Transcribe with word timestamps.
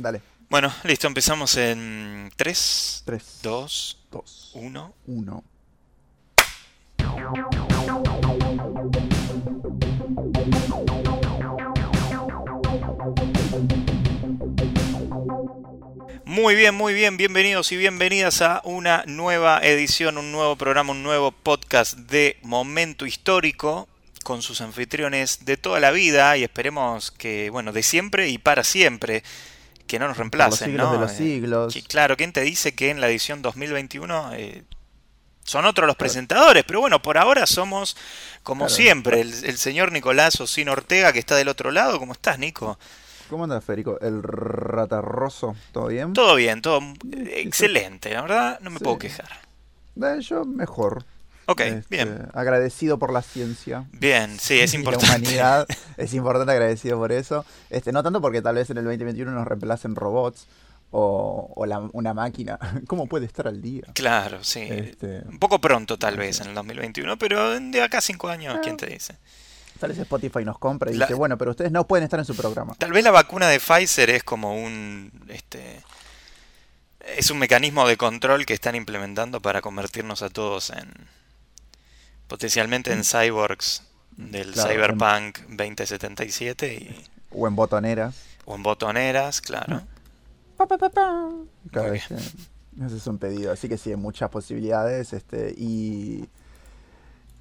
Dale. 0.00 0.22
Bueno, 0.48 0.72
listo, 0.84 1.06
empezamos 1.06 1.56
en 1.58 2.32
3, 2.34 3.02
3, 3.04 3.40
2, 3.42 3.98
2, 4.10 4.52
1. 4.54 4.94
1. 5.06 5.44
Muy 16.24 16.54
bien, 16.54 16.74
muy 16.74 16.94
bien, 16.94 17.18
bienvenidos 17.18 17.70
y 17.72 17.76
bienvenidas 17.76 18.40
a 18.40 18.62
una 18.64 19.04
nueva 19.06 19.60
edición, 19.62 20.16
un 20.16 20.32
nuevo 20.32 20.56
programa, 20.56 20.92
un 20.92 21.02
nuevo 21.02 21.30
podcast 21.30 21.98
de 21.98 22.38
Momento 22.42 23.04
Histórico 23.04 23.86
con 24.24 24.40
sus 24.40 24.62
anfitriones 24.62 25.44
de 25.44 25.58
toda 25.58 25.78
la 25.78 25.90
vida 25.90 26.38
y 26.38 26.44
esperemos 26.44 27.10
que, 27.10 27.50
bueno, 27.50 27.72
de 27.72 27.82
siempre 27.82 28.30
y 28.30 28.38
para 28.38 28.64
siempre, 28.64 29.22
que 29.90 29.98
no 29.98 30.06
nos 30.08 30.16
reemplacen, 30.18 30.68
siglos 30.68 30.86
¿no? 30.86 30.92
de 30.92 30.98
los 31.00 31.12
Eh, 31.12 31.16
siglos. 31.16 31.74
que, 31.74 31.82
claro, 31.82 32.16
¿quién 32.16 32.32
te 32.32 32.42
dice 32.42 32.74
que 32.76 32.90
en 32.90 33.00
la 33.00 33.08
edición 33.08 33.42
2021 33.42 34.34
eh, 34.34 34.62
son 35.42 35.64
otros 35.66 35.86
los 35.88 35.96
presentadores? 35.96 36.62
Pero 36.64 36.80
bueno, 36.80 37.02
por 37.02 37.18
ahora 37.18 37.44
somos, 37.46 37.96
como 38.44 38.66
Claro. 38.66 38.74
siempre, 38.76 39.20
el, 39.20 39.32
el 39.44 39.58
señor 39.58 39.90
Nicolás 39.90 40.40
Osino 40.40 40.72
Ortega, 40.72 41.12
que 41.12 41.18
está 41.18 41.34
del 41.34 41.48
otro 41.48 41.72
lado. 41.72 41.98
¿Cómo 41.98 42.12
estás, 42.12 42.38
Nico? 42.38 42.78
¿Cómo 43.28 43.44
anda, 43.44 43.60
Federico? 43.60 43.98
El 44.00 44.22
ratarroso, 44.22 45.56
¿todo 45.72 45.88
bien? 45.88 46.12
Todo 46.12 46.36
bien, 46.36 46.62
todo 46.62 46.80
excelente, 47.26 48.12
la 48.14 48.22
verdad, 48.22 48.60
no 48.60 48.70
me 48.70 48.78
Sí. 48.78 48.84
puedo 48.84 48.98
quejar. 48.98 49.28
Eh, 50.02 50.20
yo 50.20 50.44
mejor. 50.44 51.04
Ok, 51.50 51.60
Este, 51.60 51.84
bien. 51.96 52.28
Agradecido 52.32 52.98
por 52.98 53.12
la 53.12 53.22
ciencia. 53.22 53.84
Bien, 53.92 54.38
sí, 54.38 54.60
es 54.60 54.74
importante. 54.74 55.06
La 55.08 55.16
humanidad. 55.18 55.66
es 55.96 56.14
importante 56.14 56.52
agradecido 56.52 56.98
por 56.98 57.12
eso. 57.12 57.44
Este, 57.70 57.92
no 57.92 58.02
tanto 58.02 58.20
porque 58.20 58.42
tal 58.42 58.54
vez 58.56 58.70
en 58.70 58.78
el 58.78 58.84
2021 58.84 59.30
nos 59.30 59.46
reemplacen 59.46 59.94
robots 59.96 60.46
o, 60.92 61.52
o 61.54 61.66
la- 61.66 61.88
una 61.92 62.14
máquina. 62.14 62.58
¿Cómo 62.86 63.06
puede 63.06 63.26
estar 63.26 63.46
al 63.48 63.60
día? 63.62 63.82
Claro, 63.94 64.42
sí. 64.44 64.60
Este, 64.70 65.22
Un 65.28 65.38
poco 65.38 65.60
pronto 65.60 65.98
tal 65.98 66.16
vez 66.16 66.40
en 66.40 66.48
el 66.48 66.54
2021, 66.54 67.16
pero 67.18 67.58
de 67.58 67.82
acá 67.82 67.98
a 67.98 68.00
cinco 68.00 68.28
años, 68.28 68.58
¿quién 68.62 68.76
te 68.76 68.86
dice? 68.86 69.16
tal 69.78 69.88
vez 69.90 69.98
Spotify 70.00 70.44
nos 70.44 70.58
compra 70.58 70.90
y 70.90 70.94
La- 70.94 71.06
dice, 71.06 71.14
bueno, 71.14 71.38
pero 71.38 71.52
ustedes 71.52 71.72
no 71.72 71.86
pueden 71.86 72.04
estar 72.04 72.18
en 72.20 72.26
su 72.26 72.36
programa. 72.36 72.74
Tal 72.76 72.92
vez 72.92 73.02
la 73.02 73.12
vacuna 73.12 73.48
de 73.48 73.58
Pfizer 73.58 74.10
es 74.10 74.22
como 74.22 74.54
un 74.54 75.10
este 75.28 75.80
es 77.16 77.30
un 77.30 77.38
mecanismo 77.38 77.88
de 77.88 77.96
control 77.96 78.44
que 78.44 78.52
están 78.52 78.74
implementando 78.74 79.40
para 79.40 79.62
convertirnos 79.62 80.20
a 80.22 80.28
todos 80.28 80.68
en 80.68 80.92
potencialmente 82.30 82.92
en 82.92 83.04
cyborgs 83.04 83.82
del 84.16 84.52
Claro, 84.52 84.70
Cyberpunk 84.70 85.38
2077 85.48 86.74
y, 86.74 87.06
O 87.32 87.46
en 87.46 87.54
botoneras. 87.56 88.14
o 88.46 88.54
en 88.54 88.62
botoneras, 88.62 89.40
claro. 89.42 89.82
Pa, 90.56 90.66
pa, 90.66 90.78
pa, 90.78 90.88
pa. 90.90 91.28
Claro, 91.72 91.92
ese 91.94 92.14
es 92.96 93.06
un 93.06 93.18
pedido. 93.18 93.52
Así 93.52 93.68
que 93.68 93.76
sí, 93.76 93.90
hay 93.90 93.96
muchas 93.96 94.30
posibilidades. 94.30 95.12
Este, 95.12 95.50
y. 95.56 96.24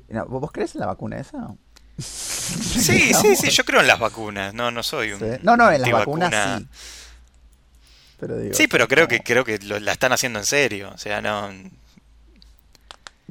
no, 0.10 0.26
¿Vos 0.26 0.52
crees 0.52 0.74
en 0.76 0.82
la 0.82 0.88
vacuna 0.88 1.20
esa? 1.20 1.54
Sí, 2.00 3.14
sí, 3.14 3.36
sí, 3.36 3.50
yo 3.52 3.64
creo 3.64 3.82
en 3.82 3.88
las 3.88 4.00
vacunas. 4.00 4.54
No, 4.56 4.72
no 4.72 4.82
soy 4.82 5.12
un 5.12 5.20
Sí. 5.20 5.26
No, 5.44 5.56
no, 5.56 5.70
en 5.72 5.82
las 5.84 5.92
vacunas 5.92 6.34
sí. 6.60 6.68
Pero 8.20 8.38
digo, 8.38 8.56
Sí, 8.56 8.68
pero 8.68 8.88
creo 8.88 9.08
que 9.08 9.20
creo 9.22 9.46
que 9.46 9.60
lo- 9.60 9.80
la 9.80 9.92
están 9.92 10.12
haciendo 10.14 10.40
en 10.40 10.46
serio. 10.46 10.92
O 10.94 10.98
sea, 10.98 11.22
no 11.22 11.52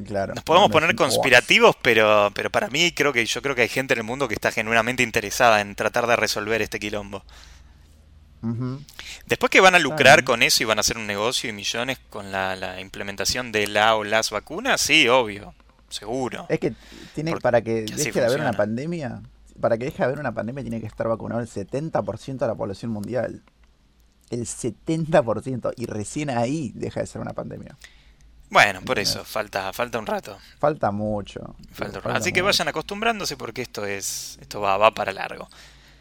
Claro, 0.07 0.35
nos 0.35 0.45
podemos 0.45 0.69
no 0.69 0.73
poner 0.73 0.95
conspirativos, 0.95 1.77
pero 1.83 2.31
pero 2.35 2.51
para 2.51 2.69
mí 2.69 2.93
creo 2.93 3.13
que 3.13 3.25
yo 3.27 3.43
creo 3.43 3.55
que 3.55 3.63
hay 3.63 3.69
gente 3.69 3.95
en 3.95 3.99
el 3.99 4.05
mundo 4.05 4.29
que 4.29 4.35
está 4.35 4.53
genuinamente 4.53 5.03
interesada 5.03 5.61
en 5.61 5.75
tratar 5.75 6.07
de 6.07 6.17
resolver 6.17 6.63
este 6.63 6.79
quilombo. 6.79 7.25
Después 9.27 9.51
que 9.51 9.61
van 9.61 9.75
a 9.75 9.81
lucrar 9.81 10.23
con 10.23 10.43
eso 10.43 10.63
y 10.63 10.67
van 10.67 10.79
a 10.79 10.81
hacer 10.81 10.97
un 10.97 11.07
negocio 11.07 11.51
y 11.51 11.53
millones 11.53 11.99
con 12.09 12.31
la, 12.31 12.55
la 12.55 12.81
implementación 12.81 13.51
de 13.51 13.67
la 13.67 13.97
o 13.97 14.05
las 14.05 14.31
vacunas, 14.31 14.81
sí, 14.81 15.09
obvio, 15.09 15.55
seguro. 15.89 16.47
Es 16.49 16.61
que 16.61 16.75
tiene 17.15 17.33
Porque 17.33 17.43
para 17.43 17.63
que 17.63 17.83
deje 17.83 18.13
de 18.13 18.27
haber 18.27 18.41
una 18.41 18.53
pandemia, 18.53 19.23
para 19.61 19.77
que 19.77 19.87
deje 19.87 19.99
de 19.99 20.05
haber 20.05 20.21
una 20.21 20.33
pandemia 20.33 20.63
tiene 20.63 20.81
que 20.81 20.87
estar 20.87 21.09
vacunado 21.09 21.41
el 21.41 21.49
70% 21.49 22.39
de 22.39 22.47
la 22.47 22.55
población 22.55 22.93
mundial. 22.93 23.43
El 24.31 24.43
70% 24.43 25.73
y 25.77 25.87
recién 25.87 26.31
ahí 26.31 26.71
deja 26.75 27.01
de 27.01 27.07
ser 27.07 27.21
una 27.21 27.33
pandemia. 27.33 27.77
Bueno, 28.51 28.81
por 28.83 28.99
eso, 28.99 29.25
falta, 29.25 29.73
falta 29.73 29.99
un 29.99 30.07
rato. 30.07 30.39
Falta 30.59 30.91
mucho. 30.91 31.55
Falta 31.73 31.99
un 31.99 32.05
rato. 32.05 32.17
Así 32.19 32.33
que 32.33 32.41
mucho. 32.43 32.47
vayan 32.47 32.69
acostumbrándose 32.69 33.37
porque 33.37 33.63
esto 33.63 33.85
es, 33.85 34.39
esto 34.41 34.61
va, 34.61 34.77
va 34.79 34.93
para 34.95 35.13
largo. 35.13 35.49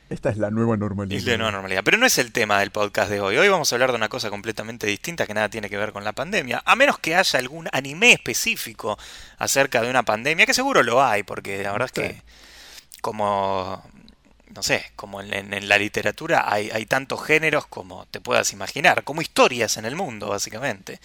Esta 0.10 0.30
es 0.30 0.38
la 0.38 0.50
nueva 0.50 0.78
normalidad. 0.78 1.18
Es 1.20 1.26
la 1.26 1.36
nueva 1.36 1.52
normalidad. 1.52 1.82
Pero 1.84 1.98
no 1.98 2.06
es 2.06 2.18
el 2.18 2.32
tema 2.32 2.60
del 2.62 2.72
podcast 2.72 3.10
de 3.10 3.20
hoy. 3.20 3.36
Hoy 3.38 3.50
vamos 3.50 3.70
a 3.72 3.76
hablar 3.76 3.90
de 3.92 3.98
una 3.98 4.08
cosa 4.08 4.30
completamente 4.30 4.88
distinta 4.88 5.28
que 5.28 5.34
nada 5.34 5.50
tiene 5.50 5.70
que 5.70 5.76
ver 5.76 5.92
con 5.92 6.06
la 6.06 6.14
pandemia. 6.14 6.64
A 6.66 6.78
menos 6.78 6.98
que 7.00 7.16
haya 7.18 7.38
algún 7.40 7.68
anime 7.74 8.14
específico 8.14 8.98
acerca 9.38 9.82
de 9.82 9.90
una 9.90 10.04
pandemia, 10.04 10.46
que 10.46 10.54
seguro 10.54 10.82
lo 10.84 11.04
hay, 11.04 11.24
porque 11.24 11.62
la 11.62 11.74
verdad 11.74 11.88
es 11.88 11.92
que 11.92 12.22
como, 13.02 13.84
no 14.56 14.64
sé, 14.64 14.86
como 14.96 15.20
en, 15.22 15.34
en- 15.34 15.54
en 15.54 15.68
la 15.68 15.78
literatura 15.78 16.46
hay, 16.52 16.70
hay 16.72 16.86
tantos 16.86 17.22
géneros 17.26 17.68
como 17.68 18.06
te 18.08 18.22
puedas 18.22 18.54
imaginar, 18.54 19.04
como 19.04 19.22
historias 19.22 19.76
en 19.76 19.84
el 19.86 19.98
mundo, 19.98 20.30
básicamente. 20.30 21.02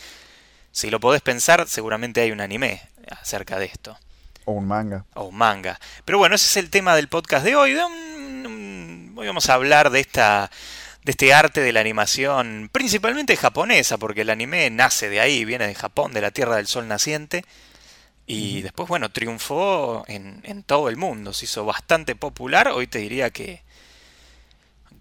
Si 0.73 0.91
lo 0.91 0.99
podés 1.01 1.23
pensar, 1.23 1.69
seguramente 1.69 2.21
hay 2.21 2.31
un 2.33 2.41
anime 2.41 2.83
acerca 3.21 3.59
de 3.59 3.67
esto 3.67 3.99
O 4.47 4.53
un 4.53 4.67
manga. 4.67 5.05
o 5.15 5.25
un 5.25 5.37
manga. 5.37 5.79
Pero 6.05 6.19
bueno, 6.19 6.35
ese 6.35 6.47
es 6.47 6.57
el 6.57 6.71
tema 6.71 6.97
del 6.97 7.09
podcast 7.09 7.45
de 7.45 7.55
hoy. 7.57 7.73
De 7.75 7.85
un- 7.85 8.47
un- 8.47 9.15
hoy 9.17 9.27
vamos 9.27 9.49
a 9.51 9.55
hablar 9.55 9.91
de 9.91 10.01
esta 10.01 10.51
de 11.05 11.11
este 11.11 11.35
arte 11.35 11.61
de 11.61 11.73
la 11.73 11.81
animación, 11.81 12.69
principalmente 12.71 13.37
japonesa, 13.37 13.99
porque 13.99 14.21
el 14.21 14.31
anime 14.31 14.71
nace 14.71 15.09
de 15.09 15.19
ahí, 15.19 15.45
viene 15.45 15.67
de 15.67 15.75
Japón, 15.75 16.13
de 16.13 16.21
la 16.21 16.31
Tierra 16.31 16.55
del 16.55 16.69
Sol 16.69 16.87
naciente, 16.87 17.45
y 18.25 18.63
después, 18.63 18.89
bueno, 18.89 19.11
triunfó 19.11 20.05
en, 20.07 20.41
en 20.45 20.63
todo 20.63 20.89
el 20.89 20.97
mundo, 20.97 21.33
se 21.33 21.47
hizo 21.47 21.65
bastante 21.65 22.15
popular, 22.15 22.69
hoy 22.69 22.87
te 22.87 23.01
diría 23.01 23.31
que 23.31 23.63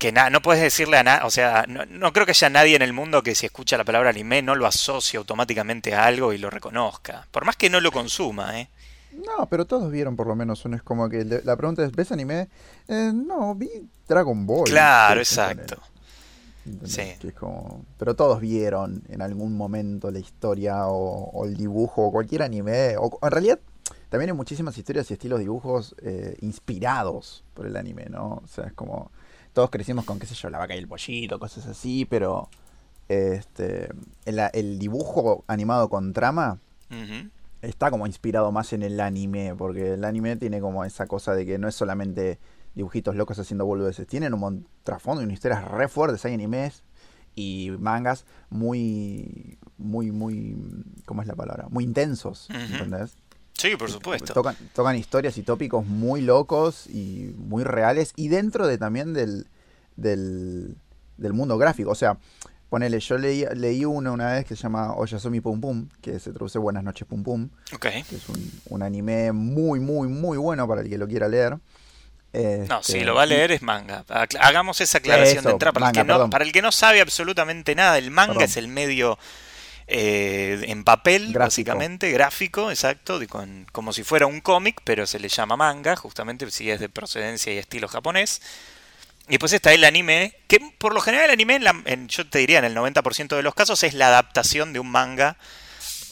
que 0.01 0.11
no 0.11 0.41
puedes 0.41 0.63
decirle 0.63 0.97
a 0.97 1.03
nada, 1.03 1.27
o 1.27 1.29
sea, 1.29 1.65
no, 1.67 1.85
no 1.85 2.11
creo 2.11 2.25
que 2.25 2.31
haya 2.31 2.49
nadie 2.49 2.75
en 2.75 2.81
el 2.81 2.91
mundo 2.91 3.21
que 3.21 3.35
si 3.35 3.45
escucha 3.45 3.77
la 3.77 3.83
palabra 3.83 4.09
anime 4.09 4.41
no 4.41 4.55
lo 4.55 4.65
asocie 4.65 5.19
automáticamente 5.19 5.93
a 5.93 6.05
algo 6.05 6.33
y 6.33 6.39
lo 6.39 6.49
reconozca, 6.49 7.27
por 7.29 7.45
más 7.45 7.55
que 7.55 7.69
no 7.69 7.79
lo 7.79 7.91
consuma, 7.91 8.59
¿eh? 8.59 8.67
No, 9.11 9.45
pero 9.47 9.65
todos 9.65 9.91
vieron 9.91 10.15
por 10.15 10.25
lo 10.25 10.35
menos 10.35 10.65
uno. 10.65 10.75
Es 10.75 10.81
como 10.81 11.07
que 11.07 11.23
la 11.43 11.55
pregunta 11.55 11.85
es, 11.85 11.91
¿ves 11.91 12.11
anime? 12.11 12.49
Eh, 12.87 13.11
no, 13.13 13.53
vi 13.53 13.69
Dragon 14.07 14.47
Ball. 14.47 14.63
Claro, 14.63 15.19
exacto. 15.19 15.77
Sí. 16.83 17.03
Que 17.19 17.27
es 17.27 17.33
como... 17.35 17.85
Pero 17.99 18.15
todos 18.15 18.39
vieron 18.39 19.03
en 19.07 19.21
algún 19.21 19.55
momento 19.55 20.09
la 20.09 20.19
historia 20.19 20.87
o, 20.87 21.29
o 21.29 21.45
el 21.45 21.57
dibujo 21.57 22.07
o 22.07 22.11
cualquier 22.11 22.41
anime. 22.41 22.95
O, 22.97 23.19
en 23.21 23.31
realidad, 23.31 23.59
también 24.09 24.31
hay 24.31 24.35
muchísimas 24.35 24.75
historias 24.77 25.11
y 25.11 25.13
estilos 25.13 25.39
de 25.39 25.43
dibujos 25.43 25.93
eh, 26.01 26.37
inspirados 26.41 27.43
por 27.53 27.67
el 27.67 27.75
anime, 27.75 28.05
¿no? 28.09 28.41
O 28.43 28.47
sea, 28.47 28.65
es 28.65 28.73
como... 28.73 29.11
Todos 29.53 29.69
crecimos 29.69 30.05
con, 30.05 30.19
qué 30.19 30.25
sé 30.25 30.35
yo, 30.35 30.49
la 30.49 30.57
vaca 30.59 30.75
y 30.75 30.79
el 30.79 30.87
pollito, 30.87 31.39
cosas 31.39 31.65
así, 31.67 32.05
pero... 32.05 32.49
Este, 33.09 33.89
el, 34.23 34.39
el 34.53 34.79
dibujo 34.79 35.43
animado 35.47 35.89
con 35.89 36.13
trama 36.13 36.59
está 37.61 37.91
como 37.91 38.07
inspirado 38.07 38.53
más 38.53 38.71
en 38.71 38.83
el 38.83 39.01
anime, 39.01 39.53
porque 39.53 39.95
el 39.95 40.05
anime 40.05 40.37
tiene 40.37 40.61
como 40.61 40.85
esa 40.85 41.07
cosa 41.07 41.33
de 41.33 41.45
que 41.45 41.57
no 41.57 41.67
es 41.67 41.75
solamente 41.75 42.39
dibujitos 42.73 43.17
locos 43.17 43.37
haciendo 43.37 43.65
boludeces, 43.65 44.07
tienen 44.07 44.33
un 44.33 44.65
trasfondo 44.83 45.21
y 45.21 45.25
unas 45.25 45.33
historias 45.33 45.65
re 45.65 45.89
fuertes, 45.89 46.23
hay 46.23 46.35
animes 46.35 46.83
y 47.35 47.71
mangas 47.79 48.25
muy, 48.49 49.57
muy, 49.77 50.11
muy, 50.11 50.55
¿cómo 51.03 51.21
es 51.21 51.27
la 51.27 51.35
palabra? 51.35 51.67
Muy 51.69 51.83
intensos, 51.83 52.47
Ujú. 52.49 52.59
¿entendés? 52.75 53.17
Sí, 53.61 53.75
por 53.75 53.91
supuesto. 53.91 54.33
Tocan, 54.33 54.55
tocan 54.73 54.95
historias 54.95 55.37
y 55.37 55.43
tópicos 55.43 55.85
muy 55.85 56.21
locos 56.21 56.87
y 56.87 57.33
muy 57.37 57.63
reales 57.63 58.13
y 58.15 58.27
dentro 58.29 58.67
de 58.67 58.77
también 58.77 59.13
del, 59.13 59.47
del, 59.95 60.75
del 61.17 61.33
mundo 61.33 61.57
gráfico. 61.57 61.91
O 61.91 61.95
sea, 61.95 62.17
ponele, 62.69 62.99
yo 62.99 63.17
leí, 63.17 63.45
leí 63.55 63.85
uno 63.85 64.13
una 64.13 64.31
vez 64.33 64.45
que 64.45 64.55
se 64.55 64.63
llama 64.63 64.93
Oyasumi 64.95 65.41
Pum 65.41 65.59
Pum, 65.61 65.89
que 66.01 66.19
se 66.19 66.31
traduce 66.31 66.57
Buenas 66.57 66.83
noches 66.83 67.07
Pum 67.07 67.23
Pum, 67.23 67.49
Ok. 67.73 67.81
que 67.81 68.15
es 68.15 68.29
un, 68.29 68.51
un 68.69 68.81
anime 68.83 69.31
muy, 69.31 69.79
muy, 69.79 70.07
muy 70.07 70.37
bueno 70.37 70.67
para 70.67 70.81
el 70.81 70.89
que 70.89 70.97
lo 70.97 71.07
quiera 71.07 71.27
leer. 71.27 71.57
No, 72.33 72.79
Este, 72.79 72.93
si 72.93 72.99
lo 73.01 73.13
va 73.13 73.23
a 73.23 73.25
leer 73.25 73.51
es 73.51 73.61
manga. 73.61 74.05
Hagamos 74.39 74.79
esa 74.79 74.99
aclaración 74.99 75.39
Eso, 75.39 75.49
de 75.49 75.53
entrada. 75.53 75.73
Para, 75.73 75.85
manga, 75.87 76.01
el 76.01 76.07
que 76.07 76.13
no, 76.13 76.29
para 76.29 76.43
el 76.45 76.51
que 76.53 76.61
no 76.61 76.71
sabe 76.71 77.01
absolutamente 77.01 77.75
nada, 77.75 77.97
el 77.97 78.09
manga 78.09 78.33
Perdón. 78.35 78.43
es 78.45 78.55
el 78.57 78.69
medio 78.69 79.19
eh, 79.93 80.63
en 80.67 80.83
papel, 80.85 81.33
Gráfico. 81.33 81.39
básicamente, 81.39 82.11
gráfico, 82.11 82.71
exacto, 82.71 83.19
de 83.19 83.27
con, 83.27 83.67
como 83.73 83.91
si 83.91 84.03
fuera 84.03 84.25
un 84.25 84.39
cómic, 84.39 84.79
pero 84.85 85.05
se 85.05 85.19
le 85.19 85.27
llama 85.27 85.57
manga, 85.57 85.95
justamente 85.97 86.49
si 86.49 86.71
es 86.71 86.79
de 86.79 86.87
procedencia 86.87 87.53
y 87.53 87.57
estilo 87.57 87.87
japonés. 87.89 88.41
Y 89.27 89.31
después 89.31 89.53
está 89.53 89.73
el 89.73 89.83
anime, 89.83 90.33
que 90.47 90.59
por 90.77 90.93
lo 90.93 91.01
general 91.01 91.25
el 91.25 91.31
anime, 91.31 91.55
en 91.55 91.63
la- 91.65 91.81
en- 91.85 92.07
yo 92.07 92.27
te 92.29 92.39
diría 92.39 92.59
en 92.59 92.65
el 92.65 92.73
90% 92.75 93.35
de 93.35 93.43
los 93.43 93.53
casos, 93.53 93.83
es 93.83 93.93
la 93.93 94.07
adaptación 94.07 94.71
de 94.73 94.79
un 94.79 94.89
manga 94.89 95.37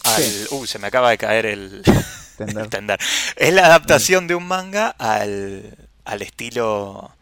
al... 0.04 0.22
Sí. 0.22 0.46
Uy, 0.50 0.66
se 0.66 0.78
me 0.78 0.86
acaba 0.88 1.10
de 1.10 1.18
caer 1.18 1.46
el... 1.46 1.82
Tender. 2.38 2.64
el 2.64 2.70
tender. 2.70 2.98
Es 3.36 3.52
la 3.52 3.66
adaptación 3.66 4.26
de 4.26 4.34
un 4.34 4.46
manga 4.46 4.88
al, 4.98 5.76
al 6.06 6.22
estilo 6.22 7.14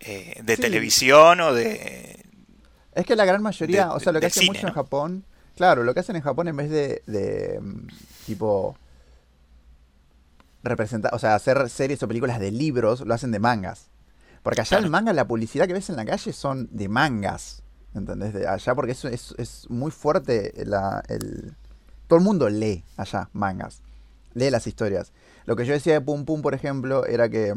eh, 0.00 0.40
de 0.42 0.56
Sí. 0.56 0.62
televisión 0.62 1.40
o 1.40 1.52
de... 1.54 2.20
Es 2.94 3.04
que 3.06 3.16
la 3.16 3.24
gran 3.24 3.42
mayoría, 3.42 3.86
de- 3.86 3.90
o 3.94 4.00
sea, 4.00 4.12
lo 4.12 4.20
que 4.20 4.30
cine, 4.30 4.46
mucho 4.46 4.62
¿no? 4.62 4.68
en 4.68 4.74
Japón, 4.74 5.24
claro, 5.56 5.82
lo 5.84 5.94
que 5.94 6.00
hacen 6.00 6.16
en 6.16 6.22
Japón 6.22 6.48
en 6.48 6.56
vez 6.56 6.70
de, 6.70 7.02
de 7.06 7.60
mm, 7.60 7.86
tipo 8.26 8.76
representar, 10.62 11.14
o 11.14 11.18
sea, 11.18 11.34
hacer 11.34 11.68
series 11.68 12.02
o 12.02 12.08
películas 12.08 12.40
de 12.40 12.50
libros, 12.50 13.00
lo 13.02 13.14
hacen 13.14 13.30
de 13.30 13.38
mangas. 13.38 13.88
Porque 14.42 14.60
allá 14.60 14.70
Claro. 14.70 14.84
el 14.84 14.90
manga, 14.90 15.12
la 15.12 15.26
publicidad 15.26 15.66
que 15.66 15.72
ves 15.72 15.88
en 15.90 15.96
la 15.96 16.04
calle 16.04 16.32
son 16.32 16.68
de 16.70 16.88
mangas. 16.88 17.62
¿Entendés? 17.94 18.34
De 18.34 18.46
allá 18.46 18.74
porque 18.74 18.92
es, 18.92 19.04
es, 19.04 19.34
es 19.38 19.70
muy 19.70 19.90
fuerte 19.90 20.52
la, 20.66 21.02
el... 21.08 21.54
Todo 22.08 22.18
el 22.18 22.24
mundo 22.24 22.48
lee 22.48 22.82
allá 22.96 23.28
mangas. 23.32 23.80
Lee 24.34 24.50
las 24.50 24.66
historias. 24.66 25.12
Lo 25.46 25.54
que 25.56 25.64
yo 25.64 25.72
decía 25.72 25.94
de 25.94 26.00
Pum 26.00 26.24
Pum, 26.24 26.42
por 26.42 26.54
ejemplo, 26.54 27.06
era 27.06 27.28
que 27.28 27.54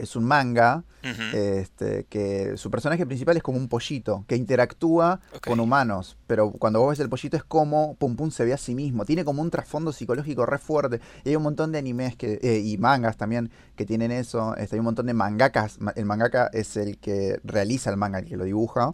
es 0.00 0.16
un 0.16 0.24
manga 0.24 0.84
este, 1.32 2.04
que 2.10 2.56
su 2.58 2.70
personaje 2.70 3.06
principal 3.06 3.34
es 3.36 3.42
como 3.42 3.56
un 3.56 3.68
pollito 3.68 4.24
que 4.28 4.36
interactúa 4.36 5.20
con 5.50 5.58
humanos, 5.60 6.18
pero 6.26 6.50
cuando 6.52 6.80
vos 6.80 6.90
ves 6.90 7.00
el 7.00 7.08
pollito 7.08 7.36
es 7.38 7.42
como 7.44 7.94
Pum 7.94 8.16
Pum 8.16 8.30
se 8.30 8.44
ve 8.44 8.52
a 8.52 8.58
sí 8.58 8.74
mismo, 8.74 9.06
tiene 9.06 9.24
como 9.24 9.40
un 9.40 9.50
trasfondo 9.50 9.92
psicológico 9.92 10.44
re 10.44 10.58
fuerte. 10.58 11.00
Y 11.24 11.30
hay 11.30 11.36
un 11.36 11.42
montón 11.42 11.72
de 11.72 11.78
animes 11.78 12.16
que, 12.16 12.38
eh, 12.42 12.60
y 12.62 12.76
mangas 12.76 13.16
también 13.16 13.50
que 13.76 13.86
tienen 13.86 14.10
eso. 14.12 14.54
Este, 14.56 14.76
hay 14.76 14.80
un 14.80 14.84
montón 14.86 15.06
de 15.06 15.14
mangakas. 15.14 15.80
Ma- 15.80 15.92
El 15.96 16.04
mangaka 16.04 16.50
es 16.52 16.76
el 16.76 16.98
que 16.98 17.40
realiza 17.44 17.88
el 17.90 17.96
manga, 17.96 18.18
el 18.18 18.26
que 18.26 18.36
lo 18.36 18.44
dibuja. 18.44 18.92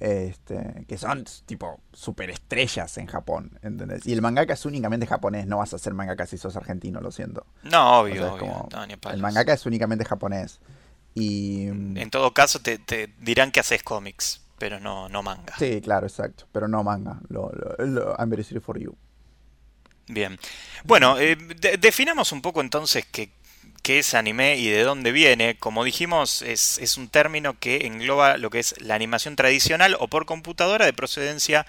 Este, 0.00 0.84
que 0.88 0.98
son 0.98 1.24
tipo 1.46 1.80
superestrellas 1.92 2.98
en 2.98 3.06
Japón, 3.06 3.58
¿entendés? 3.62 4.06
Y 4.06 4.12
el 4.12 4.22
mangaka 4.22 4.54
es 4.54 4.66
únicamente 4.66 5.06
japonés, 5.06 5.46
no 5.46 5.58
vas 5.58 5.72
a 5.72 5.78
ser 5.78 5.94
mangaka 5.94 6.26
si 6.26 6.36
sos 6.36 6.56
argentino, 6.56 7.00
lo 7.00 7.12
siento. 7.12 7.46
No, 7.62 8.00
O 8.00 8.02
obvio, 8.02 8.14
sea, 8.16 8.32
obvio. 8.32 8.38
como- 8.40 8.68
no, 8.72 8.86
ni 8.86 8.94
a 8.94 9.10
el 9.12 9.20
mangaka 9.22 9.52
es 9.52 9.64
únicamente 9.66 10.04
japonés. 10.04 10.60
Y 11.14 11.66
En 11.68 12.10
todo 12.10 12.34
caso, 12.34 12.60
te, 12.60 12.78
te 12.78 13.14
dirán 13.20 13.52
que 13.52 13.60
haces 13.60 13.84
cómics, 13.84 14.40
pero 14.58 14.80
no, 14.80 15.08
no 15.08 15.22
manga. 15.22 15.54
Sí, 15.58 15.80
claro, 15.80 16.06
exacto. 16.08 16.46
Pero 16.50 16.66
no 16.66 16.82
manga. 16.82 17.20
Lo, 17.28 17.50
lo- 17.52 17.86
lo- 17.86 18.16
I'm 18.18 18.28
very 18.30 18.42
sorry 18.42 18.60
for 18.60 18.78
you. 18.78 18.96
Bien. 20.08 20.38
Bueno, 20.84 21.18
eh, 21.18 21.36
de- 21.36 21.78
definamos 21.78 22.32
un 22.32 22.42
poco 22.42 22.60
entonces 22.60 23.06
qué, 23.10 23.30
qué 23.82 23.98
es 23.98 24.14
anime 24.14 24.56
y 24.56 24.68
de 24.68 24.82
dónde 24.82 25.12
viene. 25.12 25.56
Como 25.58 25.84
dijimos, 25.84 26.42
es, 26.42 26.78
es 26.78 26.96
un 26.96 27.08
término 27.08 27.58
que 27.58 27.86
engloba 27.86 28.38
lo 28.38 28.50
que 28.50 28.60
es 28.60 28.74
la 28.80 28.94
animación 28.94 29.36
tradicional 29.36 29.96
o 30.00 30.08
por 30.08 30.26
computadora 30.26 30.86
de 30.86 30.92
procedencia 30.92 31.66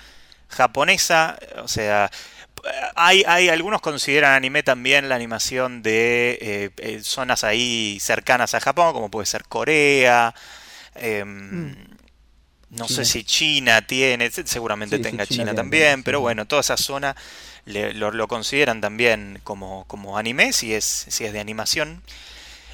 japonesa. 0.50 1.38
O 1.64 1.68
sea, 1.68 2.12
hay, 2.96 3.24
hay 3.28 3.50
algunos 3.50 3.82
consideran 3.82 4.34
anime 4.34 4.64
también 4.64 5.10
la 5.10 5.16
animación 5.16 5.82
de 5.82 6.38
eh, 6.42 6.70
eh, 6.78 7.00
zonas 7.04 7.44
ahí 7.44 7.98
cercanas 8.02 8.54
a 8.56 8.60
Japón, 8.62 8.94
como 8.94 9.12
puede 9.12 9.26
ser 9.26 9.44
Corea. 9.46 10.34
em, 10.96 11.76
No 12.77 12.86
China. 12.86 12.95
sé 12.98 13.06
si 13.06 13.24
China 13.24 13.81
tiene, 13.86 14.30
se- 14.31 14.45
seguramente 14.48 14.98
Sí, 14.98 15.04
sí, 15.04 15.10
tenga 15.10 15.25
China 15.25 15.56
también, 15.56 16.04
pero 16.04 16.19
bueno, 16.22 16.45
toda 16.45 16.62
esa 16.62 16.77
zona 16.77 17.16
le- 17.66 17.94
lo, 17.94 18.12
lo 18.12 18.27
consideran 18.27 18.81
también 18.81 19.39
como, 19.44 19.86
como 19.88 20.18
anime, 20.18 20.54
si 20.54 20.74
es, 20.74 21.06
si 21.10 21.25
es 21.25 21.33
de 21.33 21.39
animación. 21.39 22.01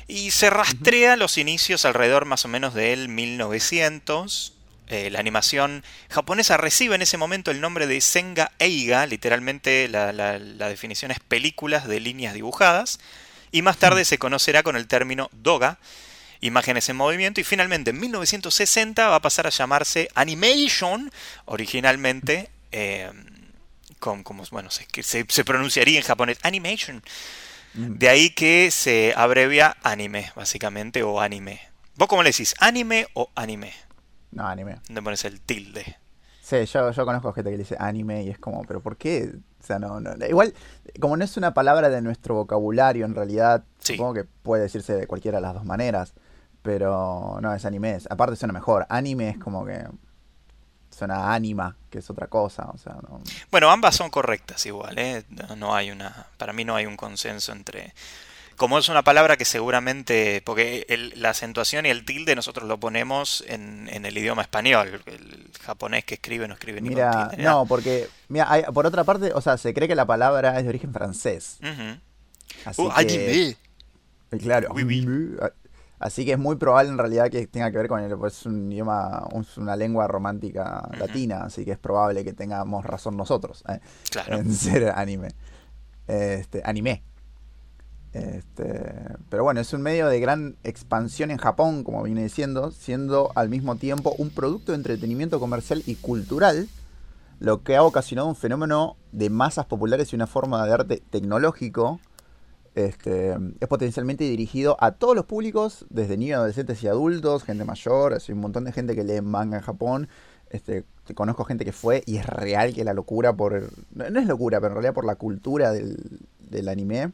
Y 0.07 0.31
se 0.31 0.49
rastrea 0.49 1.15
los 1.15 1.37
inicios 1.37 1.85
alrededor 1.85 2.25
más 2.25 2.43
o 2.45 2.47
menos 2.49 2.73
del 2.73 3.07
1900. 3.07 4.53
Eh, 4.87 5.09
la 5.09 5.19
animación 5.19 5.85
japonesa 6.09 6.57
recibe 6.57 6.95
en 6.95 7.01
ese 7.01 7.15
momento 7.15 7.49
el 7.49 7.61
nombre 7.61 7.87
de 7.87 8.01
Senga 8.01 8.51
Eiga, 8.59 9.05
literalmente 9.05 9.87
la, 9.87 10.11
la- 10.11 10.37
la 10.37 10.67
definición 10.67 11.11
es 11.11 11.19
películas 11.21 11.87
de 11.87 12.01
líneas 12.01 12.33
dibujadas, 12.33 12.99
y 13.53 13.61
más 13.61 13.77
tarde 13.77 14.03
se 14.03 14.17
conocerá 14.17 14.63
con 14.63 14.75
el 14.75 14.87
término 14.87 15.29
Doga, 15.31 15.77
imágenes 16.41 16.89
en 16.89 16.97
movimiento, 16.97 17.39
y 17.39 17.43
finalmente 17.43 17.91
en 17.91 17.99
1960 17.99 19.07
va 19.07 19.15
a 19.15 19.21
pasar 19.21 19.47
a 19.47 19.51
llamarse 19.51 20.09
Animation, 20.15 21.11
originalmente, 21.45 22.49
eh, 22.71 23.11
con, 23.99 24.23
como, 24.23 24.43
bueno, 24.51 24.69
se, 24.71 24.85
que 24.87 25.03
se, 25.03 25.25
se 25.29 25.45
pronunciaría 25.45 25.99
en 25.99 26.05
japonés 26.05 26.39
Animation. 26.43 27.03
Mm. 27.73 27.93
De 27.97 28.09
ahí 28.09 28.29
que 28.31 28.69
se 28.71 29.13
abrevia 29.15 29.77
anime, 29.83 30.31
básicamente, 30.35 31.03
o 31.03 31.21
anime. 31.21 31.61
¿Vos 31.95 32.07
cómo 32.07 32.23
le 32.23 32.31
decís? 32.31 32.55
¿Anime 32.59 33.07
o 33.13 33.29
anime? 33.35 33.73
No, 34.31 34.47
anime. 34.47 34.77
¿Dónde 34.87 35.01
pones 35.01 35.23
el 35.25 35.39
tilde? 35.39 35.97
Sí, 36.41 36.65
yo, 36.65 36.91
yo 36.91 37.05
conozco 37.05 37.31
gente 37.31 37.49
que 37.51 37.57
le 37.57 37.63
dice 37.63 37.77
anime 37.79 38.23
y 38.23 38.29
es 38.29 38.39
como, 38.39 38.63
pero 38.63 38.81
¿por 38.81 38.97
qué? 38.97 39.29
O 39.61 39.65
sea, 39.65 39.77
no, 39.79 40.01
no. 40.01 40.13
Igual, 40.25 40.53
como 40.99 41.15
no 41.15 41.23
es 41.23 41.37
una 41.37 41.53
palabra 41.53 41.89
de 41.89 42.01
nuestro 42.01 42.35
vocabulario, 42.35 43.05
en 43.05 43.15
realidad, 43.15 43.63
Sí. 43.79 43.93
supongo 43.93 44.15
que 44.15 44.23
puede 44.23 44.63
decirse 44.63 44.93
de 44.93 45.07
cualquiera 45.07 45.37
de 45.37 45.43
las 45.43 45.53
dos 45.53 45.63
maneras. 45.63 46.13
Pero 46.61 47.39
no, 47.41 47.53
es 47.53 47.65
anime. 47.65 47.95
es- 47.95 48.07
Aparte 48.11 48.35
suena 48.35 48.53
mejor. 48.53 48.85
Anime 48.89 49.29
es 49.29 49.37
como 49.37 49.65
que 49.65 49.83
suena 50.89 51.15
a 51.15 51.33
anima, 51.33 51.75
que 51.89 51.99
es 51.99 52.09
otra 52.09 52.27
cosa. 52.27 52.65
O 52.73 52.77
sea, 52.77 52.93
no. 53.01 53.21
Bueno, 53.49 53.71
ambas 53.71 53.95
son 53.95 54.09
correctas 54.09 54.65
igual, 54.65 54.97
¿eh? 54.99 55.23
No- 55.57 55.73
hay 55.73 55.89
una, 55.91 56.27
para 56.37 56.53
mí 56.53 56.63
no 56.65 56.75
hay 56.75 56.85
un 56.85 56.97
consenso 56.97 57.51
entre... 57.51 57.93
Como 58.57 58.77
es 58.77 58.89
una 58.89 59.01
palabra 59.01 59.37
que 59.37 59.45
seguramente, 59.45 60.43
porque 60.45 60.85
el- 60.87 61.13
la 61.19 61.29
acentuación 61.31 61.87
y 61.87 61.89
el 61.89 62.05
tilde 62.05 62.35
nosotros 62.35 62.67
lo 62.67 62.79
ponemos 62.79 63.43
en, 63.47 63.89
en 63.91 64.05
el 64.05 64.15
idioma 64.15 64.43
español, 64.43 65.01
el 65.07 65.49
japonés 65.61 66.05
que 66.05 66.15
escribe 66.15 66.47
no 66.47 66.53
escribe 66.53 66.79
ni 66.79 66.89
con 66.89 66.95
Mira, 66.97 67.11
tilde 67.11 67.37
ni 67.37 67.43
nada. 67.43 67.55
no, 67.55 67.65
porque, 67.65 68.07
mira, 68.27 68.51
hay- 68.51 68.63
por 68.71 68.85
otra 68.85 69.03
parte, 69.03 69.31
o 69.33 69.41
sea, 69.41 69.57
se 69.57 69.73
cree 69.73 69.87
que 69.87 69.95
la 69.95 70.05
palabra 70.05 70.57
es 70.59 70.63
de 70.63 70.69
origen 70.69 70.93
francés. 70.93 71.57
Así 72.65 72.81
Uh, 72.83 72.89
que, 72.89 72.99
anime. 72.99 73.31
Eh, 73.47 73.57
Claro. 74.39 74.69
Oui, 74.75 74.83
oui. 74.83 75.07
Así 76.01 76.25
que 76.25 76.31
es 76.31 76.39
muy 76.39 76.55
probable 76.55 76.89
en 76.89 76.97
realidad 76.97 77.29
que 77.29 77.45
tenga 77.45 77.69
que 77.69 77.77
ver 77.77 77.87
con 77.87 77.99
el, 77.99 78.17
pues 78.17 78.39
es 78.39 78.45
un 78.47 78.71
idioma, 78.71 79.23
es 79.39 79.55
una 79.57 79.75
lengua 79.75 80.07
romántica 80.07 80.89
latina, 80.97 81.43
así 81.43 81.63
que 81.63 81.73
es 81.73 81.77
probable 81.77 82.23
que 82.23 82.33
tengamos 82.33 82.83
razón 82.83 83.15
nosotros 83.15 83.63
eh, 83.69 83.79
Claro. 84.09 84.37
en 84.37 84.51
ser 84.51 84.91
anime. 84.95 85.27
Este, 86.07 86.63
anime. 86.65 87.03
Este, 88.13 88.83
pero 89.29 89.43
bueno, 89.43 89.61
es 89.61 89.71
un 89.73 89.83
medio 89.83 90.07
de 90.07 90.19
gran 90.19 90.57
expansión 90.63 91.29
en 91.29 91.37
Japón, 91.37 91.83
como 91.83 92.01
viene 92.01 92.23
diciendo, 92.23 92.71
siendo 92.71 93.31
al 93.35 93.49
mismo 93.49 93.75
tiempo 93.75 94.15
un 94.17 94.31
producto 94.31 94.71
de 94.71 94.77
entretenimiento 94.77 95.39
comercial 95.39 95.83
y 95.85 95.95
cultural, 95.97 96.67
lo 97.37 97.61
que 97.61 97.75
ha 97.75 97.83
ocasionado 97.83 98.27
un 98.27 98.35
fenómeno 98.35 98.97
de 99.11 99.29
masas 99.29 99.67
populares 99.67 100.11
y 100.11 100.15
una 100.15 100.25
forma 100.25 100.65
de 100.65 100.73
arte 100.73 101.03
tecnológico 101.11 101.99
este, 102.75 103.35
es 103.59 103.67
potencialmente 103.67 104.23
dirigido 104.23 104.77
a 104.79 104.91
todos 104.91 105.15
los 105.15 105.25
públicos, 105.25 105.85
desde 105.89 106.17
niños, 106.17 106.37
adolescentes 106.37 106.81
y 106.83 106.87
adultos, 106.87 107.43
gente 107.43 107.65
mayor, 107.65 108.13
hay 108.13 108.33
un 108.33 108.39
montón 108.41 108.63
de 108.63 108.71
gente 108.71 108.95
que 108.95 109.03
lee 109.03 109.21
manga 109.21 109.57
en 109.57 109.63
Japón. 109.63 110.07
Este, 110.49 110.83
te 111.05 111.13
conozco 111.13 111.45
gente 111.45 111.63
que 111.63 111.71
fue 111.71 112.03
y 112.05 112.17
es 112.17 112.25
real 112.25 112.73
que 112.73 112.83
la 112.83 112.93
locura 112.93 113.31
por... 113.33 113.69
No, 113.93 114.05
es 114.19 114.25
locura, 114.27 114.59
pero 114.59 114.71
en 114.71 114.75
realidad 114.75 114.93
por 114.93 115.05
la 115.05 115.15
cultura 115.15 115.71
del, 115.71 115.97
del 116.39 116.67
anime 116.67 117.11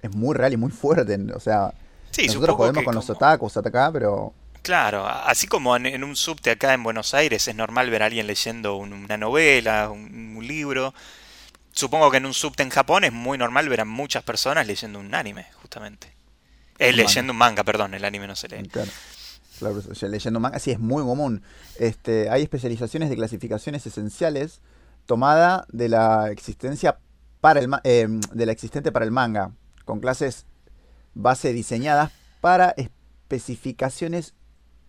es 0.00 0.14
muy 0.14 0.34
real 0.34 0.52
y 0.54 0.56
muy 0.56 0.70
fuerte. 0.70 1.18
O 1.34 1.40
sea, 1.40 1.72
Sí, 2.10 2.26
nosotros 2.26 2.56
jodemos 2.56 2.84
con 2.84 2.94
los 2.94 3.04
como- 3.06 3.16
otakus 3.16 3.56
acá, 3.58 3.90
pero... 3.92 4.32
Claro, 4.62 5.06
así 5.06 5.46
como 5.46 5.76
en, 5.76 5.86
en 5.86 6.02
un 6.04 6.16
subte 6.16 6.50
acá 6.50 6.74
en 6.74 6.82
Buenos 6.82 7.14
Aires 7.14 7.46
es 7.48 7.54
normal 7.54 7.88
ver 7.90 8.02
a 8.02 8.06
alguien 8.06 8.26
leyendo 8.26 8.76
un- 8.76 8.92
una 8.92 9.16
novela, 9.16 9.88
un, 9.90 10.34
un 10.36 10.46
libro. 10.46 10.92
Supongo 11.78 12.10
que 12.10 12.16
en 12.16 12.26
un 12.26 12.34
subte 12.34 12.64
en 12.64 12.70
Japón 12.70 13.04
es 13.04 13.12
muy 13.12 13.38
normal 13.38 13.68
ver 13.68 13.82
a 13.82 13.84
muchas 13.84 14.24
personas 14.24 14.66
leyendo 14.66 14.98
un 14.98 15.14
anime, 15.14 15.46
justamente. 15.62 16.12
Eh, 16.76 16.92
leyendo 16.92 17.32
un 17.32 17.38
manga, 17.38 17.62
perdón, 17.62 17.94
el 17.94 18.04
anime 18.04 18.26
no 18.26 18.34
se 18.34 18.48
lee. 18.48 18.66
Claro. 18.68 18.90
Claro, 19.60 19.80
leyendo 20.08 20.40
manga, 20.40 20.58
sí, 20.58 20.72
es 20.72 20.80
muy 20.80 21.04
común. 21.04 21.40
Este, 21.78 22.30
hay 22.30 22.42
especializaciones 22.42 23.10
de 23.10 23.14
clasificaciones 23.14 23.86
esenciales 23.86 24.60
tomada 25.06 25.66
de 25.68 25.88
la 25.88 26.32
existencia 26.32 26.98
para 27.40 27.60
el 27.60 27.70
eh, 27.84 28.08
de 28.08 28.46
la 28.46 28.50
existente 28.50 28.90
para 28.90 29.04
el 29.04 29.12
manga, 29.12 29.52
con 29.84 30.00
clases 30.00 30.46
base 31.14 31.52
diseñadas 31.52 32.10
para 32.40 32.74
especificaciones 32.76 34.34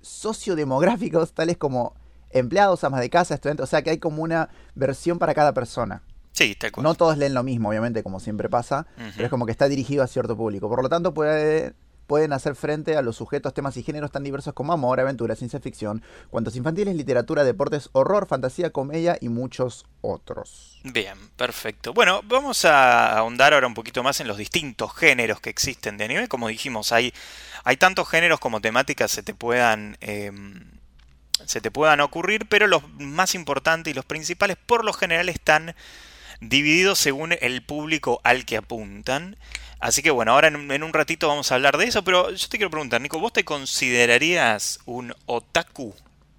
sociodemográficos 0.01 1.33
tales 1.33 1.57
como 1.57 1.93
empleados, 2.31 2.83
amas 2.83 3.01
de 3.01 3.11
casa, 3.11 3.35
estudiantes, 3.35 3.65
o 3.65 3.67
sea 3.67 3.83
que 3.83 3.91
hay 3.91 3.99
como 3.99 4.23
una 4.23 4.49
versión 4.73 5.19
para 5.19 5.35
cada 5.35 5.53
persona. 5.53 6.01
Sí, 6.39 6.55
tal 6.55 6.71
cual. 6.71 6.83
No 6.85 6.95
todos 6.95 7.17
leen 7.17 7.33
lo 7.33 7.43
mismo, 7.43 7.69
obviamente, 7.69 8.01
como 8.01 8.19
siempre 8.21 8.47
pasa, 8.49 8.87
pero 8.95 9.25
es 9.25 9.29
como 9.29 9.45
que 9.45 9.51
está 9.51 9.67
dirigido 9.67 10.03
a 10.03 10.07
cierto 10.07 10.37
público. 10.37 10.69
Por 10.69 10.81
lo 10.81 10.87
tanto, 10.89 11.13
puede- 11.13 11.73
pueden 12.07 12.33
hacer 12.33 12.55
frente 12.55 12.95
a 12.97 13.01
los 13.03 13.17
sujetos, 13.17 13.53
temas 13.53 13.77
y 13.77 13.83
géneros 13.83 14.09
tan 14.11 14.23
diversos 14.23 14.53
como 14.55 14.73
amor, 14.73 14.99
aventura, 14.99 15.35
ciencia 15.35 15.59
ficción, 15.59 16.01
cuantos 16.31 16.55
infantiles, 16.55 16.95
literatura, 16.95 17.43
deportes, 17.43 17.89
horror, 17.91 18.25
fantasía, 18.25 18.71
comedia 18.71 19.17
y 19.21 19.29
muchos 19.29 19.85
otros. 20.01 20.79
Bien, 20.83 21.15
perfecto. 21.35 21.93
Bueno, 21.93 22.21
vamos 22.23 22.65
a 22.65 23.15
ahondar 23.17 23.53
ahora 23.53 23.67
un 23.67 23.75
poquito 23.75 24.01
más 24.01 24.19
en 24.21 24.27
los 24.27 24.37
distintos 24.37 24.95
géneros 24.95 25.39
que 25.39 25.51
existen 25.51 25.97
de 25.97 26.05
anime. 26.05 26.27
Como 26.27 26.47
dijimos, 26.47 26.91
hay, 26.93 27.13
hay 27.63 27.77
tantos 27.77 28.09
géneros 28.09 28.39
como 28.39 28.59
temáticas 28.59 29.11
se 29.11 29.21
te 29.21 29.35
puedan 29.35 29.95
em, 30.01 30.63
se 31.45 31.61
te 31.61 31.69
puedan 31.71 31.99
ocurrir, 32.01 32.47
pero 32.49 32.65
los 32.67 32.81
más 32.97 33.35
importantes 33.35 33.91
y 33.91 33.93
los 33.93 34.05
principales 34.05 34.57
por 34.57 34.83
lo 34.83 34.93
general 34.93 35.29
están 35.29 35.75
divididos 36.41 36.99
según 36.99 37.33
el 37.41 37.61
público 37.63 38.21
al 38.23 38.45
que 38.45 38.57
apuntan. 38.57 39.35
Así 39.79 40.01
que 40.01 40.11
bueno, 40.11 40.33
ahora 40.33 40.49
en, 40.49 40.83
un- 40.83 40.93
ratito 40.93 41.27
vamos 41.27 41.51
a 41.51 41.55
hablar 41.55 41.77
de 41.77 41.85
eso, 41.85 42.03
pero 42.03 42.31
yo 42.31 42.47
te 42.49 42.57
quiero 42.57 42.69
preguntar, 42.69 42.99
Nico, 43.01 43.19
¿vos 43.19 43.31
te 43.33 43.45
considerarías 43.45 44.79
un 44.85 45.13
otaku? 45.25 45.93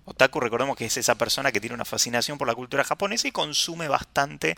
Otaku, 0.05 0.41
recordemos 0.41 0.77
que 0.77 0.85
es 0.87 0.97
esa 0.97 1.15
persona 1.15 1.53
que 1.53 1.61
tiene 1.61 1.75
una 1.75 1.85
fascinación 1.85 2.37
por 2.37 2.49
la 2.49 2.55
cultura 2.55 2.85
japonesa 2.85 3.29
y 3.29 3.33
consume 3.33 3.89
bastante 3.89 4.57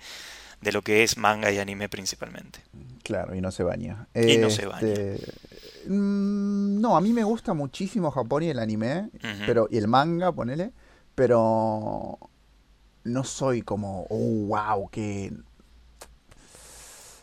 de 0.60 0.72
lo 0.72 0.82
que 0.82 1.02
es 1.02 1.16
manga 1.16 1.50
y 1.52 1.58
anime 1.58 1.88
principalmente. 1.88 2.60
Claro, 3.02 3.34
y 3.34 3.40
no 3.40 3.50
se 3.50 3.62
baña. 3.64 4.06
Y 4.14 4.38
no 4.38 4.48
se 4.50 4.66
baña. 4.66 4.86
Este, 4.88 5.32
mm, 5.88 6.80
no, 6.80 6.96
a 6.96 7.00
mí 7.00 7.12
me 7.12 7.24
gusta 7.24 7.52
muchísimo 7.54 8.10
Japón 8.10 8.44
y 8.44 8.48
el 8.48 8.58
anime, 8.58 9.10
pero 9.46 9.68
y 9.70 9.76
el 9.78 9.88
manga, 9.88 10.32
ponele, 10.32 10.70
pero 11.14 12.18
no 13.04 13.24
soy 13.24 13.62
como, 13.62 14.06
oh, 14.10 14.46
wow, 14.46 14.88
que... 14.90 15.32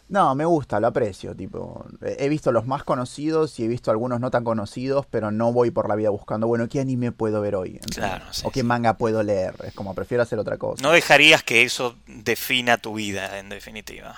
No, 0.07 0.33
me 0.33 0.43
gusta, 0.43 0.79
lo 0.79 0.87
aprecio, 0.87 1.35
tipo, 1.35 1.85
he 2.01 2.29
visto 2.29 2.51
los 2.51 2.65
más 2.65 2.83
conocidos 2.83 3.59
y 3.59 3.65
he 3.65 3.67
visto 3.67 3.91
algunos 3.91 4.19
no 4.19 4.31
tan 4.31 4.43
conocidos, 4.43 5.05
pero 5.05 5.29
no 5.29 5.53
voy 5.53 5.69
por 5.69 5.87
la 5.87 5.95
vida 5.95 6.09
buscando, 6.09 6.47
bueno, 6.47 6.67
¿qué 6.67 6.79
anime 6.79 7.11
puedo 7.11 7.41
ver 7.41 7.53
hoy? 7.55 7.73
¿Entendés? 7.75 7.97
Claro, 7.97 8.25
sí, 8.31 8.41
o 8.43 8.49
qué 8.49 8.61
sí. 8.61 8.65
manga 8.65 8.97
puedo 8.97 9.21
leer, 9.21 9.53
es 9.65 9.73
como, 9.75 9.93
prefiero 9.93 10.23
hacer 10.23 10.39
otra 10.39 10.57
cosa. 10.57 10.81
No 10.81 10.91
dejarías 10.91 11.43
que 11.43 11.61
eso 11.61 11.95
defina 12.07 12.77
tu 12.79 12.95
vida, 12.95 13.37
en 13.37 13.49
definitiva. 13.49 14.15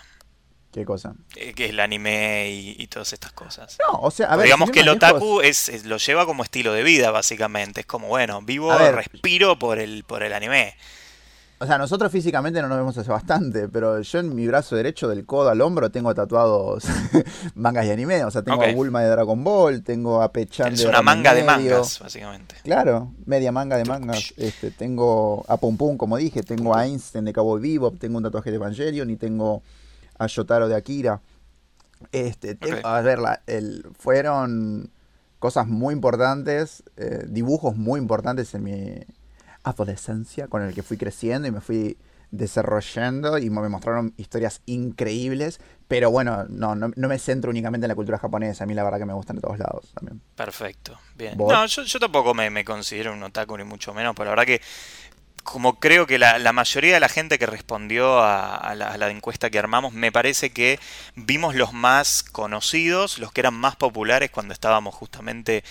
¿Qué 0.71 0.85
cosa? 0.85 1.13
Eh, 1.35 1.53
Que 1.53 1.65
es 1.65 1.71
el 1.71 1.81
anime 1.81 2.49
y, 2.51 2.75
y 2.81 2.87
todas 2.87 3.11
estas 3.11 3.33
cosas. 3.33 3.77
No, 3.91 3.99
o 3.99 4.11
sea, 4.11 4.27
a 4.27 4.37
ver, 4.37 4.45
Digamos 4.45 4.71
que 4.71 4.79
el 4.79 4.87
otaku 4.87 5.41
es, 5.41 5.67
es- 5.67 5.83
lo 5.83 5.97
lleva 5.97 6.25
como 6.25 6.43
estilo 6.43 6.71
de 6.71 6.83
vida, 6.83 7.11
básicamente. 7.11 7.81
Es 7.81 7.85
como, 7.85 8.07
bueno, 8.07 8.41
vivo, 8.41 8.69
ver. 8.69 8.95
respiro 8.95 9.59
por 9.59 9.77
el, 9.79 10.05
por 10.05 10.23
el 10.23 10.31
anime. 10.31 10.75
O 11.61 11.65
sea, 11.67 11.77
nosotros 11.77 12.11
físicamente 12.11 12.59
no 12.59 12.67
nos 12.67 12.77
vemos 12.79 12.97
hace 12.97 13.11
bastante, 13.11 13.69
pero 13.69 14.01
yo 14.01 14.19
en 14.19 14.33
mi 14.33 14.47
brazo 14.47 14.75
derecho 14.75 15.07
del 15.07 15.27
codo 15.27 15.49
al 15.49 15.61
hombro 15.61 15.91
tengo 15.91 16.11
tatuados 16.15 16.83
mangas 17.55 17.85
y 17.85 17.91
anime. 17.91 18.23
O 18.25 18.31
sea, 18.31 18.41
tengo 18.41 18.57
a 18.71 18.73
Bulma 18.75 19.01
de 19.01 19.09
Dragon 19.09 19.43
Ball, 19.43 19.83
tengo 19.83 20.23
a 20.23 20.31
Pechan 20.31 20.73
Es 20.73 20.79
de 20.79 20.85
una 20.87 20.97
Ranma 20.97 21.11
y 21.13 21.15
manga 21.17 21.33
de 21.35 21.43
mangas, 21.43 21.99
básicamente. 21.99 22.55
Claro, 22.63 23.11
media 23.25 23.51
manga 23.51 23.77
de 23.77 23.85
mangas. 23.85 24.33
Este, 24.37 24.71
tengo 24.71 25.45
a 25.47 25.57
Pum 25.57 25.77
Pum, 25.77 25.97
como 25.97 26.17
dije, 26.17 26.41
tengo 26.41 26.75
a 26.75 26.87
Einstein 26.87 27.25
de 27.25 27.33
Cowboy 27.33 27.61
Bebop, 27.61 27.99
tengo 27.99 28.17
un 28.17 28.23
tatuaje 28.23 28.49
de 28.49 28.55
Evangelion 28.55 29.09
y 29.11 29.15
tengo 29.17 29.61
a 30.17 30.25
Yotaro 30.25 30.67
de 30.67 30.75
Akira. 30.75 31.21
Este, 32.11 32.55
tengo- 32.55 32.87
a 32.87 33.01
ver, 33.01 33.19
la- 33.19 33.43
el, 33.45 33.85
fueron 33.99 34.89
cosas 35.37 35.67
muy 35.67 35.93
importantes, 35.93 36.83
eh, 36.97 37.23
dibujos 37.27 37.75
muy 37.75 37.99
importantes 37.99 38.51
en 38.55 38.63
mi 38.63 38.95
adolescencia, 39.63 40.47
con 40.47 40.61
el 40.61 40.73
que 40.73 40.83
fui 40.83 40.97
creciendo 40.97 41.47
y 41.47 41.51
me 41.51 41.61
fui 41.61 41.97
desarrollando 42.31 43.37
y 43.37 43.49
me 43.49 43.67
mostraron 43.67 44.13
historias 44.17 44.61
increíbles, 44.65 45.59
pero 45.87 46.09
bueno, 46.09 46.45
no, 46.47 46.75
no, 46.75 46.89
no 46.95 47.07
me 47.09 47.19
centro 47.19 47.51
únicamente 47.51 47.85
en 47.85 47.89
la 47.89 47.95
cultura 47.95 48.17
japonesa, 48.17 48.63
a 48.63 48.67
mí 48.67 48.73
la 48.73 48.83
verdad 48.83 48.99
que 48.99 49.05
me 49.05 49.13
gustan 49.13 49.35
de 49.35 49.41
todos 49.41 49.59
lados 49.59 49.91
también. 49.93 50.21
Perfecto, 50.35 50.97
bien. 51.15 51.37
¿Vos? 51.37 51.51
No, 51.51 51.65
yo, 51.65 51.83
yo 51.83 51.99
tampoco 51.99 52.33
me, 52.33 52.49
me 52.49 52.63
considero 52.63 53.11
un 53.11 53.21
otaku 53.21 53.57
ni 53.57 53.65
mucho 53.65 53.93
menos, 53.93 54.15
pero 54.15 54.25
la 54.25 54.31
verdad 54.31 54.45
que 54.45 54.61
como 55.43 55.79
creo 55.79 56.05
que 56.05 56.19
la, 56.19 56.39
la 56.39 56.53
mayoría 56.53 56.93
de 56.93 56.99
la 56.99 57.09
gente 57.09 57.39
que 57.39 57.47
respondió 57.47 58.19
a, 58.19 58.55
a 58.55 58.75
la, 58.75 58.91
a 58.91 58.97
la 58.97 59.09
encuesta 59.09 59.49
que 59.49 59.59
armamos, 59.59 59.91
me 59.91 60.11
parece 60.11 60.51
que 60.51 60.79
vimos 61.15 61.55
los 61.55 61.73
más 61.73 62.23
conocidos, 62.23 63.19
los 63.19 63.31
que 63.31 63.41
eran 63.41 63.55
más 63.55 63.75
populares 63.75 64.29
cuando 64.31 64.53
estábamos 64.53 64.95
justamente 64.95 65.63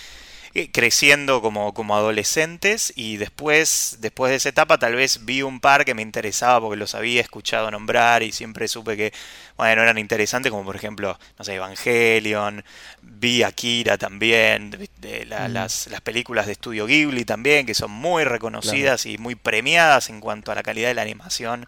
eh, 0.53 0.69
creciendo 0.71 1.41
como, 1.41 1.73
como 1.73 1.95
adolescentes 1.95 2.91
y 2.95 3.17
después, 3.17 3.97
después 4.01 4.31
de 4.31 4.35
esa 4.35 4.49
etapa 4.49 4.77
tal 4.77 4.95
vez 4.95 5.23
vi 5.25 5.41
un 5.43 5.59
par 5.59 5.85
que 5.85 5.93
me 5.93 6.01
interesaba 6.01 6.59
porque 6.59 6.77
los 6.77 6.93
había 6.95 7.21
escuchado 7.21 7.71
nombrar 7.71 8.21
y 8.23 8.31
siempre 8.31 8.67
supe 8.67 8.97
que, 8.97 9.13
bueno, 9.57 9.81
eran 9.81 9.97
interesantes 9.97 10.51
como 10.51 10.65
por 10.65 10.75
ejemplo, 10.75 11.17
no 11.39 11.45
sé, 11.45 11.55
Evangelion, 11.55 12.63
vi 13.01 13.43
Akira 13.43 13.97
también, 13.97 14.71
de- 14.71 14.89
de 14.97 15.25
la- 15.25 15.47
Mm. 15.47 15.53
las, 15.53 15.87
las 15.87 16.01
películas 16.01 16.45
de 16.45 16.51
Estudio 16.53 16.85
Ghibli 16.85 17.23
también, 17.25 17.65
que 17.65 17.73
son 17.73 17.91
muy 17.91 18.23
reconocidas 18.23 19.05
y 19.05 19.17
muy 19.17 19.35
premiadas 19.35 20.09
en 20.09 20.19
cuanto 20.19 20.51
a 20.51 20.55
la 20.55 20.63
calidad 20.63 20.89
de 20.89 20.95
la 20.95 21.01
animación. 21.03 21.65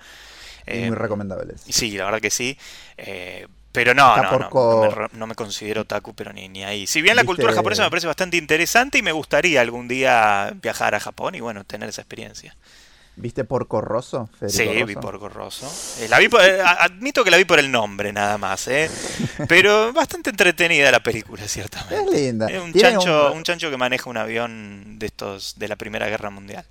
Y 0.68 0.72
Eh, 0.72 0.88
muy 0.88 0.96
recomendables. 0.96 1.62
Sí, 1.70 1.92
la 1.92 2.06
verdad 2.06 2.22
que 2.22 2.30
sí. 2.30 2.58
Eh, 2.98 3.48
pero 3.74 3.94
no, 3.94 4.15
no, 4.15 4.24
no, 4.24 4.50
no 4.50 4.82
me, 5.12 5.18
no 5.20 5.27
me 5.27 5.36
considero 5.36 5.82
otaku, 5.82 6.13
pero 6.13 6.32
ni, 6.32 6.48
ni 6.48 6.63
ahí. 6.63 6.88
Si 6.88 7.01
bien 7.01 7.18
la 7.18 7.24
¿Viste- 7.24 7.27
cultura 7.36 7.53
japonesa 7.53 7.84
me 7.84 7.89
parece 7.89 8.08
bastante 8.08 8.38
interesante 8.38 9.00
y 9.00 9.01
me 9.01 9.12
gustaría 9.12 9.60
algún 9.60 9.89
día 9.89 10.53
viajar 10.62 10.96
a 10.96 11.01
Japón 11.01 11.36
y 11.36 11.42
bueno, 11.42 11.65
tener 11.65 11.89
esa 11.89 12.01
experiencia. 12.01 12.56
¿Viste 13.15 13.44
Porco 13.44 13.80
Rosso? 13.80 14.27
Sí, 14.48 14.63
vi 14.68 14.96
Rosso? 14.96 15.00
por 15.20 15.34
Rosso. 15.34 15.72
Eh, 16.00 16.08
la 16.08 16.18
vi 16.18 16.30
por- 16.30 16.42
eh, 16.42 16.60
admito 16.63 17.24
que 17.24 17.30
la 17.30 17.38
vi 17.38 17.46
por 17.46 17.60
el 17.60 17.72
nombre 17.72 18.12
nada 18.12 18.39
más, 18.39 18.68
¿eh? 18.68 18.89
Pero 19.48 19.94
bastante 19.94 20.32
entretenida 20.32 20.89
la 20.89 21.01
película, 21.03 21.48
ciertamente. 21.48 21.96
Es 22.15 22.22
linda. 22.22 22.48
Es 22.48 22.60
un 22.60 22.74
chancho, 22.74 23.32
un- 23.32 23.38
un 23.38 23.44
chancho 23.44 23.70
que 23.70 23.77
maneja 23.77 24.10
un 24.10 24.18
avión 24.18 24.98
de 24.98 25.06
estos 25.06 25.60
de 25.60 25.68
la 25.68 25.75
Primera 25.75 26.08
Guerra 26.08 26.32
Mundial. 26.32 26.65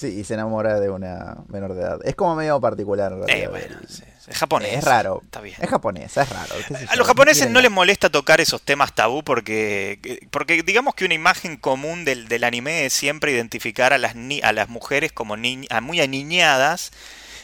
Sí, 0.00 0.06
y 0.20 0.24
se 0.24 0.32
enamora 0.34 0.80
de 0.80 0.88
una 0.88 1.36
menor 1.48 1.74
de 1.74 1.82
edad. 1.82 1.98
Es 2.04 2.14
como 2.14 2.34
medio 2.34 2.58
particular. 2.60 3.12
en 3.12 3.18
Eh, 3.18 3.24
realidad. 3.26 3.50
bueno, 3.50 3.76
sí, 3.86 4.02
es 4.28 4.36
japonés. 4.38 4.72
Es 4.78 4.84
raro. 4.84 5.20
Está 5.24 5.40
bien. 5.42 5.56
Es 5.60 5.68
japonesa, 5.68 6.22
es 6.22 6.28
raro. 6.30 6.54
A 6.88 6.96
los 6.96 7.06
japoneses 7.06 7.50
no 7.50 7.60
les 7.60 7.70
molesta 7.70 8.08
tocar 8.08 8.40
esos 8.40 8.62
temas 8.62 8.94
tabú 8.94 9.22
porque, 9.22 10.20
porque 10.30 10.62
digamos 10.62 10.94
que 10.94 11.04
una 11.04 11.12
imagen 11.14 11.58
común 11.58 12.04
del, 12.06 12.28
del 12.28 12.44
anime 12.44 12.86
es 12.86 12.94
siempre 12.94 13.32
identificar 13.32 13.92
a 13.92 13.98
las, 13.98 14.14
ni- 14.16 14.40
a 14.42 14.52
las 14.54 14.68
mujeres 14.70 15.12
como 15.12 15.36
ni- 15.36 15.66
a 15.68 15.80
muy 15.82 16.00
aniñadas, 16.00 16.92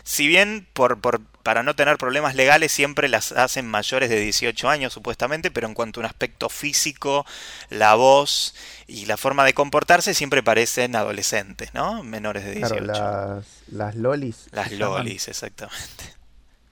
si 0.02 0.26
bien 0.26 0.66
por, 0.72 1.00
por, 1.00 1.20
para 1.46 1.62
no 1.62 1.76
tener 1.76 1.96
problemas 1.96 2.34
legales 2.34 2.72
siempre 2.72 3.08
las 3.08 3.30
hacen 3.30 3.68
mayores 3.68 4.10
de 4.10 4.18
18 4.18 4.68
años 4.68 4.92
supuestamente, 4.92 5.52
pero 5.52 5.68
en 5.68 5.74
cuanto 5.74 6.00
a 6.00 6.02
un 6.02 6.06
aspecto 6.06 6.48
físico, 6.48 7.24
la 7.70 7.94
voz 7.94 8.52
y 8.88 9.06
la 9.06 9.16
forma 9.16 9.44
de 9.44 9.54
comportarse 9.54 10.12
siempre 10.12 10.42
parecen 10.42 10.96
adolescentes, 10.96 11.72
¿no? 11.72 12.02
Menores 12.02 12.44
de 12.44 12.50
18. 12.56 12.82
Claro, 12.82 13.36
las, 13.36 13.46
las 13.68 13.94
lolis. 13.94 14.48
Las 14.50 14.72
lolis, 14.72 15.28
exactamente. 15.28 16.16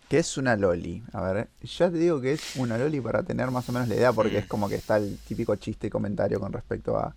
¿Qué 0.09 0.19
es 0.19 0.37
una 0.39 0.57
loli? 0.57 1.05
A 1.13 1.21
ver, 1.23 1.49
ya 1.63 1.89
te 1.89 1.99
digo 1.99 2.21
que 2.21 2.33
es 2.33 2.57
una 2.57 2.77
loli 2.77 3.01
para 3.01 3.23
tener 3.23 3.53
más 3.53 3.69
o 3.69 3.73
menos 3.73 3.87
la 3.87 3.95
idea, 3.95 4.13
porque 4.13 4.39
Mm. 4.39 4.43
es 4.43 4.47
como 4.47 4.69
que 4.69 4.75
está 4.75 4.97
el 4.97 5.19
típico 5.19 5.55
chiste 5.55 5.87
y 5.87 5.91
comentario 5.91 6.41
con 6.41 6.53
respecto 6.53 6.99
a 6.99 7.15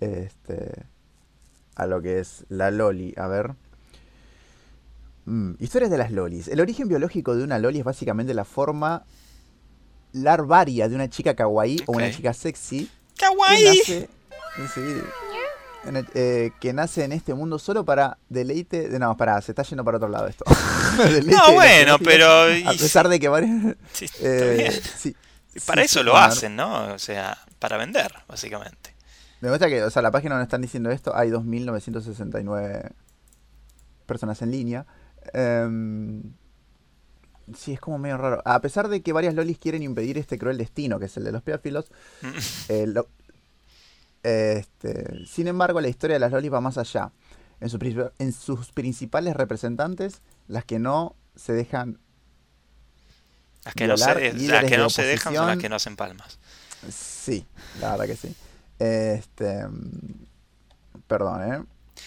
este 0.00 0.84
a 1.76 1.86
lo 1.86 2.02
que 2.02 2.18
es 2.20 2.44
la 2.50 2.70
loli. 2.70 3.14
A 3.16 3.26
ver. 3.26 3.52
Mm, 5.26 5.52
historias 5.58 5.90
de 5.90 5.98
las 5.98 6.10
lolis. 6.10 6.48
El 6.48 6.60
origen 6.60 6.88
biológico 6.88 7.34
de 7.34 7.44
una 7.44 7.58
loli 7.58 7.78
es 7.78 7.84
básicamente 7.84 8.34
la 8.34 8.44
forma 8.44 9.04
larvaria 10.12 10.88
de 10.88 10.94
una 10.94 11.08
chica 11.08 11.34
kawaii 11.34 11.82
o 11.86 11.92
una 11.92 12.10
chica 12.10 12.32
sexy 12.32 12.88
que 13.16 13.24
¡Kawaii! 13.24 13.64
nace, 13.64 14.08
sí, 14.72 15.00
en 15.86 16.06
eh, 16.14 16.50
que 16.60 16.72
nace 16.72 17.04
en 17.04 17.12
este 17.12 17.34
mundo 17.34 17.58
solo 17.58 17.84
para 17.84 18.18
deleite. 18.28 18.88
De, 18.88 18.98
no, 18.98 19.16
pará, 19.16 19.40
se 19.40 19.52
está 19.52 19.62
yendo 19.62 19.84
para 19.84 19.96
otro 19.96 20.08
lado 20.08 20.26
esto. 20.26 20.44
No, 21.26 21.52
bueno, 21.54 21.98
pero... 21.98 22.44
A 22.68 22.72
pesar 22.72 23.08
de 23.08 23.18
que 23.18 23.28
varios. 23.28 23.74
Sí, 23.92 24.06
eh, 24.20 24.80
sí, 24.96 25.16
para 25.66 25.82
sí, 25.82 25.86
eso 25.86 26.04
lo 26.04 26.16
hacen, 26.16 26.54
¿no? 26.54 26.94
O 26.94 26.98
sea, 27.00 27.36
para 27.58 27.76
vender, 27.76 28.12
básicamente. 28.28 28.94
Me 29.40 29.50
gusta 29.50 29.68
que, 29.68 29.82
o 29.82 29.90
sea, 29.90 30.02
la 30.02 30.12
página 30.12 30.36
donde 30.36 30.44
están 30.44 30.62
diciendo 30.62 30.90
esto, 30.90 31.14
hay 31.16 31.30
2.969 31.30 32.92
personas 34.06 34.40
en 34.42 34.52
línea. 34.52 34.86
Em, 35.32 36.22
sí, 37.56 37.72
es 37.72 37.80
como 37.80 37.98
medio 37.98 38.16
raro. 38.16 38.42
A 38.44 38.60
pesar 38.60 38.88
de 38.88 39.02
que 39.02 39.12
varias 39.12 39.34
lolis 39.34 39.58
quieren 39.58 39.82
impedir 39.82 40.18
este 40.18 40.38
cruel 40.38 40.58
destino, 40.58 40.98
que 40.98 41.06
es 41.06 41.16
el 41.16 41.24
de 41.24 41.32
los 41.32 41.42
pedófilos, 41.42 41.86
eh, 42.68 42.86
lo- 42.86 43.08
este, 44.22 45.26
sin 45.26 45.48
embargo, 45.48 45.80
la 45.80 45.88
historia 45.88 46.14
de 46.14 46.20
las 46.20 46.32
lolis 46.32 46.52
va 46.52 46.60
más 46.60 46.78
allá. 46.78 47.12
En, 47.60 47.70
su 47.70 47.78
en 48.18 48.32
sus 48.32 48.72
principales 48.72 49.34
representantes, 49.36 50.20
las 50.48 50.64
que 50.64 50.78
no 50.78 51.14
se 51.36 51.52
dejan... 51.52 51.98
Las 53.64 53.74
que 53.74 53.84
no 53.92 53.96
se, 53.96 54.04
las 54.48 54.62
de 54.62 54.68
se 54.90 55.02
dejan 55.02 55.34
son 55.34 55.46
las 55.48 55.56
que 55.58 55.68
no 55.70 55.76
hacen 55.76 55.96
palmas. 55.96 56.38
Sí, 56.90 57.46
la 57.80 57.92
verdad 57.92 58.06
que 58.06 58.16
sí. 58.16 58.34
Este, 58.78 59.66
perdón, 61.06 61.52
¿eh? 61.52 61.64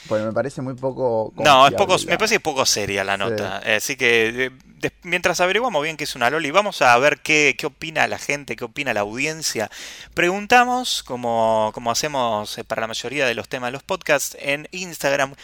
Porque 0.08 0.24
me 0.26 0.32
parece 0.32 0.62
muy 0.62 0.74
poco... 0.76 1.34
No, 1.38 1.68
es 1.68 1.74
poco, 1.74 1.98
me 2.08 2.18
parece 2.18 2.40
poco 2.40 2.66
seria 2.66 3.04
la 3.04 3.18
nota. 3.18 3.62
Eh, 3.66 3.76
Así 3.76 3.96
que 3.98 4.46
eh, 4.46 4.52
de- 4.66 4.92
mientras 5.04 5.42
averiguamos 5.42 5.84
bien 5.84 5.98
qué 5.98 6.06
es 6.06 6.16
una 6.16 6.30
Loli, 6.30 6.52
vamos 6.52 6.82
a 6.82 6.98
ver 6.98 7.20
qué, 7.20 7.56
qué 7.58 7.66
opina 7.66 8.08
la 8.08 8.18
gente, 8.18 8.56
qué 8.56 8.64
opina 8.64 8.94
la 8.94 9.02
audiencia. 9.02 9.70
Preguntamos, 10.14 11.04
como, 11.04 11.72
como 11.74 11.92
hacemos 11.92 12.58
eh, 12.58 12.64
para 12.64 12.82
la 12.82 12.88
mayoría 12.88 13.26
de 13.28 13.36
los 13.36 13.48
temas 13.50 13.68
de 13.68 13.74
los 13.74 13.84
podcasts, 13.84 14.36
en 14.40 14.68
Instagram, 14.72 15.36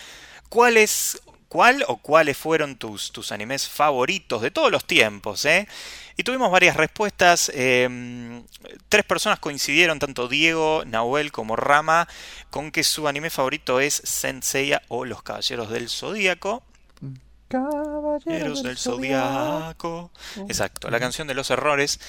¿cuál 0.49 0.77
es, 0.77 1.21
cuál 1.47 1.83
o 1.87 1.97
cuáles 1.97 2.37
fueron 2.37 2.75
tus, 2.75 3.11
tus 3.11 3.31
animes 3.31 3.67
favoritos 3.69 4.41
de 4.41 4.51
todos 4.51 4.71
los 4.71 4.85
tiempos? 4.85 5.45
eh? 5.45 5.67
Y 6.15 6.23
tuvimos 6.23 6.51
varias 6.51 6.77
respuestas. 6.77 7.51
eh, 7.53 8.43
tres 8.89 9.05
personas 9.05 9.39
coincidieron, 9.39 9.99
tanto 9.99 10.27
Diego, 10.27 10.83
Nahuel 10.85 11.31
como 11.31 11.55
Rama, 11.55 12.07
con 12.49 12.71
que 12.71 12.83
su 12.83 13.07
anime 13.07 13.29
favorito 13.29 13.79
es 13.79 13.95
Senseiya 14.03 14.81
o 14.87 15.05
Los 15.05 15.23
Caballeros 15.23 15.69
del 15.69 15.89
Zodíaco. 15.89 16.63
Caballeros 17.53 18.63
del 18.63 18.79
Zodiaco. 18.79 20.09
Exacto, 20.49 20.89
la 20.89 20.99
canción 20.99 21.27
de 21.27 21.35
los 21.35 21.51
errores, 21.51 21.99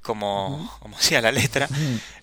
como, 0.00 0.72
como 0.78 0.96
decía 0.96 1.20
la 1.20 1.32
letra. 1.32 1.68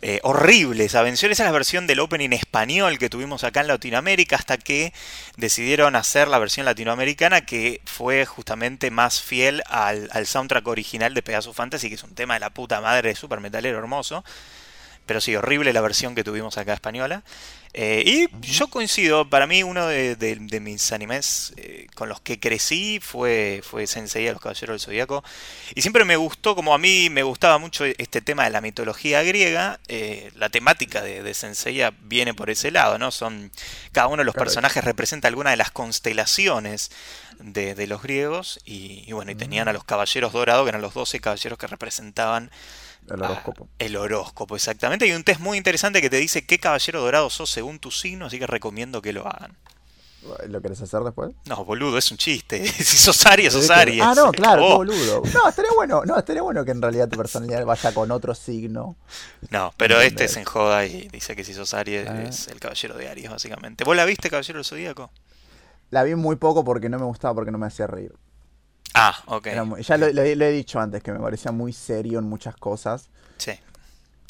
Eh, 0.01 0.21
horrible 0.23 0.85
esa 0.85 1.01
versión. 1.01 1.29
Esa 1.29 1.43
es 1.43 1.47
la 1.47 1.51
versión 1.51 1.87
del 1.87 1.99
opening 1.99 2.31
español 2.31 2.97
que 2.97 3.09
tuvimos 3.09 3.43
acá 3.43 3.59
en 3.59 3.67
Latinoamérica 3.67 4.37
hasta 4.37 4.57
que 4.57 4.93
decidieron 5.35 5.97
hacer 5.97 6.29
la 6.29 6.39
versión 6.39 6.65
latinoamericana 6.65 7.41
que 7.41 7.81
fue 7.83 8.25
justamente 8.25 8.91
más 8.91 9.21
fiel 9.21 9.61
al, 9.67 10.07
al 10.13 10.25
soundtrack 10.25 10.65
original 10.65 11.13
de 11.13 11.21
Pegasus 11.21 11.53
Fantasy, 11.53 11.89
que 11.89 11.95
es 11.95 12.03
un 12.05 12.15
tema 12.15 12.35
de 12.35 12.39
la 12.39 12.51
puta 12.51 12.79
madre 12.79 13.09
de 13.09 13.15
super 13.15 13.41
metalero 13.41 13.77
hermoso. 13.77 14.23
Pero 15.09 15.21
sí, 15.21 15.35
horrible 15.35 15.73
la 15.73 15.81
versión 15.81 16.13
que 16.13 16.23
tuvimos 16.23 16.59
acá 16.59 16.71
española. 16.71 17.23
Eh, 17.73 18.03
y 18.05 18.45
yo 18.45 18.67
coincido, 18.67 19.27
para 19.27 19.47
mí 19.47 19.63
uno 19.63 19.87
de, 19.87 20.59
mis 20.61 20.91
animes 20.91 21.51
eh, 21.57 21.87
con 21.95 22.09
los 22.09 22.21
que 22.21 22.39
crecí 22.39 22.99
fue, 23.01 23.61
fue 23.63 23.87
Sensei 23.87 24.27
a 24.27 24.33
los 24.33 24.39
Caballeros 24.39 24.75
del 24.75 24.79
Zodíaco. 24.79 25.23
Y 25.73 25.81
siempre 25.81 26.05
me 26.05 26.15
gustó, 26.15 26.55
como 26.55 26.75
a 26.75 26.77
mí 26.77 27.09
me 27.09 27.23
gustaba 27.23 27.57
mucho 27.57 27.85
este 27.85 28.21
tema 28.21 28.43
de 28.43 28.51
la 28.51 28.61
mitología 28.61 29.23
griega, 29.23 29.79
eh, 29.87 30.29
la 30.35 30.49
temática 30.49 31.01
de, 31.01 31.23
de 31.23 31.33
Sensei 31.33 31.81
viene 32.03 32.35
por 32.35 32.51
ese 32.51 32.69
lado, 32.69 32.99
¿no? 32.99 33.09
Son, 33.09 33.51
cada 33.91 34.09
uno 34.09 34.17
de 34.17 34.25
los 34.25 34.35
personajes 34.35 34.83
representa 34.83 35.27
alguna 35.27 35.49
de 35.49 35.57
las 35.57 35.71
constelaciones 35.71 36.91
de, 37.39 37.87
los 37.87 38.01
griegos. 38.01 38.59
Y, 38.63 39.11
bueno, 39.11 39.31
y 39.31 39.35
tenían 39.35 39.67
a 39.67 39.73
los 39.73 39.83
Caballeros 39.83 40.33
Dorados, 40.33 40.65
que 40.65 40.69
eran 40.69 40.81
los 40.81 40.93
12 40.93 41.19
caballeros 41.19 41.57
que 41.57 41.67
representaban 41.67 42.51
el 43.09 43.23
horóscopo. 43.23 43.67
el 43.79 43.95
horóscopo, 43.95 44.55
exactamente. 44.55 45.05
Hay 45.05 45.11
un 45.11 45.23
test 45.23 45.39
muy 45.39 45.57
interesante 45.57 46.01
que 46.01 46.09
te 46.09 46.17
dice 46.17 46.45
qué 46.45 46.59
caballero 46.59 47.01
dorado 47.01 47.29
sos 47.29 47.49
según 47.49 47.79
tu 47.79 47.91
signo, 47.91 48.27
así 48.27 48.39
que 48.39 48.47
recomiendo 48.47 49.01
que 49.01 49.13
lo 49.13 49.27
hagan. 49.27 49.57
¿Lo 50.47 50.61
querés 50.61 50.81
hacer 50.81 51.01
después? 51.01 51.33
No, 51.45 51.63
boludo, 51.63 51.97
es 51.97 52.11
un 52.11 52.17
chiste. 52.17 52.65
si 52.67 52.97
sos 52.97 53.25
Aries, 53.25 53.53
sos 53.53 53.69
Aries. 53.69 54.03
Ah, 54.03 54.13
no, 54.13 54.31
claro, 54.31 54.65
oh. 54.65 54.77
boludo. 54.77 55.23
No, 55.33 55.47
estaría 55.47 55.71
bueno, 55.73 56.03
no, 56.05 56.17
estaría 56.17 56.41
bueno 56.41 56.65
que 56.65 56.71
en 56.71 56.81
realidad 56.81 57.07
tu 57.07 57.17
personalidad 57.17 57.65
vaya 57.65 57.93
con 57.93 58.11
otro 58.11 58.35
signo. 58.35 58.97
No, 59.49 59.73
pero 59.77 60.01
este 60.01 60.27
se 60.27 60.41
enjoda 60.41 60.85
y 60.85 61.07
dice 61.07 61.35
que 61.35 61.43
si 61.43 61.53
sos 61.53 61.73
Aries 61.73 62.07
ah. 62.09 62.21
es 62.23 62.47
el 62.49 62.59
caballero 62.59 62.97
de 62.97 63.07
Aries, 63.07 63.31
básicamente. 63.31 63.85
¿Vos 63.85 63.95
la 63.95 64.05
viste, 64.05 64.29
caballero 64.29 64.57
del 64.57 64.65
Zodíaco? 64.65 65.09
La 65.89 66.03
vi 66.03 66.15
muy 66.15 66.35
poco 66.35 66.63
porque 66.65 66.89
no 66.89 66.99
me 66.99 67.05
gustaba, 67.05 67.33
porque 67.33 67.51
no 67.51 67.57
me 67.57 67.67
hacía 67.67 67.87
reír. 67.87 68.13
Ah, 68.93 69.17
ok. 69.27 69.47
ya 69.81 69.97
lo, 69.97 70.07
he 70.07 70.51
dicho 70.51 70.79
antes, 70.79 71.03
que 71.03 71.11
me 71.11 71.19
parecía 71.19 71.51
muy 71.51 71.73
serio 71.73 72.19
en 72.19 72.25
muchas 72.25 72.55
cosas. 72.55 73.09
Sí. 73.37 73.53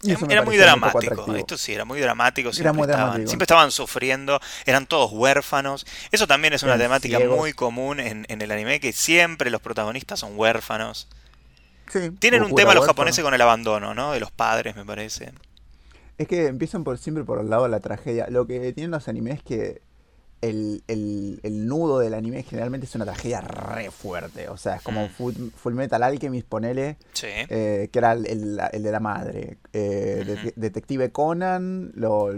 Era, 0.01 0.43
muy 0.43 0.55
dramático, 0.55 1.35
esto 1.35 1.57
sí, 1.57 1.73
era 1.73 1.83
muy 1.83 1.99
dramático. 1.99 2.53
Siempre, 2.53 2.83
estaban, 2.83 3.27
siempre 3.27 3.43
estaban 3.43 3.69
sufriendo, 3.69 4.39
eran 4.65 4.87
todos 4.87 5.11
huérfanos. 5.11 5.85
Eso 6.11 6.25
también 6.25 6.53
es 6.53 6.63
una 6.63 6.77
temática 6.77 7.19
muy 7.19 7.51
común 7.51 7.99
en, 7.99 8.25
el 8.29 8.51
anime, 8.51 8.79
que 8.79 8.93
siempre 8.93 9.49
los 9.49 9.59
protagonistas 9.59 10.21
son 10.21 10.39
huérfanos. 10.39 11.09
Sí, 11.91 12.11
Tienen 12.11 12.43
un 12.43 12.55
tema 12.55 12.73
los 12.73 12.85
japoneses 12.85 13.23
con 13.23 13.33
el 13.33 13.41
abandono, 13.41 13.93
¿no? 13.93 14.13
De 14.13 14.21
los 14.21 14.31
padres, 14.31 14.75
me 14.77 14.85
parece. 14.85 15.33
Es 16.17 16.27
que 16.27 16.47
empiezan 16.47 16.85
por 16.85 16.97
siempre 16.97 17.25
por 17.25 17.39
el 17.39 17.49
lado 17.49 17.63
de 17.63 17.69
la 17.69 17.81
tragedia. 17.81 18.27
Lo 18.29 18.47
que 18.47 18.71
tienen 18.71 18.91
los 18.91 19.07
animes 19.09 19.37
es 19.37 19.43
que 19.43 19.81
el, 20.41 20.83
el, 20.87 21.39
el, 21.43 21.67
nudo 21.67 21.99
del 21.99 22.13
anime 22.13 22.43
generalmente 22.43 22.85
es 22.85 22.95
una 22.95 23.05
tragedia 23.05 23.41
re 23.41 23.91
fuerte. 23.91 24.49
O 24.49 24.57
sea, 24.57 24.75
es 24.75 24.81
como 24.81 25.07
mm. 25.07 25.51
Full, 25.55 25.73
Metal 25.73 26.01
Alchemist, 26.01 26.47
ponele, 26.47 26.97
eh, 27.23 27.89
que 27.91 27.99
era 27.99 28.13
el, 28.13 28.57
de 28.57 28.91
la 28.91 28.99
madre. 28.99 29.57
Eh, 29.73 30.53
Detective 30.55 31.11
Conan 31.11 31.91
lo, 31.95 32.29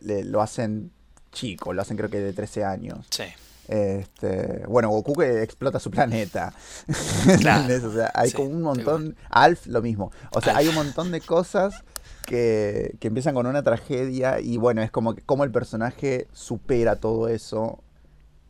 lo 0.00 0.42
hacen 0.42 0.90
chico, 1.32 1.72
lo 1.72 1.82
hacen 1.82 1.96
creo 1.96 2.10
que 2.10 2.20
de 2.20 2.32
13 2.32 2.64
años. 2.64 3.06
Sí. 3.10 3.24
Este, 3.68 4.64
bueno, 4.66 4.88
Goku 4.88 5.14
que 5.14 5.44
explota 5.44 5.78
su 5.78 5.92
planeta. 5.92 6.52
o 6.88 7.92
sea, 7.92 8.10
hay 8.14 8.32
como 8.32 8.48
un 8.48 8.62
montón. 8.62 9.16
Alf, 9.30 9.66
lo 9.66 9.80
mismo. 9.80 10.10
O 10.32 10.40
sea, 10.40 10.56
hay 10.56 10.66
un 10.66 10.74
montón 10.74 11.12
de 11.12 11.20
cosas 11.20 11.84
que, 12.30 12.96
empiezan 13.00 13.34
con 13.34 13.46
una 13.48 13.64
tragedia 13.64 14.38
y 14.38 14.56
bueno, 14.56 14.82
es 14.82 14.92
como 14.92 15.16
que 15.16 15.22
como 15.22 15.42
el 15.42 15.50
personaje 15.50 16.28
supera 16.32 16.96
todo 16.96 17.26
eso 17.26 17.82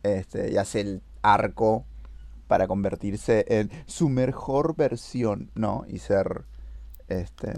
este, 0.03 0.51
y 0.51 0.57
hace 0.57 0.81
el 0.81 1.01
arco 1.23 1.83
para 2.47 2.67
convertirse 2.67 3.45
en 3.49 3.71
su 3.87 4.07
mejor 4.07 4.75
versión, 4.75 5.49
¿no? 5.55 5.83
Y 5.87 5.97
ser 5.97 6.43
este, 7.07 7.53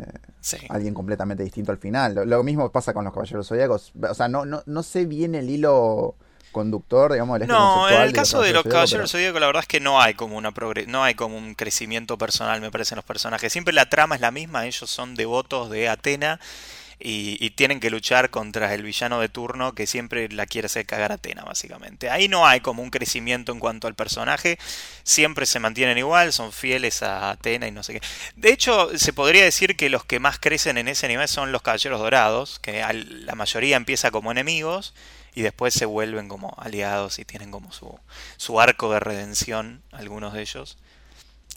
alguien 0.69 0.93
completamente 0.93 1.43
distinto 1.43 1.73
al 1.73 1.77
final. 1.77 2.15
Lo, 2.25 2.43
mismo 2.43 2.71
pasa 2.71 2.93
con 2.93 3.03
los 3.03 3.13
Caballeros 3.13 3.49
Zodíacos. 3.49 3.91
O 4.09 4.13
sea, 4.13 4.29
no, 4.29 4.45
no, 4.45 4.63
no 4.65 4.83
sé 4.83 5.05
bien 5.05 5.35
el 5.35 5.49
hilo 5.49 6.15
conductor, 6.53 7.11
digamos, 7.11 7.41
el 7.41 7.47
No, 7.47 7.89
en 7.89 8.01
el 8.01 8.13
caso 8.13 8.41
de 8.41 8.53
los 8.53 8.63
Caballeros 8.63 9.11
Zodíaco, 9.11 9.39
la 9.39 9.47
verdad 9.47 9.63
es 9.63 9.67
que 9.67 9.81
no 9.81 10.01
hay 10.01 10.13
como 10.13 10.37
una 10.37 10.53
no 10.87 11.03
hay 11.03 11.15
como 11.15 11.37
un 11.37 11.55
crecimiento 11.55 12.17
personal, 12.17 12.61
me 12.61 12.71
parecen 12.71 12.95
los 12.95 13.03
personajes. 13.03 13.51
Siempre 13.51 13.73
la 13.73 13.89
trama 13.89 14.15
es 14.15 14.21
la 14.21 14.31
misma, 14.31 14.65
ellos 14.65 14.89
son 14.89 15.15
devotos 15.15 15.69
de 15.69 15.89
Atena 15.89 16.39
y, 17.05 17.49
tienen 17.51 17.79
que 17.79 17.89
luchar 17.89 18.29
contra 18.29 18.73
el 18.73 18.83
villano 18.83 19.19
de 19.19 19.29
turno 19.29 19.75
que 19.75 19.87
siempre 19.87 20.29
la 20.29 20.45
quiere 20.45 20.67
hacer 20.67 20.85
cagar 20.85 21.11
a 21.11 21.15
Atena, 21.15 21.43
básicamente. 21.43 22.09
Ahí 22.09 22.27
no 22.27 22.47
hay 22.47 22.61
como 22.61 22.81
un 22.81 22.89
crecimiento 22.89 23.51
en 23.51 23.59
cuanto 23.59 23.87
al 23.87 23.95
personaje, 23.95 24.57
siempre 25.03 25.45
se 25.45 25.59
mantienen 25.59 25.97
igual, 25.97 26.31
son 26.31 26.51
fieles 26.51 27.03
a 27.03 27.31
Atena 27.31 27.67
y 27.67 27.71
no 27.71 27.83
sé 27.83 27.93
qué. 27.93 28.01
De 28.35 28.53
hecho, 28.53 28.97
se 28.97 29.13
podría 29.13 29.43
decir 29.43 29.75
que 29.75 29.89
los 29.89 30.05
que 30.05 30.19
más 30.19 30.39
crecen 30.39 30.77
en 30.77 30.87
ese 30.87 31.05
anime 31.05 31.27
son 31.27 31.51
los 31.51 31.61
Caballeros 31.61 31.99
Dorados, 31.99 32.59
que 32.59 32.81
la 32.81 33.35
mayoría 33.35 33.75
empieza 33.75 34.11
como 34.11 34.31
enemigos 34.31 34.93
y 35.35 35.41
después 35.41 35.73
se 35.73 35.85
vuelven 35.85 36.27
como 36.27 36.55
aliados 36.57 37.19
y 37.19 37.25
tienen 37.25 37.51
como 37.51 37.71
su, 37.71 37.99
su 38.37 38.59
arco 38.59 38.91
de 38.91 38.99
redención, 38.99 39.81
algunos 39.91 40.33
de 40.33 40.41
ellos. 40.41 40.77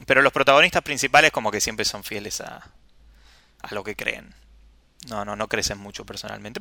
Pero 0.07 0.23
los 0.23 0.33
protagonistas 0.33 0.83
principales 0.83 1.31
como 1.31 1.51
que 1.51 1.61
siempre 1.61 1.85
son 1.85 2.05
fieles 2.05 2.41
a, 2.41 2.71
a 3.61 3.75
lo 3.75 3.85
que 3.85 3.97
creen. 3.97 4.35
No, 5.09 5.25
no, 5.25 5.37
no 5.37 5.49
crecen 5.49 5.79
mucho 5.79 6.05
personalmente. 6.05 6.61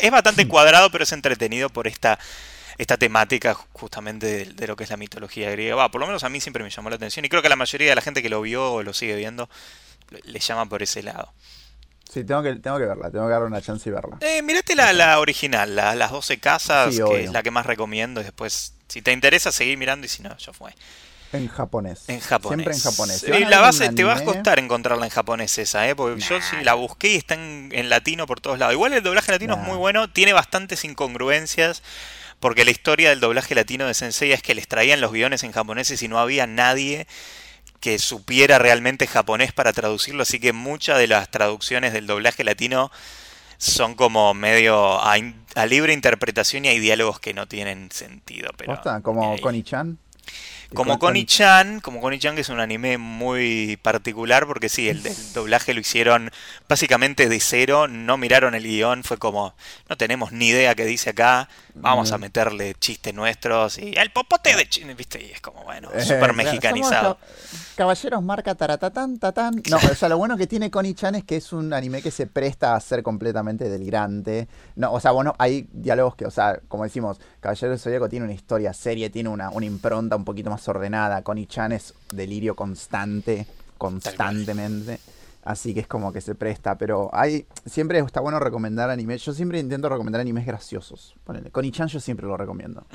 es, 0.00 0.10
bastante 0.10 0.48
cuadrado, 0.48 0.90
pero 0.90 1.04
es 1.04 1.12
entretenido 1.12 1.68
por 1.68 1.86
esta, 1.86 2.18
esta 2.78 2.96
temática 2.96 3.54
justamente 3.72 4.46
de, 4.46 4.66
lo 4.66 4.74
que 4.74 4.84
es 4.84 4.90
la 4.90 4.96
mitología 4.96 5.50
griega. 5.50 5.76
Va, 5.76 5.90
por 5.90 6.00
lo 6.00 6.06
menos 6.06 6.24
a 6.24 6.28
mí 6.28 6.40
siempre 6.40 6.64
me 6.64 6.70
llamó 6.70 6.90
la 6.90 6.96
atención 6.96 7.24
y 7.24 7.28
creo 7.28 7.42
que 7.42 7.48
a 7.48 7.50
la 7.50 7.56
mayoría 7.56 7.90
de 7.90 7.94
la 7.94 8.02
gente 8.02 8.22
que 8.22 8.28
lo 8.28 8.40
vio 8.40 8.72
o 8.72 8.82
lo 8.82 8.92
sigue 8.92 9.16
viendo 9.16 9.48
le 10.10 10.40
llama 10.40 10.66
por 10.66 10.82
ese 10.82 11.02
lado. 11.02 11.32
Sí, 12.14 12.22
tengo 12.22 12.44
que, 12.44 12.54
tengo 12.54 12.78
que 12.78 12.84
verla, 12.84 13.10
tengo 13.10 13.26
que 13.26 13.32
darle 13.32 13.48
una 13.48 13.60
chance 13.60 13.88
y 13.88 13.92
verla. 13.92 14.18
Eh, 14.20 14.40
mirate 14.40 14.76
la, 14.76 14.92
la 14.92 15.18
original, 15.18 15.74
la, 15.74 15.96
las 15.96 16.12
12 16.12 16.38
casas, 16.38 16.94
que 16.94 17.24
es 17.24 17.32
la 17.32 17.42
que 17.42 17.50
más 17.50 17.66
recomiendo. 17.66 18.20
Y 18.20 18.24
después, 18.24 18.74
si 18.86 19.02
te 19.02 19.10
interesa, 19.10 19.50
seguir 19.50 19.76
mirando 19.78 20.06
y 20.06 20.08
si 20.08 20.22
no, 20.22 20.36
ya 20.36 20.52
fue. 20.52 20.72
En 21.32 21.48
japonés. 21.48 22.08
En 22.08 22.20
japonés. 22.20 22.56
Siempre 22.56 22.74
en 22.74 22.80
japonés. 22.80 23.50
La 23.50 23.58
base, 23.58 23.88
te 23.88 24.04
va 24.04 24.14
a 24.14 24.24
costar 24.24 24.60
encontrarla 24.60 25.04
en 25.04 25.10
japonés 25.10 25.58
esa, 25.58 25.88
¿eh? 25.88 25.96
Porque 25.96 26.20
yo 26.20 26.40
sí 26.40 26.54
la 26.62 26.74
busqué 26.74 27.14
y 27.14 27.16
está 27.16 27.34
en, 27.34 27.70
en, 27.72 27.88
latino 27.88 28.28
por 28.28 28.40
todos 28.40 28.60
lados. 28.60 28.74
Igual 28.74 28.92
el 28.92 29.02
doblaje 29.02 29.32
latino 29.32 29.54
es 29.54 29.60
muy 29.60 29.76
bueno, 29.76 30.08
tiene 30.08 30.32
bastantes 30.32 30.84
incongruencias. 30.84 31.82
Porque 32.38 32.64
la 32.64 32.70
historia 32.70 33.08
del 33.08 33.18
doblaje 33.18 33.56
latino 33.56 33.86
de 33.86 33.94
Sensei 33.94 34.30
es 34.30 34.42
que 34.42 34.54
les 34.54 34.68
traían 34.68 35.00
los 35.00 35.10
guiones 35.10 35.42
en 35.42 35.50
japoneses 35.50 36.00
y 36.02 36.08
no 36.08 36.20
había 36.20 36.46
nadie 36.46 37.08
que 37.84 37.98
supiera 37.98 38.58
realmente 38.58 39.06
japonés 39.06 39.52
para 39.52 39.74
traducirlo, 39.74 40.22
así 40.22 40.40
que 40.40 40.54
muchas 40.54 40.96
de 40.96 41.06
las 41.06 41.30
traducciones 41.30 41.92
del 41.92 42.06
doblaje 42.06 42.42
latino 42.42 42.90
son 43.58 43.94
como 43.94 44.32
medio 44.32 44.98
a, 45.02 45.18
libre 45.68 45.92
interpretación 45.92 46.64
y 46.64 46.68
hay 46.68 46.78
diálogos 46.78 47.20
que 47.20 47.34
no 47.34 47.46
tienen 47.46 47.90
sentido. 47.90 48.52
Pero, 48.56 48.80
¿Como 49.02 49.38
Connie-chan? 49.38 49.98
Como 50.74 50.98
Connie-chan, 50.98 51.80
como 51.80 52.00
Connie-chan 52.00 52.34
que 52.34 52.42
es 52.42 52.48
un 52.48 52.60
anime 52.60 52.98
muy 52.98 53.78
particular 53.82 54.46
porque 54.46 54.68
sí, 54.68 54.88
el, 54.88 55.02
doblaje 55.32 55.74
lo 55.74 55.80
hicieron 55.80 56.30
básicamente 56.68 57.28
de 57.28 57.40
cero, 57.40 57.88
no 57.88 58.16
miraron 58.16 58.54
el 58.54 58.64
guion, 58.64 59.04
fue 59.04 59.16
como, 59.18 59.54
no 59.88 59.96
tenemos 59.96 60.32
ni 60.32 60.48
idea 60.48 60.74
qué 60.74 60.84
dice 60.84 61.10
acá, 61.10 61.48
vamos 61.74 62.12
a 62.12 62.18
meterle 62.18 62.74
chistes 62.74 63.14
nuestros 63.14 63.78
y 63.78 63.94
el 63.96 64.10
popote 64.10 64.54
de 64.56 64.68
chile, 64.68 64.94
viste, 64.94 65.22
y 65.22 65.30
es 65.30 65.40
como, 65.40 65.64
bueno, 65.64 65.90
eh, 65.92 66.02
súper 66.02 66.32
mexicanizado. 66.34 67.18
Caballeros 67.76 68.22
marca 68.22 68.54
taratatán, 68.54 69.18
tatán. 69.18 69.60
No, 69.68 69.76
o 69.78 69.94
sea, 69.94 70.08
lo 70.08 70.16
bueno 70.16 70.36
que 70.36 70.46
tiene 70.46 70.70
Connie-chan 70.70 71.16
es 71.16 71.24
que 71.24 71.36
es 71.36 71.52
un 71.52 71.72
anime 71.72 72.02
que 72.02 72.10
se 72.10 72.26
presta 72.26 72.74
a 72.76 72.80
ser 72.80 73.02
completamente 73.02 73.68
delirante. 73.68 74.48
No, 74.76 74.92
o 74.92 75.00
sea, 75.00 75.10
bueno, 75.10 75.34
hay 75.38 75.68
diálogos 75.72 76.14
que, 76.14 76.24
o 76.24 76.30
sea, 76.30 76.60
como 76.68 76.84
decimos, 76.84 77.20
Caballeros 77.40 77.82
Zodíaco 77.82 78.08
tiene 78.08 78.24
una 78.24 78.34
historia 78.34 78.72
seria, 78.72 79.10
tiene 79.10 79.28
una, 79.28 79.50
una 79.50 79.66
impronta 79.66 80.14
un 80.14 80.24
poquito 80.24 80.50
más 80.50 80.63
ordenada. 80.68 81.22
Connie-chan 81.22 81.72
es 81.72 81.94
delirio 82.12 82.54
constante, 82.54 83.46
constantemente. 83.78 84.98
Así 85.44 85.74
que 85.74 85.80
es 85.80 85.86
como 85.86 86.10
que 86.10 86.22
se 86.22 86.34
presta, 86.34 86.78
pero 86.78 87.10
hay 87.12 87.46
siempre 87.66 87.98
está 87.98 88.20
bueno 88.20 88.40
recomendar 88.40 88.88
animes. 88.88 89.22
Yo 89.22 89.34
siempre 89.34 89.58
intento 89.58 89.90
recomendar 89.90 90.20
animes 90.22 90.46
graciosos. 90.46 91.14
Ponele. 91.24 91.50
Connie-chan 91.50 91.88
yo 91.88 92.00
siempre 92.00 92.26
lo 92.26 92.36
recomiendo. 92.36 92.86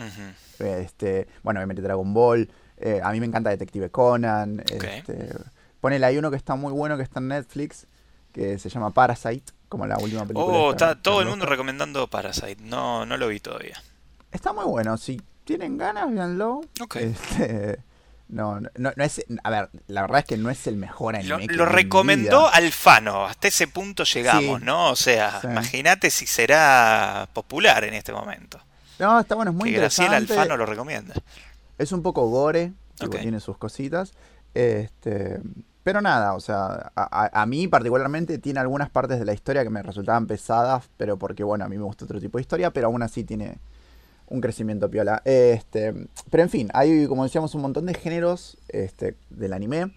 este, 0.57 1.27
bueno, 1.43 1.59
obviamente 1.59 1.83
Dragon 1.83 2.11
Ball. 2.11 2.49
Eh, 2.77 3.01
a 3.03 3.11
mí 3.11 3.19
me 3.19 3.27
encanta 3.27 3.51
Detective 3.51 3.91
Conan. 3.91 4.61
Este, 4.61 5.29
ponele, 5.79 6.05
hay 6.07 6.17
uno 6.17 6.31
que 6.31 6.37
está 6.37 6.55
muy 6.55 6.73
bueno 6.73 6.97
que 6.97 7.03
está 7.03 7.19
en 7.19 7.27
Netflix, 7.27 7.85
que 8.31 8.57
se 8.57 8.69
llama 8.69 8.91
Parasite, 8.91 9.53
como 9.67 9.85
la 9.85 9.97
última 9.99 10.21
película. 10.21 10.57
Oh, 10.57 10.71
está 10.71 10.99
todo 10.99 11.21
el 11.21 11.27
mundo 11.27 11.45
recomendando 11.45 12.07
Parasite. 12.07 12.63
No, 12.63 13.05
no 13.05 13.15
lo 13.17 13.27
vi 13.27 13.39
todavía. 13.39 13.77
Está 14.31 14.53
muy 14.53 14.65
bueno. 14.65 14.97
Si 14.97 15.21
tienen 15.57 15.77
ganas, 15.77 16.11
véanlo. 16.13 16.61
Este, 16.95 17.79
No, 18.27 18.59
no, 18.59 18.69
no 18.95 19.03
es. 19.03 19.25
A 19.43 19.49
ver, 19.49 19.69
la 19.87 20.01
verdad 20.01 20.19
es 20.19 20.25
que 20.25 20.37
no 20.37 20.51
es 20.51 20.67
el 20.67 20.75
mejor 20.77 21.15
anime. 21.15 21.47
Lo, 21.47 21.55
lo 21.55 21.65
recomendó 21.65 22.47
Alfano, 22.47 23.25
hasta 23.25 23.47
ese 23.47 23.67
punto 23.67 24.03
llegamos, 24.03 24.59
Sí. 24.59 24.65
¿no? 24.65 24.91
O 24.91 24.95
sea, 24.95 25.41
Sí. 25.41 25.47
imagínate 25.47 26.11
si 26.11 26.27
será 26.27 27.27
popular 27.33 27.83
en 27.85 27.95
este 27.95 28.13
momento. 28.13 28.59
No, 28.99 29.19
está 29.19 29.33
bueno, 29.33 29.49
es 29.51 29.57
muy 29.57 29.71
que 29.71 29.77
Graciela 29.79 30.19
interesante. 30.19 30.41
Alfano 30.41 30.57
lo 30.57 30.65
recomienda. 30.67 31.15
Es 31.79 31.91
un 31.91 32.03
poco 32.03 32.27
gore, 32.29 32.73
tipo, 32.99 33.15
Ok. 33.15 33.21
tiene 33.21 33.39
sus 33.39 33.57
cositas. 33.57 34.11
Este, 34.53 35.39
pero 35.83 35.99
nada, 36.01 36.33
o 36.35 36.39
sea, 36.39 36.91
a 36.95 37.45
mí 37.47 37.67
particularmente 37.67 38.37
tiene 38.37 38.59
algunas 38.59 38.89
partes 38.91 39.17
de 39.17 39.25
la 39.25 39.33
historia 39.33 39.63
que 39.63 39.69
me 39.71 39.81
resultaban 39.81 40.27
pesadas, 40.27 40.87
pero 40.97 41.17
porque, 41.17 41.43
bueno, 41.43 41.65
a 41.65 41.67
mí 41.69 41.77
me 41.77 41.83
gusta 41.83 42.05
otro 42.05 42.19
tipo 42.19 42.37
de 42.37 42.41
historia, 42.43 42.69
pero 42.71 42.87
aún 42.87 43.01
así 43.01 43.23
tiene 43.23 43.57
un 44.29 44.41
crecimiento 44.41 44.89
piola. 44.89 45.21
Este, 45.25 45.93
pero 46.29 46.43
en 46.43 46.49
fin, 46.49 46.69
hay, 46.73 47.07
como 47.07 47.23
decíamos, 47.23 47.53
un 47.55 47.61
montón 47.61 47.85
de 47.85 47.93
géneros 47.93 48.57
este, 48.69 49.15
del 49.29 49.53
anime. 49.53 49.93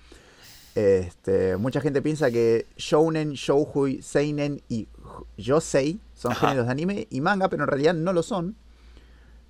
Este, 0.74 1.56
mucha 1.56 1.80
gente 1.80 2.00
piensa 2.00 2.30
que 2.30 2.66
shounen, 2.76 3.32
shouhui, 3.32 4.00
seinen 4.02 4.62
y 4.68 4.88
yosei 5.36 6.00
son 6.14 6.32
Ajá. 6.32 6.48
géneros 6.48 6.66
de 6.66 6.72
anime 6.72 7.06
y 7.10 7.20
manga, 7.20 7.48
pero 7.48 7.64
en 7.64 7.68
realidad 7.68 7.94
no 7.94 8.12
lo 8.12 8.22
son. 8.22 8.56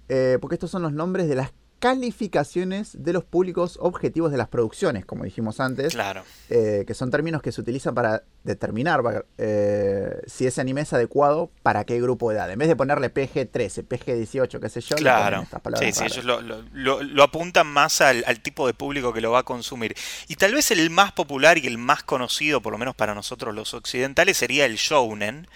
Eh, 0.08 0.38
porque 0.40 0.56
estos 0.56 0.70
son 0.70 0.82
los 0.82 0.92
nombres 0.92 1.28
de 1.28 1.36
las 1.36 1.52
calificaciones 1.82 3.02
de 3.02 3.12
los 3.12 3.24
públicos 3.24 3.76
objetivos 3.80 4.30
de 4.30 4.38
las 4.38 4.46
producciones, 4.48 5.04
como 5.04 5.24
dijimos 5.24 5.58
antes, 5.58 5.92
Claro. 5.94 6.22
eh, 6.48 6.84
que 6.86 6.94
son 6.94 7.10
términos 7.10 7.42
que 7.42 7.50
se 7.50 7.60
utilizan 7.60 7.92
para 7.94 8.22
determinar 8.44 9.02
eh, 9.38 10.22
si 10.26 10.46
ese 10.46 10.60
anime 10.60 10.82
es 10.82 10.92
adecuado 10.92 11.50
para 11.64 11.84
qué 11.84 12.00
grupo 12.00 12.30
de 12.30 12.36
edad. 12.36 12.50
En 12.52 12.58
vez 12.58 12.68
de 12.68 12.76
ponerle 12.76 13.12
PG-13, 13.12 13.84
PG-18, 13.88 14.60
qué 14.60 14.68
sé 14.68 14.80
yo, 14.80 14.94
Claro, 14.96 15.42
estas 15.42 15.60
palabras 15.60 15.92
sí, 15.94 15.98
sí, 15.98 16.04
ellos 16.06 16.24
lo, 16.24 16.40
lo- 16.40 16.62
lo- 16.72 17.02
lo 17.02 17.22
apuntan 17.24 17.66
más 17.66 18.00
al, 18.00 18.22
al 18.28 18.40
tipo 18.40 18.66
de 18.68 18.74
público 18.74 19.12
que 19.12 19.20
lo 19.20 19.32
va 19.32 19.40
a 19.40 19.42
consumir. 19.44 19.96
Y 20.28 20.36
tal 20.36 20.54
vez 20.54 20.70
el 20.70 20.88
más 20.90 21.10
popular 21.12 21.58
y 21.58 21.66
el 21.66 21.78
más 21.78 22.04
conocido, 22.04 22.60
por 22.62 22.72
lo 22.72 22.78
menos 22.78 22.94
para 22.94 23.14
nosotros 23.14 23.54
los 23.54 23.74
occidentales, 23.74 24.36
sería 24.36 24.66
el 24.66 24.76
shounen, 24.76 25.48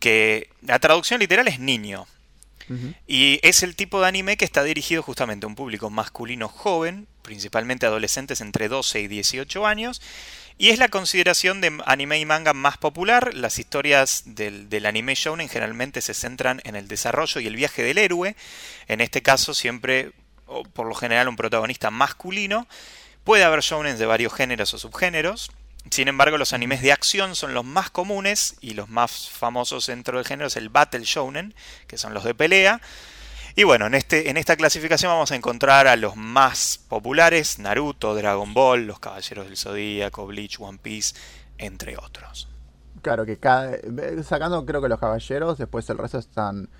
que 0.00 0.48
la 0.62 0.78
traducción 0.80 1.20
literal 1.20 1.46
es 1.46 1.60
niño. 1.60 2.06
Y 3.06 3.40
es 3.42 3.62
el 3.62 3.76
tipo 3.76 4.00
de 4.00 4.08
anime 4.08 4.36
que 4.36 4.44
está 4.44 4.62
dirigido 4.62 5.02
justamente 5.02 5.46
a 5.46 5.48
un 5.48 5.54
público 5.54 5.90
masculino 5.90 6.48
joven, 6.48 7.06
principalmente 7.22 7.86
adolescentes 7.86 8.40
entre 8.40 8.68
12 8.68 9.00
y 9.00 9.08
18 9.08 9.66
años, 9.66 10.00
y 10.58 10.70
es 10.70 10.78
la 10.78 10.88
consideración 10.88 11.60
de 11.60 11.80
anime 11.86 12.18
y 12.18 12.26
manga 12.26 12.52
más 12.52 12.78
popular. 12.78 13.34
Las 13.34 13.58
historias 13.58 14.22
del, 14.26 14.86
anime 14.86 15.14
shounen 15.14 15.48
generalmente 15.48 16.00
se 16.00 16.14
centran 16.14 16.60
en 16.64 16.76
el 16.76 16.88
desarrollo 16.88 17.40
y 17.40 17.46
el 17.46 17.56
viaje 17.56 17.82
del 17.82 17.98
héroe, 17.98 18.36
en 18.88 19.00
este 19.00 19.22
caso 19.22 19.54
siempre, 19.54 20.12
o 20.46 20.62
por 20.64 20.86
lo 20.86 20.94
general, 20.94 21.28
un 21.28 21.36
protagonista 21.36 21.90
masculino. 21.90 22.66
Puede 23.24 23.44
haber 23.44 23.60
shounens 23.60 23.98
de 23.98 24.06
varios 24.06 24.32
géneros 24.34 24.74
o 24.74 24.78
subgéneros. 24.78 25.50
Sin 25.90 26.08
embargo, 26.08 26.38
los 26.38 26.52
animes 26.52 26.80
de 26.80 26.92
acción 26.92 27.34
son 27.34 27.54
los 27.54 27.64
más 27.64 27.90
comunes 27.90 28.56
y 28.60 28.74
los 28.74 28.88
más 28.88 29.28
famosos 29.28 29.86
dentro 29.86 30.16
del 30.16 30.26
género 30.26 30.46
es 30.46 30.56
el 30.56 30.68
Battle 30.68 31.02
Shounen, 31.04 31.54
que 31.86 31.98
son 31.98 32.14
los 32.14 32.24
de 32.24 32.34
pelea. 32.34 32.80
Y 33.54 33.64
bueno, 33.64 33.86
en, 33.86 33.94
este, 33.94 34.30
en 34.30 34.38
esta 34.38 34.56
clasificación 34.56 35.10
vamos 35.10 35.30
a 35.32 35.36
encontrar 35.36 35.86
a 35.86 35.96
los 35.96 36.16
más 36.16 36.78
populares, 36.88 37.58
Naruto, 37.58 38.14
Dragon 38.14 38.54
Ball, 38.54 38.86
Los 38.86 38.98
Caballeros 38.98 39.46
del 39.46 39.58
Zodíaco, 39.58 40.26
Bleach, 40.26 40.58
One 40.58 40.78
Piece, 40.80 41.14
entre 41.58 41.98
otros. 41.98 42.48
Claro 43.02 43.26
que 43.26 43.36
cada, 43.36 43.76
sacando 44.22 44.64
creo 44.64 44.80
que 44.80 44.88
los 44.88 45.00
caballeros, 45.00 45.58
después 45.58 45.90
el 45.90 45.98
resto 45.98 46.18
están 46.18 46.70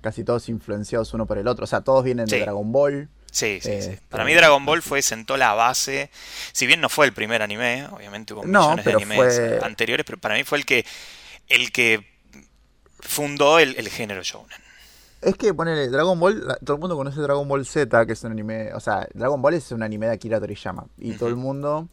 casi 0.00 0.24
todos 0.24 0.48
influenciados 0.48 1.14
uno 1.14 1.26
por 1.26 1.38
el 1.38 1.46
otro. 1.46 1.64
O 1.64 1.66
sea, 1.68 1.82
todos 1.82 2.02
vienen 2.02 2.26
Sí. 2.26 2.36
de 2.36 2.42
Dragon 2.42 2.72
Ball. 2.72 3.08
Sí, 3.30 3.58
sí, 3.60 3.68
sí. 3.82 3.90
Este, 3.90 4.00
Para 4.08 4.24
mí 4.24 4.32
Dragon 4.34 4.64
Ball 4.64 4.80
fue, 4.82 5.02
sentó 5.02 5.36
la 5.36 5.52
base, 5.54 6.10
si 6.52 6.66
bien 6.66 6.80
no 6.80 6.88
fue 6.88 7.06
el 7.06 7.12
primer 7.12 7.42
anime, 7.42 7.86
obviamente 7.92 8.32
hubo 8.32 8.44
No, 8.46 8.62
millones 8.70 8.84
de 8.84 8.92
animes 8.94 9.16
fue- 9.16 9.58
anteriores, 9.62 10.06
pero 10.06 10.18
para 10.18 10.34
mí 10.36 10.44
fue 10.44 10.58
el 10.58 10.64
que, 10.64 10.86
el 11.48 11.70
que 11.72 12.06
fundó 13.00 13.58
el, 13.58 13.76
el 13.76 13.88
género 13.88 14.22
shounen. 14.22 14.58
Es 15.22 15.34
que 15.36 15.52
ponele 15.52 15.88
Dragon 15.88 16.18
Ball, 16.18 16.58
todo 16.64 16.76
el 16.76 16.80
mundo 16.80 16.96
conoce 16.96 17.20
Dragon 17.20 17.46
Ball 17.48 17.66
Z, 17.66 18.06
que 18.06 18.12
es 18.12 18.22
un 18.24 18.32
anime, 18.32 18.72
o 18.74 18.80
sea, 18.80 19.06
Dragon 19.12 19.40
Ball 19.42 19.54
es 19.54 19.70
un 19.72 19.82
anime 19.82 20.06
de 20.06 20.12
Akira 20.12 20.40
Toriyama 20.40 20.86
y 20.98 21.12
todo 21.14 21.28
el 21.28 21.36
mundo 21.36 21.88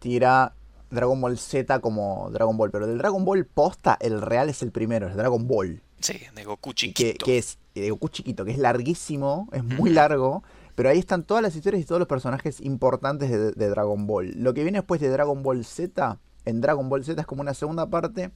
tira 0.00 0.54
Dragon 0.90 1.20
Ball 1.20 1.38
Z 1.38 1.78
como 1.80 2.30
Dragon 2.32 2.56
Ball, 2.56 2.70
pero 2.70 2.86
del 2.86 2.98
Dragon 2.98 3.24
Ball 3.24 3.44
posta, 3.44 3.96
el 4.00 4.20
real 4.20 4.48
es 4.48 4.62
el 4.62 4.72
primero, 4.72 5.08
es 5.08 5.14
Dragon 5.14 5.46
Ball, 5.46 5.82
Sí, 6.00 6.20
de 6.34 6.44
Goku 6.44 6.72
chiquito. 6.72 7.24
que 7.24 7.38
es 7.38 7.58
de 7.74 7.90
Goku 7.90 8.08
chiquito, 8.08 8.44
que 8.44 8.52
es 8.52 8.58
larguísimo, 8.58 9.48
es 9.52 9.62
muy 9.62 9.90
largo, 9.90 10.42
pero 10.74 10.88
ahí 10.88 10.98
están 10.98 11.24
todas 11.24 11.42
las 11.42 11.54
historias 11.54 11.82
y 11.82 11.86
todos 11.86 11.98
los 11.98 12.08
personajes 12.08 12.60
importantes 12.60 13.30
de, 13.30 13.52
de 13.52 13.68
Dragon 13.68 14.06
Ball. 14.06 14.32
Lo 14.36 14.54
que 14.54 14.62
viene 14.62 14.78
después 14.78 15.00
de 15.00 15.08
Dragon 15.08 15.42
Ball 15.42 15.64
Z, 15.64 16.18
en 16.44 16.60
Dragon 16.60 16.88
Ball 16.88 17.04
Z 17.04 17.20
es 17.20 17.26
como 17.26 17.42
una 17.42 17.54
segunda 17.54 17.88
parte 17.88 18.30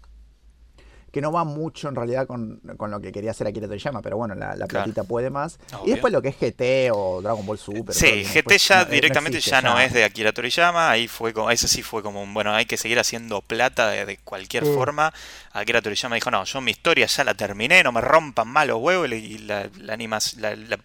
que 1.15 1.21
no 1.23 1.33
va 1.33 1.45
mucho 1.45 1.89
en 1.89 1.95
realidad 1.95 2.27
con, 2.27 2.61
con 2.77 2.91
lo 2.91 3.01
que 3.01 3.11
quería 3.13 3.31
hacer 3.31 3.47
Akira 3.47 3.67
Toriyama, 3.69 4.03
pero 4.03 4.17
bueno, 4.19 4.35
la, 4.35 4.57
la 4.57 4.67
Claro. 4.67 4.85
platita 4.85 5.05
puede 5.05 5.31
más. 5.31 5.59
Obvio. 5.73 5.87
Y 5.87 5.91
después 5.93 6.13
lo 6.13 6.21
que 6.21 6.29
es 6.29 6.37
GT 6.39 6.91
o 6.93 7.23
Dragon 7.23 7.47
Ball 7.47 7.57
Super. 7.57 7.95
Sí, 7.95 8.25
GT 8.25 8.35
después 8.35 8.69
ya 8.69 8.79
no- 8.81 8.85
no 8.87 8.91
directamente 8.91 9.39
existe 9.39 9.51
ya 9.57 9.63
no 9.63 9.79
es 9.81 9.93
de 9.93 10.05
Akira 10.05 10.33
Toriyama, 10.33 10.91
ahí 10.91 11.09
fue 11.09 11.33
como, 11.33 11.51
ese 11.51 11.69
sí 11.69 11.83
fue 11.83 12.03
como 12.03 12.23
un, 12.23 12.35
bueno, 12.35 12.53
hay 12.53 12.67
que 12.67 12.77
seguir 12.77 12.99
haciendo 12.99 13.41
plata 13.41 13.89
de, 13.91 14.05
de 14.05 14.17
cualquier 14.19 14.65
Mm. 14.65 14.75
forma. 14.75 15.15
Akira 15.53 15.81
Toriyama 15.81 16.17
dijo, 16.17 16.31
no, 16.31 16.43
yo 16.45 16.61
mi 16.61 16.73
historia 16.73 17.07
ya 17.07 17.25
la 17.25 17.35
terminé, 17.35 17.83
no 17.85 17.93
me 17.93 18.01
rompan 18.01 18.49
más 18.49 18.67
los 18.67 18.79
huevos, 18.81 19.09
y 19.13 19.39
la, 19.39 19.71
la, 19.79 19.97
animac- 19.97 20.37
la- 20.39 20.57
la- 20.57 20.79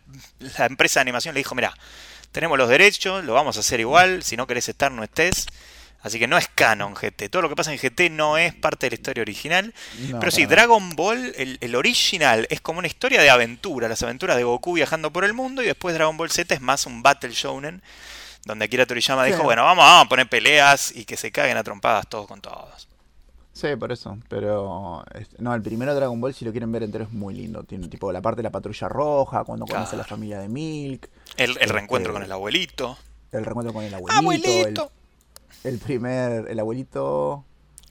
la 0.57 0.65
empresa 0.67 0.99
de 0.99 1.01
animación 1.01 1.33
le 1.33 1.39
dijo, 1.39 1.55
mira, 1.55 1.73
tenemos 2.31 2.57
los 2.57 2.69
derechos, 2.69 3.25
lo 3.25 3.33
vamos 3.33 3.57
a 3.57 3.61
hacer 3.61 3.79
igual, 3.79 4.21
si 4.21 4.37
no 4.37 4.45
querés 4.45 4.69
estar 4.69 4.91
no 4.91 5.03
estés. 5.03 5.47
Así 6.01 6.17
que 6.17 6.27
no 6.27 6.37
es 6.37 6.47
canon 6.47 6.93
GT, 6.95 7.29
todo 7.29 7.41
lo 7.41 7.49
que 7.49 7.55
pasa 7.55 7.73
en 7.73 7.77
GT 7.77 8.09
no 8.09 8.37
es 8.37 8.53
parte 8.55 8.85
de 8.85 8.91
la 8.91 8.95
historia 8.95 9.21
original. 9.21 9.73
No, 10.09 10.19
Pero 10.19 10.31
sí. 10.31 10.45
Dragon 10.45 10.95
Ball, 10.95 11.33
el, 11.37 11.57
el 11.59 11.75
original, 11.75 12.47
es 12.49 12.61
como 12.61 12.79
una 12.79 12.87
historia 12.87 13.21
de 13.21 13.29
aventura, 13.29 13.89
las 13.89 14.01
aventuras 14.01 14.37
de 14.37 14.43
Goku 14.43 14.73
viajando 14.75 15.11
por 15.11 15.25
el 15.25 15.33
mundo, 15.33 15.61
y 15.61 15.65
después 15.65 15.93
Dragon 15.93 16.15
Ball 16.15 16.31
Z 16.31 16.53
es 16.55 16.61
más 16.61 16.85
un 16.85 17.03
Battle 17.03 17.31
Shonen, 17.31 17.81
donde 18.45 18.63
Akira 18.65 18.85
Toriyama 18.85 19.25
Sí. 19.25 19.31
dijo, 19.31 19.43
bueno, 19.43 19.63
vamos, 19.65 19.83
vamos 19.83 20.05
a 20.05 20.09
poner 20.09 20.29
peleas 20.29 20.95
y 20.95 21.03
que 21.03 21.17
se 21.17 21.31
caguen 21.33 21.57
a 21.57 21.63
trompadas 21.65 22.07
todos 22.07 22.27
con 22.27 22.39
todos. 22.39 22.87
Sí, 23.51 23.67
por 23.77 23.91
eso. 23.91 24.17
Pero 24.29 25.03
este, 25.13 25.35
no, 25.39 25.53
el 25.53 25.61
primero 25.61 25.93
Dragon 25.93 26.21
Ball, 26.21 26.33
si 26.33 26.45
lo 26.45 26.51
quieren 26.51 26.71
ver 26.71 26.83
entero, 26.83 27.03
es 27.03 27.11
muy 27.11 27.33
lindo. 27.33 27.63
Tiene 27.65 27.89
tipo 27.89 28.09
la 28.13 28.21
parte 28.21 28.37
de 28.37 28.43
la 28.43 28.51
patrulla 28.51 28.87
roja, 28.87 29.43
cuando 29.43 29.65
conoce 29.65 29.95
a 29.95 29.97
la 29.97 30.03
Claro. 30.05 30.15
familia 30.15 30.39
de 30.39 30.47
Milk, 30.47 31.09
El, 31.35 31.51
el 31.51 31.57
Este- 31.57 31.73
reencuentro 31.73 32.13
con 32.13 32.23
el 32.23 32.31
abuelito. 32.31 32.97
el 33.33 33.43
reencuentro 33.43 33.73
con 33.73 33.83
el 33.83 33.93
abuelito, 33.93 34.13
el, 34.13 34.25
¡Abuelito! 34.25 34.83
el 34.83 34.98
primer, 35.79 36.47
el 36.49 36.59
abuelito. 36.59 37.43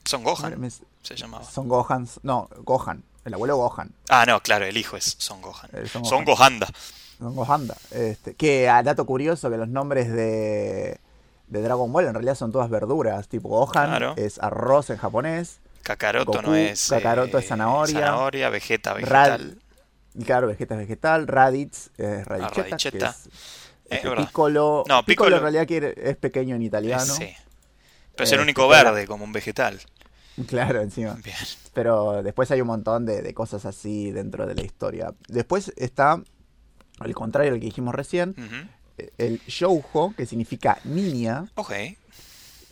Son 0.05 0.23
Gohan, 0.23 0.59
me- 0.59 0.69
se 0.71 1.15
llamaba. 1.15 1.43
Son 1.43 1.67
Gohan, 1.67 2.07
no, 2.23 2.49
Gohan, 2.63 3.03
el 3.25 3.33
abuelo 3.33 3.57
Gohan. 3.57 3.91
Ah, 4.09 4.25
no, 4.27 4.39
claro, 4.41 4.65
el 4.65 4.75
hijo 4.77 4.97
es 4.97 5.15
Son 5.19 5.41
Gohan. 5.41 5.69
El 5.73 5.87
Son 5.89 6.03
Son 6.05 6.23
Gohan. 6.25 6.59
Gohanda. 6.59 6.67
Son 7.19 7.35
Gohanda. 7.35 7.75
Este, 7.91 8.33
que 8.35 8.69
a 8.69 8.81
dato 8.83 9.05
curioso 9.05 9.49
que 9.49 9.57
los 9.57 9.67
nombres 9.67 10.11
de, 10.11 10.99
de 11.47 11.61
Dragon 11.61 11.91
Ball 11.91 12.05
en 12.07 12.13
realidad 12.13 12.35
son 12.35 12.51
todas 12.51 12.69
verduras. 12.69 13.27
Tipo 13.27 13.49
Gohan 13.49 13.89
Claro. 13.89 14.13
es 14.17 14.39
arroz 14.39 14.89
en 14.89 14.97
japonés. 14.97 15.59
Kakaroto 15.83 16.41
no 16.41 16.55
es... 16.55 16.87
Kakaroto 16.89 17.37
es 17.37 17.47
zanahoria. 17.47 17.99
Zanahoria, 17.99 18.49
Vegeta, 18.49 18.93
Rad- 18.95 19.37
vegetal. 19.39 19.57
Y 20.15 20.23
claro, 20.23 20.47
Vegeta 20.47 20.73
es 20.75 20.79
vegetal, 20.81 21.27
Raditz 21.27 21.89
es 21.97 22.25
radicheta, 22.25 22.63
que 22.63 22.69
radicheta. 22.71 23.09
es, 23.09 23.27
Eh, 23.91 23.95
este. 24.03 24.15
Piccolo, 24.17 24.83
No, 24.87 25.03
Piccolo 25.05 25.29
Piccolo- 25.29 25.35
en 25.37 25.41
realidad 25.53 25.93
es 25.97 26.17
pequeño 26.17 26.55
en 26.55 26.61
italiano. 26.63 27.05
Sí. 27.05 27.29
Pero 28.19 28.25
es 28.27 28.31
el 28.33 28.39
Este, 28.39 28.43
único 28.43 28.67
verde, 28.67 29.07
como 29.07 29.23
un 29.23 29.31
vegetal. 29.31 29.79
Claro, 30.47 30.81
encima. 30.81 31.13
Bien. 31.23 31.35
Pero 31.73 32.21
después 32.23 32.49
hay 32.51 32.61
un 32.61 32.67
montón 32.67 33.05
de, 33.05 33.21
de 33.21 33.33
cosas 33.33 33.65
así 33.65 34.11
dentro 34.11 34.45
de 34.47 34.55
la 34.55 34.61
historia. 34.63 35.13
Después 35.27 35.73
está, 35.75 36.21
al 36.99 37.13
contrario 37.15 37.51
del 37.51 37.59
que 37.59 37.65
dijimos 37.67 37.93
recién, 37.95 38.35
Ujú. 38.37 39.07
el 39.17 39.39
shoujo, 39.47 40.13
que 40.15 40.25
significa 40.25 40.79
niña, 40.85 41.45
Ok. 41.55 41.73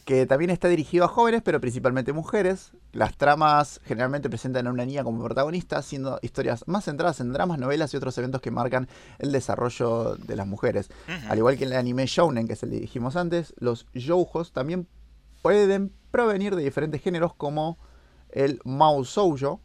que 0.06 0.26
también 0.26 0.50
está 0.52 0.70
dirigido 0.70 1.04
a 1.04 1.08
jóvenes, 1.10 1.42
pero 1.44 1.60
principalmente 1.60 2.14
mujeres. 2.14 2.72
Las 2.94 3.16
tramas 3.18 3.82
generalmente 3.86 4.30
presentan 4.30 4.66
a 4.66 4.72
una 4.72 4.86
niña 4.86 5.04
como 5.04 5.22
protagonista, 5.24 5.82
siendo 5.82 6.20
historias 6.22 6.64
más 6.68 6.86
centradas 6.86 7.20
en 7.20 7.34
dramas, 7.34 7.60
novelas 7.60 7.94
y 7.94 7.98
otros 7.98 8.18
eventos 8.18 8.42
que 8.42 8.50
marcan 8.50 8.88
el 9.20 9.34
desarrollo 9.34 10.16
de 10.16 10.36
las 10.38 10.48
mujeres. 10.48 10.90
Al 11.30 11.38
igual 11.38 11.58
que 11.58 11.66
el 11.66 11.74
anime 11.74 12.06
shounen, 12.06 12.48
que 12.48 12.54
es 12.54 12.64
el 12.64 12.70
que 12.72 12.80
dijimos 12.80 13.18
antes, 13.18 13.54
los 13.60 13.86
youjos 13.94 14.54
también 14.54 14.88
pueden 15.48 15.94
provenir 16.12 16.58
de 16.58 16.62
diferentes 16.62 17.02
géneros 17.02 17.34
como 17.34 17.78
el 18.32 18.60
Mao 18.66 19.02
Shoujo, 19.06 19.62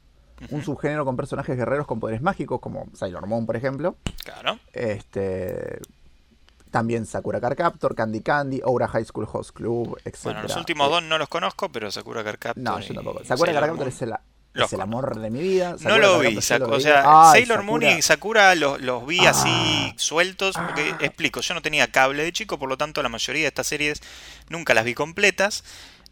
un 0.51 0.63
subgénero 0.63 1.05
con 1.05 1.17
personajes 1.17 1.57
guerreros 1.57 1.89
con 1.89 1.99
poderes 1.99 2.23
mágicos, 2.23 2.61
como 2.61 2.87
Sailor 2.93 3.27
Moon, 3.27 3.47
por 3.47 3.57
ejemplo. 3.57 3.97
Claro. 4.23 4.61
Este, 4.73 5.81
también 6.71 7.05
Sakura 7.05 7.41
Card 7.41 7.57
Captor, 7.57 7.97
Candy 7.97 8.21
Candy, 8.21 8.61
Aura 8.65 8.87
High 8.87 9.07
School 9.07 9.27
Host 9.33 9.51
Club, 9.51 9.99
etc. 10.05 10.19
Bueno, 10.23 10.43
los 10.43 10.57
últimos 10.57 10.89
dos 10.89 11.03
no 11.03 11.19
los 11.19 11.29
conozco, 11.29 11.69
pero 11.73 11.91
Sakura 11.91 12.23
Card 12.23 12.39
Captor 12.39 12.63
No, 12.63 12.79
yo 12.79 12.95
tampoco. 12.95 13.25
Sakura 13.25 13.53
Sailor 13.53 13.71
Captor 13.71 13.89
es 13.89 14.03
el, 14.03 14.15
Los 14.55 14.67
es 14.67 14.73
el 14.75 14.81
amor 14.83 15.19
de 15.19 15.31
mi 15.31 15.41
vida. 15.41 15.77
No 15.81 15.99
lo 15.99 16.19
vi, 16.19 16.37
o 16.37 16.43
sea, 16.43 16.59
Sailor 17.33 17.63
Moon 17.63 17.83
y 17.85 18.03
Sakura 18.03 18.55
los, 18.55 18.81
los 18.83 19.07
vi 19.07 19.25
así 19.25 19.49
Ah. 19.51 19.95
sueltos, 19.97 20.57
porque 20.57 20.95
explico, 21.01 21.41
yo 21.41 21.55
no 21.55 21.63
tenía 21.63 21.91
cable 21.91 22.23
de 22.23 22.33
chico, 22.33 22.59
por 22.59 22.69
lo 22.69 22.77
tanto 22.77 23.03
la 23.03 23.09
mayoría 23.09 23.43
de 23.43 23.49
estas 23.49 23.67
series 23.67 24.03
nunca 24.51 24.75
las 24.75 24.85
vi 24.85 24.93
completas, 24.95 25.65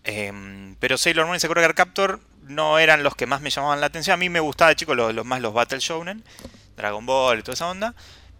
em, 0.04 0.74
pero 0.76 0.96
Sailor 0.96 1.26
Moon 1.26 1.36
y 1.36 1.40
Sakura 1.40 1.60
Card 1.62 1.74
Captor 1.74 2.20
no 2.42 2.78
eran 2.78 3.02
los 3.02 3.14
que 3.14 3.26
más 3.26 3.42
me 3.42 3.50
llamaban 3.50 3.80
la 3.80 3.86
atención, 3.86 4.14
a 4.14 4.16
mí 4.16 4.28
me 4.30 4.40
gustaba 4.40 4.70
de 4.70 4.76
chico 4.76 4.94
los, 4.94 5.14
los 5.14 5.26
más 5.26 5.40
los 5.42 5.52
Battle 5.52 5.78
Shonen, 5.78 6.24
Dragon 6.76 7.04
Ball 7.04 7.40
y 7.40 7.42
toda 7.42 7.54
esa 7.54 7.68
onda, 7.68 7.94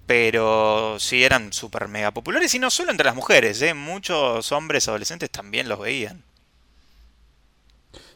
pero 0.06 0.96
sí 0.98 1.22
eran 1.22 1.52
súper 1.52 1.88
mega 1.88 2.10
populares 2.10 2.54
y 2.54 2.58
no 2.58 2.70
solo 2.70 2.90
entre 2.90 3.04
las 3.04 3.14
mujeres, 3.14 3.60
¿eh? 3.62 3.74
muchos 3.74 4.50
hombres 4.50 4.88
adolescentes 4.88 5.30
también 5.30 5.68
los 5.68 5.78
veían. 5.78 6.24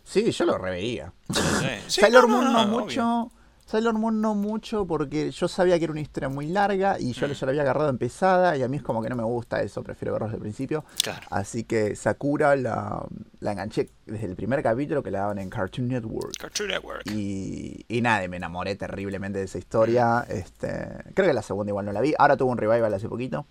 Sí, 0.05 0.31
yo 0.31 0.45
lo 0.45 0.59
reveía. 0.59 1.13
Sí, 1.33 1.41
sí, 1.89 2.01
Sailor 2.03 2.29
no, 2.29 2.37
Moon 2.37 2.45
no, 2.45 2.53
no, 2.53 2.61
obvio. 2.77 2.81
mucho. 2.85 3.31
Sailor 3.67 3.95
Moon 3.95 4.21
no 4.21 4.35
mucho 4.35 4.87
porque 4.87 5.31
yo 5.31 5.49
sabía 5.49 5.79
que 5.79 5.85
era 5.85 5.93
una 5.93 6.03
historia 6.03 6.29
muy 6.29 6.47
larga 6.49 7.01
y 7.01 7.11
Mm. 7.11 7.13
yo 7.13 7.27
ya 7.29 7.47
la 7.47 7.51
había 7.51 7.63
agarrado 7.63 7.89
empezada 7.89 8.55
y 8.59 8.63
a 8.63 8.69
mí 8.69 8.77
es 8.77 8.83
como 8.83 9.03
que 9.03 9.09
no 9.09 9.17
me 9.17 9.23
gusta 9.25 9.63
eso, 9.63 9.83
prefiero 9.83 10.13
verlo 10.13 10.27
desde 10.27 10.37
el 10.37 10.43
principio. 10.43 10.85
Claro. 11.03 11.27
Así 11.31 11.65
que 11.65 11.97
Sakura 11.97 12.55
la, 12.57 13.03
la 13.41 13.53
enganché 13.53 13.89
desde 14.05 14.27
el 14.27 14.37
primer 14.37 14.63
capítulo 14.63 15.03
que 15.03 15.11
la 15.11 15.21
daban 15.21 15.39
en 15.39 15.49
Cartoon 15.49 15.89
Network. 15.89 16.37
Cartoon 16.39 16.69
Network. 16.69 17.11
Y, 17.11 17.87
y 17.89 18.03
nada, 18.03 18.29
me 18.29 18.37
enamoré 18.37 18.77
terriblemente 18.77 19.39
de 19.39 19.47
esa 19.47 19.57
historia. 19.57 20.27
Este, 20.29 20.69
creo 21.15 21.27
que 21.27 21.33
la 21.33 21.43
segunda 21.43 21.71
igual 21.71 21.87
no 21.87 21.93
la 21.93 22.03
vi. 22.03 22.13
Ahora 22.19 22.37
tuvo 22.37 22.53
un 22.53 22.59
revival 22.59 22.93
hace 22.93 23.09
poquito. 23.09 23.47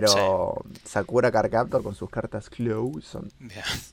Pero 0.00 0.64
Sakura 0.84 1.30
Card 1.32 1.50
Captor 1.50 1.82
con 1.82 1.94
sus 1.94 2.10
cartas 2.10 2.48
Close 2.50 3.02
son. 3.06 3.30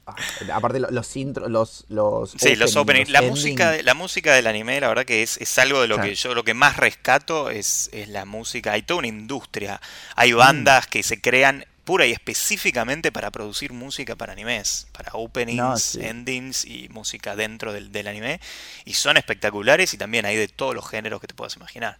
Ah, 0.05 0.15
aparte 0.53 0.79
lo- 0.79 0.89
los 0.91 1.15
intros, 1.15 1.49
los, 1.49 1.85
los 1.89 2.31
Sí, 2.31 2.55
los 2.55 2.75
openings. 2.75 3.09
La 3.09 3.19
ending. 3.19 3.31
música, 3.31 3.71
de- 3.71 3.83
la 3.83 3.93
música 3.93 4.33
del 4.33 4.47
anime, 4.47 4.79
la 4.81 4.87
verdad 4.87 5.05
que 5.05 5.23
es, 5.23 5.37
es 5.37 5.57
algo 5.57 5.81
de 5.81 5.87
lo 5.87 5.95
Sí. 5.97 6.01
que 6.09 6.15
yo 6.15 6.33
lo 6.33 6.43
que 6.43 6.53
más 6.53 6.77
rescato 6.77 7.49
es, 7.49 7.89
es 7.93 8.09
la 8.09 8.25
música. 8.25 8.73
Hay 8.73 8.81
toda 8.83 8.99
una 8.99 9.07
industria. 9.07 9.75
Mm. 9.81 10.13
Hay 10.15 10.33
bandas 10.33 10.87
que 10.87 11.03
se 11.03 11.21
crean 11.21 11.65
pura 11.83 12.05
y 12.05 12.11
específicamente 12.11 13.11
para 13.11 13.31
producir 13.31 13.73
música 13.73 14.15
para 14.15 14.33
animes, 14.33 14.87
para 14.91 15.11
openings, 15.13 15.57
No, 15.57 15.77
sí. 15.77 15.99
endings 16.01 16.63
y 16.65 16.87
música 16.89 17.35
dentro 17.35 17.73
del, 17.73 17.91
del 17.91 18.07
anime. 18.07 18.39
Y 18.85 18.93
son 18.93 19.17
espectaculares 19.17 19.93
y 19.93 19.97
también 19.97 20.25
hay 20.25 20.35
de 20.37 20.47
todos 20.47 20.75
los 20.75 20.87
géneros 20.87 21.19
que 21.21 21.27
te 21.27 21.33
puedas 21.33 21.55
imaginar. 21.55 21.97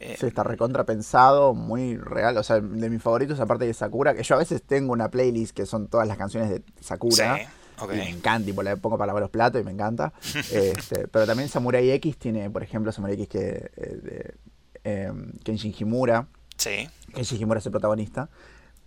Eh, 0.00 0.16
Sí, 0.18 0.26
está 0.26 0.42
recontra 0.42 0.84
pensado, 0.84 1.54
muy 1.54 1.96
real. 1.96 2.36
O 2.38 2.42
sea, 2.42 2.60
de 2.60 2.90
mis 2.90 3.02
favoritos, 3.02 3.38
aparte 3.40 3.66
de 3.66 3.74
Sakura, 3.74 4.14
que 4.14 4.22
yo 4.22 4.34
a 4.34 4.38
veces 4.38 4.62
tengo 4.62 4.92
una 4.92 5.10
playlist 5.10 5.54
que 5.54 5.66
son 5.66 5.88
todas 5.88 6.08
las 6.08 6.16
canciones 6.16 6.50
de 6.50 6.62
Sakura. 6.80 7.36
Sí, 7.36 7.42
ok. 7.80 7.92
Y 7.92 7.96
me 7.96 8.08
encanta, 8.10 8.50
y 8.50 8.52
por 8.52 8.64
la 8.64 8.76
pongo 8.76 8.96
para 8.96 9.08
lavar 9.08 9.22
los 9.22 9.30
platos 9.30 9.60
y 9.60 9.64
me 9.64 9.72
encanta. 9.72 10.12
Este, 10.52 11.08
pero 11.08 11.26
también 11.26 11.48
Samurai 11.48 11.90
X 11.90 12.16
tiene, 12.18 12.50
por 12.50 12.62
ejemplo, 12.62 12.92
Samurai 12.92 13.14
X 13.14 13.28
que 13.28 13.70
eh, 13.76 14.34
eh, 14.84 15.12
Kenshin 15.42 15.74
Himura. 15.78 16.26
Sí, 16.56 16.88
Kenshin 17.14 17.40
Himura 17.40 17.58
es 17.58 17.66
el 17.66 17.72
protagonista. 17.72 18.28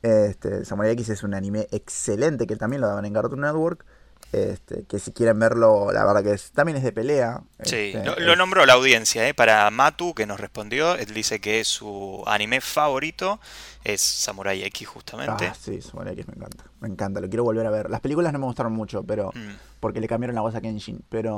Este, 0.01 0.63
Samurai 0.63 0.91
X 0.93 1.09
es 1.09 1.23
un 1.23 1.33
anime 1.33 1.67
excelente 1.71 2.45
que 2.47 2.55
también 2.55 2.81
lo 2.81 2.87
daban 2.87 3.05
en 3.05 3.13
Cartoon 3.13 3.41
Network. 3.41 3.85
Este, 4.33 4.83
que 4.83 4.99
si 4.99 5.13
quieren 5.13 5.39
verlo, 5.39 5.91
la 5.93 6.03
verdad 6.05 6.21
que 6.21 6.31
es, 6.33 6.51
también 6.51 6.77
es 6.77 6.83
de 6.83 6.91
pelea. 6.91 7.41
Sí, 7.63 7.93
Este, 7.93 8.03
lo, 8.03 8.15
lo 8.19 8.33
es- 8.33 8.37
nombró 8.37 8.65
la 8.65 8.73
audiencia, 8.73 9.27
¿eh? 9.27 9.33
Para 9.33 9.69
Matu, 9.71 10.13
que 10.13 10.25
nos 10.25 10.39
respondió, 10.39 10.95
él 10.95 11.13
dice 11.13 11.39
que 11.39 11.63
su 11.63 12.23
anime 12.27 12.59
favorito 12.59 13.39
es 13.85 14.01
Samurai 14.01 14.63
X, 14.65 14.85
justamente. 14.87 15.47
Ah, 15.47 15.55
sí, 15.59 15.81
Samurai 15.81 16.13
X 16.13 16.27
me 16.27 16.33
encanta. 16.35 16.65
Me 16.81 16.87
encanta, 16.89 17.21
lo 17.21 17.29
quiero 17.29 17.43
volver 17.45 17.65
a 17.65 17.69
ver. 17.71 17.89
Las 17.89 18.01
películas 18.01 18.33
no 18.33 18.39
me 18.39 18.45
gustaron 18.45 18.73
mucho, 18.73 19.01
pero 19.03 19.31
Mm, 19.33 19.53
porque 19.79 20.01
le 20.01 20.07
cambiaron 20.09 20.35
la 20.35 20.41
voz 20.41 20.55
a 20.55 20.61
Kenshin, 20.61 21.01
pero 21.09 21.37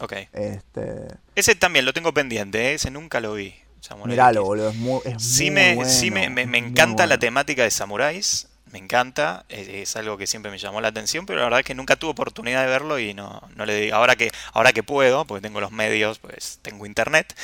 ok. 0.00 0.12
este 0.32 1.08
Ese 1.34 1.54
también 1.54 1.84
lo 1.84 1.92
tengo 1.92 2.14
pendiente, 2.14 2.70
¿eh? 2.70 2.74
ese 2.74 2.90
nunca 2.90 3.20
lo 3.20 3.34
vi. 3.34 3.54
Samurai 3.80 4.10
miralo, 4.12 4.40
X. 4.40 4.46
boludo, 4.48 4.68
es 4.70 4.74
muy 4.76 5.00
es 5.04 5.22
Sí, 5.22 5.44
muy 5.46 5.54
me, 5.54 5.74
bueno, 5.74 5.90
sí 5.90 6.10
me, 6.10 6.28
me- 6.30 6.58
encanta 6.58 7.06
la 7.06 7.18
temática 7.18 7.62
de 7.62 7.70
samuráis, 7.70 8.46
me 8.72 8.78
encanta, 8.78 9.44
eh, 9.48 9.80
es 9.82 9.96
algo 9.96 10.16
que 10.16 10.26
siempre 10.26 10.50
me 10.50 10.58
llamó 10.58 10.80
la 10.80 10.88
atención, 10.88 11.26
pero 11.26 11.38
la 11.40 11.44
verdad 11.46 11.60
es 11.60 11.66
que 11.66 11.74
nunca 11.74 11.96
tuve 11.96 12.10
oportunidad 12.12 12.62
de 12.62 12.68
verlo 12.70 12.98
y 12.98 13.14
no, 13.14 13.42
no 13.56 13.66
le 13.66 13.74
digo, 13.74 13.96
ahora 13.96 14.16
que, 14.16 14.30
ahora 14.52 14.72
que 14.72 14.82
puedo, 14.82 15.24
porque 15.24 15.42
tengo 15.42 15.60
los 15.60 15.72
medios, 15.72 16.18
pues 16.18 16.58
tengo 16.62 16.86
internet, 16.86 17.34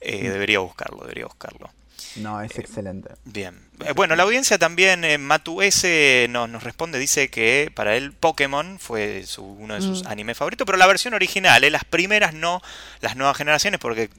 eh, 0.00 0.28
Mm. 0.28 0.32
debería 0.32 0.58
buscarlo, 0.60 1.02
debería 1.02 1.26
buscarlo. 1.26 1.70
No, 2.16 2.40
es 2.42 2.58
excelente. 2.58 3.10
Bien. 3.24 3.58
Eh, 3.86 3.92
Bueno, 3.94 4.16
la 4.16 4.22
audiencia 4.22 4.58
también, 4.58 5.04
eh, 5.04 5.18
Matu 5.18 5.62
S 5.62 6.26
nos, 6.30 6.48
nos 6.48 6.62
responde, 6.62 6.98
dice 6.98 7.28
que 7.28 7.70
para 7.74 7.96
él 7.96 8.12
Pokémon 8.12 8.78
fue 8.78 9.24
su- 9.26 9.44
uno 9.44 9.74
de 9.74 9.80
sus 9.80 10.04
Mm. 10.04 10.08
animes 10.08 10.36
favoritos, 10.38 10.64
pero 10.66 10.78
la 10.78 10.86
versión 10.86 11.14
original, 11.14 11.62
eh, 11.64 11.70
las 11.70 11.84
primeras 11.84 12.34
no, 12.34 12.60
las 13.00 13.16
nuevas 13.16 13.36
generaciones, 13.36 13.78
porque 13.80 14.10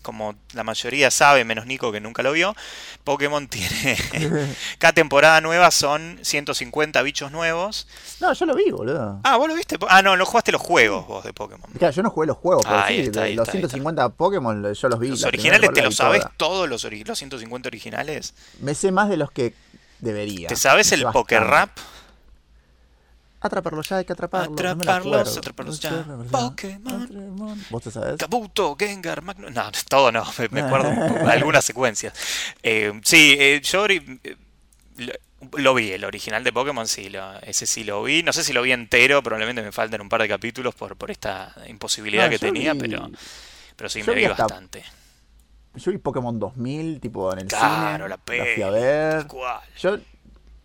como 0.00 0.36
la 0.52 0.62
mayoría 0.62 1.10
sabe, 1.10 1.44
menos 1.44 1.66
Nico 1.66 1.90
que 1.90 2.00
nunca 2.00 2.22
lo 2.22 2.32
vio, 2.32 2.54
Pokémon 3.04 3.48
tiene, 3.48 3.96
cada 4.78 4.92
temporada 4.92 5.40
nueva 5.40 5.70
son 5.70 6.18
150 6.22 7.02
bichos 7.02 7.32
nuevos. 7.32 7.88
No, 8.20 8.32
yo 8.32 8.46
lo 8.46 8.54
vi, 8.54 8.70
boludo. 8.70 9.20
Ah, 9.24 9.36
vos 9.36 9.48
lo 9.48 9.54
viste, 9.54 9.76
ah, 9.88 10.02
no, 10.02 10.16
no 10.16 10.24
jugaste 10.24 10.52
los 10.52 10.60
juegos 10.62 11.06
vos 11.06 11.24
de 11.24 11.32
Pokémon. 11.32 11.68
Claro, 11.78 11.92
yo 11.92 12.02
no 12.02 12.10
jugué 12.10 12.26
los 12.28 12.36
juegos, 12.36 12.64
pero 12.64 12.78
sí, 12.86 12.94
está, 12.94 12.96
los 12.96 13.06
está, 13.08 13.22
ahí 13.22 13.32
está. 13.34 13.44
150 13.52 14.08
Pokémon 14.10 14.72
yo 14.74 14.88
los 14.88 14.98
vi. 15.00 15.08
Los 15.08 15.24
originales, 15.24 15.70
¿te 15.72 15.82
lo 15.82 15.88
vi 15.88 15.94
sabes 15.94 16.24
todos 16.36 16.68
los, 16.68 16.84
ori- 16.84 17.04
los 17.04 17.18
150 17.18 17.68
originales? 17.68 18.34
Me 18.60 18.74
sé 18.74 18.92
más 18.92 19.08
de 19.12 19.16
los 19.18 19.30
que 19.30 19.54
debería. 20.00 20.48
¿Te 20.48 20.56
sabes 20.56 20.90
el. 20.92 21.04
Poker 21.04 21.42
Rap? 21.44 21.70
Atraparlo 23.40 23.82
ya, 23.82 23.96
hay 23.96 24.04
que 24.04 24.12
atraparlo. 24.12 24.50
no 24.50 24.52
Atraparlos, 24.70 25.20
acuerdo. 25.20 25.38
atraparlos 25.38 25.80
ya. 25.80 26.04
Pokémon. 26.30 27.64
¿Vos 27.70 27.82
te 27.82 27.90
sabes? 27.90 28.16
Kabuto, 28.16 28.76
Gengar, 28.78 29.20
Magno... 29.22 29.50
No, 29.50 29.70
todo 29.88 30.12
no, 30.12 30.24
me, 30.38 30.48
me 30.50 30.60
acuerdo 30.60 30.90
algunas 31.28 31.64
secuencias. 31.64 32.14
Eh, 32.62 32.92
sí, 33.04 33.36
eh, 33.36 33.60
yo 33.64 33.84
eh, 33.86 34.20
lo, 34.98 35.12
lo 35.58 35.74
vi, 35.74 35.90
el 35.90 36.04
original 36.04 36.44
de 36.44 36.52
Pokémon, 36.52 36.86
sí, 36.86 37.08
lo- 37.10 37.40
ese 37.40 37.66
sí 37.66 37.82
lo 37.82 38.04
vi. 38.04 38.22
No 38.22 38.32
sé 38.32 38.44
si 38.44 38.52
lo 38.52 38.62
vi 38.62 38.70
entero, 38.70 39.24
probablemente 39.24 39.60
me 39.60 39.72
faltan 39.72 40.00
un 40.02 40.08
par 40.08 40.22
de 40.22 40.28
capítulos 40.28 40.76
por, 40.76 40.94
por 40.96 41.10
esta 41.10 41.52
imposibilidad 41.66 42.26
No, 42.26 42.30
que 42.30 42.38
tenía, 42.38 42.74
vi- 42.74 42.78
pero, 42.78 43.10
pero 43.74 43.90
sí, 43.90 44.00
yo 44.02 44.06
me 44.06 44.12
vi 44.14 44.20
vi 44.20 44.24
hasta- 44.26 44.44
bastante. 44.44 44.84
Yo 45.74 45.90
vi 45.90 45.98
Pokémon 45.98 46.38
2000, 46.38 47.00
tipo 47.00 47.32
en 47.32 47.40
el 47.40 47.46
Claro, 47.48 48.04
cine. 48.04 48.08
la 48.08 48.18
fui 48.18 48.40
a 48.40 48.44
peli, 48.44 48.70
ver. 48.70 49.26
Yo, 49.78 49.96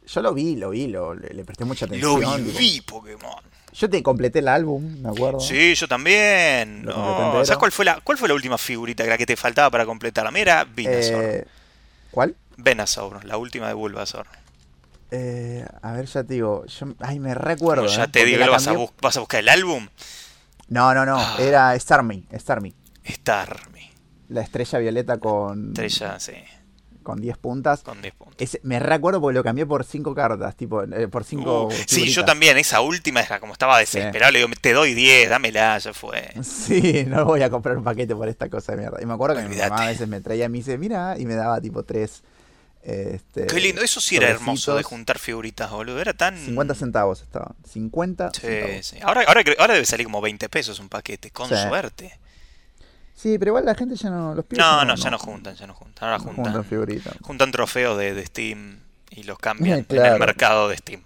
yo 0.05 0.21
lo 0.21 0.33
vi, 0.33 0.55
lo 0.55 0.69
vi, 0.71 0.87
lo, 0.87 1.13
le, 1.15 1.29
le 1.33 1.45
presté 1.45 1.63
mucha 1.65 1.85
atención. 1.85 2.19
Lo 2.21 2.35
tipo, 2.35 2.51
viví, 2.51 2.81
Pokémon. 2.81 3.41
Yo 3.73 3.89
te 3.89 4.01
completé 4.03 4.39
el 4.39 4.47
álbum, 4.47 5.01
me 5.01 5.09
acuerdo. 5.09 5.39
Sí, 5.39 5.75
yo 5.75 5.87
también. 5.87 6.83
No. 6.83 7.45
¿Sabes 7.45 7.57
cuál 7.57 7.71
fue, 7.71 7.85
la, 7.85 8.01
cuál 8.01 8.17
fue 8.17 8.27
la 8.27 8.33
última 8.33 8.57
figurita 8.57 9.03
que, 9.03 9.09
la 9.09 9.17
que 9.17 9.25
te 9.25 9.35
faltaba 9.37 9.69
para 9.69 9.85
completarla? 9.85 10.31
Mira, 10.31 10.65
Venusaur. 10.65 11.23
Eh, 11.23 11.45
¿Cuál? 12.11 12.35
Venusaur, 12.57 13.23
la 13.23 13.37
última 13.37 13.67
de 13.67 13.73
Bulbasaur. 13.75 14.25
Eh, 15.11 15.65
a 15.83 15.91
ver, 15.93 16.05
ya 16.07 16.23
te 16.23 16.33
digo. 16.33 16.65
Yo, 16.65 16.87
ay, 16.99 17.19
me 17.19 17.33
recuerdo. 17.35 17.85
Ya 17.87 18.05
eh, 18.05 18.07
te 18.07 18.25
digo, 18.25 18.39
la 18.39 18.47
¿lo 18.47 18.51
vas, 18.53 18.67
a 18.67 18.73
bus- 18.73 18.89
vas 19.01 19.15
a 19.15 19.19
buscar 19.19 19.39
el 19.41 19.49
álbum? 19.49 19.87
No, 20.69 20.93
no, 20.93 21.05
no. 21.05 21.17
Ah. 21.17 21.37
Era 21.39 21.79
Starmie. 21.79 22.23
Starmie. 22.33 22.73
Starmie. 23.07 23.76
La 24.29 24.41
estrella 24.41 24.79
violeta 24.79 25.17
con, 25.19 25.69
Estrella, 25.69 26.19
sí, 26.19 26.33
con 27.03 27.21
10 27.21 27.37
puntas. 27.37 27.81
con 27.81 28.01
10 28.01 28.13
puntos. 28.15 28.35
Ese- 28.39 28.59
me 28.63 28.77
recuerdo 28.79 29.21
porque 29.21 29.35
lo 29.35 29.43
cambié 29.43 29.65
por 29.65 29.85
5 29.85 30.13
cartas, 30.13 30.55
tipo, 30.57 30.83
eh, 30.83 31.07
por 31.07 31.23
5 31.23 31.67
Uh, 31.67 31.71
sí, 31.87 32.09
yo 32.09 32.25
también, 32.25 32.57
esa 32.57 32.81
última 32.81 33.21
era 33.21 33.39
como 33.39 33.53
estaba 33.53 33.79
desesperado, 33.79 34.31
le 34.33 34.39
digo, 34.39 34.51
te 34.59 34.73
doy 34.73 34.93
10, 34.93 35.29
dámela, 35.29 35.77
ya 35.77 35.93
fue. 35.93 36.33
Sí, 36.43 37.05
no 37.07 37.23
voy 37.23 37.41
a 37.41 37.49
comprar 37.49 37.77
un 37.77 37.83
paquete 37.85 38.13
por 38.15 38.27
esta 38.27 38.49
cosa 38.49 38.73
de 38.73 38.79
mierda. 38.79 39.01
Y 39.01 39.05
me 39.05 39.13
acuerdo 39.13 39.37
que 39.37 39.47
mi 39.47 39.55
mamá 39.55 39.83
a 39.83 39.87
veces 39.87 40.07
me 40.09 40.19
traía 40.19 40.45
y 40.45 40.49
me 40.49 40.57
dice, 40.57 40.77
mira, 40.77 41.15
y 41.17 41.25
me 41.25 41.35
daba 41.35 41.61
tipo 41.61 41.83
3. 41.83 42.23
Este, 42.83 43.47
Qué 43.47 43.59
lindo, 43.59 43.81
eso 43.81 43.99
sí 43.99 44.15
era 44.17 44.29
hermoso 44.29 44.75
de 44.75 44.83
juntar 44.83 45.19
figuritas, 45.19 45.69
boludo, 45.71 45.99
era 45.99 46.13
tan... 46.13 46.37
50 46.37 46.73
centavos 46.75 47.21
estaban. 47.21 47.53
50 47.69 48.31
Sí, 48.33 48.41
centavos. 48.41 48.85
sí. 48.85 48.97
Ahora, 49.01 49.23
ahora, 49.27 49.43
ahora 49.59 49.73
debe 49.73 49.85
salir 49.85 50.05
como 50.05 50.21
20 50.21 50.47
pesos 50.47 50.79
un 50.79 50.87
paquete, 50.87 51.31
con 51.31 51.49
Sí. 51.49 51.55
suerte. 51.55 52.17
Sí, 53.17 53.39
pero 53.39 53.49
igual 53.49 53.65
la 53.65 53.73
gente 53.73 53.95
ya 53.95 54.11
no 54.11 54.35
los 54.35 54.45
pibes 54.45 54.63
No, 54.63 54.85
no, 54.85 54.93
ya 54.95 55.09
no 55.09 55.17
juntan, 55.17 55.55
ya 55.55 55.65
no 55.65 55.73
juntan. 55.73 56.03
Ahora 56.07 56.19
juntan, 56.19 56.45
juntan 56.45 56.63
figuritas. 56.65 57.15
juntan 57.23 57.51
trofeos 57.51 57.97
de, 57.97 58.13
de 58.13 58.23
Steam 58.27 58.79
y 59.09 59.23
los 59.23 59.39
cambian 59.39 59.79
en 59.79 59.85
Claro. 59.85 60.13
el 60.13 60.19
mercado 60.19 60.69
de 60.69 60.77
Steam. 60.77 61.01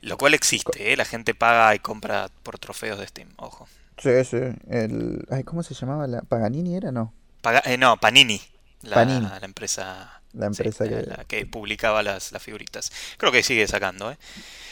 Lo 0.00 0.18
cual 0.18 0.34
existe, 0.34 0.92
¿eh? 0.92 0.96
la 0.96 1.04
gente 1.04 1.34
paga 1.36 1.74
y 1.76 1.78
compra 1.78 2.28
por 2.42 2.58
trofeos 2.58 2.98
de 2.98 3.06
Steam, 3.06 3.28
ojo. 3.36 3.68
Sí, 3.98 4.24
sí. 4.24 4.38
El, 4.68 5.26
ay, 5.30 5.44
¿Cómo 5.44 5.62
se 5.62 5.74
llamaba? 5.74 6.06
La, 6.08 6.22
¿Paganini 6.22 6.74
era? 6.76 6.90
No. 6.90 7.12
Paga- 7.40 7.62
eh, 7.66 7.78
no, 7.78 7.96
Panini, 7.98 8.40
la, 8.82 8.96
Panini. 8.96 9.20
la 9.26 9.38
empresa 9.42 10.17
La 10.34 10.46
empresa 10.46 10.84
Sí, 10.84 10.90
que... 10.90 11.02
la 11.02 11.24
que 11.26 11.46
publicaba 11.46 12.02
las, 12.02 12.32
las 12.32 12.42
figuritas. 12.42 12.92
Creo 13.16 13.32
que 13.32 13.42
sigue 13.42 13.66
sacando, 13.66 14.10
¿eh? 14.12 14.18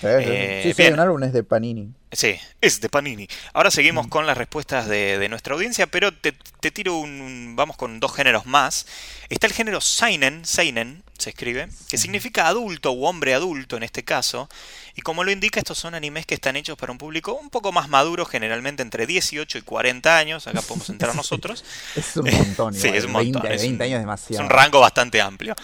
Eh, 0.03 0.61
Eh, 0.61 0.61
sí, 0.63 0.75
sí, 0.75 0.83
bien. 0.83 0.95
un 0.95 1.01
álbum 1.01 1.23
es 1.25 1.33
de 1.33 1.43
Panini. 1.43 1.91
Sí, 2.13 2.37
es 2.61 2.81
de 2.81 2.89
Panini. 2.89 3.27
Ahora 3.55 3.71
Mm. 3.71 3.73
seguimos 3.73 4.07
con 4.09 4.27
las 4.27 4.37
respuestas 4.37 4.87
de, 4.89 5.19
de 5.19 5.29
nuestra 5.29 5.55
audiencia, 5.55 5.87
pero 5.87 6.13
te, 6.13 6.33
te 6.61 6.71
tiro 6.71 6.97
un, 6.99 7.21
un- 7.21 7.57
Vamos 7.57 7.77
con 7.77 7.99
dos 8.01 8.15
géneros 8.15 8.47
más. 8.47 8.87
Está 9.31 9.47
el 9.47 9.53
género 9.55 9.81
Seinen, 9.81 10.45
Seinen 10.45 11.03
se 11.19 11.31
escribe, 11.31 11.69
que 11.89 11.97
significa 11.97 12.47
adulto 12.47 12.93
u 12.93 13.07
hombre 13.07 13.33
adulto 13.35 13.77
en 13.79 13.83
este 13.83 14.05
caso. 14.05 14.49
Y 14.99 15.03
como 15.03 15.23
lo 15.25 15.31
indica, 15.31 15.61
estos 15.61 15.79
son 15.79 15.95
animes 15.95 16.25
que 16.25 16.35
están 16.35 16.57
hechos 16.57 16.77
para 16.79 16.91
un 16.91 16.97
público 16.99 17.35
un 17.35 17.51
poco 17.51 17.71
más 17.71 17.89
maduro, 17.91 18.25
generalmente 18.25 18.83
entre 18.83 19.07
18 19.07 19.59
y 19.59 19.63
40 19.63 20.17
años. 20.19 20.47
Acá 20.47 20.63
podemos 20.63 20.89
entrar 20.89 21.15
nosotros. 21.15 21.65
Es 21.95 22.17
un 22.17 22.31
montón. 22.31 22.75
Sí, 22.75 22.87
igual, 22.89 22.97
es 22.99 23.05
un 23.05 23.13
montón. 23.13 23.43
20, 23.43 23.55
es 23.55 23.61
20 23.63 23.77
un- 23.77 23.83
años 23.83 23.97
Es 23.97 24.01
demasiado. 24.03 24.45
un 24.45 24.51
rango 24.51 24.81
bastante 24.81 25.21
amplio. 25.21 25.55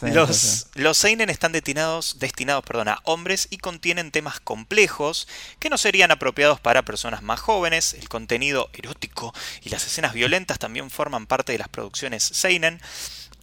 Sí, 0.00 0.10
Los, 0.10 0.36
sí. 0.36 0.64
los 0.74 0.98
Seinen 0.98 1.30
están 1.30 1.52
destinados, 1.52 2.18
destinados 2.18 2.64
perdón, 2.64 2.88
a 2.88 2.98
hombres 3.04 3.46
y 3.50 3.58
contienen 3.58 4.10
temas 4.10 4.40
complejos 4.40 5.28
que 5.60 5.70
no 5.70 5.78
serían 5.78 6.10
apropiados 6.10 6.58
para 6.60 6.82
personas 6.84 7.22
más 7.22 7.38
jóvenes. 7.40 7.94
El 7.94 8.08
contenido 8.08 8.70
erótico 8.72 9.32
y 9.62 9.68
las 9.70 9.86
escenas 9.86 10.14
violentas 10.14 10.58
también 10.58 10.90
forman 10.90 11.26
parte 11.26 11.52
de 11.52 11.58
las 11.58 11.68
producciones 11.68 12.24
Seinen. 12.24 12.80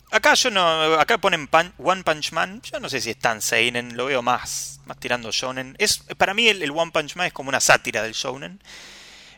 Acá 0.10 0.36
yo 0.36 0.50
no, 0.50 0.94
acá 0.94 1.18
ponen 1.18 1.50
One 1.78 2.04
Punch 2.04 2.32
Man, 2.32 2.62
yo 2.62 2.80
no 2.80 2.88
sé 2.88 3.02
si 3.02 3.10
es 3.10 3.18
tan 3.18 3.42
seinen, 3.42 3.98
lo 3.98 4.06
veo 4.06 4.22
más, 4.22 4.80
más 4.86 4.98
tirando 5.00 5.32
shonen. 5.32 5.76
Es 5.80 6.00
para 6.18 6.34
mí 6.34 6.48
el, 6.48 6.72
One 6.72 6.92
Punch 6.92 7.16
Man 7.16 7.28
es 7.28 7.34
como 7.34 7.50
una 7.50 7.60
sátira 7.60 8.02
del 8.04 8.14
shonen. 8.14 8.62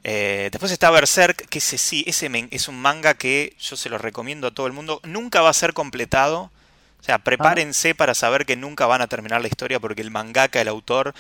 Eh, 0.04 0.50
después 0.52 0.72
está 0.72 0.92
Berserk, 0.92 1.48
que 1.50 1.58
ese 1.58 1.78
sí, 1.78 2.04
ese 2.08 2.30
es 2.52 2.68
un 2.68 2.80
manga 2.80 3.16
que 3.16 3.56
yo 3.60 3.76
se 3.76 3.90
lo 3.90 3.98
recomiendo 3.98 4.48
a 4.48 4.52
todo 4.52 4.68
el 4.68 4.74
mundo. 4.74 5.02
Nunca 5.04 5.42
va 5.42 5.50
a 5.50 5.54
ser 5.54 5.74
completado. 5.74 6.52
O 7.00 7.04
sea, 7.04 7.18
prepárense 7.18 7.96
para 7.96 8.14
saber 8.14 8.46
que 8.46 8.56
nunca 8.56 8.86
van 8.86 9.02
a 9.02 9.08
terminar 9.08 9.42
la 9.42 9.48
historia 9.48 9.80
porque 9.80 10.02
el 10.02 10.12
mangaka, 10.12 10.62
el 10.62 10.68
autor, 10.68 11.16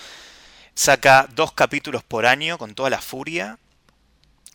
saca 0.75 1.27
dos 1.33 1.53
capítulos 1.53 2.03
por 2.03 2.25
año 2.25 2.57
con 2.57 2.75
toda 2.75 2.89
la 2.89 3.01
furia. 3.01 3.57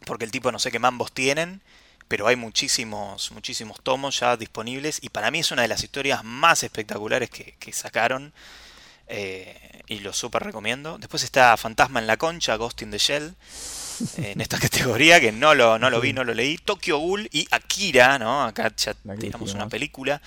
Porque 0.07 0.25
el 0.25 0.31
tipo 0.31 0.53
no 0.53 0.59
sé 0.59 0.71
qué 0.71 0.79
mambos 0.79 1.13
tienen. 1.13 1.63
Pero 2.09 2.27
hay 2.27 2.37
muchísimos, 2.37 3.33
muchísimos 3.33 3.81
tomos 3.83 4.21
ya 4.21 4.37
disponibles. 4.37 4.99
Y 5.03 5.09
para 5.09 5.31
mí 5.31 5.41
es 5.41 5.51
una 5.51 5.63
de 5.63 5.69
las 5.69 5.83
historias 5.83 6.23
más 6.25 6.63
espectaculares 6.63 7.31
que, 7.31 7.57
que 7.59 7.73
sacaron. 7.73 8.33
eh, 9.07 9.83
y 9.87 9.99
lo 10.01 10.13
súper 10.15 10.43
recomiendo. 10.45 10.97
Después 10.99 11.23
está 11.25 11.55
Fantasma 11.59 12.01
en 12.01 12.07
la 12.07 12.17
Concha, 12.17 12.57
Ghost 12.57 12.81
in 12.83 12.91
the 12.91 12.97
Shell. 12.99 13.35
eh, 14.17 14.33
En 14.33 14.41
esta 14.41 14.59
categoría, 14.61 15.21
que 15.21 15.31
no 15.33 15.55
lo, 15.55 15.79
no 15.79 15.91
lo 15.91 16.01
vi, 16.01 16.13
no 16.15 16.25
lo 16.25 16.33
leí. 16.33 16.57
Tokyo 16.59 16.99
Ghoul 16.99 17.29
y 17.31 17.47
Akira, 17.51 18.19
¿no? 18.19 18.45
Acá 18.45 18.73
ya 18.77 18.95
tiramos 19.19 19.53
una 19.55 19.69
película. 19.69 20.23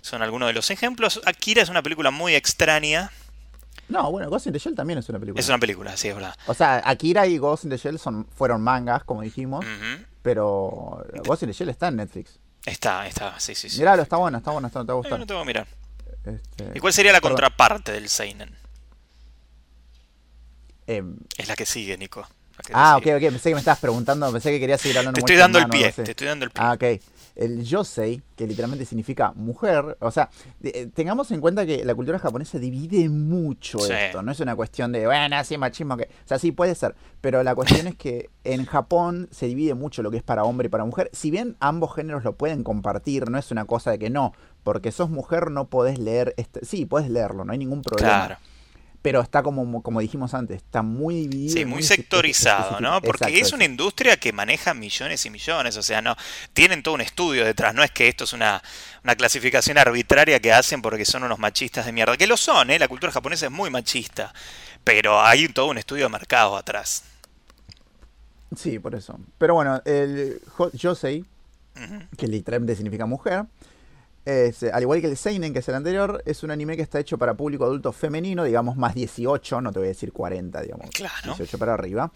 Son 0.00 0.22
algunos 0.22 0.48
de 0.48 0.54
los 0.54 0.70
ejemplos. 0.70 1.20
Akira 1.24 1.62
es 1.62 1.68
una 1.68 1.82
película 1.82 2.10
muy 2.10 2.34
extraña. 2.34 3.10
No, 3.88 4.10
bueno, 4.10 4.28
Ghost 4.28 4.46
in 4.48 4.52
the 4.52 4.58
Shell 4.58 4.74
también 4.74 4.98
es 4.98 5.08
una 5.08 5.20
película. 5.20 5.40
Es 5.40 5.48
una 5.48 5.58
película, 5.58 5.96
sí, 5.96 6.08
es 6.08 6.14
verdad. 6.16 6.36
O 6.48 6.54
sea, 6.54 6.82
Akira 6.84 7.26
y 7.28 7.38
Ghost 7.38 7.62
in 7.64 7.70
the 7.70 7.76
Shell 7.76 8.00
son, 8.00 8.26
fueron 8.36 8.60
mangas, 8.60 9.04
como 9.04 9.22
dijimos, 9.22 9.64
Ujú. 9.64 10.04
Pero 10.26 11.06
Ghost 11.24 11.44
in 11.44 11.50
the 11.50 11.52
Shell 11.52 11.68
está 11.68 11.86
en 11.86 11.96
Netflix. 11.98 12.40
Está, 12.64 13.06
está, 13.06 13.38
sí, 13.38 13.54
sí, 13.54 13.70
sí. 13.70 13.78
Miralo, 13.78 14.02
está 14.02 14.16
bueno, 14.16 14.38
está 14.38 14.50
bueno, 14.50 14.66
está, 14.66 14.80
te 14.80 14.88
va 14.88 14.94
a 14.94 14.96
gustar. 14.96 15.20
no 15.20 15.24
tengo 15.24 15.40
que 15.42 15.46
mirar. 15.46 15.68
Este, 16.24 16.72
¿Y 16.74 16.80
cuál 16.80 16.92
sería 16.92 17.12
la 17.12 17.20
perdón. 17.20 17.34
contraparte 17.34 17.92
del 17.92 18.08
Seinen? 18.08 18.52
em, 20.88 21.16
Es 21.38 21.46
la 21.46 21.54
que 21.54 21.64
sigue, 21.64 21.96
Nico. 21.96 22.26
que 22.66 22.72
ah, 22.74 22.96
ok, 22.96 23.06
ok, 23.06 23.20
pensé 23.20 23.50
que 23.50 23.54
me 23.54 23.60
estabas 23.60 23.78
preguntando, 23.78 24.32
pensé 24.32 24.50
que 24.50 24.58
querías 24.58 24.80
seguir 24.80 24.98
hablando 24.98 25.14
Te 25.14 25.20
estoy 25.20 25.36
dando 25.36 25.60
el 25.60 25.68
pie, 25.68 25.92
te 25.92 26.10
estoy 26.10 26.26
dando 26.26 26.44
el 26.44 26.50
pie. 26.50 26.60
Ah, 26.64 26.72
ok. 26.72 26.84
El 27.36 27.62
yosei, 27.62 28.22
que 28.34 28.46
literalmente 28.46 28.84
significa 28.84 29.32
mujer, 29.36 29.96
o 30.00 30.10
sea, 30.10 30.30
eh, 30.62 30.88
tengamos 30.94 31.30
en 31.30 31.40
cuenta 31.40 31.66
que 31.66 31.84
la 31.84 31.94
cultura 31.94 32.18
japonesa 32.18 32.58
divide 32.58 33.08
mucho 33.08 33.78
Sí. 33.78 33.92
esto, 33.92 34.22
no 34.22 34.32
es 34.32 34.40
una 34.40 34.56
cuestión 34.56 34.90
de, 34.92 35.06
bueno, 35.06 35.36
así 35.36 35.58
machismo 35.58 35.96
que... 35.96 36.04
O 36.04 36.28
sea, 36.28 36.38
sí 36.38 36.50
puede 36.50 36.74
ser, 36.74 36.94
pero 37.20 37.42
la 37.42 37.54
cuestión 37.54 37.86
es 37.86 37.94
que 37.94 38.30
en 38.44 38.64
Japón 38.64 39.28
se 39.30 39.46
divide 39.46 39.74
mucho 39.74 40.02
lo 40.02 40.10
que 40.10 40.16
es 40.16 40.22
para 40.22 40.44
hombre 40.44 40.66
y 40.66 40.70
para 40.70 40.84
mujer, 40.84 41.10
si 41.12 41.30
bien 41.30 41.56
ambos 41.60 41.94
géneros 41.94 42.24
lo 42.24 42.36
pueden 42.36 42.64
compartir, 42.64 43.30
no 43.30 43.38
es 43.38 43.50
una 43.50 43.66
cosa 43.66 43.90
de 43.90 43.98
que 43.98 44.10
no, 44.10 44.32
porque 44.64 44.90
sos 44.90 45.10
mujer 45.10 45.50
no 45.50 45.68
podés 45.68 45.98
leer, 45.98 46.34
este... 46.38 46.64
sí, 46.64 46.86
podés 46.86 47.10
leerlo, 47.10 47.44
no 47.44 47.52
hay 47.52 47.58
ningún 47.58 47.82
problema. 47.82 48.26
Claro. 48.26 48.36
Pero 49.02 49.20
está 49.20 49.42
como, 49.42 49.82
como 49.82 50.00
dijimos 50.00 50.34
antes, 50.34 50.56
está 50.56 50.82
muy 50.82 51.28
dividido. 51.28 51.52
Sí, 51.52 51.64
muy 51.64 51.82
sectorizado, 51.82 52.80
¿no? 52.80 53.00
Porque 53.00 53.24
Exacto, 53.24 53.46
es 53.46 53.52
una 53.52 53.64
industria 53.64 54.16
que 54.16 54.32
maneja 54.32 54.74
millones 54.74 55.24
y 55.26 55.30
millones, 55.30 55.76
o 55.76 55.82
sea, 55.82 56.02
no 56.02 56.16
tienen 56.52 56.82
todo 56.82 56.94
un 56.94 57.00
estudio 57.02 57.44
detrás, 57.44 57.72
no 57.74 57.84
es 57.84 57.90
que 57.92 58.08
esto 58.08 58.24
es 58.24 58.32
una, 58.32 58.60
una 59.04 59.14
clasificación 59.14 59.78
arbitraria 59.78 60.40
que 60.40 60.52
hacen 60.52 60.82
porque 60.82 61.04
son 61.04 61.22
unos 61.22 61.38
machistas 61.38 61.86
de 61.86 61.92
mierda, 61.92 62.16
que 62.16 62.26
lo 62.26 62.36
son, 62.36 62.70
¿eh? 62.70 62.78
La 62.78 62.88
cultura 62.88 63.12
japonesa 63.12 63.46
es 63.46 63.52
muy 63.52 63.70
machista, 63.70 64.34
pero 64.82 65.20
hay 65.20 65.46
todo 65.48 65.66
un 65.66 65.78
estudio 65.78 66.04
de 66.04 66.10
mercado 66.10 66.56
atrás. 66.56 67.04
Sí, 68.56 68.78
por 68.78 68.94
eso. 68.94 69.18
Pero 69.38 69.54
bueno, 69.54 69.82
el 69.84 70.40
jo- 70.48 70.70
Yosei, 70.72 71.24
Ujú. 71.76 72.00
que 72.16 72.26
literalmente 72.26 72.74
significa 72.76 73.04
mujer, 73.06 73.44
es, 74.26 74.62
al 74.64 74.82
igual 74.82 75.00
que 75.00 75.06
el 75.06 75.16
Seinen, 75.16 75.52
que 75.52 75.60
es 75.60 75.68
el 75.68 75.74
anterior, 75.76 76.22
es 76.26 76.42
un 76.42 76.50
anime 76.50 76.76
que 76.76 76.82
está 76.82 76.98
hecho 77.00 77.16
para 77.16 77.34
público 77.34 77.64
adulto 77.64 77.92
femenino, 77.92 78.44
digamos 78.44 78.76
más 78.76 78.94
18, 78.94 79.60
no 79.62 79.72
te 79.72 79.78
voy 79.78 79.86
a 79.86 79.88
decir 79.90 80.12
40, 80.12 80.60
digamos. 80.62 80.90
Claro. 80.90 81.14
18 81.24 81.56
para 81.58 81.74
arriba. 81.74 82.10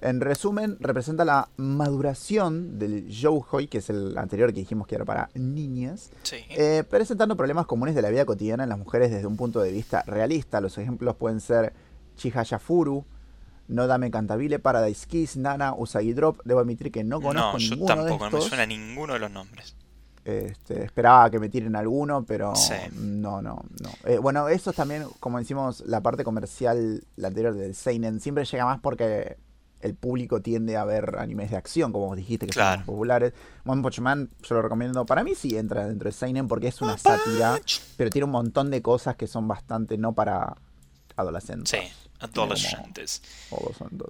En 0.00 0.20
resumen, 0.20 0.76
representa 0.80 1.24
la 1.24 1.48
maduración 1.56 2.78
del 2.78 3.06
Youhoi, 3.08 3.68
que 3.68 3.78
es 3.78 3.88
el 3.90 4.18
anterior 4.18 4.52
que 4.52 4.60
dijimos 4.60 4.88
que 4.88 4.96
era 4.96 5.04
para 5.04 5.30
niñas, 5.34 6.10
Sí. 6.24 6.38
eh, 6.50 6.82
presentando 6.88 7.36
problemas 7.36 7.66
comunes 7.66 7.94
de 7.94 8.02
la 8.02 8.10
vida 8.10 8.24
cotidiana 8.24 8.64
en 8.64 8.68
las 8.68 8.78
mujeres 8.78 9.10
desde 9.12 9.26
un 9.28 9.36
punto 9.36 9.60
de 9.60 9.70
vista 9.70 10.02
realista. 10.06 10.60
Los 10.60 10.76
ejemplos 10.78 11.14
pueden 11.14 11.40
ser 11.40 11.72
Chihaya 12.16 12.58
Furu, 12.58 13.04
No 13.68 13.86
Dame 13.86 14.10
Cantabile, 14.10 14.58
Paradise 14.58 15.06
Kiss, 15.06 15.36
Nana, 15.36 15.72
Usagi 15.74 16.12
Drop. 16.14 16.40
Debo 16.44 16.58
admitir 16.58 16.90
que 16.90 17.04
no 17.04 17.20
conozco 17.20 17.52
No, 17.52 17.58
yo 17.58 17.70
ninguno 17.76 17.86
tampoco, 17.94 18.12
de 18.12 18.18
no 18.18 18.30
me 18.30 18.38
estos. 18.38 18.48
suena 18.48 18.66
ninguno 18.66 19.12
de 19.12 19.18
los 19.20 19.30
nombres. 19.30 19.76
Este, 20.24 20.84
esperaba 20.84 21.30
que 21.30 21.38
me 21.40 21.48
tiren 21.48 21.74
alguno, 21.74 22.24
pero 22.24 22.54
Sí. 22.54 22.74
no, 22.94 23.42
no, 23.42 23.64
no. 23.82 23.90
Eh, 24.08 24.18
bueno, 24.18 24.48
eso 24.48 24.72
también, 24.72 25.04
como 25.18 25.38
decimos, 25.38 25.82
la 25.86 26.00
parte 26.00 26.22
comercial, 26.24 27.02
la 27.16 27.28
anterior 27.28 27.54
del 27.54 27.74
Seinen, 27.74 28.20
siempre 28.20 28.44
llega 28.44 28.64
más 28.64 28.78
porque 28.80 29.36
el 29.80 29.96
público 29.96 30.40
tiende 30.40 30.76
a 30.76 30.84
ver 30.84 31.16
animes 31.18 31.50
de 31.50 31.56
acción, 31.56 31.90
como 31.90 32.06
vos 32.06 32.16
dijiste, 32.16 32.46
que 32.46 32.52
son 32.52 32.62
más 32.62 32.84
populares. 32.86 33.32
One 33.66 33.82
Punch 33.82 33.98
Man, 33.98 34.28
yo 34.44 34.54
lo 34.54 34.62
recomiendo. 34.62 35.04
Para 35.06 35.24
mí 35.24 35.34
sí 35.34 35.56
entra 35.56 35.88
dentro 35.88 36.08
de 36.08 36.12
Seinen 36.12 36.46
porque 36.46 36.68
es 36.68 36.80
una 36.80 36.96
sátira, 36.96 37.58
pero 37.96 38.08
tiene 38.08 38.26
un 38.26 38.30
montón 38.30 38.70
de 38.70 38.80
cosas 38.80 39.16
que 39.16 39.26
son 39.26 39.48
bastante 39.48 39.98
no 39.98 40.12
para 40.12 40.54
adolescentes. 41.16 41.68
Sí, 41.70 42.01
adolescentes. 42.22 43.22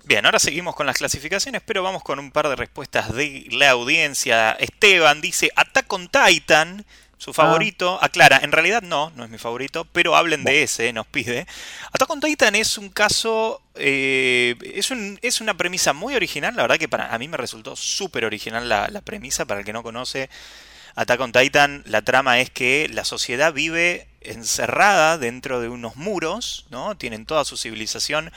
Bien, 0.07 0.25
ahora 0.27 0.39
seguimos 0.39 0.75
con 0.75 0.87
las 0.87 0.97
clasificaciones, 0.99 1.63
pero 1.65 1.83
vamos 1.83 2.03
con 2.03 2.19
un 2.19 2.31
par 2.31 2.49
de 2.49 2.57
respuestas 2.57 3.15
de 3.15 3.47
la 3.53 3.71
audiencia. 3.71 4.53
Esteban 4.53 5.21
dice 5.21 5.51
Attack 5.57 5.93
on 5.93 6.09
Titan, 6.09 6.85
su 7.19 7.33
favorito. 7.33 7.99
Aclara, 8.03 8.41
en 8.43 8.51
realidad 8.53 8.83
no, 8.83 9.11
no 9.15 9.25
es 9.25 9.31
mi 9.31 9.39
favorito, 9.39 9.87
pero 9.93 10.17
hablen 10.17 10.43
de 10.45 10.63
ese, 10.65 10.93
nos 10.93 11.07
pide. 11.07 11.47
Attack 11.93 12.11
on 12.11 12.21
Titan 12.21 12.55
es 12.57 12.79
un 12.79 12.89
caso, 12.91 13.63
eh, 13.77 14.57
es, 14.75 14.91
un- 14.91 15.19
es 15.23 15.41
una 15.41 15.55
premisa 15.57 15.93
muy 15.93 16.15
original, 16.17 16.57
la 16.57 16.63
verdad 16.63 16.79
que 16.79 16.89
para 16.89 17.15
a 17.15 17.19
mí 17.19 17.29
me 17.29 17.37
resultó 17.37 17.77
súper 17.77 18.25
original 18.25 18.69
la, 18.69 18.89
la 18.89 19.01
premisa, 19.03 19.45
para 19.45 19.61
el 19.61 19.67
que 19.67 19.73
no 19.73 19.83
conoce. 19.85 20.29
Attack 20.95 21.21
on 21.21 21.33
Titan, 21.33 21.83
la 21.87 22.03
trama 22.03 22.41
es 22.41 22.51
que 22.51 22.89
la 22.93 23.05
sociedad 23.05 23.53
vive 23.53 24.09
encerrada 24.25 25.19
dentro 25.19 25.61
de 25.61 25.69
unos 25.69 25.97
muros, 25.97 26.67
¿no? 26.71 26.97
Tienen 26.97 27.27
toda 27.27 27.45
su 27.45 27.57
civilización 27.57 28.33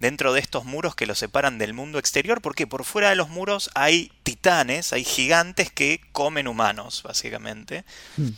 dentro 0.00 0.32
de 0.32 0.40
estos 0.40 0.64
muros 0.64 0.94
que 0.94 1.06
los 1.06 1.18
separan 1.18 1.58
del 1.58 1.74
mundo 1.74 1.98
exterior, 1.98 2.40
porque 2.40 2.66
por 2.66 2.84
fuera 2.84 3.10
de 3.10 3.16
los 3.16 3.28
muros 3.28 3.70
hay 3.74 4.12
titanes, 4.22 4.92
hay 4.92 5.04
gigantes 5.04 5.70
que 5.70 6.00
comen 6.12 6.48
humanos, 6.48 7.02
básicamente. 7.02 7.84
Hmm. 8.16 8.30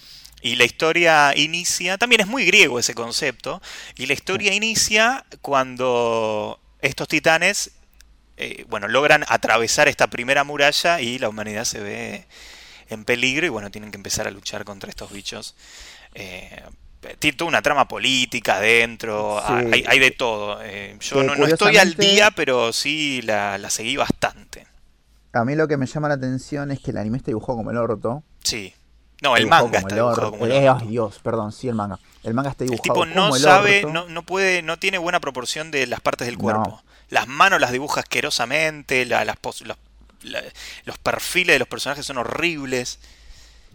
Y 0.43 0.57
la 0.57 0.65
historia 0.65 1.37
inicia, 1.37 1.99
también 1.99 2.23
es 2.23 2.27
muy 2.27 2.47
griego 2.47 2.79
ese 2.79 2.95
concepto, 2.95 3.61
y 3.97 4.07
la 4.07 4.15
historia 4.15 4.55
inicia 4.55 5.27
cuando 5.43 6.61
estos 6.81 7.09
titanes, 7.09 7.73
eh, 8.39 8.65
bueno, 8.69 8.89
logran 8.89 9.25
atravesar 9.29 9.89
esta 9.89 10.07
primera 10.07 10.45
muralla 10.45 11.01
y 11.01 11.19
la 11.19 11.29
humanidad 11.29 11.65
se 11.65 11.81
ve 11.81 12.27
en 12.89 13.05
peligro 13.05 13.47
y 13.47 13.51
bueno, 13.51 13.71
tienen 13.71 13.91
que 13.91 13.97
empezar 13.97 14.27
a 14.27 14.31
luchar 14.31 14.65
contra 14.65 14.89
estos 14.89 15.13
bichos. 15.13 15.55
Eh, 16.15 16.63
tiene 17.19 17.37
toda 17.37 17.49
una 17.49 17.63
trama 17.63 17.89
política 17.89 18.57
adentro, 18.57 19.43
Sí. 19.47 19.53
hay, 19.73 19.85
hay 19.87 19.99
de 19.99 20.11
todo. 20.11 20.59
Eh, 20.63 20.97
yo 21.01 21.23
no, 21.23 21.35
no 21.35 21.47
estoy 21.47 21.77
al 21.79 21.95
día, 21.95 22.31
pero 22.31 22.73
sí 22.73 23.23
la, 23.23 23.57
la 23.59 23.71
seguí 23.71 23.97
bastante. 23.97 24.67
A 25.33 25.45
mí 25.45 25.55
lo 25.55 25.69
que 25.69 25.77
me 25.77 25.87
llama 25.87 26.09
la 26.09 26.15
atención 26.15 26.71
es 26.71 26.81
que 26.81 26.91
el 26.91 26.99
anime 26.99 27.17
está 27.19 27.31
dibujado 27.31 27.57
como 27.59 27.71
el 27.71 27.77
orto. 27.77 28.23
Sí. 28.43 28.75
No, 29.23 29.37
el 29.37 29.47
manga 29.47 29.79
está 29.79 29.91
el 29.91 29.95
dibujado 29.97 30.31
como 30.31 30.47
el 30.47 30.53
Eh, 30.53 30.69
orto. 30.71 30.83
ay, 30.85 30.89
Dios, 30.91 31.21
perdón, 31.23 31.53
sí, 31.53 31.69
el 31.69 31.75
manga. 31.75 31.99
El 32.23 32.35
manga 32.35 32.51
está 32.51 32.65
El 32.65 32.71
dibujado 32.71 32.95
tipo 32.95 33.07
no 33.07 33.23
como 33.25 33.37
el 33.37 33.43
sabe, 33.43 33.85
orto. 33.85 33.93
no, 33.93 34.09
no 34.09 34.23
puede, 34.23 34.63
no 34.63 34.79
tiene 34.79 34.99
buena 34.99 35.21
proporción 35.21 35.71
de 35.71 35.87
las 35.87 36.01
partes 36.01 36.27
del 36.27 36.37
No. 36.37 36.43
cuerpo. 36.43 36.83
Las 37.11 37.29
manos 37.29 37.61
las 37.61 37.71
dibuja 37.73 38.01
asquerosamente, 38.01 39.05
la- 39.05 39.25
las 39.25 39.37
pos- 39.37 39.63
los, 39.63 39.77
la- 40.23 40.43
los 40.85 40.99
perfiles 40.99 41.55
de 41.55 41.59
los 41.59 41.69
personajes 41.69 42.05
son 42.07 42.19
horribles. 42.19 42.99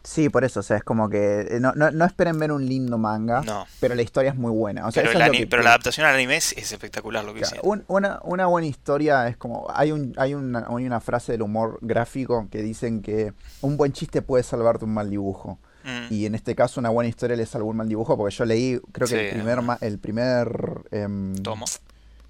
Sí, 0.06 0.30
por 0.30 0.44
eso, 0.46 0.60
o 0.60 0.64
sea, 0.64 0.78
es 0.78 0.84
como 0.84 1.10
que 1.10 1.42
eh, 1.50 1.60
no, 1.60 1.74
no, 1.74 1.90
no 1.92 2.06
esperen 2.06 2.38
ver 2.40 2.52
un 2.52 2.66
lindo 2.66 2.98
manga, 2.98 3.42
No. 3.42 3.66
pero 3.80 3.96
la 3.96 4.04
historia 4.04 4.30
es 4.32 4.38
muy 4.38 4.52
buena. 4.52 4.86
O 4.88 4.92
sea, 4.92 5.02
Pero, 5.02 5.10
eso 5.12 5.18
el 5.18 5.22
es 5.24 5.28
lo 5.28 5.32
ani- 5.34 5.38
que 5.40 5.48
pero 5.48 5.62
te- 5.62 5.64
la 5.64 5.70
adaptación 5.72 6.06
al 6.06 6.14
anime 6.14 6.38
es, 6.38 6.54
es 6.54 6.72
espectacular 6.72 7.24
lo 7.26 7.34
que 7.34 7.40
Claro, 7.40 7.56
hicieron. 7.58 7.80
un- 7.90 7.96
una, 7.96 8.20
una 8.24 8.46
buena 8.46 8.68
historia 8.68 9.28
es 9.28 9.36
como. 9.36 9.66
Hay, 9.74 9.92
un, 9.92 10.14
hay, 10.18 10.34
una, 10.36 10.68
hay 10.70 10.86
una 10.86 11.00
frase 11.02 11.32
del 11.32 11.42
humor 11.42 11.80
gráfico 11.82 12.48
que 12.52 12.62
dicen 12.62 13.02
que 13.02 13.34
un 13.62 13.78
buen 13.78 13.92
chiste 13.94 14.22
puede 14.22 14.44
salvarte 14.44 14.86
un 14.86 14.94
mal 14.94 15.10
dibujo. 15.10 15.58
Mm. 15.84 16.14
Y 16.14 16.26
en 16.26 16.36
este 16.36 16.56
caso, 16.56 16.80
una 16.80 16.90
buena 16.90 17.10
historia 17.10 17.36
le 17.36 17.46
salvó 17.46 17.70
un 17.70 17.78
mal 17.78 17.88
dibujo 17.90 18.16
porque 18.18 18.34
yo 18.36 18.46
leí, 18.46 18.80
creo 18.92 19.08
que 19.08 19.16
Sí. 19.16 19.22
el 19.26 19.30
primer, 19.44 19.60
el 19.82 20.00
primer 20.00 20.82
em, 20.92 21.36
Tomo. 21.38 21.66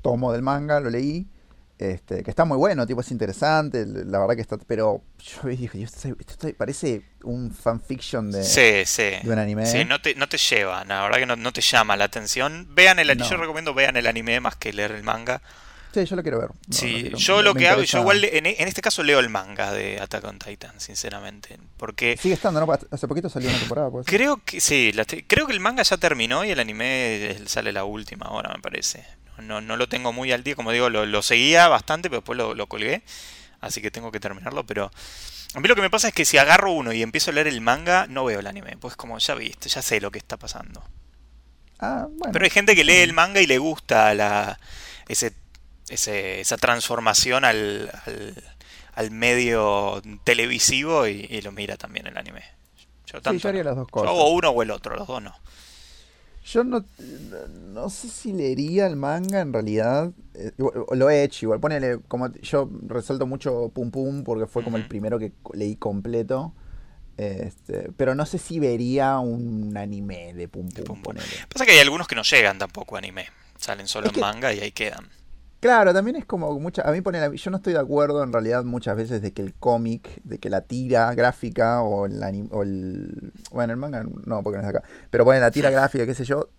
tomo 0.02 0.32
del 0.32 0.42
manga, 0.42 0.80
lo 0.80 0.90
leí. 0.90 1.28
Este, 1.78 2.24
que 2.24 2.30
está 2.30 2.46
muy 2.46 2.58
bueno, 2.58 2.88
tipo 2.88 3.02
es 3.02 3.12
interesante, 3.12 3.86
la 3.86 4.20
verdad 4.20 4.36
que 4.36 4.42
está, 4.42 4.58
pero 4.66 5.02
yo 5.20 5.50
dije, 5.50 5.78
yo 5.78 5.84
esto, 5.84 6.08
esto 6.18 6.48
parece 6.58 7.02
un 7.24 7.52
fanfiction 7.52 8.32
de, 8.32 8.44
Sí, 8.46 8.84
sí. 8.86 9.12
de 9.22 9.30
un 9.30 9.40
anime. 9.40 9.66
Sí, 9.66 9.84
no 9.84 10.00
te, 10.02 10.16
no 10.16 10.30
te 10.30 10.38
lleva, 10.38 10.86
la 10.86 11.02
verdad 11.04 11.18
que 11.18 11.26
no, 11.26 11.36
no 11.36 11.52
te 11.52 11.60
llama 11.60 11.98
la 11.98 12.06
atención. 12.06 12.68
Vean 12.74 13.00
el 13.00 13.10
anime, 13.10 13.26
No. 13.26 13.30
yo 13.32 13.38
recomiendo 13.38 13.74
vean 13.74 13.98
el 13.98 14.08
anime 14.08 14.40
más 14.40 14.56
que 14.56 14.72
leer 14.72 14.92
el 14.92 15.04
manga. 15.04 15.42
Sí, 15.94 16.06
yo 16.06 16.16
lo 16.18 16.24
quiero 16.24 16.40
ver. 16.40 16.50
No, 16.50 16.56
Sí, 16.70 16.92
lo 16.94 17.02
quiero- 17.02 17.18
yo 17.18 17.42
lo 17.42 17.54
que 17.56 17.68
hago, 17.70 17.82
yo 17.84 18.00
igual 18.00 18.24
en, 18.24 18.46
en 18.46 18.68
este 18.68 18.82
caso 18.82 19.02
leo 19.04 19.20
el 19.20 19.30
manga 19.30 19.72
de 19.74 20.00
Attack 20.00 20.24
on 20.26 20.40
Titan, 20.40 20.80
sinceramente. 20.80 21.58
Porque 21.78 22.18
Sigue 22.18 22.36
estando, 22.36 22.66
¿no? 22.66 22.72
Hace 22.92 23.08
poquito 23.08 23.30
salió 23.30 23.50
una 23.50 23.60
temporada, 23.60 23.90
pues. 23.90 24.06
creo 24.06 24.42
que 24.46 24.62
sí, 24.62 24.92
la 24.94 25.04
creo 25.06 25.46
que 25.48 25.54
el 25.54 25.60
manga 25.62 25.84
ya 25.84 25.98
terminó 25.98 26.44
y 26.46 26.52
el 26.52 26.60
anime 26.60 27.38
sale 27.48 27.72
la 27.74 27.84
última 27.86 28.26
ahora, 28.28 28.54
me 28.54 28.62
parece. 28.62 29.06
No, 29.40 29.62
no 29.62 29.78
lo 29.78 29.88
tengo 29.90 30.14
muy 30.14 30.32
al 30.32 30.44
día, 30.44 30.56
como 30.56 30.72
digo, 30.72 30.90
lo, 30.90 31.06
lo 31.06 31.22
seguía 31.22 31.68
bastante, 31.68 32.10
pero 32.10 32.22
después 32.22 32.38
lo, 32.38 32.54
lo 32.56 32.68
colgué. 32.68 33.04
Así 33.62 33.82
que 33.82 33.92
tengo 33.92 34.12
que 34.12 34.20
terminarlo, 34.20 34.66
pero 34.66 34.92
a 35.54 35.60
mí 35.60 35.68
lo 35.68 35.76
que 35.76 35.82
me 35.82 35.90
pasa 35.90 36.08
es 36.10 36.14
que 36.14 36.26
si 36.26 36.38
agarro 36.38 36.72
uno 36.72 36.92
y 36.94 37.02
empiezo 37.02 37.32
a 37.32 37.34
leer 37.34 37.48
el 37.48 37.62
manga, 37.62 38.06
no 38.08 38.26
veo 38.26 38.40
el 38.40 38.48
anime. 38.48 38.78
Pues 38.78 38.96
como 38.96 39.18
ya 39.18 39.34
viste, 39.36 39.70
ya 39.70 39.82
sé 39.82 40.00
lo 40.02 40.12
que 40.12 40.20
está 40.20 40.38
pasando. 40.38 40.84
Ah, 41.80 42.08
bueno. 42.10 42.32
Pero 42.32 42.46
hay 42.46 42.52
gente 42.52 42.76
que 42.76 42.84
lee 42.84 42.98
el 42.98 43.14
manga 43.14 43.42
y 43.42 43.48
le 43.48 43.58
gusta 43.58 44.14
la, 44.14 44.60
ese, 45.08 45.34
ese- 45.90 46.40
esa 46.42 46.58
transformación 46.58 47.44
al, 47.44 47.92
al, 48.06 48.44
al 48.94 49.12
medio 49.12 50.02
televisivo 50.24 51.08
y, 51.08 51.28
y 51.30 51.42
lo 51.42 51.52
mira 51.52 51.76
también 51.78 52.08
el 52.08 52.18
anime. 52.18 52.44
Yo, 53.08 53.20
Sí, 53.32 53.38
yo 53.40 53.50
haría 53.50 53.64
las 53.64 53.76
dos 53.76 53.88
Yo 53.88 53.92
cosas. 53.92 54.10
hago 54.10 54.30
uno 54.30 54.50
o 54.50 54.64
el 54.64 54.72
otro, 54.72 54.96
los 54.96 55.08
dos 55.08 55.22
no. 55.22 55.36
Yo 56.46 56.64
no, 56.64 56.86
no 57.74 57.90
sé 57.90 58.08
si 58.08 58.32
leería 58.32 58.86
el 58.88 58.96
manga 58.96 59.42
en 59.42 59.52
realidad. 59.52 60.12
Eh, 60.36 60.52
lo 60.92 61.10
he 61.10 61.24
hecho 61.24 61.46
igual. 61.48 61.60
Ponele, 61.60 62.00
como 62.08 62.32
yo 62.34 62.70
resalto 62.88 63.26
mucho 63.26 63.70
Pum 63.74 63.90
Pum 63.92 64.24
porque 64.24 64.46
fue 64.46 64.64
como 64.64 64.78
el 64.78 64.88
primero 64.88 65.18
que 65.18 65.32
leí 65.54 65.76
completo. 65.76 66.54
Este, 67.18 67.90
pero 67.98 68.14
no 68.14 68.26
sé 68.26 68.38
si 68.38 68.60
vería 68.60 69.18
un 69.20 69.76
anime 69.78 70.34
de 70.34 70.48
Pum 70.48 70.68
Pum, 70.70 70.84
Pum 70.84 70.96
Pum. 70.96 71.02
ponele. 71.04 71.26
Pasa 71.52 71.66
que 71.66 71.72
hay 71.72 71.80
algunos 71.80 72.08
que 72.08 72.16
no 72.16 72.24
llegan 72.24 72.60
tampoco 72.60 72.96
a 72.96 73.00
anime. 73.00 73.26
Salen 73.58 73.88
solo 73.88 74.08
Es 74.08 74.10
en 74.12 74.16
que- 74.16 74.22
manga 74.22 74.54
y 74.54 74.60
ahí 74.60 74.72
quedan. 74.72 75.08
Claro, 75.66 75.94
también 75.96 76.16
es 76.16 76.26
como 76.26 76.60
mucha, 76.60 76.84
a 76.88 76.92
mí 76.92 77.02
ponele, 77.02 77.36
yo 77.36 77.50
no 77.50 77.58
estoy 77.58 77.74
de 77.74 77.80
acuerdo 77.80 78.24
en 78.24 78.32
realidad 78.32 78.64
muchas 78.64 78.96
veces 78.96 79.20
de 79.24 79.34
que 79.34 79.42
el 79.42 79.56
cómic, 79.56 80.22
de 80.24 80.38
que 80.38 80.52
la 80.52 80.62
tira 80.62 81.12
gráfica 81.16 81.82
o 81.82 82.06
el, 82.06 82.22
anim- 82.22 82.50
o 82.52 82.62
el 82.62 83.32
bueno, 83.50 83.74
el 83.74 83.78
manga 83.78 84.04
no, 84.04 84.44
porque 84.44 84.58
no 84.58 84.64
es 84.64 84.70
acá, 84.70 84.84
pero 85.10 85.26
ponen 85.26 85.42
la 85.42 85.50
tira 85.50 85.70
gráfica, 85.72 86.06
qué 86.06 86.14
sé 86.14 86.24
yo, 86.24 86.50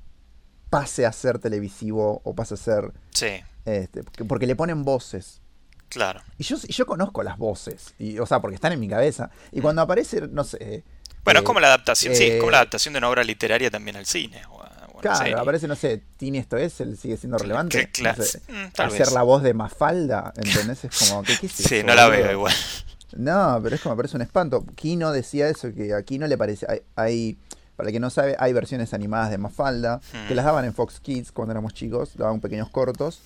pase 0.71 1.07
a 1.07 1.13
ser 1.13 1.39
televisivo 1.39 2.21
o 2.25 2.35
pase 2.35 2.55
a 2.55 2.57
ser 2.57 2.93
Sí, 3.11 3.29
este, 3.65 4.03
porque- 4.27 4.49
le 4.49 4.57
ponen 4.57 4.83
voces. 4.83 5.41
claro. 5.89 6.21
Y 6.37 6.43
yo, 6.43 6.57
yo 6.57 6.85
conozco 6.85 7.23
las 7.23 7.39
voces, 7.39 7.95
y, 8.01 8.19
o 8.19 8.27
sea, 8.27 8.41
porque 8.41 8.57
están 8.57 8.73
en 8.73 8.81
mi 8.81 8.89
cabeza. 8.89 9.31
Y 9.53 9.61
cuando 9.61 9.83
aparece, 9.83 10.23
no 10.23 10.43
sé. 10.43 10.83
Bueno, 11.23 11.39
eh, 11.39 11.43
es 11.43 11.47
como 11.47 11.61
la 11.61 11.69
adaptación, 11.69 12.13
sí, 12.17 12.25
es 12.25 12.39
como 12.41 12.51
la 12.51 12.57
eh, 12.57 12.61
adaptación 12.63 12.93
de 12.95 12.99
una 12.99 13.09
obra 13.09 13.23
literaria 13.23 13.71
también 13.71 13.97
al 13.97 14.07
cine. 14.07 14.43
O 14.97 15.01
Claro, 15.01 15.19
serie. 15.19 15.35
aparece, 15.35 15.69
no 15.69 15.77
sé, 15.77 16.03
Tini 16.17 16.39
esto 16.39 16.57
es, 16.57 16.81
él 16.81 16.97
sigue 16.97 17.17
siendo 17.17 17.39
relevante. 17.39 17.89
que- 17.93 18.03
no 18.03 18.15
sé, 18.15 18.41
mm, 18.49 18.73
tal 18.75 18.87
hacer 18.87 19.01
vez. 19.01 19.13
la 19.13 19.23
voz 19.23 19.43
de 19.43 19.55
Mafalda, 19.55 20.33
¿entendés? 20.37 20.85
Es 20.85 20.99
como, 21.09 21.23
¿qué, 21.23 21.37
qué 21.39 21.47
es 21.47 21.53
Sí, 21.57 21.77
eso, 21.77 21.87
no 21.87 21.95
la 21.95 22.09
veo 22.09 22.33
igual. 22.33 22.55
No, 23.17 23.61
pero 23.63 23.75
es 23.77 23.81
como 23.83 23.95
me 23.95 23.99
parece 23.99 24.17
un 24.17 24.23
espanto. 24.23 24.65
Kino 24.75 25.13
decía 25.13 25.49
eso, 25.49 25.73
que 25.75 25.95
a 25.95 26.03
Kino 26.03 26.27
le 26.27 26.37
parece. 26.37 26.67
Hay, 26.69 26.81
hay- 26.97 27.39
para 27.77 27.89
el 27.91 27.93
que 27.93 28.01
no 28.01 28.09
sabe, 28.11 28.35
hay 28.39 28.53
versiones 28.55 28.95
animadas 28.95 29.31
de 29.31 29.37
Mafalda 29.39 30.01
que 30.29 30.33
Hmm. 30.33 30.37
las 30.37 30.45
daban 30.47 30.65
en 30.65 30.73
Fox 30.75 30.99
Kids 31.01 31.31
cuando 31.31 31.53
éramos 31.53 31.75
chicos, 31.75 32.17
daban 32.17 32.41
pequeños 32.41 32.71
cortos. 32.71 33.21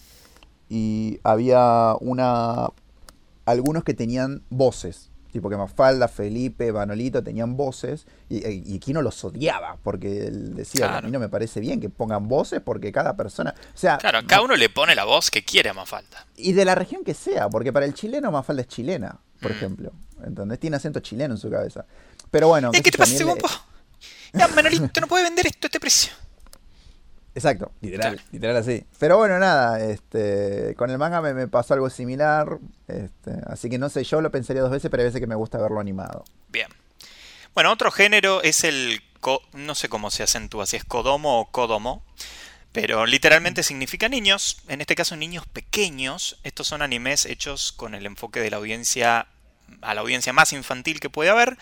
Y 0.69 1.19
había 1.25 1.95
una. 2.01 2.69
Algunos 3.47 3.83
que 3.85 3.95
tenían 3.95 4.43
voces. 4.51 5.10
Tipo 5.33 5.49
que 5.49 5.57
Mafalda, 5.57 6.09
Felipe, 6.09 6.73
Manolito 6.73 7.23
tenían 7.23 7.57
voces. 7.57 8.07
Y, 8.29 8.47
y 8.47 8.79
Kino 8.79 9.01
los 9.03 9.23
odiaba. 9.25 9.77
Porque 9.83 10.27
él 10.27 10.55
decía: 10.57 10.87
Claro. 10.87 10.99
A 10.99 11.03
mí 11.03 11.11
no 11.11 11.21
me 11.21 11.29
parece 11.29 11.61
bien 11.61 11.81
que 11.81 11.89
pongan 11.89 12.29
voces 12.29 12.61
porque 12.65 12.91
cada 12.93 13.17
persona. 13.17 13.55
O 13.75 13.79
sea, 13.79 13.99
Claro, 13.99 14.21
cada 14.27 14.43
uno 14.43 14.57
le 14.57 14.69
pone 14.69 14.95
la 14.95 15.05
voz 15.05 15.31
que 15.31 15.45
quiere 15.45 15.71
a 15.71 15.75
Mafalda. 15.75 16.27
y 16.37 16.53
de 16.53 16.65
la 16.65 16.75
región 16.75 17.05
que 17.05 17.15
sea, 17.15 17.49
porque 17.49 17.73
para 17.73 17.87
el 17.87 17.95
chileno 17.95 18.31
Mafalda 18.33 18.63
es 18.63 18.69
chilena, 18.69 19.19
por 19.41 19.51
Mm. 19.53 19.55
ejemplo. 19.55 19.93
¿Entendés? 20.25 20.59
Tiene 20.59 20.77
acento 20.77 21.01
chileno 21.01 21.35
en 21.35 21.39
su 21.41 21.49
cabeza. 21.51 21.85
Pero 22.31 22.49
bueno. 22.49 22.69
¿Eh, 22.69 22.73
qué 22.79 22.83
¿Qué 22.83 22.91
te 22.91 22.99
pasa, 22.99 23.13
le- 23.13 23.35
Ya, 24.33 24.49
Manolito 24.49 25.01
no 25.01 25.07
puede 25.07 25.25
vender 25.25 25.47
esto 25.47 25.67
a 25.67 25.69
este 25.69 25.81
precio. 25.81 26.13
Exacto, 27.35 27.71
literal, 27.81 28.21
literal 28.33 28.57
así. 28.57 28.85
Pero 28.99 29.17
bueno, 29.19 29.39
nada, 29.39 29.81
este, 29.81 30.75
con 30.77 30.91
el 30.91 30.99
manga 30.99 31.21
me, 31.21 31.33
me 31.33 31.47
pasó 31.49 31.75
algo 31.75 31.89
similar. 31.89 32.59
Este, 32.89 33.33
así 33.47 33.71
que 33.71 33.79
no 33.79 33.89
sé, 33.89 34.03
yo 34.05 34.21
lo 34.21 34.31
pensaría 34.31 34.63
dos 34.63 34.71
veces, 34.73 34.91
pero 34.91 35.03
hay 35.03 35.09
veces 35.09 35.21
que 35.21 35.27
me 35.29 35.37
gusta 35.37 35.59
verlo 35.59 35.81
animado. 35.81 36.25
Bien. 36.49 36.69
Bueno, 37.55 37.71
otro 37.73 37.91
género 37.91 38.43
es 38.43 38.65
el... 38.65 39.01
co- 39.21 39.43
no 39.53 39.75
sé 39.75 39.89
cómo 39.89 40.11
se 40.11 40.23
acentúa, 40.25 40.67
si 40.67 40.77
es 40.77 40.85
Kodomo 40.85 41.41
o 41.41 41.51
Kodomo. 41.51 42.05
Pero 42.73 43.05
literalmente 43.07 43.65
significa 43.65 44.09
niños, 44.09 44.59
en 44.69 44.81
este 44.81 44.95
caso 44.95 45.17
niños 45.17 45.45
pequeños. 45.47 46.39
Estos 46.45 46.69
son 46.69 46.83
animes 46.83 47.27
hechos 47.27 47.73
con 47.73 47.95
el 47.97 48.07
enfoque 48.07 48.41
de 48.41 48.51
la 48.51 48.59
audiencia 48.59 49.27
a 49.83 49.95
la 49.95 50.01
audiencia 50.01 50.33
más 50.33 50.53
infantil 50.53 50.99
que 51.01 51.11
puede 51.11 51.31
haber. 51.31 51.57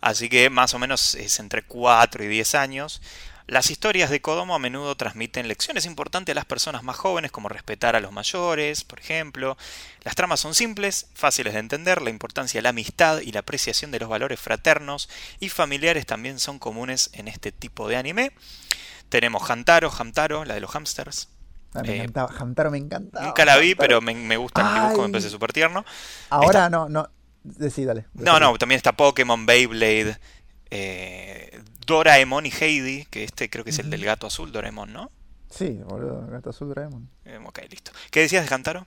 Así 0.00 0.28
que 0.28 0.48
más 0.50 0.74
o 0.74 0.78
menos 0.78 1.14
es 1.16 1.38
entre 1.40 1.62
4 1.62 2.22
y 2.24 2.28
10 2.28 2.54
años. 2.56 3.00
Las 3.48 3.70
historias 3.70 4.10
de 4.10 4.20
Kodomo 4.20 4.54
a 4.54 4.58
menudo 4.58 4.94
transmiten 4.96 5.48
lecciones 5.48 5.86
importantes 5.86 6.32
a 6.32 6.36
las 6.36 6.44
personas 6.44 6.82
más 6.82 6.96
jóvenes, 6.96 7.32
como 7.32 7.48
respetar 7.48 7.96
a 7.96 8.00
los 8.00 8.12
mayores, 8.12 8.84
por 8.84 9.00
ejemplo. 9.00 9.56
Las 10.04 10.14
tramas 10.14 10.40
son 10.40 10.54
simples, 10.54 11.06
fáciles 11.14 11.54
de 11.54 11.60
entender, 11.60 12.02
la 12.02 12.10
importancia 12.10 12.58
de 12.58 12.62
la 12.62 12.68
amistad 12.68 13.20
y 13.22 13.32
la 13.32 13.40
apreciación 13.40 13.90
de 13.90 14.00
los 14.00 14.08
valores 14.10 14.38
fraternos 14.38 15.08
y 15.40 15.48
familiares 15.48 16.04
también 16.06 16.38
son 16.38 16.58
comunes 16.58 17.08
en 17.14 17.26
este 17.26 17.50
tipo 17.50 17.88
de 17.88 17.96
anime. 17.96 18.32
Tenemos 19.08 19.48
Hantaro, 19.50 19.90
Hamtaro, 19.90 20.44
la 20.44 20.54
de 20.54 20.60
los 20.60 20.70
hamsters. 20.70 21.28
Ah, 21.74 21.82
me 21.82 21.92
Eh, 21.92 21.96
encantaba, 21.96 22.34
Hamtaro 22.38 22.70
me 22.70 22.78
encantaba. 22.78 23.24
Nunca 23.26 23.44
la 23.44 23.56
vi, 23.56 23.70
Hamtaro. 23.72 23.78
pero 23.78 24.00
me, 24.02 24.14
me 24.14 24.36
gusta 24.36 24.62
el 24.62 24.68
dibujo, 24.68 25.02
me 25.02 25.08
parece 25.10 25.30
súper 25.30 25.52
tierno. 25.52 25.84
Ahora 26.30 26.68
no, 26.70 26.88
no. 26.88 27.08
Dale. 27.84 28.06
No, 28.14 28.38
no, 28.40 28.56
también 28.58 28.76
está 28.76 28.92
Pokémon, 28.92 29.46
Beyblade, 29.46 30.18
eh, 30.70 31.62
Doraemon 31.88 32.46
y 32.46 32.50
Heidi, 32.50 33.06
que 33.06 33.24
este 33.24 33.50
creo 33.50 33.64
que 33.64 33.70
es 33.70 33.78
el 33.80 33.88
del 33.90 34.04
gato 34.04 34.26
azul, 34.28 34.52
Doraemon, 34.52 34.92
¿no? 34.92 35.10
Sí, 35.50 35.80
boludo, 35.84 36.26
Gato 36.28 36.50
Azul 36.50 36.68
Doraemon. 36.68 37.08
Eh, 37.24 37.38
ok, 37.44 37.60
listo. 37.70 37.90
¿Qué 38.10 38.20
decías 38.20 38.46
de 38.46 38.54
Hantaro? 38.54 38.86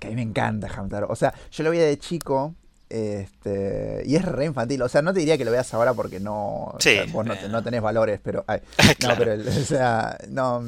Que 0.00 0.08
a 0.08 0.10
mí 0.10 0.16
me 0.16 0.22
encanta 0.22 0.66
Hamtaro. 0.68 1.06
O 1.08 1.14
sea, 1.14 1.32
yo 1.52 1.62
lo 1.62 1.70
veía 1.70 1.84
de 1.86 1.96
chico. 1.98 2.54
Este, 2.90 4.02
y 4.04 4.16
es 4.16 4.24
re 4.24 4.44
infantil. 4.46 4.82
O 4.82 4.88
sea, 4.88 5.00
no 5.02 5.12
te 5.14 5.20
diría 5.20 5.38
que 5.38 5.44
lo 5.44 5.52
veas 5.52 5.72
ahora 5.72 5.94
porque 5.94 6.18
no. 6.20 6.74
Sí, 6.80 6.98
o 6.98 7.04
sea, 7.04 7.12
vos 7.12 7.24
no, 7.24 7.34
eh. 7.34 7.48
no 7.48 7.62
tenés 7.62 7.80
valores, 7.80 8.20
pero. 8.22 8.44
ay, 8.48 8.60
Claro. 8.98 9.14
No, 9.14 9.18
pero. 9.18 9.50
O 9.50 9.64
sea, 9.64 10.18
no. 10.28 10.62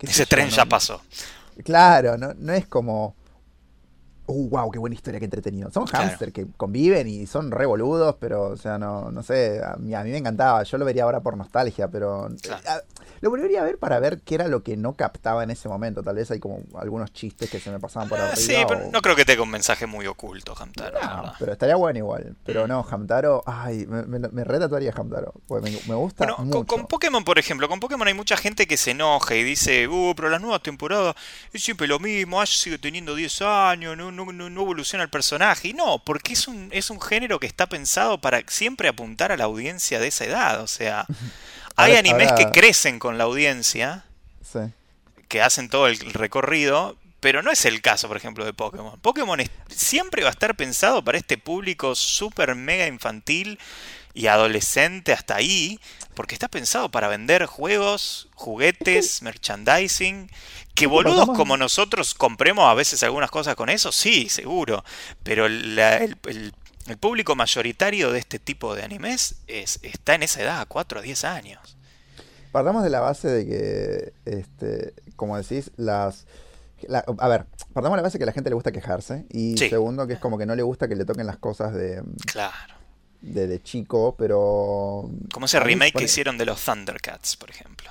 Ese 0.00 0.22
yo, 0.22 0.26
tren 0.26 0.48
no- 0.48 0.54
ya 0.56 0.64
pasó. 0.64 1.02
Claro, 1.64 2.16
no, 2.16 2.32
no 2.34 2.52
es 2.52 2.66
como. 2.66 3.14
Uh, 4.28 4.48
wow, 4.48 4.70
qué 4.70 4.78
buena 4.78 4.94
historia, 4.94 5.18
qué 5.20 5.24
entretenido. 5.26 5.70
Son 5.70 5.84
Claro. 5.86 6.06
hámster 6.08 6.32
que 6.32 6.46
conviven 6.56 7.06
y 7.06 7.26
son 7.26 7.50
re 7.50 7.64
boludos, 7.66 8.16
pero, 8.18 8.44
o 8.50 8.56
sea, 8.56 8.76
no, 8.78 9.10
no 9.12 9.22
sé, 9.22 9.60
a 9.64 9.76
mí, 9.76 9.94
a 9.94 10.02
mí 10.02 10.10
me 10.10 10.18
encantaba. 10.18 10.62
Yo 10.64 10.78
lo 10.78 10.84
vería 10.84 11.04
ahora 11.04 11.20
por 11.20 11.36
nostalgia, 11.36 11.88
pero. 11.88 12.28
Claro. 12.42 12.82
Lo 13.20 13.30
volvería 13.30 13.60
a 13.60 13.64
ver 13.64 13.78
para 13.78 13.98
ver 14.00 14.20
qué 14.20 14.34
era 14.36 14.48
lo 14.48 14.62
que 14.62 14.76
no 14.76 14.94
captaba 14.94 15.42
en 15.42 15.50
ese 15.50 15.68
momento. 15.68 16.02
Tal 16.02 16.16
vez 16.16 16.30
hay 16.30 16.38
como 16.40 16.60
algunos 16.78 17.12
chistes 17.12 17.48
que 17.50 17.60
se 17.60 17.70
me 17.70 17.78
pasaban 17.80 18.08
por 18.08 18.18
Ah, 18.20 18.32
arriba. 18.32 18.36
sí, 18.36 18.64
pero 18.68 18.86
o- 18.86 18.90
no 18.90 19.00
creo 19.02 19.16
que 19.16 19.24
tenga 19.24 19.42
un 19.42 19.50
mensaje 19.50 19.86
muy 19.86 20.06
oculto, 20.06 20.54
Hamtaro, 20.58 20.98
No, 21.02 21.32
pero 21.38 21.52
estaría 21.52 21.76
bueno 21.76 21.98
igual. 21.98 22.24
Mm. 22.30 22.36
Pero 22.44 22.66
no, 22.66 22.86
Hamtaro, 22.88 23.42
ay, 23.46 23.86
me, 23.86 24.02
me, 24.04 24.18
me 24.28 24.44
retatuaría 24.44 24.92
Hamtaro. 24.96 25.32
porque 25.46 25.70
me, 25.70 25.78
me 25.88 25.94
gusta 25.94 26.24
Bueno, 26.24 26.36
con, 26.36 26.46
mucho. 26.48 26.66
con 26.66 26.86
Pokémon, 26.86 27.24
por 27.24 27.38
ejemplo, 27.38 27.68
con 27.68 27.80
Pokémon 27.80 28.06
hay 28.08 28.14
mucha 28.14 28.36
gente 28.36 28.66
que 28.66 28.76
se 28.76 28.92
enoja 28.92 29.34
y 29.34 29.42
dice, 29.44 29.88
uh, 29.88 30.14
pero 30.16 30.28
las 30.28 30.40
nuevas 30.40 30.62
temporadas 30.62 31.14
es 31.52 31.62
siempre 31.62 31.86
lo 31.86 31.98
mismo, 31.98 32.40
Ash 32.40 32.56
sigue 32.56 32.78
teniendo 32.78 33.14
10 33.14 33.42
años, 33.42 33.96
no, 33.96 34.10
no, 34.12 34.24
no, 34.32 34.50
no 34.50 34.60
evoluciona 34.62 35.04
el 35.04 35.10
personaje. 35.10 35.68
Y 35.68 35.72
no, 35.72 36.02
porque 36.04 36.32
es 36.34 36.48
un, 36.48 36.68
es 36.72 36.90
un 36.90 37.00
género 37.00 37.38
que 37.40 37.46
está 37.46 37.66
pensado 37.68 38.20
para 38.20 38.42
siempre 38.48 38.88
apuntar 38.88 39.32
a 39.32 39.36
la 39.36 39.44
audiencia 39.44 39.98
de 40.00 40.08
esa 40.08 40.24
edad. 40.24 40.60
O 40.62 40.66
sea, 40.66 41.06
hay 41.76 41.90
Ahora- 41.92 41.98
animes 42.00 42.30
ahora- 42.30 42.52
que 42.52 42.58
crecen 42.58 42.98
con 42.98 43.18
la 43.18 43.24
audiencia, 43.24 44.04
Sí. 44.42 44.60
que 45.28 45.42
hacen 45.42 45.68
todo 45.68 45.86
el 45.88 45.98
recorrido, 46.12 46.96
pero 47.20 47.42
no 47.42 47.50
es 47.50 47.64
el 47.64 47.80
caso, 47.82 48.08
por 48.08 48.16
ejemplo, 48.16 48.44
de 48.44 48.52
Pokémon. 48.52 48.98
Pokémon 49.00 49.40
es- 49.40 49.50
siempre 49.68 50.22
va 50.22 50.28
a 50.28 50.32
estar 50.32 50.54
pensado 50.56 51.02
para 51.04 51.18
este 51.18 51.38
público 51.38 51.94
súper 51.94 52.54
mega 52.54 52.86
infantil 52.86 53.58
y 54.14 54.28
adolescente 54.28 55.12
hasta 55.12 55.36
ahí, 55.36 55.78
porque 56.14 56.34
está 56.34 56.48
pensado 56.48 56.90
para 56.90 57.08
vender 57.08 57.44
juegos, 57.46 58.28
juguetes, 58.34 59.20
merchandising. 59.22 60.30
Que 60.74 60.86
boludos 60.86 61.26
como 61.36 61.56
nosotros 61.56 62.14
compremos 62.14 62.70
a 62.70 62.74
veces 62.74 63.02
algunas 63.02 63.30
cosas 63.30 63.54
con 63.56 63.68
eso, 63.70 63.92
sí, 63.92 64.28
seguro. 64.28 64.84
Pero 65.22 65.46
el, 65.46 65.78
el, 65.78 66.54
público 66.96 67.34
mayoritario 67.34 68.12
de 68.12 68.18
este 68.18 68.38
tipo 68.38 68.74
de 68.74 68.82
animes 68.82 69.36
es, 69.46 69.80
está 69.82 70.14
en 70.14 70.22
esa 70.22 70.42
edad, 70.42 70.66
4 70.68 71.00
o 71.00 71.02
10 71.02 71.24
años. 71.24 71.76
Partamos 72.52 72.84
de 72.84 72.90
la 72.90 73.00
base 73.00 73.28
de 73.28 73.46
que, 73.46 74.12
este, 74.24 74.94
como 75.16 75.36
decís, 75.36 75.72
las... 75.76 76.26
a 77.18 77.28
ver, 77.28 77.46
partamos 77.72 77.96
de 77.96 77.96
la 77.96 78.02
base 78.02 78.18
que 78.18 78.24
a 78.24 78.26
la 78.26 78.32
gente 78.32 78.50
le 78.50 78.54
gusta 78.54 78.72
quejarse. 78.72 79.26
Y 79.30 79.56
segundo, 79.58 80.06
que 80.06 80.14
es 80.14 80.20
como 80.20 80.38
que 80.38 80.46
no 80.46 80.54
le 80.54 80.62
gusta 80.62 80.88
que 80.88 80.94
le 80.94 81.04
toquen 81.04 81.26
las 81.26 81.38
cosas 81.38 81.74
de... 81.74 82.02
Claro 82.24 82.76
de, 83.20 83.62
chico, 83.62 84.14
pero... 84.16 85.10
Como 85.32 85.46
ese 85.46 85.60
remake 85.60 85.94
que 85.98 86.04
hicieron 86.04 86.38
de 86.38 86.46
los 86.46 86.64
Thundercats, 86.64 87.36
por 87.36 87.50
ejemplo. 87.50 87.90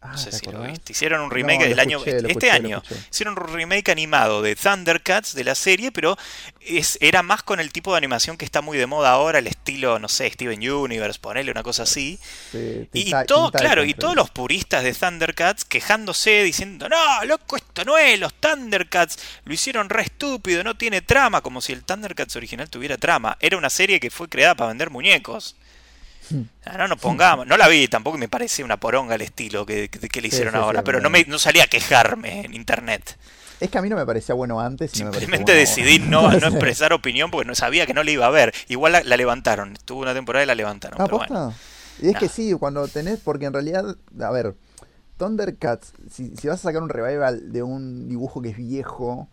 No 0.00 0.10
ah, 0.12 0.16
sé 0.16 0.30
si 0.30 0.46
lo 0.46 0.62
viste. 0.62 0.92
Hicieron 0.92 1.22
un 1.22 1.30
remake 1.30 1.68
del 1.68 1.80
año. 1.80 2.00
este 2.04 2.52
año. 2.52 2.82
Hicieron 3.10 3.36
un 3.36 3.52
remake 3.52 3.88
animado 3.90 4.42
de 4.42 4.54
Thundercats 4.54 5.34
de 5.34 5.42
la 5.42 5.56
serie, 5.56 5.90
pero 5.90 6.16
es, 6.60 6.98
era 7.00 7.24
más 7.24 7.42
con 7.42 7.58
el 7.58 7.72
tipo 7.72 7.90
de 7.90 7.98
animación 7.98 8.36
que 8.36 8.44
está 8.44 8.60
muy 8.60 8.78
de 8.78 8.86
moda 8.86 9.10
ahora, 9.10 9.40
el 9.40 9.48
estilo, 9.48 9.98
no 9.98 10.08
sé, 10.08 10.30
Steven 10.30 10.70
Universe, 10.70 11.18
ponerle 11.18 11.50
una 11.50 11.64
cosa 11.64 11.82
así. 11.82 12.16
y 12.92 13.12
todo, 13.26 13.50
claro, 13.50 13.82
y 13.82 13.92
todos 13.92 14.14
los 14.14 14.30
puristas 14.30 14.84
de 14.84 14.94
Thundercats 14.94 15.64
quejándose, 15.64 16.44
diciendo, 16.44 16.88
no, 16.88 17.24
loco, 17.24 17.56
esto 17.56 17.84
no 17.84 17.98
es, 17.98 18.20
los 18.20 18.34
Thundercats 18.34 19.18
lo 19.44 19.52
hicieron 19.52 19.88
re 19.88 20.02
estúpido, 20.02 20.62
no 20.62 20.76
tiene 20.76 21.02
trama, 21.02 21.40
como 21.40 21.60
si 21.60 21.72
el 21.72 21.82
Thundercats 21.82 22.36
original 22.36 22.70
tuviera 22.70 22.96
trama. 22.98 23.36
Era 23.40 23.56
una 23.56 23.70
serie 23.70 23.98
que 23.98 24.10
fue 24.10 24.28
creada 24.28 24.54
para 24.54 24.68
vender 24.68 24.90
muñecos. 24.90 25.56
Ah, 26.64 26.76
no 26.78 26.88
nos 26.88 26.98
pongamos, 26.98 27.46
no 27.46 27.56
la 27.56 27.68
vi, 27.68 27.88
tampoco 27.88 28.18
me 28.18 28.28
parece 28.28 28.62
una 28.64 28.76
poronga 28.76 29.14
el 29.14 29.22
estilo 29.22 29.64
que, 29.64 29.88
le 30.20 30.28
hicieron 30.28 30.54
ahora, 30.54 30.82
pero 30.82 31.00
no, 31.00 31.10
me, 31.10 31.24
no 31.24 31.38
salía 31.38 31.64
a 31.64 31.66
quejarme 31.66 32.44
en 32.44 32.54
internet. 32.54 33.16
Es 33.60 33.70
que 33.70 33.78
a 33.78 33.82
mí 33.82 33.88
no 33.88 33.96
me 33.96 34.06
parecía 34.06 34.34
bueno 34.34 34.60
antes. 34.60 34.92
Simplemente 34.92 35.52
decidí 35.52 35.98
no, 35.98 36.30
no 36.40 36.46
expresar 36.48 36.92
opinión 36.92 37.30
porque 37.30 37.46
no 37.46 37.54
sabía 37.54 37.86
que 37.86 37.94
no 37.94 38.02
le 38.02 38.12
iba 38.12 38.26
a 38.26 38.30
ver. 38.30 38.54
Igual 38.68 38.92
la, 38.92 39.16
levantaron, 39.16 39.72
estuvo 39.72 40.00
una 40.00 40.14
temporada 40.14 40.44
y 40.44 40.46
la 40.46 40.54
levantaron. 40.54 40.98
Ah, 41.30 41.52
y 42.00 42.08
es 42.10 42.16
que 42.16 42.28
sí, 42.28 42.54
cuando 42.58 42.86
tenés, 42.86 43.18
porque 43.18 43.46
en 43.46 43.52
realidad, 43.52 43.96
a 44.20 44.30
ver, 44.30 44.54
Thundercats, 45.16 45.92
si, 46.10 46.36
si 46.36 46.46
vas 46.46 46.60
a 46.60 46.62
sacar 46.62 46.82
un 46.82 46.88
revival 46.88 47.52
de 47.52 47.62
un 47.62 48.08
dibujo 48.08 48.40
que 48.40 48.50
es 48.50 48.56
viejo, 48.56 49.28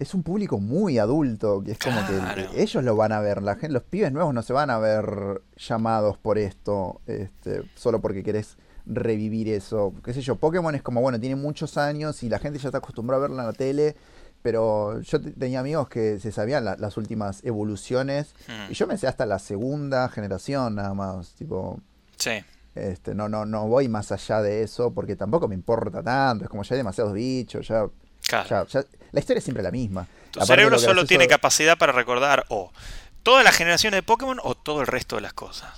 es 0.00 0.14
un 0.14 0.22
público 0.22 0.58
muy 0.58 0.98
adulto, 0.98 1.62
que 1.62 1.72
es 1.72 1.78
como 1.78 2.00
que 2.06 2.62
ellos 2.62 2.82
lo 2.82 2.96
van 2.96 3.12
a 3.12 3.20
ver, 3.20 3.42
la 3.42 3.54
gente, 3.54 3.68
los 3.68 3.82
pibes 3.82 4.10
nuevos 4.10 4.32
no 4.32 4.42
se 4.42 4.54
van 4.54 4.70
a 4.70 4.78
ver 4.78 5.42
llamados 5.56 6.16
por 6.16 6.38
esto, 6.38 7.02
este, 7.06 7.62
solo 7.74 8.00
porque 8.00 8.22
querés 8.24 8.56
revivir 8.86 9.50
eso. 9.50 9.92
Qué 10.02 10.14
sé 10.14 10.22
yo, 10.22 10.36
Pokémon 10.36 10.74
es 10.74 10.82
como, 10.82 11.02
bueno, 11.02 11.20
tiene 11.20 11.36
muchos 11.36 11.76
años 11.76 12.22
y 12.22 12.30
la 12.30 12.38
gente 12.38 12.58
ya 12.58 12.70
está 12.70 12.78
acostumbrada 12.78 13.18
a 13.18 13.28
verla 13.28 13.42
en 13.42 13.46
la 13.48 13.52
tele, 13.52 13.94
pero 14.40 14.98
yo 15.02 15.20
tenía 15.20 15.60
amigos 15.60 15.90
que 15.90 16.18
se 16.18 16.32
sabían 16.32 16.64
las 16.64 16.96
últimas 16.96 17.44
evoluciones 17.44 18.34
hmm. 18.48 18.72
y 18.72 18.74
yo 18.74 18.86
me 18.86 18.96
sé 18.96 19.06
hasta 19.06 19.26
la 19.26 19.38
segunda 19.38 20.08
generación 20.08 20.76
nada 20.76 20.94
más, 20.94 21.34
tipo... 21.34 21.78
Sí. 22.16 22.42
Este, 22.74 23.14
no, 23.14 23.28
no, 23.28 23.44
no 23.44 23.66
voy 23.66 23.88
más 23.88 24.12
allá 24.12 24.40
de 24.40 24.62
eso 24.62 24.94
porque 24.94 25.16
tampoco 25.16 25.48
me 25.48 25.56
importa 25.56 26.02
tanto, 26.02 26.44
es 26.44 26.50
como 26.50 26.62
ya 26.62 26.74
hay 26.74 26.78
demasiados 26.78 27.12
bichos, 27.12 27.68
ya 27.68 27.86
la 28.32 29.20
historia 29.20 29.38
es 29.38 29.44
siempre 29.44 29.62
la 29.62 29.70
misma. 29.70 30.06
Tu 30.30 30.40
cerebro 30.44 30.78
solo 30.78 31.04
tiene 31.04 31.26
capacidad 31.26 31.76
para 31.76 31.92
recordar 31.92 32.44
o 32.48 32.72
toda 33.22 33.42
la 33.42 33.52
generación 33.52 33.92
de 33.92 34.02
Pokémon 34.02 34.38
o 34.42 34.54
todo 34.54 34.80
el 34.80 34.86
resto 34.86 35.16
de 35.16 35.22
las 35.22 35.32
cosas. 35.32 35.70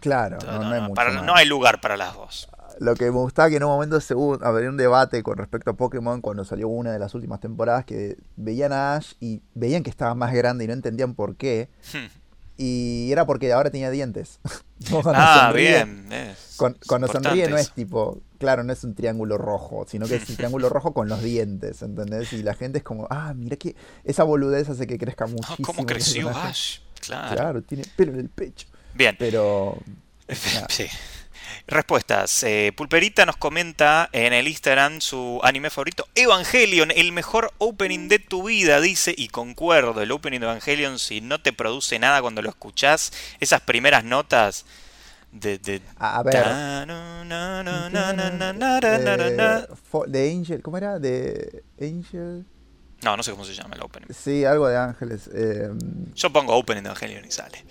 Claro, 0.00 0.38
no, 0.38 1.34
hay 1.34 1.46
lugar 1.46 1.80
para 1.80 1.96
las 1.96 2.14
dos. 2.14 2.48
Lo 2.78 2.94
que 2.94 3.04
me 3.06 3.10
gustaba 3.10 3.50
que 3.50 3.56
en 3.56 3.64
un 3.64 3.70
momento 3.70 4.00
se 4.00 4.14
hubo, 4.14 4.42
había 4.42 4.70
un 4.70 4.76
debate 4.76 5.22
con 5.22 5.36
respecto 5.36 5.70
a 5.70 5.74
Pokémon 5.74 6.22
cuando 6.22 6.44
salió 6.44 6.68
una 6.68 6.92
de 6.92 6.98
las 6.98 7.14
últimas 7.14 7.40
temporadas 7.40 7.84
que 7.84 8.16
veían 8.36 8.72
a 8.72 8.94
Ash 8.94 9.14
y 9.20 9.42
veían 9.54 9.82
que 9.82 9.90
estaba 9.90 10.14
más 10.14 10.32
grande 10.32 10.64
y 10.64 10.66
no 10.68 10.72
entendían 10.72 11.14
por 11.14 11.36
qué. 11.36 11.68
Hmm. 11.92 12.06
Y 12.62 13.10
era 13.10 13.24
porque 13.24 13.50
ahora 13.54 13.70
tenía 13.70 13.90
dientes. 13.90 14.38
ah, 15.06 15.50
bien. 15.56 16.06
cuando 16.86 17.08
sonríe 17.08 17.48
no 17.48 17.56
es 17.56 17.72
tipo, 17.72 18.20
claro, 18.36 18.64
no 18.64 18.72
es 18.74 18.84
un 18.84 18.94
triángulo 18.94 19.38
rojo, 19.38 19.86
sino 19.88 20.06
que 20.06 20.16
es 20.16 20.28
un 20.28 20.36
triángulo 20.36 20.68
rojo 20.68 20.92
con 20.92 21.08
los 21.08 21.22
dientes, 21.22 21.80
¿entendés? 21.80 22.34
Y 22.34 22.42
la 22.42 22.52
gente 22.52 22.76
es 22.76 22.84
como, 22.84 23.06
ah, 23.08 23.32
mira 23.34 23.56
que 23.56 23.76
esa 24.04 24.24
boludez 24.24 24.68
hace 24.68 24.86
que 24.86 24.98
crezca 24.98 25.24
ah, 25.24 25.28
muchísimo. 25.28 25.66
¿Cómo 25.68 25.86
creció 25.86 26.28
Ash? 26.28 26.80
Claro. 27.00 27.34
Claro, 27.34 27.62
tiene 27.62 27.84
pelo 27.96 28.12
en 28.12 28.20
el 28.20 28.28
pecho. 28.28 28.68
Bien. 28.94 29.16
Pero... 29.18 29.78
Sí. 30.68 30.84
Respuestas. 31.70 32.42
Eh, 32.42 32.72
Pulperita 32.76 33.24
nos 33.24 33.36
comenta 33.36 34.08
en 34.12 34.32
el 34.32 34.48
Instagram 34.48 35.00
su 35.00 35.38
anime 35.44 35.70
favorito, 35.70 36.08
Evangelion, 36.16 36.90
el 36.90 37.12
mejor 37.12 37.52
opening 37.58 38.08
de 38.08 38.18
tu 38.18 38.42
vida, 38.42 38.80
dice, 38.80 39.14
y 39.16 39.28
concuerdo, 39.28 40.02
el 40.02 40.10
opening 40.10 40.40
de 40.40 40.46
Evangelion, 40.46 40.98
si 40.98 41.20
no 41.20 41.40
te 41.40 41.52
produce 41.52 42.00
nada 42.00 42.20
cuando 42.22 42.42
lo 42.42 42.48
escuchás, 42.48 43.12
esas 43.38 43.60
primeras 43.60 44.02
notas 44.02 44.66
de... 45.30 45.58
de 45.58 45.80
a 45.96 46.24
ver. 46.24 46.44
De 50.08 50.30
Angel, 50.32 50.62
¿cómo 50.62 50.76
era? 50.76 50.98
De 50.98 51.62
Angel... 51.80 52.44
No, 53.02 53.16
no 53.16 53.22
sé 53.22 53.30
cómo 53.30 53.44
se 53.44 53.54
llama 53.54 53.76
el 53.76 53.82
opening. 53.82 54.08
Sí, 54.12 54.44
algo 54.44 54.66
de 54.66 54.76
Ángeles. 54.76 55.30
Yo 56.16 56.30
pongo 56.30 56.56
opening 56.56 56.82
de 56.82 56.88
Evangelion 56.88 57.24
y 57.24 57.30
sale. 57.30 57.64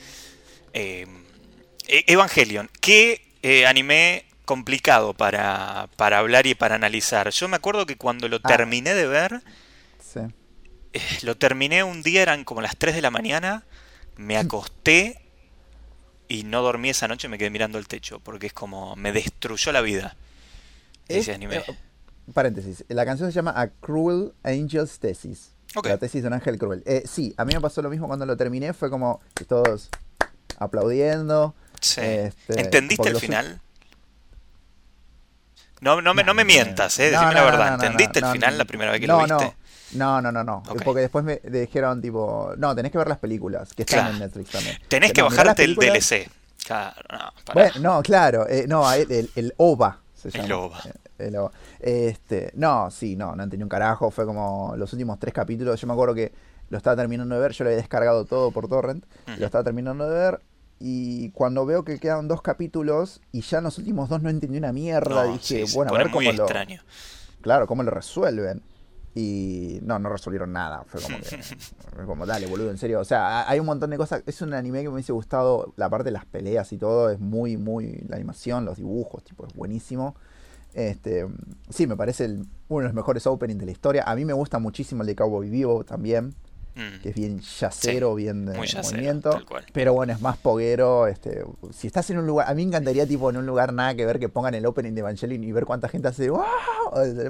Evangelion, 1.86 2.70
¿qué 2.80 3.29
eh, 3.42 3.66
anime 3.66 4.26
complicado 4.46 5.14
para, 5.14 5.90
hablar 5.98 6.48
y 6.48 6.56
para 6.56 6.76
analizar. 6.76 7.30
Yo 7.30 7.48
me 7.48 7.56
acuerdo 7.56 7.86
que 7.86 7.98
cuando 7.98 8.28
lo 8.28 8.38
ah. 8.38 8.48
terminé 8.48 8.94
de 8.94 9.08
ver, 9.08 9.42
eh, 10.94 11.02
lo 11.22 11.38
terminé 11.38 11.84
un 11.84 12.02
día, 12.02 12.22
eran 12.22 12.44
como 12.44 12.62
las 12.62 12.76
3 12.76 12.96
de 12.96 13.02
la 13.02 13.12
mañana, 13.12 13.66
me 14.18 14.38
acosté 14.38 15.22
y 16.28 16.44
no 16.44 16.62
dormí 16.62 16.90
esa 16.90 17.08
noche, 17.08 17.28
me 17.28 17.38
quedé 17.38 17.50
mirando 17.50 17.78
el 17.78 17.88
techo, 17.88 18.20
porque 18.20 18.48
es 18.48 18.54
como, 18.54 18.96
me 18.96 19.12
destruyó 19.12 19.72
la 19.72 19.82
vida 19.82 20.16
ese 21.08 21.34
anime. 21.34 21.58
Eh, 21.58 21.64
paréntesis, 22.34 22.86
la 22.88 23.06
canción 23.06 23.32
se 23.32 23.36
llama 23.36 23.54
A 23.56 23.70
Cruel 23.70 24.34
Angel's 24.44 25.00
Thesis. 25.00 25.52
La 25.84 26.00
tesis 26.00 26.24
de 26.24 26.28
un 26.28 26.34
ángel 26.34 26.58
cruel. 26.58 26.84
sí, 27.06 27.36
a 27.38 27.46
mí 27.46 27.54
me 27.54 27.62
pasó 27.62 27.84
lo 27.84 27.92
mismo 27.92 28.08
cuando 28.08 28.26
lo 28.26 28.36
terminé, 28.36 28.74
fue 28.74 28.90
como 28.90 29.22
todos 29.48 29.90
aplaudiendo. 30.58 31.54
Este, 31.82 32.34
¿Entendiste 32.48 33.10
el 33.10 33.18
final? 33.18 33.62
No, 35.82 36.02
no, 36.02 36.14
me, 36.14 36.24
no 36.24 36.34
me 36.34 36.44
mientas, 36.44 37.00
eh, 37.00 37.10
decime 37.10 37.34
la 37.34 37.44
verdad. 37.44 37.74
¿Entendiste 37.76 38.20
el 38.20 38.26
final 38.26 38.58
la 38.58 38.66
primera 38.66 38.92
vez 38.92 39.00
que 39.00 39.08
lo 39.08 39.20
viste? 39.20 39.56
No, 39.94 40.22
no, 40.22 40.32
no, 40.32 40.44
no. 40.44 40.64
Porque 40.84 41.02
después 41.02 41.24
me 41.24 41.38
dijeron, 41.38 42.02
tipo, 42.02 42.54
no, 42.58 42.76
tenés 42.76 42.92
que 42.92 42.98
ver 42.98 43.08
las 43.08 43.18
películas, 43.18 43.74
que 43.74 43.84
están 43.84 44.14
en 44.14 44.20
Netflix 44.20 44.52
también. 44.52 44.78
Tenés 44.88 45.14
que 45.14 45.22
bajarte 45.22 45.64
el 45.64 45.76
DLC. 45.76 46.30
Claro, 46.66 47.02
no, 47.12 47.54
bueno, 47.54 47.72
no, 47.80 48.02
claro, 48.04 48.48
eh, 48.48 48.66
no, 48.68 48.92
el, 48.92 49.32
el, 49.36 49.54
OVA 49.58 49.98
se 50.14 50.30
llama. 50.30 50.46
El 50.46 50.52
OVA. 50.52 50.82
El 51.18 51.36
OVA. 51.38 51.52
Este, 51.80 52.52
no, 52.54 52.92
sí, 52.92 53.16
no, 53.16 53.36
no 53.36 53.42
entendí 53.42 53.64
un 53.64 53.70
carajo. 53.70 54.12
Fue 54.12 54.26
como 54.26 54.76
los 54.76 54.94
últimos 54.94 55.18
tres 55.18 55.34
capítulos. 55.34 55.82
Yo 55.82 55.88
me 55.88 55.94
acuerdo 55.94 56.14
que 56.14 56.32
lo 56.70 56.78
estaba 56.78 56.96
terminando 56.98 57.34
de 57.34 57.42
ver, 57.42 57.54
yo 57.54 57.64
lo 57.64 57.70
había 57.70 57.78
descargado 57.78 58.26
todo 58.26 58.52
por 58.52 58.68
Torrent. 58.68 59.04
Lo 59.38 59.46
estaba 59.46 59.64
terminando 59.64 60.08
de 60.08 60.20
ver 60.20 60.42
y 60.80 61.32
cuando 61.32 61.66
veo 61.66 61.84
que 61.84 62.00
quedan 62.00 62.28
dos 62.28 62.42
capítulos 62.42 63.22
y 63.32 63.42
ya 63.42 63.58
en 63.58 63.66
los 63.66 63.78
últimos 63.78 64.08
dos 64.08 64.22
no 64.22 64.30
entendí 64.30 64.58
una 64.58 64.72
mierda, 64.72 65.26
dije, 65.26 65.66
bueno, 65.74 65.94
a 65.94 65.98
ver 65.98 66.10
cómo 66.10 66.32
lo. 66.32 66.48
Claro, 67.42 67.68
cómo 67.68 67.84
lo 67.84 67.92
resuelven. 67.92 68.62
Y 69.16 69.80
no, 69.82 70.00
no 70.00 70.08
resolvieron 70.10 70.54
nada. 70.54 70.84
Fue 70.86 71.02
como 71.02 71.18
que. 71.18 71.40
como, 72.06 72.26
dale, 72.26 72.48
boludo, 72.48 72.70
en 72.70 72.78
serio. 72.78 73.00
O 73.02 73.06
sea, 73.06 73.50
hay 73.50 73.60
un 73.60 73.66
montón 73.66 73.90
de 73.90 73.98
cosas. 73.98 74.24
Es 74.26 74.42
un 74.42 74.54
anime 74.54 74.82
que 74.82 74.88
me 74.88 74.94
hubiese 74.94 75.12
gustado. 75.12 75.74
La 75.76 75.90
parte 75.90 76.06
de 76.06 76.12
las 76.12 76.26
peleas 76.26 76.72
y 76.72 76.78
todo 76.78 77.10
es 77.10 77.20
muy, 77.20 77.58
muy. 77.58 78.06
La 78.08 78.16
animación, 78.16 78.64
los 78.66 78.78
dibujos, 78.78 79.24
tipo, 79.24 79.46
es 79.48 79.54
buenísimo. 79.54 80.16
Este, 80.74 81.28
sí, 81.70 81.88
me 81.88 81.98
parece 81.98 82.26
uno 82.68 82.80
de 82.82 82.86
los 82.86 82.94
mejores 82.94 83.26
openings 83.28 83.60
de 83.60 83.66
la 83.66 83.72
historia. 83.72 84.04
A 84.06 84.16
mí 84.16 84.24
me 84.24 84.34
gusta 84.34 84.60
muchísimo 84.60 85.02
el 85.02 85.08
de 85.08 85.16
Cowboy 85.16 85.50
Vivo 85.50 85.84
también. 85.84 86.36
Mm. 86.80 87.02
que 87.02 87.10
es 87.10 87.16
bien 87.16 87.42
yacero, 87.42 88.16
bien 88.16 88.46
de 88.46 88.58
movimiento. 88.58 89.38
Pero 89.74 89.94
bueno, 89.94 90.14
es 90.14 90.22
más 90.22 90.38
poguero. 90.38 91.08
Este, 91.08 91.44
si 91.74 91.88
estás 91.88 92.10
en 92.10 92.20
un 92.20 92.26
lugar, 92.26 92.50
a 92.50 92.54
mí 92.54 92.64
me 92.64 92.70
encantaría 92.70 93.06
tipo 93.06 93.30
en 93.30 93.36
un 93.36 93.46
lugar 93.46 93.74
nada 93.74 93.94
que 93.96 94.06
ver 94.06 94.18
que 94.18 94.30
pongan 94.30 94.56
el 94.56 94.66
opening 94.66 94.94
de 94.94 95.02
Evangelion 95.02 95.44
y 95.44 95.52
ver 95.52 95.66
cuánta 95.66 95.90
gente 95.90 96.08
hace 96.08 96.30
¡Wow! 96.30 96.46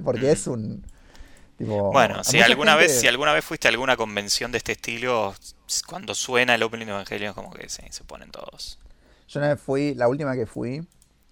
Porque 0.04 0.28
mm. 0.28 0.30
es 0.30 0.48
un 0.48 0.84
bueno, 1.66 2.24
si 2.24 2.40
alguna 2.40 2.76
vez, 2.76 3.02
si 3.02 3.08
alguna 3.08 3.34
vez 3.34 3.44
fuiste 3.44 3.68
a 3.68 3.72
alguna 3.72 3.98
convención 3.98 4.52
de 4.52 4.60
este 4.60 4.74
estilo, 4.74 5.36
cuando 5.88 6.16
suena 6.16 6.56
el 6.56 6.64
opening 6.64 6.86
de 6.86 6.92
Evangelion 6.94 7.34
como 7.34 7.52
que 7.52 7.68
se 7.68 8.04
ponen 8.06 8.32
todos. 8.32 8.80
Yo 9.28 9.40
una 9.40 9.50
vez 9.50 9.60
fui, 9.60 9.94
la 9.94 10.08
última 10.08 10.36
que 10.36 10.46
fui, 10.46 10.88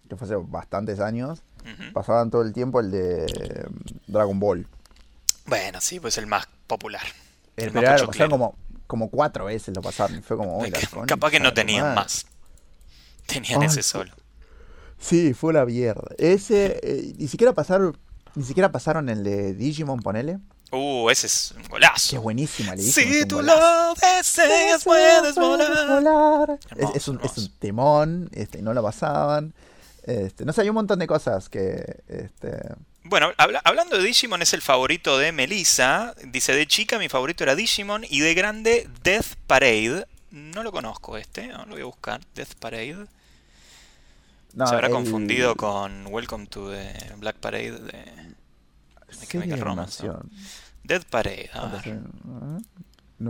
que 0.10 0.18
fue 0.18 0.26
hace 0.26 0.36
bastantes 0.36 1.00
años, 1.00 1.44
pasaban 1.94 2.30
todo 2.30 2.42
el 2.42 2.54
tiempo 2.54 2.80
el 2.82 2.92
de 2.92 3.70
Dragon 4.08 4.40
Ball. 4.40 4.68
Bueno, 5.46 5.80
sí, 5.80 6.00
pues 6.00 6.18
el 6.18 6.28
más 6.28 6.48
popular. 6.68 7.04
Pero, 7.58 7.74
pasaban 8.08 8.30
como 8.30 8.56
como 8.88 9.10
cuatro 9.10 9.46
veces 9.46 9.76
lo 9.76 9.82
pasaron. 9.82 10.24
Fue 10.24 10.38
como, 10.38 10.64
la 10.66 11.06
Capaz 11.06 11.30
que 11.32 11.40
no 11.42 11.54
tenían 11.54 11.94
más. 11.94 12.26
Tenían 13.26 13.62
Ay, 13.62 13.68
ese 13.68 13.78
qué- 13.78 13.84
solo. 13.84 14.14
Sí, 15.00 15.34
fue 15.34 15.54
la 15.54 15.66
mierda. 15.66 16.08
Ese, 16.18 16.80
eh, 16.82 17.14
ni 17.18 17.28
siquiera 17.28 17.54
pasaron, 17.54 17.98
ni 18.36 18.44
siquiera 18.44 18.72
pasaron 18.72 19.10
el 19.10 19.24
de 19.24 19.54
Digimon, 19.54 20.00
ponele. 20.00 20.40
Uh, 20.72 21.10
ese 21.10 21.28
es 21.28 21.54
un 21.56 21.64
Que 21.64 21.70
golazo. 21.70 22.16
es 22.16 22.22
buenísima, 22.22 22.76
le 22.76 22.82
dije. 22.84 23.04
Si 23.04 23.26
tú 23.26 23.42
lo 23.42 23.54
deseas, 23.96 24.84
puedes 24.84 25.36
volar. 25.36 26.58
Es, 26.72 26.78
Hermoso, 26.78 26.94
es 26.96 27.08
un, 27.10 27.20
es 27.24 27.38
un 27.38 27.50
temón, 27.60 28.30
este, 28.34 28.62
no 28.62 28.74
lo 28.74 28.82
pasaban. 28.82 29.54
Este, 30.04 30.46
no 30.46 30.54
sé, 30.54 30.62
hay 30.62 30.70
un 30.70 30.76
montón 30.76 31.00
de 31.00 31.08
cosas 31.08 31.50
que, 31.50 32.04
este, 32.08 32.58
Bueno, 33.10 33.32
habla- 33.38 33.62
hablando 33.64 33.98
de 33.98 34.04
Digimon, 34.04 34.42
es 34.42 34.54
el 34.54 34.62
favorito 34.62 35.18
de 35.18 35.32
Melissa. 35.32 36.14
Dice, 36.26 36.54
de 36.54 36.68
chica 36.68 37.00
mi 37.00 37.08
favorito 37.10 37.44
era 37.44 37.56
Digimon 37.56 38.04
y 38.10 38.20
de 38.20 38.34
grande 38.34 38.90
Death 39.04 39.36
Parade. 39.48 40.06
No 40.32 40.62
lo 40.64 40.72
conozco 40.72 41.16
este, 41.18 41.48
no 41.48 41.66
lo 41.66 41.72
voy 41.74 41.82
a 41.82 41.86
buscar. 41.86 42.20
Death 42.36 42.56
Parade. 42.60 43.08
no, 44.54 44.68
Se 44.68 44.74
habrá 44.76 44.88
el- 44.88 44.94
confundido 44.94 45.56
con 45.56 46.08
Welcome 46.08 46.48
to 46.48 46.70
the 46.72 46.94
Black 47.18 47.38
Parade 47.38 47.72
de 47.80 48.04
Chemical 49.28 49.58
de 49.58 49.64
Romance. 49.64 50.08
Death 50.84 51.06
Parade. 51.06 51.50
a 51.54 51.60
¿Cuánto 51.60 51.82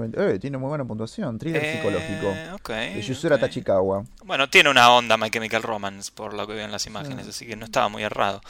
ver. 0.10 0.36
eh, 0.36 0.40
tiene 0.40 0.58
muy 0.58 0.70
buena 0.70 0.86
puntuación. 0.86 1.38
Thriller 1.38 1.64
Eh, 1.64 1.76
psicológico. 1.78 2.70
De 2.70 3.02
Yusura. 3.02 3.38
Tachikawa. 3.40 4.04
Bueno, 4.24 4.50
tiene 4.50 4.70
una 4.70 4.92
onda 4.92 5.18
My 5.18 5.30
Chemical 5.30 5.62
Romance 5.64 6.12
por 6.14 6.34
lo 6.34 6.48
que 6.48 6.54
veo 6.54 6.66
en 6.66 6.72
las 6.72 6.86
imágenes, 6.88 7.28
así 7.28 7.46
que 7.46 7.56
no 7.56 7.66
estaba 7.66 7.90
muy 7.90 8.04
errado. 8.04 8.42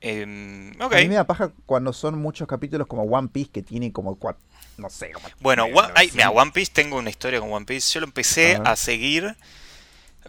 Em. 0.00 0.72
A 0.80 0.88
mí 0.88 1.08
me 1.08 1.14
da 1.14 1.26
paja 1.26 1.52
cuando 1.66 1.92
son 1.92 2.18
muchos 2.18 2.48
capítulos 2.48 2.86
como 2.86 3.02
One 3.02 3.28
Piece 3.28 3.50
que 3.52 3.62
tiene 3.62 3.92
como 3.92 4.16
cuatro, 4.16 4.42
no 4.78 4.88
sé, 4.88 5.10
como 5.12 5.28
Bueno, 5.40 5.64
One- 5.64 5.92
ay, 5.94 6.10
nueve, 6.12 6.12
mira. 6.14 6.30
One 6.30 6.52
Piece, 6.52 6.72
tengo 6.72 6.96
una 6.98 7.10
historia 7.10 7.38
con 7.40 7.52
One 7.52 7.66
Piece. 7.66 7.92
Yo 7.92 8.00
lo 8.00 8.06
empecé 8.06 8.58
A 8.64 8.76
seguir 8.76 9.36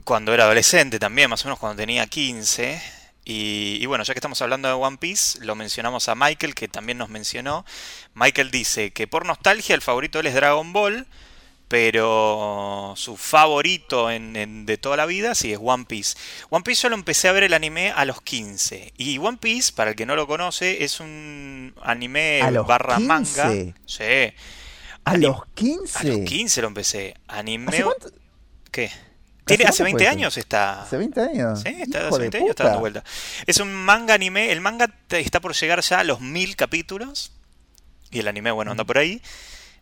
cuando 0.04 0.34
era 0.34 0.44
adolescente 0.46 1.00
también, 1.00 1.30
más 1.30 1.44
o 1.44 1.48
menos 1.48 1.60
cuando 1.60 1.78
tenía 1.78 2.06
15. 2.08 2.82
Y, 3.24 3.78
y 3.80 3.86
bueno, 3.86 4.04
ya 4.04 4.14
que 4.14 4.18
estamos 4.18 4.42
hablando 4.42 4.68
de 4.68 4.74
One 4.74 4.98
Piece, 4.98 5.40
lo 5.46 5.56
mencionamos 5.56 6.10
a 6.10 6.16
Michael, 6.16 6.56
que 6.56 6.68
también 6.68 6.98
nos 6.98 7.10
mencionó. 7.10 7.66
Michael 8.16 8.50
dice 8.52 8.92
que 8.92 9.08
por 9.08 9.26
nostalgia 9.26 9.76
el 9.76 9.82
favorito 9.82 10.20
él 10.20 10.26
es 10.28 10.34
Dragon 10.34 10.74
Ball, 10.74 11.06
pero 11.72 12.94
su 12.98 13.16
favorito 13.16 14.12
en, 14.12 14.36
en- 14.36 14.66
de 14.66 14.78
toda 14.78 14.98
la 14.98 15.06
vida 15.06 15.36
sí 15.36 15.54
es 15.54 15.60
One 15.62 15.86
Piece. 15.86 16.18
One 16.50 16.64
Piece 16.64 16.82
yo 16.84 16.90
lo 16.90 16.96
empecé 16.96 17.30
a 17.30 17.32
ver 17.32 17.44
el 17.44 17.54
anime 17.54 17.92
a 17.92 18.04
los 18.04 18.22
15. 18.22 18.92
Y 18.98 19.18
One 19.18 19.38
Piece, 19.38 19.72
para 19.74 19.92
el 19.92 19.96
que 19.96 20.06
no 20.06 20.18
lo 20.18 20.28
conoce, 20.28 20.84
es 20.84 21.00
un 21.00 21.74
anime 21.82 22.42
¿A 22.42 22.52
los 22.52 22.68
barra 22.68 22.98
15? 22.98 23.08
manga. 23.08 23.52
Sí. 23.86 24.04
A 25.06 25.14
Anim- 25.14 25.22
los 25.22 25.46
15. 25.56 25.98
A 26.00 26.04
los 26.04 26.20
15 26.30 26.62
lo 26.62 26.68
empecé. 26.68 27.14
Anime. 27.28 27.84
¿Qué? 28.70 28.92
Tiene, 29.46 29.64
hace 29.64 29.84
cuánto 29.84 29.98
20 29.98 29.98
fue 29.98 30.04
eso? 30.04 30.12
años 30.12 30.38
está. 30.38 30.82
Hace 30.84 30.98
20 30.98 31.22
años. 31.22 31.62
Sí, 31.62 31.70
está 31.82 32.08
hace 32.08 32.16
de 32.16 32.20
20 32.20 32.38
años 32.38 32.50
está 32.52 32.64
dando 32.66 32.80
vuelta. 32.82 33.04
Es 33.48 33.58
un 33.62 33.74
manga 33.74 34.14
anime. 34.14 34.52
El 34.52 34.60
manga 34.62 34.94
está 35.10 35.40
por 35.40 35.56
llegar 35.56 35.82
ya 35.82 36.00
a 36.02 36.04
los 36.04 36.20
1000 36.22 36.56
capítulos. 36.58 37.32
Y 38.12 38.20
el 38.20 38.28
anime, 38.28 38.52
bueno, 38.52 38.72
anda 38.72 38.84
por 38.84 38.98
ahí. 38.98 39.22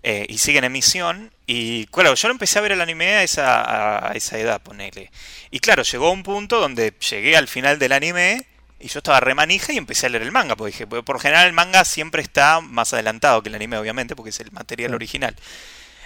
Eh, 0.01 0.25
y 0.29 0.37
sigue 0.37 0.59
en 0.59 0.63
emisión. 0.65 1.31
Y 1.45 1.85
claro, 1.87 2.15
yo 2.15 2.27
lo 2.29 2.33
empecé 2.33 2.57
a 2.59 2.61
ver 2.61 2.71
el 2.71 2.81
anime 2.81 3.15
a 3.15 3.23
esa, 3.23 4.09
a 4.09 4.13
esa 4.13 4.37
edad, 4.39 4.61
ponele. 4.61 5.11
Y 5.51 5.59
claro, 5.59 5.83
llegó 5.83 6.11
un 6.11 6.23
punto 6.23 6.59
donde 6.59 6.93
llegué 7.09 7.35
al 7.35 7.47
final 7.47 7.79
del 7.79 7.91
anime. 7.91 8.45
Y 8.79 8.87
yo 8.87 8.99
estaba 8.99 9.19
re 9.19 9.35
manija 9.35 9.73
y 9.73 9.77
empecé 9.77 10.05
a 10.05 10.09
leer 10.09 10.23
el 10.23 10.31
manga. 10.31 10.55
Porque 10.55 10.71
dije, 10.71 10.87
"Pues, 10.87 11.03
por 11.03 11.19
general 11.19 11.47
el 11.47 11.53
manga 11.53 11.83
siempre 11.83 12.21
está 12.21 12.61
más 12.61 12.93
adelantado 12.93 13.43
que 13.43 13.49
el 13.49 13.55
anime, 13.55 13.77
obviamente, 13.77 14.15
porque 14.15 14.29
es 14.29 14.39
el 14.39 14.51
material 14.53 14.91
Sí. 14.91 14.95
original. 14.95 15.35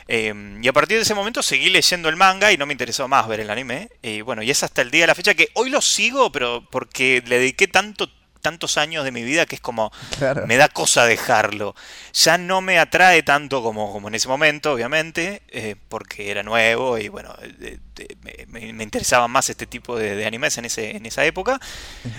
Eh, 0.08 0.34
y 0.62 0.68
a 0.68 0.74
partir 0.74 0.98
de 0.98 1.04
ese 1.04 1.14
momento 1.14 1.42
seguí 1.44 1.70
leyendo 1.70 2.10
el 2.10 2.16
manga 2.18 2.52
y 2.52 2.58
no 2.58 2.66
me 2.66 2.74
interesó 2.74 3.08
más 3.08 3.28
ver 3.28 3.42
el 3.42 3.50
anime. 3.52 3.90
Y 4.02 4.22
bueno, 4.22 4.42
y 4.42 4.50
es 4.50 4.64
hasta 4.64 4.82
el 4.82 4.90
día 4.92 5.02
de 5.02 5.08
la 5.08 5.16
fecha 5.16 5.36
que 5.36 5.50
hoy 5.54 5.70
lo 5.70 5.82
sigo, 5.82 6.32
pero 6.32 6.68
porque 6.72 7.22
le 7.28 7.38
dediqué 7.40 7.68
tanto, 7.68 8.10
tantos 8.44 8.78
años 8.78 9.04
de 9.04 9.12
mi 9.12 9.24
vida 9.24 9.48
que 9.48 9.56
es 9.56 9.62
como 9.62 9.92
Claro. 10.20 10.46
me 10.46 10.58
da 10.58 10.68
cosa 10.70 11.06
dejarlo. 11.06 11.74
Ya 12.14 12.38
no 12.38 12.62
me 12.62 12.78
atrae 12.78 13.24
tanto 13.24 13.64
como, 13.64 13.92
como 13.92 14.10
en 14.10 14.14
ese 14.16 14.28
momento, 14.28 14.72
obviamente, 14.74 15.42
eh, 15.48 15.76
porque 15.90 16.30
era 16.30 16.44
nuevo 16.44 17.00
y 17.00 17.08
bueno, 17.08 17.36
eh, 17.42 17.80
eh, 17.98 18.16
me, 18.50 18.72
me- 18.74 18.84
interesaban 18.84 19.32
más 19.32 19.50
este 19.50 19.66
tipo 19.66 19.98
de, 19.98 20.16
de 20.16 20.26
animes 20.28 20.58
en, 20.60 20.66
ese, 20.66 20.96
en 20.96 21.06
esa 21.08 21.26
época. 21.26 21.60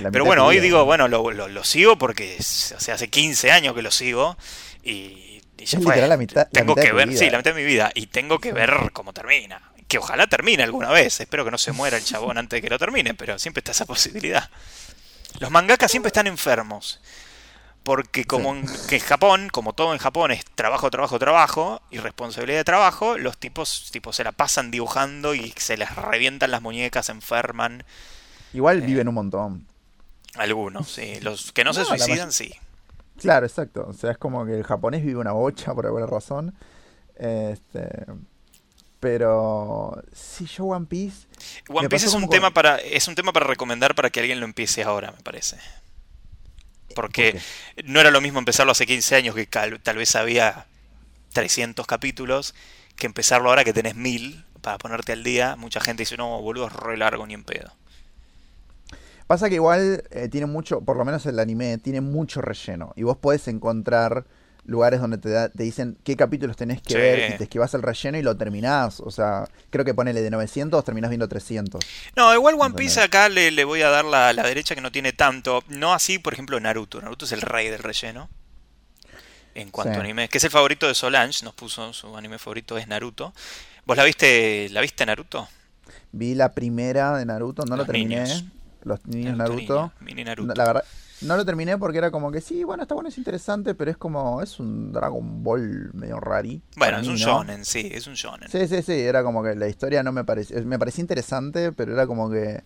La 0.01 0.11
Pero 0.11 0.25
bueno, 0.25 0.45
hoy 0.45 0.57
vida, 0.57 0.65
digo, 0.65 0.79
¿no? 0.79 0.85
bueno, 0.87 1.07
lo, 1.07 1.31
lo- 1.31 1.47
lo 1.49 1.63
sigo 1.63 1.97
porque 1.97 2.37
es- 2.39 2.75
o 2.77 2.81
sea, 2.81 2.95
hace 2.97 3.09
15 3.09 3.53
años 3.53 3.75
que 3.75 3.83
lo 3.83 3.91
sigo 3.93 4.37
y, 4.83 5.41
y 5.59 5.65
ya 5.67 5.79
fue. 5.81 5.97
la 6.09 6.17
mitad- 6.17 6.37
la 6.37 6.45
tengo 6.47 6.75
mitad 6.75 6.89
que 6.89 6.93
ver, 6.93 7.09
vida. 7.09 7.19
sí, 7.19 7.31
la 7.31 7.39
mitad 7.39 7.55
de 7.55 7.61
mi 7.63 7.67
vida 7.67 7.93
y 7.95 8.07
tengo 8.07 8.39
que 8.41 8.53
ver 8.53 8.91
cómo 8.93 9.13
termina. 9.13 9.61
Que 9.87 9.99
ojalá 9.99 10.27
termine 10.27 10.63
alguna 10.63 10.91
vez. 10.91 11.21
Espero 11.21 11.45
que 11.45 11.51
no 11.51 11.59
se 11.59 11.71
muera 11.73 11.99
el 11.99 12.05
chabón 12.05 12.39
antes 12.39 12.57
de 12.57 12.63
que 12.63 12.71
lo 12.71 12.79
termine, 12.79 13.13
pero 13.15 13.39
siempre 13.39 13.61
está 13.61 13.73
esa 13.73 13.85
posibilidad. 13.85 14.49
Los 15.41 15.51
mangakas 15.51 15.91
siempre 15.91 16.09
están 16.09 16.27
enfermos. 16.27 17.01
Porque 17.83 18.25
como 18.25 18.55
en, 18.55 18.65
que 18.89 18.97
en 18.97 19.03
Japón, 19.03 19.51
como 19.53 19.75
todo 19.75 19.93
en 19.93 19.99
Japón 19.99 20.31
es 20.31 20.45
trabajo, 20.47 20.91
trabajo, 20.91 21.19
trabajo 21.19 21.83
y 21.91 21.99
responsabilidad 21.99 22.61
de 22.61 22.65
trabajo, 22.65 23.19
los 23.19 23.37
tipos, 23.37 23.91
tipos 23.93 24.17
se 24.17 24.25
la 24.25 24.33
pasan 24.33 24.71
dibujando 24.71 25.35
y 25.35 25.53
se 25.59 25.77
les 25.77 25.95
revientan 25.95 26.51
las 26.51 26.63
muñecas, 26.63 27.07
se 27.07 27.13
enferman. 27.13 27.85
Igual 28.55 28.83
Eh. 28.83 28.87
viven 28.87 29.09
un 29.09 29.15
montón. 29.15 29.67
Algunos, 30.37 30.89
sí. 30.91 31.21
Los 31.21 31.53
que 31.53 31.63
no, 31.63 31.75
se 31.75 31.81
No, 31.83 31.91
la 31.91 31.99
suicidan, 31.99 32.33
sí. 32.33 32.55
Claro, 33.19 33.45
exacto. 33.45 33.87
O 33.87 33.93
sea, 33.93 34.13
es 34.13 34.19
como 34.19 34.47
que 34.47 34.55
el 34.55 34.65
japonés 34.65 35.05
vive 35.05 35.21
una 35.21 35.33
bocha 35.33 35.75
por 35.75 35.85
alguna 35.85 36.07
razón. 36.07 36.55
Este. 37.17 38.07
Pero. 39.05 40.03
Sí, 40.15 40.47
yo 40.47 40.65
One 40.65 40.87
Piece. 40.87 41.27
One 41.69 41.91
Piece 41.91 42.07
es 42.07 42.15
un 42.15 42.27
tema 42.31 42.53
para 42.55 42.79
es 42.79 43.07
un 43.07 43.15
tema 43.15 43.35
para 43.35 43.47
recomendar 43.47 43.95
para 43.95 44.09
que 44.09 44.21
alguien 44.21 44.41
lo 44.41 44.47
empiece 44.47 44.83
ahora, 44.83 45.13
me 45.13 45.23
parece. 45.23 45.59
Porque 46.95 47.39
¿Por 47.77 47.85
no 47.85 48.01
era 48.01 48.11
lo 48.11 48.23
mismo 48.23 48.39
empezarlo 48.39 48.73
hace 48.73 48.87
15 48.87 49.17
años 49.17 49.35
que 49.35 49.45
tal 49.45 49.97
vez 49.99 50.17
había 50.17 50.65
300 51.35 51.87
capítulos 51.87 52.55
que 52.97 53.05
empezarlo 53.05 53.51
ahora 53.51 53.63
que 53.63 53.75
tenés 53.75 53.95
1000 53.95 54.43
para 54.63 54.79
ponerte 54.79 55.13
al 55.13 55.23
día. 55.23 55.55
Mucha 55.57 55.81
gente 55.81 56.05
dice, 56.05 56.17
"No, 56.17 56.41
boludo, 56.41 56.69
es 56.69 56.73
re 56.73 56.97
largo 56.97 57.27
ni 57.27 57.35
en 57.35 57.45
pedo." 57.45 57.75
Pasa 59.27 59.51
que 59.51 59.57
igual 59.57 60.03
eh, 60.13 60.31
tiene 60.31 60.47
mucho, 60.47 60.81
por 60.81 60.97
lo 60.97 61.05
menos 61.05 61.27
el 61.27 61.39
anime, 61.41 61.77
tiene 61.77 62.01
mucho 62.01 62.41
relleno. 62.41 62.95
Y 62.97 63.03
vos 63.03 63.19
podés 63.19 63.49
encontrar 63.49 64.25
lugares 64.67 65.01
donde 65.01 65.19
te, 65.19 65.29
da- 65.29 65.49
te 65.51 65.63
dicen 65.63 65.97
qué 66.05 66.17
capítulos 66.17 66.57
tenés 66.57 66.81
que 66.81 66.95
Sí. 66.95 66.99
ver 67.01 67.35
y 67.35 67.37
te 67.39 67.45
esquivas 67.45 67.75
el 67.75 67.83
relleno 67.83 68.17
y 68.19 68.23
lo 68.23 68.37
terminás. 68.37 69.01
O 69.01 69.11
sea, 69.11 69.47
creo 69.71 69.85
que 69.85 69.93
ponele 69.95 70.23
de 70.23 70.31
900, 70.31 70.85
terminás 70.85 71.11
viendo 71.11 71.29
300. 71.29 71.85
No, 72.17 72.33
igual 72.35 72.55
One. 72.59 72.75
Piece 72.75 73.01
acá 73.01 73.29
le, 73.29 73.51
le 73.51 73.65
voy 73.65 73.83
a 73.83 73.91
dar 73.91 74.05
la, 74.05 74.33
la 74.33 74.43
derecha 74.43 74.75
que 74.75 74.81
no 74.81 74.91
tiene 74.93 75.13
tanto. 75.13 75.63
No 75.69 75.93
así, 75.93 76.19
por 76.19 76.33
ejemplo, 76.33 76.59
Naruto. 76.61 77.01
Naruto 77.01 77.25
es 77.27 77.33
el 77.33 77.43
rey 77.43 77.69
del 77.69 77.81
relleno. 77.83 78.29
En 79.55 79.71
cuanto 79.71 79.93
Sí. 79.95 79.99
a 79.99 80.01
anime. 80.03 80.29
Que 80.29 80.39
es 80.39 80.45
el 80.45 80.51
favorito 80.51 80.89
de 80.89 80.95
Solange. 80.95 81.45
Nos 81.45 81.55
puso 81.55 81.93
su 81.93 82.17
anime 82.17 82.39
favorito 82.39 82.77
es 82.79 82.89
Naruto. 82.89 83.33
¿Vos 83.87 83.97
la 83.97 84.05
viste, 84.05 84.69
la 84.71 84.81
viste 84.81 85.05
Naruto? 85.07 85.47
Vi 86.13 86.35
la 86.35 86.53
primera 86.53 87.17
de 87.19 87.27
Naruto, 87.27 87.65
no 87.67 87.77
Los 87.77 87.87
lo 87.87 87.93
terminé. 87.93 88.23
niños. 88.25 88.45
Los 88.83 89.05
niños 89.07 89.37
Naruto 89.37 89.93
mini 90.01 90.25
Naruto. 90.25 90.55
La 90.55 90.65
verdad, 90.65 90.85
no 91.23 91.37
lo 91.37 91.45
terminé 91.45 91.79
porque 91.79 91.99
era 91.99 92.11
como 92.11 92.31
que 92.31 92.41
sí, 92.41 92.65
bueno, 92.65 92.83
está 92.83 92.95
bueno, 92.95 93.09
es 93.09 93.19
interesante, 93.19 93.75
pero 93.75 93.91
es 93.91 93.97
como, 93.97 94.43
es 94.43 94.59
un 94.61 94.93
Dragon 94.93 95.43
Ball 95.43 95.91
medio 95.95 96.21
rari. 96.21 96.61
Bueno, 96.77 96.99
es 96.99 97.07
un 97.07 97.15
¿no? 97.15 97.19
shonen, 97.19 97.65
sí, 97.65 97.89
es 97.93 98.07
un 98.07 98.15
shonen. 98.15 98.49
Sí, 98.51 98.67
sí, 98.69 98.83
sí, 98.83 98.93
era 98.93 99.23
como 99.23 99.43
que 99.43 99.55
la 99.55 99.69
historia 99.69 100.03
no 100.03 100.13
me 100.13 100.25
parecía, 100.25 100.61
me 100.63 100.79
parecía 100.79 101.03
interesante, 101.03 101.73
pero 101.73 101.93
era 101.95 102.07
como 102.07 102.31
que 102.31 102.63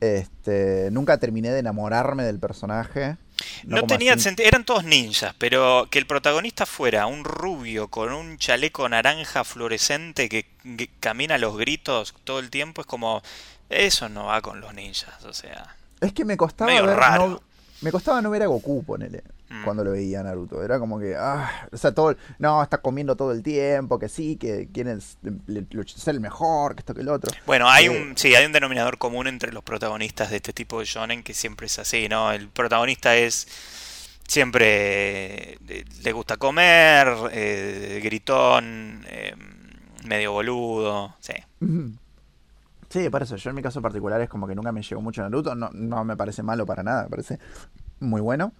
este 0.00 0.90
nunca 0.90 1.18
terminé 1.18 1.50
de 1.50 1.60
enamorarme 1.60 2.24
del 2.24 2.38
personaje. 2.38 3.16
No, 3.64 3.82
tenía 3.84 4.16
sentido, 4.18 4.46
eran 4.48 4.64
todos 4.64 4.84
ninjas, 4.84 5.34
pero 5.38 5.88
que 5.90 5.98
el 5.98 6.06
protagonista 6.06 6.66
fuera 6.66 7.06
un 7.06 7.24
rubio 7.24 7.88
con 7.88 8.12
un 8.12 8.38
chaleco 8.38 8.88
naranja 8.88 9.42
fluorescente 9.44 10.28
que, 10.28 10.46
que 10.76 10.90
camina 11.00 11.36
a 11.36 11.38
los 11.38 11.56
gritos 11.56 12.14
todo 12.24 12.38
el 12.40 12.50
tiempo 12.50 12.80
es 12.82 12.86
como 12.86 13.22
eso 13.68 14.08
no 14.08 14.26
va 14.26 14.42
con 14.42 14.60
los 14.60 14.74
ninjas, 14.74 15.24
o 15.24 15.32
sea, 15.32 15.74
Es 16.00 16.12
que 16.12 16.24
me 16.24 16.36
costaba 16.36 16.70
ver, 16.82 16.96
raro. 16.96 17.28
no- 17.28 17.42
me 17.82 17.90
costaba 17.92 18.22
no 18.22 18.30
ver 18.30 18.42
a 18.42 18.46
Goku, 18.46 18.82
ponele, 18.84 19.22
Mm. 19.50 19.64
cuando 19.64 19.84
lo 19.84 19.90
veía 19.92 20.20
a 20.20 20.22
Naruto. 20.22 20.62
Era 20.64 20.78
como 20.78 20.98
que, 20.98 21.14
ah, 21.14 21.68
o 21.70 21.76
sea, 21.76 21.92
todo, 21.92 22.16
no, 22.38 22.62
está 22.62 22.78
comiendo 22.78 23.16
todo 23.16 23.32
el 23.32 23.42
tiempo, 23.42 23.98
que 23.98 24.08
sí, 24.08 24.36
que 24.36 24.68
quiere 24.72 24.96
le- 25.46 25.66
le- 25.68 25.86
ser 25.88 26.14
el 26.14 26.20
mejor, 26.20 26.74
que 26.74 26.80
esto, 26.80 26.94
que 26.94 27.02
el 27.02 27.08
otro. 27.10 27.30
Bueno, 27.44 27.68
hay 27.68 27.86
Eh, 27.86 27.90
un 27.90 28.16
sí, 28.16 28.34
hay 28.34 28.46
un 28.46 28.52
denominador 28.52 28.96
común 28.96 29.26
entre 29.26 29.52
los 29.52 29.62
protagonistas 29.62 30.30
de 30.30 30.36
este 30.36 30.52
tipo 30.54 30.78
de 30.80 30.86
shonen 30.86 31.22
que 31.22 31.34
siempre 31.34 31.66
es 31.66 31.78
así, 31.78 32.08
¿no? 32.08 32.32
El 32.32 32.48
protagonista 32.48 33.14
es 33.16 33.46
siempre 34.26 35.54
eh, 35.68 35.84
le 36.02 36.12
gusta 36.12 36.36
comer, 36.38 37.08
eh, 37.32 38.00
gritón, 38.02 39.04
eh, 39.08 39.34
medio 40.04 40.32
boludo, 40.32 41.14
sí. 41.20 41.34
Sí, 42.92 43.08
por 43.08 43.22
eso, 43.22 43.36
yo 43.36 43.48
en 43.48 43.56
mi 43.56 43.62
caso 43.62 43.80
particular 43.80 44.20
es 44.20 44.28
como 44.28 44.46
que 44.46 44.54
nunca 44.54 44.70
me 44.70 44.82
llegó 44.82 45.00
mucho 45.00 45.22
Naruto, 45.22 45.54
no, 45.54 45.70
no 45.72 46.04
me 46.04 46.14
parece 46.14 46.42
malo 46.42 46.66
para 46.66 46.82
nada, 46.82 47.04
me 47.04 47.08
parece 47.08 47.38
muy 48.00 48.20
bueno. 48.20 48.52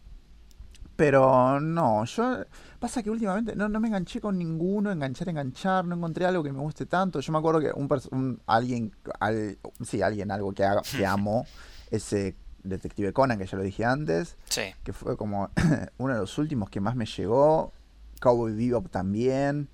Pero 0.97 1.61
no, 1.61 2.05
yo. 2.07 2.39
Pasa 2.79 3.03
que 3.03 3.11
últimamente 3.11 3.55
no, 3.57 3.69
no 3.69 3.79
me 3.79 3.89
enganché 3.89 4.21
con 4.23 4.39
ninguno, 4.39 4.91
enganchar, 4.91 5.29
enganchar, 5.29 5.85
no 5.85 5.97
encontré 5.97 6.25
algo 6.25 6.43
que 6.43 6.51
me 6.53 6.61
guste 6.61 6.87
tanto. 6.87 7.21
Yo 7.21 7.31
me 7.33 7.39
acuerdo 7.39 7.61
que 7.61 7.73
un, 7.75 7.89
un- 8.11 8.41
alguien, 8.47 8.93
al, 9.21 9.59
sí, 9.85 10.01
alguien, 10.01 10.31
algo 10.31 10.53
que, 10.53 10.65
haga, 10.65 10.81
que 10.83 11.05
amo, 11.05 11.45
ese 11.91 12.35
Detective 12.63 13.13
Conan, 13.13 13.39
que 13.39 13.47
ya 13.47 13.57
lo 13.59 13.65
dije 13.65 13.85
antes, 13.85 14.37
Sí. 14.49 14.63
que 14.83 14.93
fue 14.95 15.17
como 15.17 15.51
uno 15.99 16.15
de 16.15 16.21
los 16.21 16.39
últimos 16.39 16.71
que 16.71 16.81
más 16.81 16.97
me 16.97 17.05
llegó. 17.05 17.73
Cowboy 18.21 18.55
Bebop 18.55 18.89
también. 18.89 19.69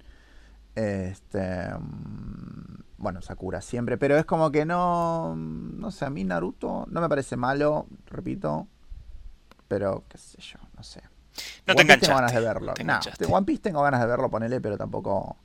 Este. 0.75 1.69
Bueno, 2.99 3.23
Sakura 3.23 3.61
siempre, 3.61 3.97
pero 3.97 4.19
es 4.19 4.25
como 4.25 4.51
que 4.51 4.65
no. 4.65 5.35
No 5.37 5.91
sé, 5.91 6.05
a 6.05 6.11
mí 6.11 6.25
Naruto 6.25 6.85
no 6.91 7.01
me 7.01 7.09
parece 7.09 7.37
malo, 7.37 7.87
repito. 8.07 8.67
Pero, 9.69 10.05
qué 10.09 10.19
sé 10.19 10.41
yo, 10.41 10.59
no 10.77 10.83
sé. 10.83 11.03
No 11.67 11.75
te 11.75 11.85
Piece 11.85 11.99
tengo 11.99 12.15
ganas 12.17 12.33
de 12.33 12.41
verlo. 12.41 12.75
no 12.85 13.01
te 13.01 13.25
de 13.25 13.33
One 13.33 13.47
Piece 13.47 13.63
tengo 13.63 13.83
ganas 13.83 14.01
de 14.01 14.07
verlo, 14.07 14.31
ponele, 14.31 14.61
pero 14.61 14.77
tampoco. 14.77 15.37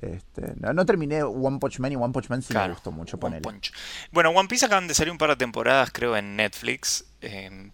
Este, 0.00 0.54
no, 0.56 0.72
no 0.72 0.84
terminé 0.84 1.22
One 1.22 1.58
Punch 1.58 1.78
Man 1.78 1.92
y 1.92 1.96
One 1.96 2.12
Punch 2.12 2.28
Man 2.28 2.42
sí 2.42 2.52
me 2.52 2.68
gustó 2.68 2.90
mucho, 2.90 3.16
One 3.16 3.20
ponele. 3.20 3.42
Punch. 3.42 3.72
Bueno, 4.10 4.30
One 4.30 4.48
Piece 4.48 4.66
acaban 4.66 4.88
de 4.88 4.94
salir 4.94 5.12
un 5.12 5.18
par 5.18 5.30
de 5.30 5.36
temporadas, 5.36 5.90
creo, 5.92 6.16
en 6.16 6.36
Netflix. 6.36 7.04
eh, 7.20 7.70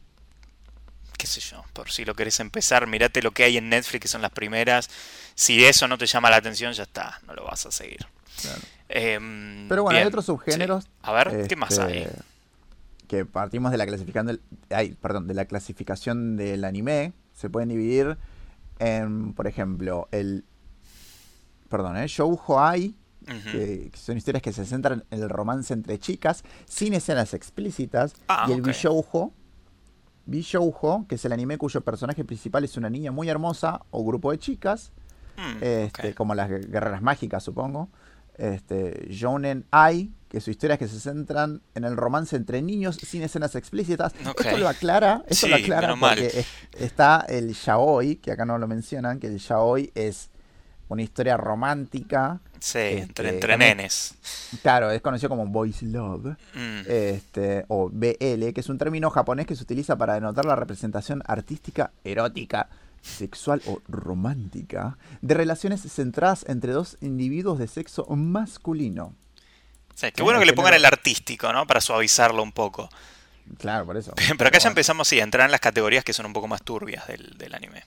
qué 1.20 1.26
sé 1.26 1.40
yo, 1.40 1.62
por 1.74 1.90
si 1.90 2.06
lo 2.06 2.14
querés 2.14 2.40
empezar, 2.40 2.86
mirate 2.86 3.20
lo 3.20 3.32
que 3.32 3.44
hay 3.44 3.58
en 3.58 3.68
Netflix, 3.68 4.00
que 4.00 4.08
son 4.08 4.22
las 4.22 4.30
primeras. 4.30 4.88
Si 5.34 5.62
eso 5.64 5.86
no 5.86 5.98
te 5.98 6.06
llama 6.06 6.30
la 6.30 6.36
atención, 6.36 6.72
ya 6.72 6.84
está, 6.84 7.20
no 7.26 7.34
lo 7.34 7.44
vas 7.44 7.66
a 7.66 7.70
seguir. 7.70 8.06
Claro. 8.40 8.60
Eh, 8.88 9.66
Pero 9.68 9.82
bueno, 9.82 9.98
hay 9.98 10.06
otros 10.06 10.24
subgéneros. 10.24 10.84
sí. 10.84 10.90
A 11.02 11.12
ver, 11.12 11.46
¿qué 11.46 11.56
más 11.56 11.72
este, 11.72 11.82
hay? 11.82 12.08
Que 13.06 13.26
partimos 13.26 13.70
de 13.70 13.76
la 13.76 13.86
clasificación 13.86 14.26
del, 14.26 14.40
ay, 14.70 14.96
perdón, 15.00 15.26
de 15.26 15.34
la 15.34 15.44
clasificación 15.44 16.36
del 16.36 16.64
anime. 16.64 17.12
Se 17.34 17.50
pueden 17.50 17.68
dividir 17.68 18.16
en, 18.78 19.34
por 19.34 19.46
ejemplo, 19.46 20.08
el. 20.12 20.44
Perdón, 21.68 21.98
¿eh? 21.98 22.06
Shoujo 22.08 22.60
Ai, 22.60 22.94
que, 23.26 23.90
que 23.92 23.98
son 23.98 24.16
historias 24.16 24.42
que 24.42 24.52
se 24.52 24.64
centran 24.64 25.04
en 25.10 25.22
el 25.22 25.28
romance 25.28 25.72
entre 25.74 25.98
chicas, 25.98 26.44
sin 26.66 26.94
escenas 26.94 27.34
explícitas. 27.34 28.14
Ah, 28.28 28.46
y 28.48 28.52
el 28.52 28.60
ok. 28.60 28.68
Bishoujo, 28.68 29.32
Bishoujo, 30.30 31.06
que 31.08 31.16
es 31.16 31.24
el 31.24 31.32
anime 31.32 31.58
cuyo 31.58 31.80
personaje 31.82 32.24
principal 32.24 32.64
es 32.64 32.76
una 32.76 32.88
niña 32.88 33.10
muy 33.10 33.28
hermosa 33.28 33.82
o 33.90 34.04
grupo 34.04 34.30
de 34.30 34.38
chicas, 34.38 34.92
Mm, 35.36 35.62
este, 35.62 36.14
como 36.14 36.34
las 36.34 36.50
guerreras 36.50 37.00
mágicas, 37.02 37.42
supongo. 37.42 37.88
Este, 38.36 39.08
Jounen 39.18 39.64
Ai, 39.70 40.12
que 40.28 40.40
su 40.40 40.50
historia 40.50 40.74
es 40.74 40.78
que 40.78 40.88
se 40.88 41.00
centran 41.00 41.62
en 41.74 41.84
el 41.84 41.96
romance 41.96 42.36
entre 42.36 42.60
niños 42.62 42.96
sin 42.96 43.22
escenas 43.22 43.54
explícitas. 43.54 44.12
Esto 44.44 44.58
lo 44.58 44.68
aclara, 44.68 45.24
esto 45.28 45.46
lo 45.48 45.56
aclara 45.64 45.88
porque 46.26 46.40
es- 46.40 46.46
está 46.82 47.24
el 47.28 47.54
yaoi, 47.54 48.16
que 48.16 48.32
acá 48.32 48.44
no 48.44 48.58
lo 48.58 48.66
mencionan, 48.68 49.18
que 49.18 49.28
el 49.28 49.38
yaoi 49.38 49.90
es 49.94 50.30
una 50.94 51.02
historia 51.02 51.36
romántica. 51.36 52.40
Sí, 52.58 52.78
este, 52.78 52.98
entre, 53.00 53.28
entre 53.30 53.52
también- 53.54 53.76
nenes. 53.78 54.14
Claro, 54.62 54.90
es 54.90 55.00
conocido 55.00 55.28
como 55.30 55.46
boys 55.46 55.82
love. 55.82 56.36
Mm, 56.54 56.80
Este, 56.86 57.64
o 57.68 57.88
BL, 57.90 58.52
que 58.52 58.60
es 58.60 58.68
un 58.68 58.78
término 58.78 59.10
japonés 59.10 59.46
que 59.46 59.56
se 59.56 59.62
utiliza 59.62 59.96
para 59.96 60.14
denotar 60.14 60.44
la 60.44 60.56
representación 60.56 61.22
artística, 61.26 61.90
erótica, 62.04 62.68
sexual 63.02 63.62
o 63.66 63.80
romántica 63.88 64.98
de 65.22 65.34
relaciones 65.34 65.80
centradas 65.80 66.44
entre 66.48 66.72
dos 66.72 66.98
individuos 67.00 67.58
de 67.58 67.66
sexo 67.66 68.04
masculino. 68.14 69.14
sí, 69.94 70.06
qué 70.08 70.12
sí, 70.16 70.22
bueno 70.22 70.38
que 70.38 70.44
le 70.46 70.52
pongan 70.52 70.74
el 70.74 70.84
artístico, 70.84 71.50
¿no? 71.52 71.66
Para 71.66 71.80
suavizarlo 71.80 72.42
un 72.42 72.52
poco. 72.52 72.90
Claro, 73.58 73.86
por 73.86 73.96
eso. 73.96 74.12
Pero 74.36 74.48
acá 74.48 74.58
ya 74.58 74.68
empezamos, 74.68 75.08
sí, 75.08 75.18
a 75.18 75.24
entrar 75.24 75.46
en 75.46 75.50
las 75.52 75.60
categorías 75.60 76.04
que 76.04 76.12
son 76.12 76.26
un 76.26 76.32
poco 76.34 76.46
más 76.46 76.62
turbias 76.62 77.06
del, 77.08 77.36
del 77.38 77.54
anime. 77.54 77.84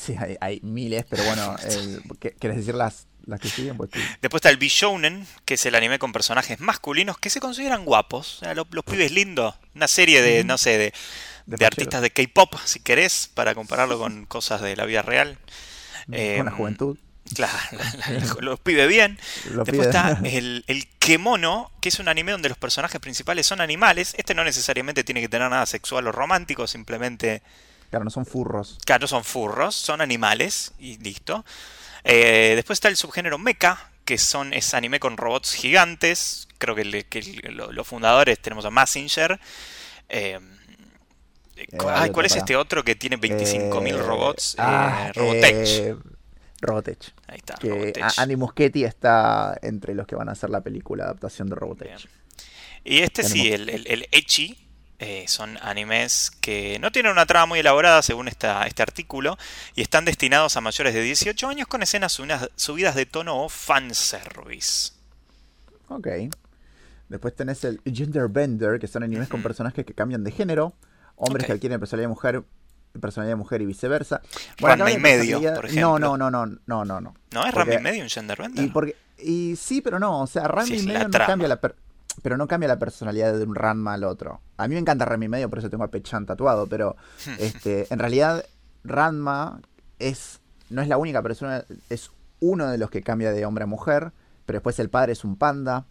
Sí, 0.00 0.14
hay, 0.18 0.36
hay 0.40 0.60
miles, 0.62 1.04
pero 1.08 1.24
bueno, 1.24 1.56
el- 1.68 2.02
¿qué- 2.20 2.32
¿querés 2.38 2.56
decir 2.58 2.74
las, 2.74 3.06
las 3.26 3.40
que 3.40 3.48
siguen? 3.48 3.76
Pues 3.76 3.90
sí. 3.92 4.00
Después 4.22 4.38
está 4.40 4.50
el 4.50 4.56
Bishounen, 4.56 5.26
que 5.44 5.54
es 5.54 5.66
el 5.66 5.74
anime 5.74 5.98
con 5.98 6.12
personajes 6.12 6.60
masculinos 6.60 7.18
que 7.18 7.30
se 7.30 7.40
consideran 7.40 7.84
guapos. 7.84 8.36
O 8.36 8.38
sea, 8.40 8.54
los, 8.54 8.66
los 8.70 8.84
pibes 8.84 9.12
lindos. 9.12 9.54
Una 9.74 9.88
serie 9.88 10.22
de, 10.22 10.44
no 10.44 10.58
sé, 10.58 10.78
de, 10.78 10.92
De 11.46 11.66
artistas 11.66 12.00
de 12.02 12.10
K-pop, 12.10 12.54
si 12.64 12.80
querés, 12.80 13.30
para 13.32 13.54
compararlo 13.54 13.98
con 13.98 14.26
cosas 14.26 14.60
de 14.60 14.76
la 14.76 14.84
vida 14.84 15.02
real. 15.02 15.38
Eh, 16.12 16.34
Buena 16.36 16.50
juventud. 16.50 16.98
Claro, 17.34 17.56
la- 17.72 18.10
la- 18.10 18.34
los 18.40 18.60
pibes 18.60 18.86
bien. 18.86 19.18
Después 19.64 19.86
está 19.88 20.20
el, 20.24 20.62
el 20.66 20.86
Kemono, 20.98 21.72
que 21.80 21.88
es 21.88 21.98
un 21.98 22.08
anime 22.08 22.32
donde 22.32 22.50
los 22.50 22.58
personajes 22.58 23.00
principales 23.00 23.46
son 23.46 23.62
animales. 23.62 24.14
Este 24.18 24.34
no 24.34 24.44
necesariamente 24.44 25.04
tiene 25.04 25.22
que 25.22 25.28
tener 25.30 25.48
nada 25.48 25.64
sexual 25.64 26.06
o 26.06 26.12
romántico, 26.12 26.66
simplemente 26.66 27.40
Claro, 27.90 28.04
no 28.04 28.10
son 28.10 28.26
furros. 28.26 28.78
Claro, 28.84 29.02
no 29.02 29.06
son 29.08 29.24
furros, 29.24 29.74
son 29.74 30.00
animales 30.00 30.72
y 30.78 30.98
listo. 30.98 31.44
Eh, 32.04 32.52
después 32.56 32.76
está 32.76 32.88
el 32.88 32.96
subgénero 32.96 33.38
mecha, 33.38 33.90
que 34.04 34.18
son, 34.18 34.52
es 34.52 34.74
anime 34.74 35.00
con 35.00 35.16
robots 35.16 35.54
gigantes. 35.54 36.48
Creo 36.58 36.74
que, 36.74 36.84
lo- 37.50 37.72
los 37.72 37.86
fundadores 37.86 38.38
tenemos 38.40 38.64
a 38.64 38.70
Massinger. 38.70 39.38
Eh, 40.08 40.38
Eh, 41.56 41.68
hay 41.84 41.88
ay, 42.06 42.10
¿Cuál 42.10 42.26
es 42.26 42.34
este 42.34 42.56
otro 42.56 42.82
que 42.82 42.96
tiene 42.96 43.16
25.000 43.16 43.94
Eh, 43.94 43.98
robots? 44.02 44.56
Ah, 44.58 45.12
Robotech. 45.14 45.96
Robotech. 46.60 47.12
Ahí 47.28 47.36
está, 47.36 47.54
Que 47.54 47.68
Robotech. 47.68 48.04
Andy 48.18 48.34
Muschietti 48.36 48.84
está 48.84 49.56
entre 49.62 49.94
los 49.94 50.04
que 50.06 50.16
van 50.16 50.28
a 50.28 50.32
hacer 50.32 50.50
la 50.50 50.62
película 50.62 51.04
adaptación 51.04 51.48
de 51.48 51.54
Robotech. 51.54 51.88
Bien. 51.88 52.00
Y 52.84 52.98
este 53.02 53.22
sí, 53.22 53.52
el, 53.52 53.68
el, 53.68 53.86
el 53.86 54.08
Echi, 54.10 54.63
eh, 54.98 55.24
son 55.28 55.58
animes 55.62 56.30
que 56.40 56.78
no 56.80 56.92
tienen 56.92 57.12
una 57.12 57.26
trama 57.26 57.46
muy 57.46 57.58
elaborada 57.58 58.00
según 58.02 58.28
esta, 58.28 58.64
este 58.66 58.82
artículo 58.82 59.36
y 59.74 59.82
están 59.82 60.04
destinados 60.04 60.56
a 60.56 60.60
mayores 60.60 60.94
de 60.94 61.02
18 61.02 61.48
años 61.48 61.66
con 61.68 61.82
escenas 61.82 62.18
unas- 62.20 62.48
subidas 62.56 62.94
de 62.94 63.04
tono 63.06 63.42
o 63.42 63.48
fanservice. 63.48 64.92
Ok. 65.88 66.08
Después 67.08 67.34
tenés 67.36 67.62
el 67.64 67.80
Gender 67.84 68.28
Bender, 68.28 68.78
que 68.78 68.86
son 68.86 69.02
animes 69.02 69.28
con 69.28 69.42
personajes 69.42 69.84
que 69.84 69.94
cambian 69.94 70.24
de 70.24 70.30
género, 70.32 70.74
hombres 71.16 71.46
que 71.46 71.52
adquieren 71.52 71.78
personalidad 71.78 72.04
de 72.08 72.14
mujer, 72.14 72.42
personalidad 73.00 73.32
de 73.32 73.36
mujer 73.36 73.62
y 73.62 73.66
viceversa. 73.66 74.22
Acá 74.62 74.90
y 74.90 74.98
medio, 74.98 75.40
por 75.54 75.66
ejemplo. 75.66 75.98
No, 75.98 76.16
no, 76.16 76.16
no, 76.16 76.30
no, 76.46 76.58
no, 76.66 76.84
no, 76.84 77.00
no. 77.00 77.14
¿No 77.32 77.46
es 77.46 77.54
Ranma 77.54 77.74
y 77.74 77.78
medio 77.78 78.02
un 78.02 78.08
gender 78.10 78.38
bender? 78.40 78.64
Y 78.64 78.68
porque 78.68 78.96
y 79.18 79.54
sí, 79.56 79.80
pero 79.80 79.98
no, 79.98 80.22
o 80.22 80.26
sea, 80.26 80.48
Ranma 80.48 80.66
Sí, 80.66 80.78
y 80.78 80.86
medio 80.86 81.04
no 81.04 81.10
trama. 81.10 81.26
cambia 81.26 81.48
la 81.48 81.60
per- 81.60 81.76
pero 82.24 82.38
no 82.38 82.48
cambia 82.48 82.68
la 82.68 82.78
personalidad 82.78 83.34
de 83.36 83.44
un 83.44 83.54
Ranma 83.54 83.92
al 83.92 84.04
otro. 84.04 84.40
A 84.56 84.66
mí 84.66 84.72
me 84.74 84.80
encanta 84.80 85.04
Ranma 85.04 85.26
y 85.26 85.28
medio, 85.28 85.50
por 85.50 85.58
eso 85.58 85.68
tengo 85.68 85.84
a 85.84 85.88
Pechan 85.90 86.24
tatuado, 86.24 86.66
pero 86.66 86.96
este, 87.38 87.86
en 87.92 87.98
realidad 87.98 88.44
Ranma 88.82 89.60
es 89.98 90.40
no 90.70 90.80
es 90.80 90.88
la 90.88 90.96
única 90.96 91.22
persona, 91.22 91.64
es 91.90 92.10
uno 92.40 92.68
de 92.70 92.78
los 92.78 92.90
que 92.90 93.02
cambia 93.02 93.30
de 93.30 93.44
hombre 93.44 93.64
a 93.64 93.66
mujer, 93.66 94.12
pero 94.46 94.56
después 94.56 94.78
el 94.78 94.88
padre 94.88 95.12
es 95.12 95.22
un 95.22 95.36
panda, 95.36 95.84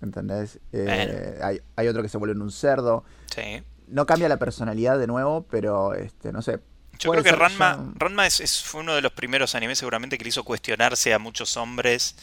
¿entendés? 0.00 0.60
Eh, 0.72 1.38
hay, 1.42 1.60
hay 1.76 1.88
otro 1.88 2.02
que 2.02 2.08
se 2.08 2.18
vuelve 2.18 2.34
en 2.34 2.42
un 2.42 2.52
cerdo. 2.52 3.04
Sí. 3.34 3.62
No 3.88 4.06
cambia 4.06 4.28
la 4.28 4.36
personalidad 4.38 4.98
de 4.98 5.06
nuevo, 5.08 5.44
pero 5.50 5.94
este, 5.94 6.32
no 6.32 6.40
sé. 6.42 6.60
Yo 6.98 7.10
creo 7.10 7.24
que 7.24 7.32
Ranma, 7.32 7.76
ya- 7.76 7.92
Ranma 7.96 8.26
es, 8.26 8.40
es- 8.40 8.62
fue 8.62 8.80
uno 8.80 8.94
de 8.94 9.02
los 9.02 9.12
primeros 9.12 9.54
animes 9.56 9.78
seguramente 9.78 10.16
que 10.16 10.24
le 10.24 10.28
hizo 10.28 10.44
cuestionarse 10.44 11.12
a 11.12 11.18
muchos 11.18 11.56
hombres, 11.56 12.14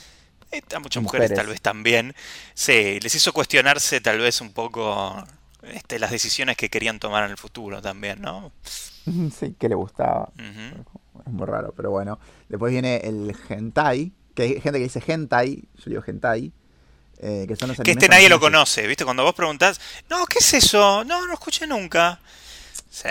a 0.75 0.79
muchas 0.79 1.01
mujeres, 1.03 1.29
Mujeres. 1.29 1.37
tal 1.37 1.47
vez 1.47 1.61
también. 1.61 2.15
Sí, 2.53 2.99
les 3.01 3.13
hizo 3.15 3.31
cuestionarse 3.33 4.01
tal 4.01 4.19
vez 4.19 4.41
un 4.41 4.51
poco 4.53 5.23
este, 5.63 5.99
las 5.99 6.11
decisiones 6.11 6.57
que 6.57 6.69
querían 6.69 6.99
tomar 6.99 7.23
en 7.25 7.31
el 7.31 7.37
futuro 7.37 7.81
también, 7.81 8.21
¿no? 8.21 8.51
sí, 9.39 9.55
que 9.59 9.69
le 9.69 9.75
gustaba. 9.75 10.29
Es 10.37 11.31
muy 11.31 11.45
raro, 11.47 11.73
pero 11.75 11.91
bueno. 11.91 12.19
Después 12.49 12.71
viene 12.71 12.97
el 12.97 13.35
hentai, 13.49 14.11
que 14.35 14.43
hay 14.43 14.49
gente 14.61 14.79
que 14.79 14.83
dice 14.83 15.01
hentai, 15.05 15.63
yo 15.77 15.83
digo 15.89 16.03
hentai, 16.05 16.51
eh, 17.19 17.45
que 17.47 17.55
son 17.55 17.69
los 17.69 17.77
Que 17.79 17.91
este 17.91 18.07
nadie 18.09 18.27
lo 18.29 18.39
conoce, 18.39 18.87
¿viste? 18.87 19.05
Cuando 19.05 19.23
vos 19.23 19.35
preguntás, 19.35 19.79
no, 20.09 20.25
¿qué 20.25 20.39
es 20.39 20.53
eso? 20.55 21.03
No, 21.03 21.27
no 21.27 21.33
escuché 21.33 21.67
nunca. 21.67 22.19
Sí. 22.89 23.09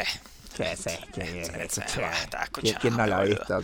Sí, 0.56 0.64
sí, 0.76 0.90
que- 1.14 1.22
Sí, 1.44 1.52
que- 1.52 1.68
sí, 1.70 1.80
escuché. 1.80 2.02
está, 2.22 2.46
¿Quién- 2.52 2.74
escuchame, 2.74 2.80
¿Quién 2.80 2.96
no 2.96 3.06
lo 3.06 3.14
ha 3.16 3.22
visto? 3.22 3.62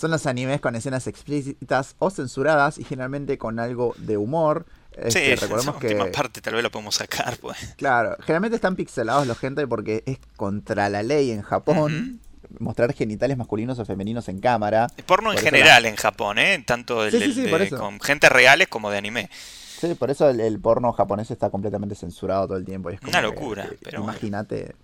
Son 0.00 0.10
los 0.10 0.24
animes 0.26 0.60
con 0.60 0.74
escenas 0.76 1.06
explícitas 1.06 1.94
o 1.98 2.10
censuradas 2.10 2.78
y 2.78 2.84
generalmente 2.84 3.36
con 3.36 3.58
algo 3.60 3.94
de 3.98 4.16
humor. 4.16 4.64
Este, 4.92 5.10
Sí, 5.10 5.34
recordemos 5.36 5.76
esa 5.76 5.86
última 5.86 6.04
que, 6.06 6.10
parte 6.10 6.40
tal 6.40 6.54
vez 6.54 6.62
lo 6.62 6.70
podemos 6.70 6.94
sacar, 6.94 7.36
pues. 7.38 7.56
claro, 7.76 8.16
generalmente 8.20 8.56
están 8.56 8.76
pixelados 8.76 9.26
los 9.26 9.42
hentai 9.44 9.66
porque 9.66 10.02
es 10.06 10.18
contra 10.36 10.88
la 10.88 11.02
ley 11.02 11.30
en 11.32 11.42
Japón 11.42 12.20
mostrar 12.58 12.92
genitales 12.94 13.36
masculinos 13.36 13.78
o 13.78 13.84
femeninos 13.84 14.28
en 14.28 14.40
cámara. 14.40 14.88
Porno 15.06 15.30
en 15.30 15.36
Por 15.36 15.44
eso 15.44 15.50
general 15.54 15.86
en 15.86 15.94
Japón, 15.96 16.38
¿eh? 16.38 16.64
Tanto 16.66 17.04
el, 17.04 17.12
Sí, 17.12 17.32
sí, 17.32 17.44
el 17.44 17.58
de- 17.58 17.70
con 17.70 18.00
gente 18.00 18.28
reales 18.28 18.66
como 18.68 18.90
de 18.90 18.98
anime. 18.98 19.28
Sí, 19.32 19.94
por 19.94 20.10
eso 20.10 20.28
el, 20.30 20.40
el 20.40 20.58
porno 20.58 20.92
japonés 20.92 21.30
está 21.30 21.50
completamente 21.50 21.94
censurado 21.94 22.48
todo 22.48 22.56
el 22.56 22.64
tiempo. 22.64 22.90
y 22.90 22.94
es 22.94 23.00
como 23.00 23.10
Una 23.10 23.22
locura, 23.22 23.68
pero 23.82 24.02
Imagínate 24.02 24.74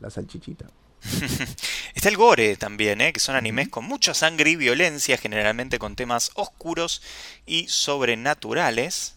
la 0.00 0.10
salchichita. 0.10 0.66
Está 1.94 2.08
el 2.08 2.16
gore 2.16 2.56
también, 2.56 3.00
¿eh? 3.00 3.12
que 3.12 3.20
son 3.20 3.36
animes 3.36 3.68
con 3.68 3.84
mucha 3.84 4.14
sangre 4.14 4.50
y 4.50 4.56
violencia, 4.56 5.16
generalmente 5.18 5.78
con 5.78 5.96
temas 5.96 6.30
oscuros 6.34 7.02
y 7.46 7.66
sobrenaturales. 7.68 9.14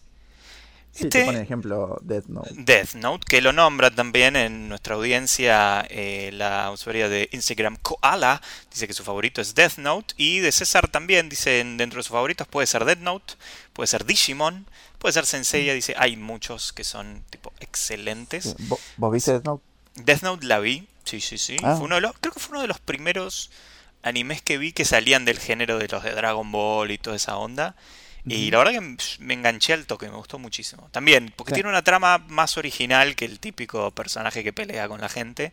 Sí, 0.92 1.04
Este- 1.04 1.20
te 1.20 1.24
pone 1.26 1.42
ejemplo 1.42 1.98
Death 2.02 2.26
Note. 2.26 2.50
Death 2.54 2.94
Note, 2.94 3.24
que 3.28 3.40
lo 3.40 3.52
nombra 3.52 3.90
también 3.90 4.34
en 4.36 4.68
nuestra 4.68 4.94
audiencia 4.96 5.86
eh, 5.90 6.30
la 6.32 6.70
usuaria 6.72 7.08
de 7.08 7.28
Instagram 7.32 7.76
Koala, 7.82 8.40
dice 8.72 8.86
que 8.88 8.94
su 8.94 9.04
favorito 9.04 9.40
es 9.40 9.54
Death 9.54 9.76
Note, 9.78 10.14
y 10.16 10.40
de 10.40 10.50
César 10.50 10.88
también 10.88 11.28
dice 11.28 11.60
en- 11.60 11.76
dentro 11.76 11.98
de 11.98 12.02
sus 12.02 12.12
favoritos 12.12 12.48
puede 12.48 12.66
ser 12.66 12.84
Death 12.84 12.98
Note, 13.00 13.34
puede 13.74 13.86
ser 13.86 14.04
Digimon, 14.06 14.66
puede 14.98 15.12
ser 15.12 15.26
Senseiya, 15.26 15.72
dice 15.74 15.94
hay 15.96 16.16
muchos 16.16 16.72
que 16.72 16.82
son 16.84 17.22
tipo 17.30 17.52
excelentes. 17.60 18.56
¿Vos, 18.60 18.80
vos 18.96 19.12
viste 19.12 19.32
Death 19.32 19.44
Note? 19.44 19.62
Death 19.96 20.22
Note 20.22 20.46
la 20.46 20.58
vi, 20.58 20.88
sí, 21.08 21.20
sí, 21.20 21.38
sí. 21.38 21.56
Ah. 21.62 21.74
Fue 21.76 21.86
uno 21.86 21.94
de 21.96 22.00
los, 22.02 22.12
creo 22.20 22.32
que 22.32 22.40
fue 22.40 22.52
uno 22.52 22.62
de 22.62 22.68
los 22.68 22.78
primeros 22.80 23.50
animes 24.02 24.42
que 24.42 24.58
vi 24.58 24.72
que 24.72 24.84
salían 24.84 25.24
del 25.24 25.38
género 25.38 25.78
de 25.78 25.88
los 25.88 26.02
de 26.04 26.12
Dragon 26.12 26.50
Ball 26.52 26.90
y 26.90 26.98
toda 26.98 27.16
esa 27.16 27.36
onda. 27.36 27.74
Y 28.26 28.50
la 28.50 28.58
verdad 28.58 28.72
que 28.72 28.96
me 29.20 29.32
enganché 29.32 29.72
al 29.72 29.86
toque, 29.86 30.06
me 30.08 30.16
gustó 30.16 30.38
muchísimo. 30.38 30.88
También, 30.92 31.32
porque 31.34 31.50
Sí. 31.52 31.54
tiene 31.54 31.70
una 31.70 31.82
trama 31.82 32.18
más 32.28 32.58
original 32.58 33.16
que 33.16 33.24
el 33.24 33.40
típico 33.40 33.90
personaje 33.92 34.44
que 34.44 34.52
pelea 34.52 34.86
con 34.86 35.00
la 35.00 35.08
gente. 35.08 35.52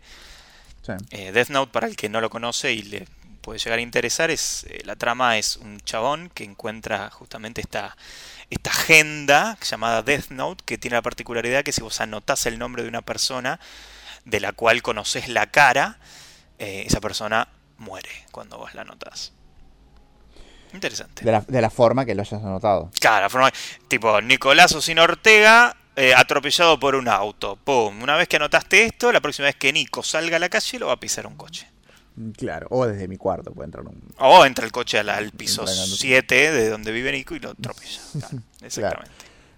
Sí. 0.85 0.91
Eh, 1.11 1.31
Death 1.31 1.49
Note, 1.49 1.71
para 1.71 1.87
el 1.87 1.95
que 1.95 2.09
no 2.09 2.19
lo 2.19 2.29
conoce 2.29 2.73
y 2.73 2.81
le 2.81 3.07
puede 3.39 3.59
llegar 3.59 3.79
a 3.79 3.81
interesar, 3.81 4.29
es 4.29 4.65
eh, 4.69 4.81
la 4.83 4.97
trama 4.97 5.37
es 5.37 5.55
un 5.55 5.79
chabón 5.81 6.29
que 6.33 6.43
encuentra 6.43 7.09
justamente 7.11 7.61
esta, 7.61 7.95
esta 8.49 8.71
agenda 8.71 9.57
llamada 9.63 10.01
Death 10.01 10.31
Note, 10.31 10.63
que 10.65 10.77
tiene 10.77 10.95
la 10.97 11.01
particularidad 11.01 11.63
que 11.63 11.71
si 11.71 11.81
vos 11.81 12.01
anotás 12.01 12.45
el 12.45 12.59
nombre 12.59 12.83
de 12.83 12.89
una 12.89 13.03
persona 13.03 13.57
de 14.25 14.39
la 14.39 14.51
cual 14.51 14.81
conoces 14.81 15.27
la 15.29 15.47
cara, 15.47 15.99
eh, 16.59 16.83
esa 16.87 16.99
persona 16.99 17.47
muere 17.77 18.09
cuando 18.31 18.57
vos 18.57 18.73
la 18.73 18.81
anotás. 18.81 19.31
Interesante. 20.73 21.23
De 21.23 21.31
la, 21.31 21.41
de 21.41 21.61
la 21.61 21.69
forma 21.69 22.05
que 22.05 22.15
lo 22.15 22.21
hayas 22.21 22.41
anotado. 22.43 22.91
Claro, 22.99 23.21
la 23.23 23.29
forma- 23.29 23.51
tipo 23.87 24.19
Nicolás 24.21 24.73
Ocino 24.73 25.03
Ortega 25.03 25.75
eh, 25.95 26.13
atropellado 26.13 26.77
por 26.79 26.95
un 26.95 27.07
auto. 27.07 27.55
Pum. 27.55 28.01
Una 28.01 28.17
vez 28.17 28.27
que 28.27 28.35
anotaste 28.35 28.83
esto, 28.83 29.11
la 29.13 29.21
próxima 29.21 29.45
vez 29.45 29.55
que 29.55 29.71
Nico 29.71 30.03
salga 30.03 30.35
a 30.35 30.39
la 30.39 30.49
calle 30.49 30.79
lo 30.79 30.87
va 30.87 30.93
a 30.93 30.99
pisar 30.99 31.25
un 31.27 31.37
coche. 31.37 31.69
Mm, 32.17 32.31
Claro, 32.31 32.67
o 32.71 32.85
desde 32.85 33.07
mi 33.07 33.15
cuarto 33.17 33.53
puede 33.53 33.67
entrar 33.67 33.85
un... 33.85 34.01
O 34.17 34.45
entra 34.45 34.65
el 34.65 34.71
coche 34.73 34.99
al, 34.99 35.09
al 35.09 35.31
piso 35.31 35.61
Entra 35.61 35.75
en 35.75 35.81
el- 35.83 35.87
7 35.97 36.51
de 36.51 36.69
donde 36.69 36.91
vive 36.91 37.11
Nico 37.13 37.35
y 37.35 37.39
lo 37.39 37.51
atropella. 37.51 38.01
Claro, 38.19 38.37
exactamente. 38.61 39.11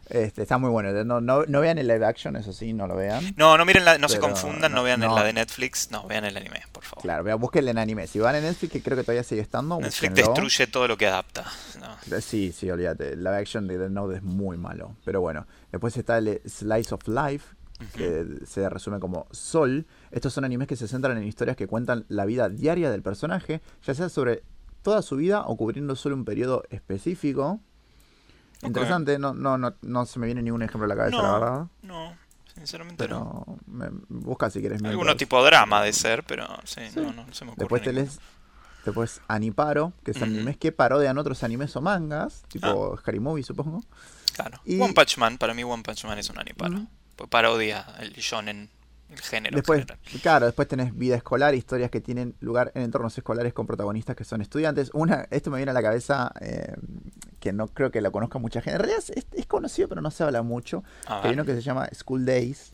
Este, 0.10 0.42
está 0.42 0.58
muy 0.58 0.70
bueno. 0.70 0.92
No, 1.04 1.22
no, 1.22 1.44
no 1.46 1.62
vean 1.62 1.78
el 1.78 1.88
live 1.88 2.06
action, 2.06 2.36
eso 2.36 2.54
sí, 2.54 2.74
no 2.74 2.88
lo 2.88 2.96
vean. 2.96 3.34
No, 3.36 3.58
no 3.58 3.66
miren 3.66 3.86
la, 3.86 3.98
no 3.98 4.08
se 4.08 4.20
confundan, 4.20 4.72
no, 4.72 4.78
no, 4.78 4.84
vean 4.84 5.02
la 5.02 5.24
de 5.24 5.34
Netflix, 5.34 5.92
no, 5.92 6.08
vean 6.08 6.26
el 6.26 6.38
anime, 6.38 6.64
por 6.72 6.84
favor. 6.84 7.02
Claro, 7.02 7.24
vean, 7.24 7.40
busquen 7.40 7.68
en 7.68 7.78
anime. 7.78 8.08
Si 8.08 8.20
van 8.20 8.36
en 8.36 8.44
Netflix, 8.44 8.72
que 8.72 8.82
creo 8.82 8.98
que 8.98 9.04
todavía 9.04 9.24
sigue 9.24 9.42
estando, 9.42 9.76
Netflix 9.80 10.10
búsquenlo. 10.10 10.32
destruye 10.32 10.68
todo 10.68 10.88
lo 10.88 10.98
que 10.98 11.08
adapta. 11.08 11.46
No. 11.80 12.16
Eh, 12.16 12.22
Sí, 12.22 12.52
sí, 12.52 12.70
olvídate. 12.70 13.14
El 13.14 13.24
live 13.24 13.38
action 13.38 13.68
de 13.68 13.78
Death 13.78 13.92
Note 13.92 14.18
es 14.18 14.24
muy 14.24 14.58
malo. 14.58 14.96
Pero 15.06 15.22
bueno, 15.22 15.46
después 15.72 15.96
está 15.98 16.18
el 16.18 16.42
Slice 16.48 16.94
of 16.94 17.08
Life, 17.08 17.56
que 17.96 18.26
se 18.46 18.68
resume 18.70 19.00
como 19.00 19.28
Sol. 19.32 19.86
Estos 20.12 20.34
son 20.34 20.46
animes 20.46 20.68
que 20.68 20.76
se 20.76 20.88
centran 20.88 21.18
en 21.18 21.24
historias 21.24 21.56
que 21.58 21.68
cuentan 21.68 22.06
la 22.08 22.26
vida 22.26 22.50
diaria 22.50 22.90
del 22.92 23.02
personaje, 23.02 23.62
ya 23.86 23.94
sea 23.94 24.10
sobre 24.10 24.44
toda 24.82 25.02
su 25.02 25.16
vida 25.18 25.44
o 25.46 25.56
cubriendo 25.58 25.96
solo 25.96 26.16
un 26.16 26.26
periodo 26.26 26.64
específico. 26.70 27.60
Interesante, 28.64 29.20
no, 29.20 29.34
no, 29.34 29.58
no, 29.58 29.76
no 29.82 30.06
se 30.06 30.20
me 30.20 30.26
viene 30.26 30.42
ningún 30.42 30.64
ejemplo 30.64 30.86
a 30.86 30.88
la 30.88 30.96
cabeza, 30.96 31.22
la 31.22 31.32
verdad. 31.40 31.66
No, 31.84 32.16
sinceramente 32.56 33.08
no. 33.08 33.46
Me- 33.68 33.90
busca 34.10 34.50
si 34.50 34.60
quieres. 34.60 34.78
Alguno 34.84 34.96
mientras. 34.98 35.18
tipo 35.18 35.44
drama 35.44 35.82
de 35.84 35.94
ser, 35.94 36.24
pero 36.24 36.48
sí, 36.64 36.82
Sí. 36.92 37.00
no, 37.00 37.14
no, 37.14 37.26
no 37.26 37.34
se 37.34 37.46
me 37.46 37.52
ocurre. 37.52 37.64
Después 37.64 37.82
ninguno. 37.84 38.04
tenés 38.06 38.20
después 38.86 39.22
Aniparo, 39.28 39.94
que 40.04 40.14
son 40.14 40.24
Ujú. 40.30 40.32
animes 40.38 40.58
que 40.58 40.72
parodian 40.72 41.18
otros 41.18 41.44
animes 41.44 41.76
o 41.76 41.82
mangas, 41.82 42.44
tipo 42.48 42.98
Harimovi, 43.06 43.44
supongo. 43.44 43.84
Claro. 44.34 44.60
y- 44.66 44.80
One 44.80 44.94
Punch 44.94 45.18
Man, 45.18 45.38
para 45.38 45.54
mí 45.54 45.64
One 45.64 45.84
Punch 45.84 46.06
Man 46.06 46.18
es 46.20 46.30
un 46.30 46.40
aniparo. 46.40 46.86
Pues 47.16 47.30
parodia 47.30 47.86
el 48.00 48.14
shonen, 48.14 48.70
el 49.10 49.20
género. 49.20 49.56
Después, 49.56 49.80
general. 49.80 50.00
claro, 50.22 50.46
después 50.46 50.68
tenés 50.68 50.96
vida 50.96 51.16
escolar, 51.16 51.56
historias 51.56 51.90
que 51.90 52.02
tienen 52.02 52.36
lugar 52.40 52.72
en 52.76 52.84
entornos 52.84 53.18
escolares 53.18 53.54
con 53.54 53.66
protagonistas 53.66 54.16
que 54.16 54.24
son 54.24 54.42
estudiantes. 54.42 54.92
Una, 54.94 55.28
esto 55.32 55.50
me 55.50 55.58
viene 55.58 55.72
a 55.72 55.74
la 55.74 55.82
cabeza, 55.82 56.32
eh, 56.40 56.76
que 57.48 57.54
no 57.54 57.68
creo 57.68 57.92
que 57.92 58.02
lo 58.02 58.12
conozca 58.12 58.40
mucha 58.40 58.62
gente. 58.62 58.76
En 58.76 58.80
realidad 58.80 59.04
es, 59.16 59.26
es 59.32 59.46
conocido, 59.46 59.88
pero 59.88 60.02
no 60.02 60.12
se 60.12 60.24
habla 60.24 60.42
mucho. 60.44 60.84
A 61.08 61.22
Que 61.22 61.28
hay 61.30 61.34
uno 61.34 61.46
que 61.46 61.54
se 61.56 61.62
llama 61.62 61.88
School 61.94 62.26
Days. 62.26 62.72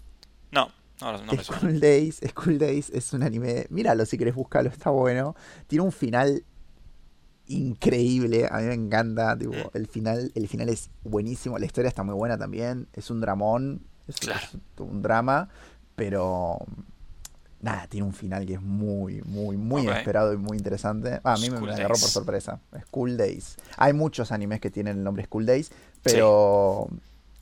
No, 0.52 0.70
no, 1.02 1.12
no 1.12 1.32
me 1.34 1.44
suena. 1.44 1.60
School 1.62 1.80
Days, 1.80 2.22
School 2.32 2.58
Days 2.58 2.90
es 2.90 3.14
un 3.14 3.24
anime, 3.24 3.68
míralo 3.70 4.06
si 4.06 4.18
querés 4.18 4.34
buscarlo, 4.36 4.70
está 4.70 4.90
bueno. 4.90 5.36
Tiene 5.68 5.84
un 5.86 5.92
final 5.92 6.44
increíble, 7.46 8.48
a 8.50 8.58
mí 8.60 8.64
me 8.68 8.74
encanta, 8.74 9.38
tipo, 9.38 9.52
Mm. 9.54 9.70
el 9.78 9.88
final, 9.88 10.32
el 10.34 10.48
final 10.48 10.70
es 10.70 10.90
buenísimo, 11.04 11.60
la 11.60 11.66
historia 11.66 11.90
está 11.90 12.02
muy 12.04 12.16
buena 12.16 12.38
también, 12.38 12.88
es 12.94 13.10
un 13.12 13.20
dramón, 13.20 13.82
es, 14.08 14.16
Claro. 14.16 14.40
es 14.44 14.80
un 14.80 15.02
drama, 15.02 15.50
pero 15.96 16.58
nada, 17.64 17.88
tiene 17.88 18.06
un 18.06 18.14
final 18.14 18.46
que 18.46 18.54
es 18.54 18.62
muy, 18.62 19.22
muy, 19.24 19.58
muy 19.58 19.82
Ok. 19.82 19.88
inesperado 19.88 20.34
y 20.34 20.38
muy 20.38 20.58
interesante. 20.58 21.20
Ah, 21.24 21.34
a 21.34 21.38
mí 21.38 21.50
me, 21.50 21.58
School 21.58 21.70
me 21.70 21.74
agarró 21.76 21.96
por 21.96 22.10
sorpresa. 22.10 22.60
School 22.88 23.18
Days. 23.18 23.56
Hay 23.78 23.94
muchos 23.94 24.32
animes 24.32 24.60
que 24.62 24.70
tienen 24.70 24.98
el 24.98 25.04
nombre 25.04 25.26
School 25.26 25.46
Days, 25.48 25.72
pero 26.04 26.88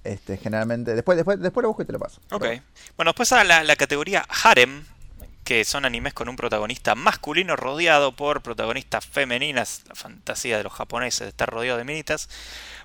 este 0.03 0.37
generalmente 0.37 0.95
después 0.95 1.15
después 1.17 1.39
después 1.39 1.61
lo 1.63 1.69
busco 1.69 1.83
y 1.83 1.85
te 1.85 1.91
lo 1.93 1.99
paso. 1.99 2.21
Ok. 2.31 2.41
Pero- 2.41 2.63
Bueno, 2.97 3.09
después 3.09 3.31
a 3.33 3.43
la, 3.43 3.63
la 3.63 3.75
categoría 3.75 4.25
Harem, 4.43 4.85
que 5.43 5.65
son 5.65 5.85
animes 5.85 6.13
con 6.13 6.29
un 6.29 6.35
protagonista 6.35 6.93
masculino 6.95 7.55
rodeado 7.55 8.15
por 8.15 8.41
protagonistas 8.41 9.05
femeninas, 9.05 9.81
la 9.89 9.95
fantasía 9.95 10.57
de 10.57 10.63
los 10.63 10.71
japoneses 10.73 11.21
de 11.21 11.29
estar 11.29 11.49
rodeado 11.49 11.79
de 11.79 11.83
minitas. 11.83 12.29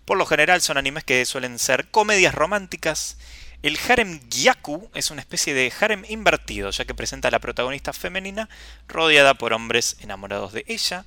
Por 0.07 0.17
lo 0.17 0.25
general 0.25 0.63
son 0.63 0.79
animes 0.79 1.05
que 1.05 1.25
suelen 1.27 1.59
ser 1.59 1.91
comedias 1.91 2.35
románticas. 2.35 3.19
El 3.63 3.79
harem 3.89 4.21
gyaku 4.29 4.91
es 4.95 5.11
una 5.11 5.21
especie 5.21 5.55
de 5.55 5.73
harem 5.81 6.05
invertido, 6.09 6.71
ya 6.71 6.85
que 6.85 6.95
presenta 6.95 7.29
a 7.29 7.31
la 7.31 7.39
protagonista 7.41 7.93
femenina 7.93 8.49
rodeada 8.87 9.35
por 9.35 9.53
hombres 9.53 9.97
enamorados 10.01 10.53
de 10.53 10.65
ella. 10.69 11.05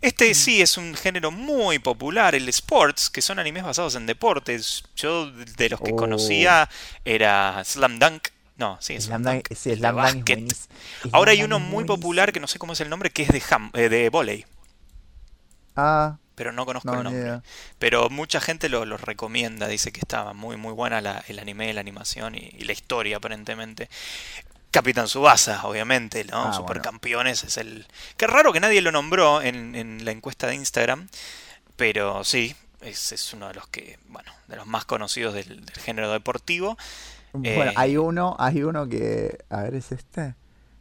Este 0.00 0.32
sí 0.34 0.60
es 0.62 0.76
un 0.76 0.94
género 0.94 1.30
muy 1.30 1.78
popular, 1.78 2.34
el 2.34 2.48
sports, 2.50 3.10
que 3.10 3.22
son 3.22 3.38
animes 3.38 3.64
basados 3.64 3.94
en 3.94 4.06
deportes. 4.06 4.84
Yo 4.94 5.30
de 5.30 5.68
los 5.70 5.80
que 5.80 5.92
Oh. 5.92 5.96
conocía 5.96 6.68
era 7.04 7.62
Slam 7.64 7.98
Dunk. 7.98 8.28
No, 8.56 8.78
sí, 8.80 8.98
Slam 9.00 9.22
Dunk, 9.22 9.48
de 9.48 9.76
Slam 9.76 9.96
Dunk 9.96 10.30
es. 10.30 10.68
Ahora 11.12 11.32
hay 11.32 11.42
uno 11.42 11.56
es 11.56 11.62
muy 11.62 11.84
popular 11.84 12.32
que 12.32 12.40
no 12.40 12.46
sé 12.46 12.58
cómo 12.58 12.72
es 12.74 12.80
el 12.80 12.88
nombre, 12.88 13.10
que 13.10 13.22
es 13.22 13.28
de, 13.28 13.42
ham, 13.50 13.70
eh, 13.74 13.88
de 13.88 14.08
volei, 14.08 14.44
Ah, 15.74 16.16
pero 16.36 16.52
no 16.52 16.64
conozco 16.64 16.92
no, 16.92 16.98
el 16.98 17.04
nombre. 17.04 17.40
Pero 17.80 18.08
mucha 18.10 18.40
gente 18.40 18.68
lo, 18.68 18.84
lo 18.84 18.96
recomienda, 18.96 19.66
dice 19.66 19.90
que 19.90 19.98
estaba 19.98 20.32
muy 20.34 20.56
muy 20.56 20.72
buena 20.72 21.00
la- 21.00 21.24
el 21.26 21.40
anime, 21.40 21.74
la 21.74 21.80
animación 21.80 22.36
y, 22.36 22.54
y 22.56 22.64
la 22.64 22.72
historia 22.72 23.16
aparentemente. 23.16 23.88
Capitán 24.70 25.08
Subasa, 25.08 25.66
obviamente, 25.66 26.22
¿no? 26.24 26.36
Ah, 26.36 26.42
bueno. 26.42 26.56
Supercampeones 26.58 27.44
es 27.44 27.56
el... 27.56 27.86
Qué 28.18 28.26
raro 28.26 28.52
que 28.52 28.60
nadie 28.60 28.82
lo 28.82 28.92
nombró 28.92 29.40
en, 29.40 29.74
en 29.74 30.04
la 30.04 30.10
encuesta 30.10 30.46
de 30.46 30.54
Instagram, 30.54 31.08
pero 31.76 32.24
sí, 32.24 32.54
es, 32.82 33.10
es 33.12 33.32
uno 33.32 33.48
de 33.48 33.54
los 33.54 33.66
que, 33.68 33.98
bueno, 34.08 34.30
de 34.48 34.56
los 34.56 34.66
más 34.66 34.84
conocidos 34.84 35.32
del, 35.32 35.64
del 35.64 35.76
género 35.76 36.12
deportivo. 36.12 36.76
Bueno, 37.32 37.70
Eh, 37.70 37.74
hay 37.76 37.96
uno, 37.96 38.36
hay 38.38 38.62
uno 38.62 38.86
que, 38.86 39.38
a 39.48 39.62
ver, 39.62 39.76
es 39.76 39.92
este, 39.92 40.34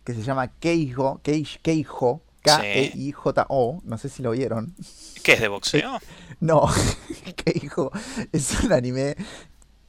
que 0.03 0.14
se 0.14 0.24
llama 0.24 0.49
Keijo, 0.49 1.22
Keijo, 1.24 2.22
Keijo, 2.46 3.82
no 3.84 3.98
sé 3.98 4.10
si 4.10 4.22
lo 4.24 4.32
vieron. 4.32 4.76
¿Qué 5.24 5.34
es 5.34 5.41
de 5.41 5.48
boxeo? 5.48 6.00
No, 6.41 6.68
Keijo 7.46 7.91
es 8.34 8.52
un 8.64 8.74
anime 8.74 9.16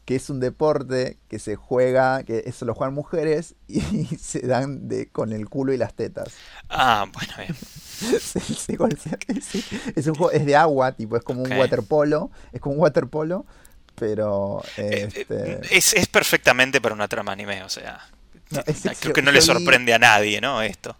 que 0.04 0.14
es 0.14 0.30
un 0.30 0.38
deporte 0.38 1.18
que 1.28 1.40
se 1.40 1.56
juega, 1.56 2.22
que 2.22 2.44
eso 2.46 2.64
lo 2.64 2.74
juegan 2.74 2.94
mujeres 2.94 3.56
y 3.68 3.80
se 4.16 4.40
dan 4.46 4.86
de 4.88 5.08
con 5.08 5.32
el 5.32 5.48
culo 5.48 5.72
y 5.72 5.76
las 5.76 5.94
tetas. 5.94 6.28
Ah, 6.68 7.06
bueno, 7.12 7.32
bien. 7.38 7.54
Se- 8.20 8.40
se 8.40 8.78
golpea- 8.78 9.18
sí. 9.42 9.64
Es 9.96 10.06
un 10.06 10.14
juego, 10.14 10.30
es 10.30 10.46
de 10.46 10.54
agua, 10.54 10.92
tipo, 10.92 11.16
es 11.16 11.24
como 11.24 11.42
un 11.42 11.50
waterpolo, 11.58 12.30
es 12.52 12.60
como 12.60 12.76
un 12.76 12.80
waterpolo, 12.82 13.44
pero 13.96 14.62
Eh, 14.76 15.08
este, 15.08 15.26
eh, 15.30 15.60
es, 15.72 15.94
es 15.94 16.06
perfectamente 16.06 16.80
para 16.80 16.94
una 16.94 17.08
trama 17.08 17.32
anime, 17.32 17.64
o 17.64 17.68
sea. 17.68 17.98
No, 18.50 18.62
es 18.64 18.82
creo 19.00 19.12
que 19.12 19.22
no 19.22 19.32
le 19.32 19.40
vi- 19.40 19.44
sorprende 19.46 19.92
a 19.92 19.98
nadie, 19.98 20.40
¿no? 20.40 20.62
Esto. 20.62 20.96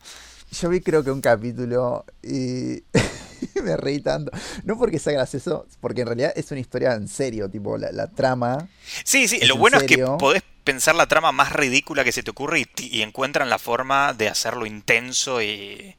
Yo 0.60 0.68
vi 0.68 0.80
creo 0.80 1.04
que 1.04 1.10
un 1.10 1.20
capítulo 1.20 2.04
y 2.22 2.82
me 3.62 3.76
reí 3.76 4.00
tanto. 4.00 4.30
No 4.64 4.78
porque 4.78 4.98
sea 4.98 5.12
gracioso, 5.12 5.66
porque 5.80 6.02
en 6.02 6.06
realidad 6.06 6.32
es 6.36 6.50
una 6.50 6.60
historia 6.60 6.94
en 6.94 7.08
serio, 7.08 7.50
tipo 7.50 7.76
la, 7.76 7.92
la 7.92 8.06
trama. 8.08 8.68
Sí, 9.04 9.28
sí, 9.28 9.38
¿Es 9.40 9.48
lo 9.48 9.54
en 9.54 9.60
bueno 9.60 9.78
es 9.78 9.84
que 9.84 9.98
podés 10.18 10.42
pensar 10.64 10.94
la 10.94 11.06
trama 11.06 11.32
más 11.32 11.52
ridícula 11.52 12.04
que 12.04 12.12
se 12.12 12.22
te 12.22 12.30
ocurre 12.30 12.60
y, 12.60 12.66
y 12.78 13.02
encuentran 13.02 13.50
la 13.50 13.58
forma 13.58 14.14
de 14.14 14.28
hacerlo 14.28 14.66
intenso 14.66 15.42
y. 15.42 15.96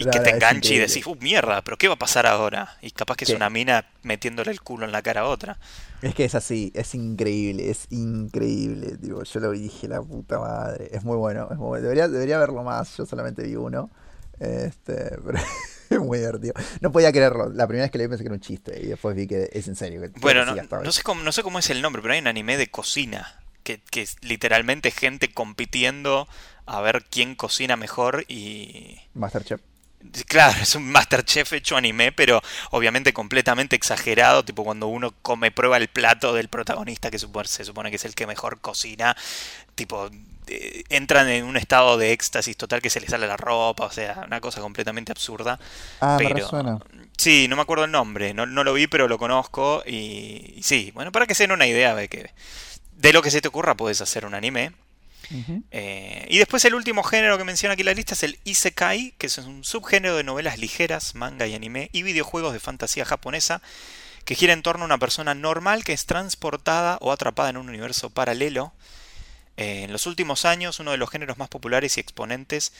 Y 0.00 0.04
La 0.04 0.12
que 0.12 0.20
te 0.20 0.30
es 0.30 0.34
enganche 0.36 0.74
y 0.76 0.78
decís, 0.78 1.06
uh, 1.06 1.14
mierda, 1.16 1.62
pero 1.62 1.76
¿qué 1.76 1.86
va 1.86 1.92
a 1.92 1.98
pasar 1.98 2.26
ahora? 2.26 2.78
Y 2.80 2.90
capaz 2.90 3.16
que 3.16 3.24
es 3.24 3.30
una 3.30 3.50
mina 3.50 3.84
metiéndole 4.02 4.50
el 4.50 4.62
culo 4.62 4.86
en 4.86 4.92
la 4.92 5.02
cara 5.02 5.20
a 5.20 5.24
otra. 5.26 5.58
Es 6.00 6.14
que 6.14 6.24
es 6.24 6.34
así, 6.34 6.72
es 6.74 6.94
increíble, 6.94 7.68
es 7.68 7.86
increíble. 7.90 8.96
Tipo, 8.96 9.22
yo 9.22 9.40
lo 9.40 9.50
dije, 9.50 9.88
la 9.88 10.00
puta 10.00 10.38
madre. 10.38 10.88
Es 10.90 11.04
muy 11.04 11.18
bueno, 11.18 11.48
es 11.50 11.58
muy 11.58 11.66
bueno. 11.66 11.82
Debería, 11.82 12.08
debería 12.08 12.38
verlo 12.38 12.62
más, 12.62 12.96
yo 12.96 13.04
solamente 13.04 13.42
vi 13.42 13.56
uno. 13.56 13.90
Este, 14.38 15.18
pero 15.22 15.38
Muy 16.00 16.18
divertido. 16.18 16.54
No 16.80 16.90
podía 16.92 17.12
creerlo. 17.12 17.50
La 17.50 17.66
primera 17.66 17.84
vez 17.84 17.92
que 17.92 17.98
leí 17.98 18.08
pensé 18.08 18.22
que 18.22 18.28
era 18.28 18.34
un 18.34 18.40
chiste 18.40 18.80
y 18.80 18.86
después 18.86 19.14
vi 19.14 19.26
que 19.26 19.50
es 19.52 19.68
en 19.68 19.76
serio. 19.76 20.00
que 20.00 20.08
Bueno, 20.20 20.46
no, 20.46 20.54
no 20.54 20.92
sé 20.92 21.02
cómo, 21.02 21.22
no 21.22 21.32
sé 21.32 21.42
cómo 21.42 21.58
es 21.58 21.68
el 21.68 21.82
nombre, 21.82 22.00
pero 22.00 22.14
hay 22.14 22.20
un 22.20 22.26
anime 22.26 22.56
de 22.56 22.68
cocina. 22.68 23.36
Que, 23.64 23.82
que 23.82 24.00
es 24.00 24.16
literalmente 24.22 24.90
gente 24.90 25.34
compitiendo 25.34 26.26
a 26.64 26.80
ver 26.80 27.04
quién 27.10 27.34
cocina 27.34 27.76
mejor 27.76 28.24
y... 28.26 28.98
Masterchef. 29.12 29.60
Claro, 30.28 30.58
es 30.62 30.74
un 30.76 30.90
Masterchef 30.90 31.52
hecho 31.52 31.76
anime, 31.76 32.10
pero 32.10 32.40
obviamente 32.70 33.12
completamente 33.12 33.76
exagerado, 33.76 34.42
tipo 34.44 34.64
cuando 34.64 34.86
uno 34.86 35.12
come, 35.20 35.50
prueba 35.50 35.76
el 35.76 35.88
plato 35.88 36.32
del 36.32 36.48
protagonista 36.48 37.10
que 37.10 37.18
se 37.18 37.64
supone 37.64 37.90
que 37.90 37.96
es 37.96 38.04
el 38.06 38.14
que 38.14 38.26
mejor 38.26 38.60
cocina, 38.62 39.14
tipo 39.74 40.08
eh, 40.46 40.84
entran 40.88 41.28
en 41.28 41.44
un 41.44 41.56
estado 41.58 41.98
de 41.98 42.12
éxtasis 42.12 42.56
total 42.56 42.80
que 42.80 42.88
se 42.90 43.00
les 43.00 43.10
sale 43.10 43.26
la 43.26 43.36
ropa, 43.36 43.84
o 43.86 43.90
sea, 43.92 44.22
una 44.26 44.40
cosa 44.40 44.62
completamente 44.62 45.12
absurda. 45.12 45.60
Ah, 46.00 46.20
me 46.22 46.28
Pero 46.28 46.34
resuena. 46.34 46.78
sí, 47.18 47.48
no 47.48 47.56
me 47.56 47.62
acuerdo 47.62 47.84
el 47.84 47.92
nombre, 47.92 48.34
no, 48.34 48.46
no 48.46 48.64
lo 48.64 48.74
vi, 48.74 48.86
pero 48.86 49.08
lo 49.08 49.18
conozco 49.18 49.82
y, 49.86 50.54
y 50.56 50.62
sí, 50.62 50.92
bueno, 50.94 51.12
para 51.12 51.26
que 51.26 51.34
se 51.34 51.44
den 51.44 51.52
una 51.52 51.66
idea 51.66 51.94
de 51.94 52.08
que 52.08 52.30
de 52.96 53.12
lo 53.12 53.22
que 53.22 53.30
se 53.30 53.40
te 53.42 53.48
ocurra 53.48 53.76
puedes 53.76 54.00
hacer 54.00 54.26
un 54.26 54.34
anime. 54.34 54.72
Eh, 55.70 56.26
y 56.28 56.38
después 56.38 56.64
el 56.64 56.74
último 56.74 57.02
género 57.02 57.38
que 57.38 57.44
menciona 57.44 57.74
aquí 57.74 57.82
la 57.82 57.94
lista 57.94 58.14
es 58.14 58.22
el 58.22 58.38
Isekai, 58.44 59.12
que 59.18 59.26
es 59.26 59.38
un 59.38 59.64
subgénero 59.64 60.16
de 60.16 60.24
novelas 60.24 60.58
ligeras, 60.58 61.14
manga 61.14 61.46
y 61.46 61.54
anime, 61.54 61.88
y 61.92 62.02
videojuegos 62.02 62.52
de 62.52 62.60
fantasía 62.60 63.04
japonesa, 63.04 63.62
que 64.24 64.34
gira 64.34 64.52
en 64.52 64.62
torno 64.62 64.84
a 64.84 64.86
una 64.86 64.98
persona 64.98 65.34
normal 65.34 65.84
que 65.84 65.92
es 65.92 66.06
transportada 66.06 66.98
o 67.00 67.12
atrapada 67.12 67.50
en 67.50 67.56
un 67.56 67.68
universo 67.68 68.10
paralelo. 68.10 68.72
Eh, 69.56 69.84
en 69.84 69.92
los 69.92 70.06
últimos 70.06 70.44
años, 70.44 70.80
uno 70.80 70.90
de 70.90 70.96
los 70.96 71.10
géneros 71.10 71.36
más 71.38 71.48
populares 71.48 71.96
y 71.96 72.00
exponentes 72.00 72.72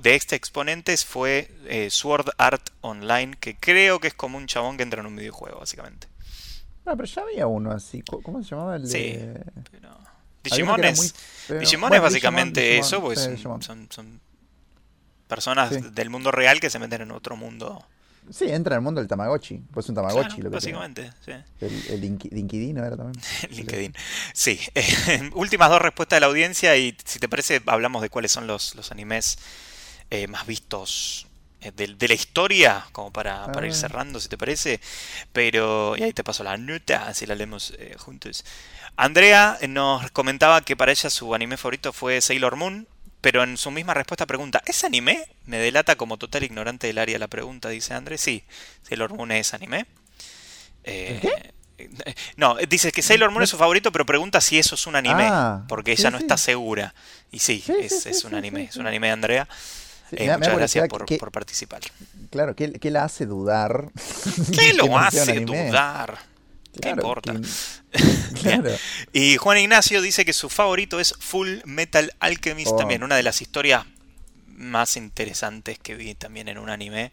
de 0.00 0.14
este 0.14 0.36
exponentes 0.36 1.04
fue 1.04 1.50
eh, 1.66 1.88
Sword 1.90 2.30
Art 2.36 2.70
Online, 2.80 3.36
que 3.40 3.56
creo 3.56 3.98
que 4.00 4.08
es 4.08 4.14
como 4.14 4.36
un 4.36 4.46
chabón 4.46 4.76
que 4.76 4.82
entra 4.82 5.00
en 5.00 5.06
un 5.06 5.16
videojuego, 5.16 5.60
básicamente. 5.60 6.06
Ah, 6.84 6.94
pero 6.96 7.04
ya 7.04 7.22
había 7.22 7.46
uno 7.46 7.70
así. 7.70 8.02
¿Cómo 8.02 8.42
se 8.42 8.50
llamaba 8.50 8.76
el 8.76 8.86
Sí, 8.86 9.12
de...? 9.12 9.44
Pero... 9.70 10.07
Digimon 10.50 10.84
es, 10.84 10.98
muy. 11.48 11.58
Digimon 11.60 11.94
es 11.94 12.00
básicamente 12.00 12.60
Digimon, 12.60 12.84
eso, 12.86 13.00
porque 13.00 13.16
sí, 13.20 13.36
son, 13.42 13.62
son- 13.62 13.88
son 13.90 14.20
personas 15.26 15.74
Sí. 15.74 15.80
del 15.92 16.10
mundo 16.10 16.30
real 16.30 16.60
que 16.60 16.70
se 16.70 16.78
meten 16.78 17.02
en 17.02 17.10
otro 17.10 17.36
mundo. 17.36 17.84
Sí, 18.30 18.44
entra 18.50 18.74
en 18.74 18.80
el 18.80 18.82
mundo 18.82 19.00
del 19.00 19.08
Tamagotchi. 19.08 19.58
Pues 19.72 19.88
un 19.88 19.94
Tamagotchi 19.94 20.36
Claro, 20.36 20.42
lo 20.44 20.50
que 20.50 20.58
tiene. 20.58 20.78
básicamente, 20.78 21.12
sí. 21.24 21.32
El, 21.64 21.86
el 21.94 22.00
Dinki- 22.02 22.28
Dinkidino 22.30 22.84
era 22.84 22.96
también. 22.96 23.22
LinkedIn. 23.50 23.94
Sí, 24.34 24.60
eh, 24.74 25.30
últimas 25.34 25.70
dos 25.70 25.80
respuestas 25.80 26.16
de 26.16 26.20
la 26.20 26.26
audiencia 26.26 26.76
y 26.76 26.94
si 27.04 27.18
te 27.18 27.28
parece 27.28 27.62
hablamos 27.66 28.02
de 28.02 28.10
cuáles 28.10 28.30
son 28.32 28.46
los, 28.46 28.74
los 28.74 28.90
animes 28.92 29.38
eh, 30.10 30.26
más 30.26 30.46
vistos 30.46 31.26
eh, 31.62 31.72
de, 31.74 31.94
de 31.94 32.08
la 32.08 32.14
historia, 32.14 32.86
como 32.92 33.10
para, 33.12 33.50
para 33.50 33.66
ir 33.66 33.72
Ah. 33.72 33.76
cerrando, 33.76 34.20
si 34.20 34.28
te 34.28 34.36
parece. 34.36 34.78
Pero, 35.32 35.96
y 35.96 36.02
ahí 36.02 36.12
te 36.12 36.22
paso 36.22 36.44
la 36.44 36.56
nota, 36.58 37.12
si 37.14 37.24
la 37.24 37.34
leemos 37.34 37.72
eh, 37.78 37.94
juntos. 37.98 38.44
Andrea 39.00 39.56
nos 39.68 40.10
comentaba 40.10 40.60
que 40.62 40.76
para 40.76 40.90
ella 40.90 41.08
su 41.08 41.32
anime 41.32 41.56
favorito 41.56 41.92
fue 41.92 42.20
Sailor 42.20 42.56
Moon, 42.56 42.88
pero 43.20 43.44
en 43.44 43.56
su 43.56 43.70
misma 43.70 43.94
respuesta 43.94 44.26
pregunta, 44.26 44.60
¿es 44.66 44.82
anime? 44.82 45.24
Me 45.46 45.58
delata 45.58 45.94
como 45.94 46.16
total 46.16 46.42
ignorante 46.42 46.88
del 46.88 46.98
área 46.98 47.16
la 47.18 47.28
pregunta, 47.28 47.68
dice 47.68 47.94
André. 47.94 48.18
Sí, 48.18 48.42
Sailor 48.88 49.14
Moon 49.14 49.30
es 49.30 49.54
anime. 49.54 49.86
Eh, 50.82 51.20
¿Qué? 51.22 51.88
No, 52.36 52.56
dice 52.68 52.90
que 52.90 53.02
Sailor 53.02 53.30
Moon 53.30 53.44
es 53.44 53.50
su 53.50 53.56
favorito, 53.56 53.92
pero 53.92 54.04
pregunta 54.04 54.40
si 54.40 54.58
eso 54.58 54.74
es 54.74 54.84
un 54.88 54.96
anime, 54.96 55.28
Ah, 55.30 55.62
porque 55.68 55.94
sí, 55.94 56.02
ella 56.02 56.10
no 56.10 56.18
sí. 56.18 56.24
está 56.24 56.36
segura. 56.36 56.92
Y 57.30 57.38
sí, 57.38 57.62
Sí, 57.64 57.72
es, 57.80 58.24
un 58.24 58.34
anime, 58.34 58.64
es 58.64 58.76
un 58.76 58.86
anime 58.88 59.06
de 59.06 59.12
Andrea. 59.12 59.48
Eh, 60.10 60.26
me 60.26 60.32
me 60.32 60.36
muchas 60.38 60.56
gracias 60.56 60.88
por, 60.88 61.04
que- 61.06 61.18
por 61.18 61.30
participar. 61.30 61.82
Claro, 62.30 62.56
¿qué, 62.56 62.72
qué 62.72 62.90
la 62.90 63.04
hace 63.04 63.26
dudar? 63.26 63.90
¿Qué 64.52 64.72
lo 64.74 64.98
hace 64.98 65.38
dudar? 65.40 66.18
¿Qué 66.80 66.92
Claro, 66.92 67.02
importa? 67.02 67.32
que- 67.34 68.00
claro. 68.40 68.70
Y 69.12 69.36
Juan 69.36 69.58
Ignacio 69.58 70.00
dice 70.02 70.24
que 70.24 70.32
su 70.32 70.48
favorito 70.48 71.00
es 71.00 71.14
Full 71.18 71.58
Metal 71.64 72.12
Alchemist, 72.20 72.72
Oh. 72.72 72.76
también 72.76 73.02
una 73.02 73.16
de 73.16 73.22
las 73.22 73.42
historias 73.42 73.84
más 74.46 74.96
interesantes 74.96 75.78
que 75.78 75.94
vi 75.94 76.14
también 76.14 76.48
en 76.48 76.58
un 76.58 76.70
anime. 76.70 77.12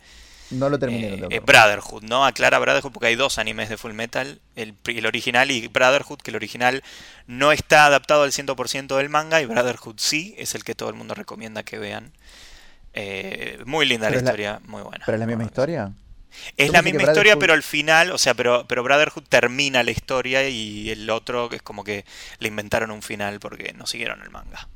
No 0.52 0.70
lo 0.70 0.78
terminé. 0.78 1.16
Eh, 1.16 1.18
no 1.18 1.28
eh, 1.32 1.40
Brotherhood, 1.40 2.04
¿no? 2.04 2.24
Aclara 2.26 2.60
Brotherhood 2.60 2.92
porque 2.92 3.08
hay 3.08 3.16
dos 3.16 3.40
animes 3.40 3.68
de 3.70 3.78
Full 3.78 3.94
Metal, 3.94 4.40
el, 4.56 4.76
el 4.86 5.06
original 5.08 5.50
y 5.50 5.68
Brotherhood, 5.68 6.20
que 6.20 6.30
el 6.30 6.36
original 6.36 6.84
no 7.26 7.52
está 7.52 7.88
adaptado 7.88 8.22
al 8.24 8.32
100% 8.32 8.96
del 8.98 9.10
manga 9.10 9.42
y 9.42 9.46
Brotherhood 9.48 9.96
sí, 9.98 10.36
es 10.38 10.54
el 10.54 10.64
que 10.64 10.76
todo 10.76 10.90
el 10.90 10.96
mundo 10.96 11.16
recomienda 11.16 11.64
que 11.64 11.80
vean. 11.80 12.12
Eh, 12.94 13.60
muy 13.66 13.86
linda 13.88 14.08
Pero 14.08 14.22
la 14.22 14.24
historia, 14.26 14.62
muy 14.68 14.84
buena. 14.84 15.04
¿Pero 15.06 15.16
es 15.16 15.20
la 15.20 15.26
misma 15.26 15.38
buena. 15.44 15.50
historia? 15.50 15.92
Es 16.58 16.72
la 16.72 16.82
misma 16.82 17.04
historia, 17.04 17.38
pero 17.38 17.54
al 17.54 17.64
final, 17.64 18.12
o 18.12 18.18
sea, 18.18 18.34
pero, 18.34 18.66
pero 18.68 18.84
Brotherhood 18.84 19.24
termina 19.30 19.84
la 19.84 19.92
historia 19.92 20.48
y 20.50 20.90
el 20.90 21.10
otro 21.10 21.52
es 21.52 21.62
como 21.62 21.84
que 21.84 22.06
le 22.40 22.48
inventaron 22.48 22.92
un 22.92 23.02
final 23.02 23.40
porque 23.40 23.74
no 23.74 23.86
siguieron 23.88 24.22
el 24.22 24.30
manga. 24.30 24.68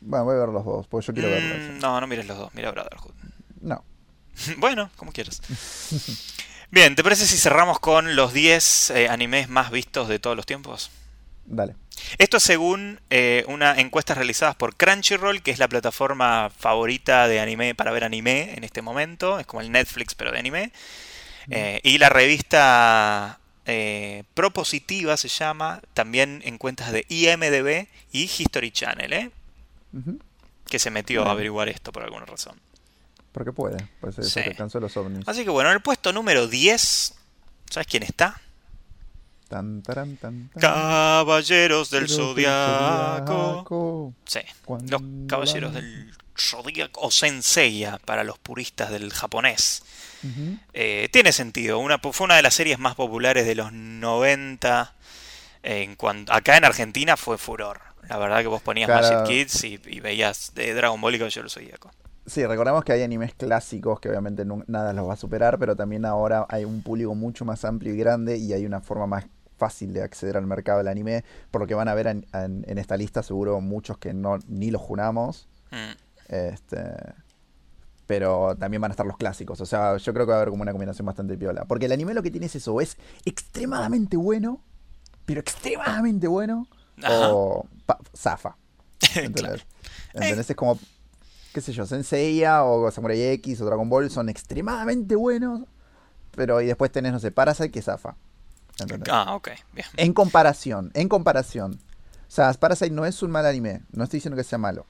Bueno, 0.00 0.24
voy 0.24 0.36
a 0.36 0.40
ver 0.40 0.48
los 0.50 0.64
dos, 0.64 0.86
porque 0.86 1.06
yo 1.06 1.12
quiero 1.12 1.28
Mm, 1.28 1.32
verlos. 1.32 1.68
no, 1.80 2.00
no 2.00 2.06
mires 2.06 2.26
los 2.26 2.38
dos, 2.38 2.54
mira 2.54 2.70
Brotherhood. 2.70 3.14
No. 3.60 3.84
bueno, 4.58 4.90
como 4.96 5.12
quieras. 5.12 5.42
Bien, 6.70 6.94
¿te 6.94 7.02
parece 7.02 7.26
si 7.26 7.38
cerramos 7.38 7.80
con 7.80 8.14
los 8.16 8.32
10 8.32 8.90
eh, 8.90 9.08
animes 9.08 9.48
más 9.48 9.70
vistos 9.70 10.08
de 10.08 10.18
todos 10.18 10.36
los 10.36 10.46
tiempos? 10.46 10.90
Dale. 11.44 11.74
Esto 12.18 12.36
es 12.38 12.42
según 12.42 13.00
eh, 13.10 13.44
una 13.48 13.78
encuesta 13.78 14.14
realizada 14.14 14.54
por 14.54 14.76
Crunchyroll, 14.76 15.42
que 15.42 15.50
es 15.50 15.58
la 15.58 15.68
plataforma 15.68 16.50
favorita 16.56 17.28
de 17.28 17.40
anime 17.40 17.74
para 17.74 17.90
ver 17.92 18.04
anime 18.04 18.54
en 18.56 18.64
este 18.64 18.82
momento. 18.82 19.38
Es 19.38 19.46
como 19.46 19.60
el 19.60 19.70
Netflix, 19.70 20.14
pero 20.14 20.32
de 20.32 20.38
anime. 20.38 20.72
Eh, 21.50 21.80
y 21.82 21.98
la 21.98 22.08
revista 22.08 23.38
eh, 23.66 24.24
Propositiva 24.34 25.16
se 25.16 25.28
llama, 25.28 25.80
también 25.94 26.40
en 26.44 26.58
cuentas 26.58 26.92
de 26.92 27.04
IMDB 27.08 27.86
y 28.12 28.22
History 28.24 28.70
Channel, 28.70 29.12
¿eh? 29.12 29.30
Que 30.68 30.78
se 30.78 30.90
metió 30.90 31.24
a 31.26 31.30
averiguar 31.30 31.68
esto 31.68 31.92
por 31.92 32.02
alguna 32.02 32.26
razón. 32.26 32.58
Porque 33.32 33.52
puede. 33.52 33.76
Pues 34.00 34.14
se, 34.16 34.22
Sí. 34.24 34.40
alcanzó 34.40 34.80
los 34.80 34.96
ovnis. 34.96 35.26
Así 35.26 35.44
que 35.44 35.50
bueno, 35.50 35.70
en 35.70 35.76
el 35.76 35.82
puesto 35.82 36.12
número 36.12 36.46
10, 36.48 37.14
¿sabes 37.70 37.86
quién 37.86 38.02
está? 38.02 38.40
Tan, 39.48 39.82
taran, 39.82 40.16
tan, 40.16 40.48
tan. 40.50 40.60
Caballeros 40.60 41.90
del 41.90 42.08
Zodiaco. 42.08 44.12
Sí, 44.26 44.40
Cuando 44.64 44.98
los 44.98 45.02
Caballeros 45.26 45.72
del 45.74 46.12
Zodiaco 46.38 47.00
o 47.00 47.10
Senseiya 47.10 47.98
para 48.04 48.24
los 48.24 48.38
puristas 48.38 48.90
del 48.90 49.12
japonés. 49.12 49.82
Eh, 50.74 51.08
tiene 51.12 51.32
sentido, 51.32 51.78
una, 51.78 51.98
fue 51.98 52.24
una 52.24 52.36
de 52.36 52.42
las 52.42 52.54
series 52.54 52.78
más 52.78 52.94
populares 52.94 53.46
de 53.46 53.54
los 53.54 53.72
90. 53.72 54.94
En 55.62 55.96
cuanto, 55.96 56.32
acá 56.32 56.56
en 56.56 56.64
Argentina 56.64 57.16
fue 57.16 57.38
furor. 57.38 57.80
La 58.08 58.18
verdad 58.18 58.40
que 58.40 58.46
vos 58.48 58.62
ponías 58.62 58.86
Claro. 58.88 59.20
Magic 59.20 59.28
Kids 59.28 59.64
y, 59.64 59.80
y 59.86 60.00
veías 60.00 60.52
de 60.54 60.74
Dragon 60.74 61.00
Ball 61.00 61.14
y 61.14 61.18
Caballeros 61.18 61.54
del 61.54 61.64
Zodiaco. 61.64 61.90
Sí, 62.26 62.44
recordamos 62.44 62.84
que 62.84 62.92
hay 62.92 63.02
animes 63.02 63.32
clásicos 63.34 64.00
que 64.00 64.10
obviamente 64.10 64.44
nada 64.66 64.92
los 64.92 65.08
va 65.08 65.14
a 65.14 65.16
superar, 65.16 65.58
pero 65.58 65.74
también 65.76 66.04
ahora 66.04 66.44
hay 66.50 66.64
un 66.64 66.82
público 66.82 67.14
mucho 67.14 67.44
más 67.46 67.64
amplio 67.64 67.94
y 67.94 67.96
grande 67.96 68.36
y 68.36 68.52
hay 68.52 68.66
una 68.66 68.80
forma 68.82 69.06
más 69.06 69.24
fácil 69.58 69.92
de 69.92 70.02
acceder 70.02 70.36
al 70.38 70.46
mercado 70.46 70.78
del 70.78 70.88
anime, 70.88 71.24
por 71.50 71.60
lo 71.60 71.66
que 71.66 71.74
van 71.74 71.88
a 71.88 71.94
ver 71.94 72.06
en, 72.06 72.26
en- 72.32 72.64
en 72.66 72.78
esta 72.78 72.96
lista 72.96 73.22
seguro 73.22 73.60
muchos 73.60 73.98
que 73.98 74.14
no 74.14 74.38
ni 74.48 74.70
los 74.70 74.80
junamos, 74.80 75.48
Mm. 75.70 76.32
este, 76.34 76.78
pero 78.06 78.56
también 78.56 78.80
van 78.80 78.90
a 78.90 78.94
estar 78.94 79.04
los 79.06 79.18
clásicos, 79.18 79.60
o 79.60 79.66
sea, 79.66 79.98
yo 79.98 80.14
creo 80.14 80.24
que 80.24 80.30
va 80.30 80.36
a 80.36 80.40
haber 80.40 80.48
como 80.50 80.62
una 80.62 80.72
combinación 80.72 81.04
bastante 81.04 81.36
piola, 81.36 81.64
porque 81.66 81.84
el 81.86 81.92
anime 81.92 82.14
lo 82.14 82.22
que 82.22 82.30
tiene 82.30 82.46
es 82.46 82.56
eso, 82.56 82.80
es 82.80 82.96
extremadamente 83.26 84.16
bueno, 84.16 84.62
pero 85.26 85.40
extremadamente 85.40 86.26
bueno, 86.26 86.66
Ajá. 87.02 87.28
o 87.34 87.66
zafa. 88.16 88.56
¿Entendés? 89.14 89.64
Es 90.50 90.56
como, 90.56 90.78
qué 91.52 91.60
sé 91.60 91.72
yo, 91.72 91.84
Senseiya 91.84 92.64
o 92.64 92.90
Samurai 92.90 93.20
X 93.22 93.60
o 93.60 93.66
Dragon 93.66 93.88
Ball 93.90 94.10
son 94.10 94.28
extremadamente 94.30 95.14
buenos, 95.14 95.62
pero 96.34 96.60
y 96.62 96.66
después 96.66 96.90
tenés, 96.90 97.12
no 97.12 97.18
sé, 97.20 97.30
Parasite 97.30 97.70
que 97.70 97.82
zafa. 97.82 98.16
¿Entendés? 98.80 99.08
Ah, 99.12 99.34
ok, 99.34 99.48
bien. 99.72 99.86
En 99.96 100.12
comparación, 100.12 100.90
en 100.94 101.08
comparación. 101.08 101.78
O 102.26 102.30
sea, 102.30 102.52
Parasite 102.52 102.90
no 102.90 103.06
es 103.06 103.22
un 103.22 103.30
mal 103.30 103.46
anime, 103.46 103.82
no 103.92 104.04
estoy 104.04 104.18
diciendo 104.18 104.36
que 104.36 104.44
sea 104.44 104.58
malo. 104.58 104.86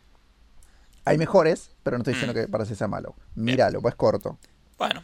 Hay 1.05 1.17
mejores, 1.17 1.71
pero 1.83 1.97
no 1.97 2.03
estoy 2.03 2.15
diciendo 2.15 2.39
Mm. 2.39 2.43
que 2.45 2.49
Parasite 2.49 2.77
sea 2.77 2.89
malo. 2.89 3.15
Míralo, 3.35 3.81
pues 3.81 3.95
corto. 3.95 4.39
Bueno, 4.77 5.03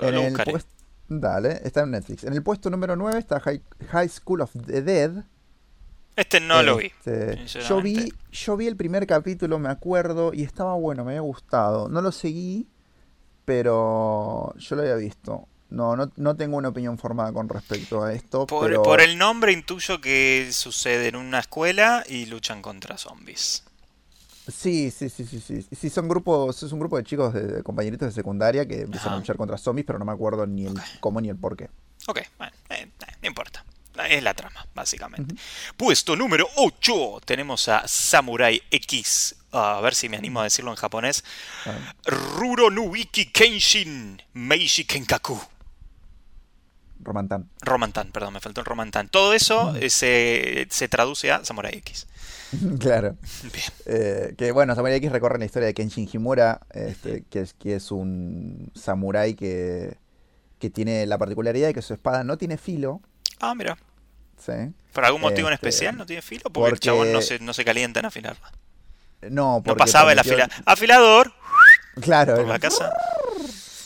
En 0.00 0.14
el 0.14 0.34
puest- 0.36 0.66
Dale, 1.08 1.60
está 1.64 1.82
en 1.82 1.90
Netflix. 1.90 2.24
En 2.24 2.32
el 2.32 2.42
puesto 2.42 2.70
número 2.70 2.96
9 2.96 3.18
está 3.18 3.38
High, 3.40 3.60
High 3.90 4.08
School 4.08 4.40
of 4.40 4.52
the 4.66 4.80
Dead. 4.80 5.24
Este 6.16 6.40
no 6.40 6.62
lo 6.62 6.76
vi. 6.76 6.86
Este, 6.86 7.44
yo 7.46 7.82
vi, 7.82 8.12
yo 8.30 8.56
vi 8.56 8.66
el 8.66 8.76
primer 8.76 9.06
capítulo, 9.06 9.58
me 9.58 9.68
acuerdo, 9.68 10.32
y 10.32 10.42
estaba 10.42 10.74
bueno, 10.74 11.04
me 11.04 11.10
había 11.12 11.20
gustado. 11.20 11.88
No 11.90 12.00
lo 12.00 12.12
seguí, 12.12 12.66
pero 13.44 14.54
yo 14.56 14.76
lo 14.76 14.82
había 14.82 14.94
visto. 14.94 15.46
No, 15.72 15.96
no, 15.96 16.12
no 16.16 16.36
tengo 16.36 16.58
una 16.58 16.68
opinión 16.68 16.98
formada 16.98 17.32
con 17.32 17.48
respecto 17.48 18.02
a 18.02 18.12
esto, 18.12 18.46
Por, 18.46 18.66
pero 18.66 18.82
por 18.82 19.00
el 19.00 19.16
nombre 19.16 19.52
intuyo 19.52 20.00
que 20.00 20.50
sucede 20.52 21.08
en 21.08 21.16
una 21.16 21.38
escuela 21.40 22.04
y 22.06 22.26
luchan 22.26 22.60
contra 22.60 22.98
zombies. 22.98 23.64
Sí, 24.48 24.90
sí, 24.90 25.08
sí, 25.08 25.24
sí, 25.24 25.40
sí. 25.40 25.66
Sí, 25.74 25.88
son 25.88 26.08
grupos, 26.08 26.62
es 26.62 26.72
un 26.72 26.80
grupo 26.80 26.96
de 26.96 27.04
chicos, 27.04 27.32
de, 27.32 27.46
de 27.46 27.62
compañeritos 27.62 28.08
de 28.08 28.12
secundaria 28.12 28.66
que 28.66 28.82
empiezan 28.82 29.14
a 29.14 29.16
luchar 29.16 29.36
contra 29.36 29.56
zombies, 29.56 29.86
pero 29.86 29.98
no 29.98 30.04
me 30.04 30.12
acuerdo 30.12 30.46
ni 30.46 30.66
el 30.66 30.74
cómo 31.00 31.20
ni 31.20 31.28
el 31.28 31.36
por 31.36 31.56
qué. 31.56 31.70
Ok, 32.06 32.20
bueno, 32.36 32.52
eh, 32.70 32.88
eh, 33.00 33.12
no 33.22 33.28
importa. 33.28 33.64
Es 34.08 34.22
la 34.22 34.34
trama, 34.34 34.66
básicamente. 34.74 35.34
Puesto 35.76 36.16
número 36.16 36.48
8. 36.56 37.20
Tenemos 37.24 37.68
a 37.68 37.86
Samurai 37.86 38.62
X. 38.70 39.36
A 39.52 39.80
ver 39.82 39.94
si 39.94 40.08
me 40.08 40.16
animo 40.16 40.40
a 40.40 40.44
decirlo 40.44 40.70
en 40.70 40.76
japonés. 40.76 41.22
Ruro 42.06 42.70
Nuiki 42.70 43.26
Kenshin 43.26 44.22
Meishi 44.32 44.84
Kenkaku. 44.84 45.38
Romantan. 47.02 47.48
Romantan, 47.60 48.10
perdón, 48.12 48.34
me 48.34 48.40
faltó 48.40 48.60
el 48.60 48.66
Romantan. 48.66 49.08
Todo 49.08 49.34
eso 49.34 49.74
eh, 49.76 49.90
se, 49.90 50.66
se 50.70 50.88
traduce 50.88 51.30
a 51.32 51.44
Samurai 51.44 51.74
X. 51.78 52.06
claro. 52.78 53.16
Bien. 53.42 53.64
Eh, 53.86 54.34
que 54.36 54.52
bueno, 54.52 54.74
Samurai 54.74 54.96
X 54.96 55.10
recorre 55.12 55.38
la 55.38 55.44
historia 55.44 55.66
de 55.66 55.74
Kenshin 55.74 56.08
Himura, 56.12 56.60
este, 56.70 57.24
que, 57.30 57.40
es, 57.40 57.54
que 57.54 57.74
es 57.76 57.90
un 57.90 58.70
samurái 58.74 59.34
que, 59.34 59.96
que 60.58 60.70
tiene 60.70 61.06
la 61.06 61.18
particularidad 61.18 61.68
de 61.68 61.74
que 61.74 61.82
su 61.82 61.94
espada 61.94 62.24
no 62.24 62.36
tiene 62.38 62.58
filo. 62.58 63.00
Ah, 63.40 63.54
mira. 63.54 63.76
¿sí? 64.38 64.52
¿Por 64.92 65.04
algún 65.04 65.20
motivo 65.22 65.48
en 65.48 65.54
Este, 65.54 65.68
especial 65.68 65.96
no 65.96 66.04
tiene 66.06 66.20
filo? 66.22 66.42
Porque, 66.44 66.66
el 66.68 66.70
porque- 66.72 66.84
chabón 66.86 67.12
no 67.12 67.22
se, 67.22 67.38
no 67.38 67.52
se 67.54 67.64
calienta 67.64 68.00
en 68.00 68.06
afilarla. 68.06 68.52
No, 69.22 69.56
No 69.58 69.62
porque 69.62 69.78
pasaba 69.78 70.12
el 70.12 70.18
afila- 70.18 70.50
afilador 70.66 71.32
Claro, 72.00 72.34
por 72.36 72.46
la 72.48 72.58
casa. 72.58 72.92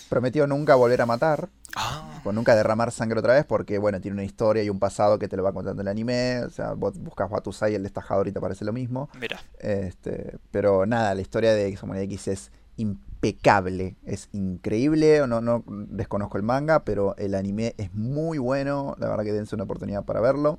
prometió 0.08 0.46
nunca 0.46 0.74
volver 0.74 1.02
a 1.02 1.06
matar. 1.06 1.48
Ah, 1.74 2.15
nunca 2.32 2.54
derramar 2.54 2.90
sangre 2.92 3.18
otra 3.18 3.34
vez 3.34 3.44
porque, 3.44 3.78
bueno, 3.78 4.00
tiene 4.00 4.14
una 4.14 4.24
historia 4.24 4.62
y 4.62 4.70
un 4.70 4.78
pasado 4.78 5.18
que 5.18 5.28
te 5.28 5.36
lo 5.36 5.42
va 5.42 5.52
contando 5.52 5.82
el 5.82 5.88
anime. 5.88 6.42
O 6.44 6.50
sea, 6.50 6.72
vos 6.72 6.98
buscas 6.98 7.30
Watusai, 7.30 7.74
el 7.74 7.82
destajador 7.82 8.28
y 8.28 8.32
te 8.32 8.40
parece 8.40 8.64
lo 8.64 8.72
mismo. 8.72 9.08
mira. 9.20 9.38
Este, 9.58 10.36
pero 10.50 10.86
nada, 10.86 11.14
la 11.14 11.20
historia 11.20 11.52
de 11.54 11.76
Samurai 11.76 12.04
X 12.04 12.28
es 12.28 12.50
impecable, 12.76 13.96
es 14.04 14.28
increíble. 14.32 15.26
No, 15.26 15.40
no 15.40 15.64
desconozco 15.66 16.36
el 16.36 16.42
manga, 16.42 16.84
pero 16.84 17.16
el 17.16 17.34
anime 17.34 17.74
es 17.78 17.92
muy 17.94 18.38
bueno. 18.38 18.94
La 18.98 19.08
verdad 19.08 19.24
que 19.24 19.32
dense 19.32 19.54
una 19.54 19.64
oportunidad 19.64 20.04
para 20.04 20.20
verlo. 20.20 20.58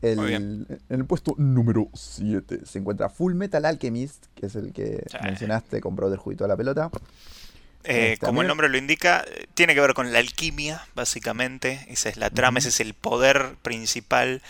El, 0.00 0.18
en 0.88 1.00
el 1.00 1.04
puesto 1.06 1.34
número 1.38 1.88
7 1.92 2.60
se 2.64 2.78
encuentra 2.78 3.08
Full 3.08 3.34
Metal 3.34 3.64
Alchemist, 3.64 4.26
que 4.36 4.46
es 4.46 4.54
el 4.54 4.72
que 4.72 5.04
Sí. 5.10 5.16
mencionaste 5.24 5.80
con 5.80 5.96
Brotherhood 5.96 6.34
y 6.34 6.36
toda 6.36 6.46
la 6.46 6.56
pelota. 6.56 6.88
Eh, 7.84 8.18
como 8.20 8.42
el 8.42 8.48
nombre 8.48 8.68
lo 8.68 8.76
indica, 8.76 9.24
eh, 9.26 9.46
tiene 9.54 9.74
que 9.74 9.80
ver 9.80 9.94
con 9.94 10.12
la 10.12 10.18
alquimia, 10.18 10.86
básicamente. 10.94 11.86
Esa 11.88 12.08
es 12.08 12.16
la 12.16 12.28
trama, 12.30 12.58
ese 12.58 12.68
es 12.68 12.80
el 12.80 12.92
poder 12.94 13.54
principal 13.62 14.42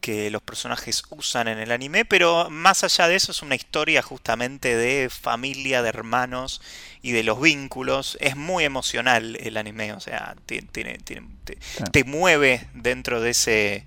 que 0.00 0.30
los 0.30 0.40
personajes 0.40 1.02
usan 1.10 1.46
en 1.46 1.58
el 1.58 1.70
anime, 1.72 2.06
pero 2.06 2.48
más 2.48 2.82
allá 2.84 3.06
de 3.06 3.16
eso 3.16 3.32
es 3.32 3.42
una 3.42 3.54
historia 3.54 4.00
justamente 4.00 4.74
de 4.74 5.10
familia, 5.10 5.82
de 5.82 5.90
hermanos 5.90 6.62
y 7.02 7.12
de 7.12 7.22
los 7.22 7.38
vínculos. 7.38 8.16
Es 8.20 8.34
muy 8.34 8.64
emocional 8.64 9.36
el 9.40 9.58
anime, 9.58 9.92
o 9.92 10.00
sea, 10.00 10.34
ti- 10.46 10.62
tiene, 10.62 10.96
tiene- 11.04 11.28
te, 11.44 11.58
Ah. 11.82 11.84
te 11.92 12.04
mueve 12.04 12.66
dentro 12.74 13.20
de 13.20 13.30
ese 13.30 13.84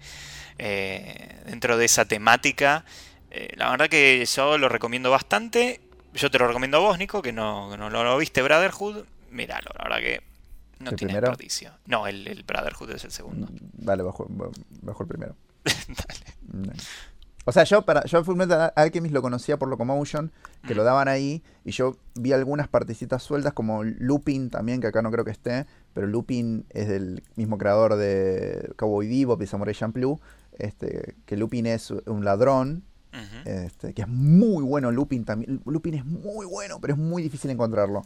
eh, 0.60 1.36
dentro 1.48 1.78
de 1.78 1.86
esa 1.86 2.06
temática. 2.06 2.86
Eh, 3.32 3.50
la 3.56 3.72
verdad 3.72 3.90
que 3.90 4.24
yo 4.24 4.58
lo 4.60 4.70
recomiendo 4.70 5.10
bastante. 5.10 5.82
Yo 6.14 6.30
te 6.32 6.38
lo 6.40 6.48
recomiendo 6.48 6.78
a 6.78 6.82
vos, 6.82 6.98
Nico, 6.98 7.22
que 7.22 7.32
no, 7.34 7.70
que 7.72 7.78
no 7.78 7.90
lo, 7.90 8.04
lo 8.04 8.18
viste, 8.18 8.42
Brotherhood. 8.42 9.04
Míralo, 9.32 9.72
la 9.78 9.84
verdad 9.86 9.98
que 10.00 10.22
no 10.80 10.92
¿El 10.92 10.96
tiene 10.96 11.14
desperdicio. 11.20 11.72
No, 11.88 12.06
el, 12.08 12.28
el 12.28 12.44
Brotherhood 12.44 12.92
es 12.92 13.04
el 13.04 13.12
segundo. 13.12 13.48
Vale, 13.80 14.04
bajo, 14.04 14.28
bajo 14.82 15.04
el 15.04 15.08
primero. 15.10 15.36
Dale. 15.64 16.68
No. 16.68 16.74
O 17.46 17.52
sea, 17.52 17.66
yo 17.66 17.82
para 17.82 18.06
yo 18.06 18.24
Fullmetal 18.24 18.72
Alchemist 18.76 19.14
lo 19.14 19.22
conocía 19.22 19.58
por 19.58 19.68
Locomotion, 19.68 20.32
que 20.66 20.74
Mm. 20.74 20.78
lo 20.78 20.84
daban 20.86 21.08
ahí, 21.10 21.44
y 21.66 21.72
yo 21.72 21.98
vi 22.16 22.32
algunas 22.32 22.70
partecitas 22.70 23.22
sueltas 23.22 23.52
como 23.52 23.84
Lupin 23.84 24.50
también, 24.50 24.80
que 24.80 24.88
acá 24.88 25.02
no 25.02 25.12
creo 25.12 25.26
que 25.26 25.32
esté, 25.32 25.66
pero 25.94 26.08
Lupin 26.08 26.66
es 26.70 26.88
del 26.88 27.22
mismo 27.36 27.58
creador 27.58 27.96
de 27.98 28.72
Cowboy 28.78 29.10
Bebop 29.10 29.42
y 29.42 29.48
Samurai 29.48 29.76
Champloo, 29.76 30.22
este, 30.58 31.16
que 31.26 31.36
Lupin 31.36 31.66
es 31.66 31.92
un 31.92 32.24
ladrón, 32.24 32.84
Este, 33.46 33.94
que 33.94 34.02
es 34.04 34.08
muy 34.08 34.64
bueno 34.64 34.92
Lupin 34.92 35.26
también. 35.26 35.62
Lupin 35.66 35.94
es 35.96 36.06
muy 36.06 36.46
bueno, 36.46 36.80
pero 36.82 36.94
es 36.94 37.00
muy 37.00 37.22
difícil 37.24 37.52
encontrarlo. 37.52 38.04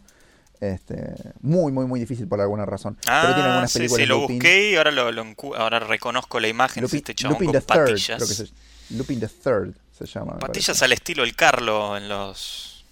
Este, 0.60 1.14
muy, 1.42 1.72
muy, 1.72 1.86
muy 1.86 2.00
difícil 2.00 2.28
por 2.28 2.42
alguna 2.42 2.66
razón. 2.66 2.98
pero 3.06 3.34
tiene 3.36 3.42
Ah, 3.42 3.52
algunas 3.52 3.72
sí, 3.72 3.80
películas 3.80 4.02
sí, 4.04 4.08
lo 4.08 4.22
Lupin. 4.22 4.36
busqué 4.38 4.72
y 4.72 4.76
ahora, 4.76 4.92
lo, 4.92 5.12
lo 5.12 5.24
ahora 5.56 5.80
reconozco 5.80 6.40
la 6.40 6.48
imagen. 6.48 6.82
Lupin, 6.84 6.98
este 6.98 7.14
chabón 7.16 7.34
Lupin 7.36 7.52
con 7.52 7.62
the 7.62 7.62
Third, 7.62 8.00
creo 8.06 8.18
que 8.28 8.34
se, 8.34 8.48
Lupin 8.92 9.20
the 9.20 9.28
Third 9.28 9.76
se 9.98 10.06
llama. 10.06 10.38
Patillas 10.40 10.82
al 10.82 10.92
estilo 10.94 11.24
el 11.24 11.36
Carlo 11.36 11.96
en 11.98 12.10
los... 12.10 12.86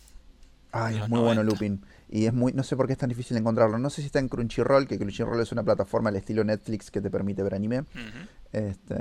Ay, 0.71 0.95
de 0.95 1.01
es 1.03 1.09
muy 1.09 1.19
bueno 1.19 1.43
90. 1.43 1.43
Lupin. 1.53 1.85
Y 2.09 2.25
es 2.27 2.33
muy, 2.33 2.53
no 2.53 2.61
sé 2.63 2.75
por 2.75 2.85
qué 2.85 2.93
es 2.93 2.99
tan 2.99 3.09
difícil 3.09 3.35
encontrarlo. 3.35 3.79
No 3.79 3.89
sé 3.89 4.01
si 4.01 4.07
está 4.07 4.19
en 4.19 4.29
Crunchyroll, 4.29 4.87
que 4.87 4.97
Crunchyroll 4.99 5.41
es 5.41 5.51
una 5.51 5.63
plataforma 5.63 6.09
al 6.09 6.15
estilo 6.17 6.43
Netflix 6.43 6.91
que 6.91 7.01
te 7.01 7.09
permite 7.09 7.41
ver 7.41 7.55
anime. 7.55 7.85
Este, 8.53 8.95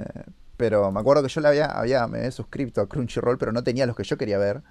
pero 0.57 0.91
me 0.93 1.01
acuerdo 1.01 1.23
que 1.23 1.29
yo 1.29 1.41
la 1.41 1.49
había, 1.51 1.67
había, 1.67 2.07
me 2.07 2.19
había 2.19 2.31
suscrito 2.31 2.81
a 2.81 2.89
Crunchyroll, 2.89 3.39
pero 3.39 3.53
no 3.53 3.63
tenía 3.65 3.87
los 3.87 3.97
que 3.97 4.05
yo 4.05 4.17
quería 4.17 4.39
ver. 4.39 4.63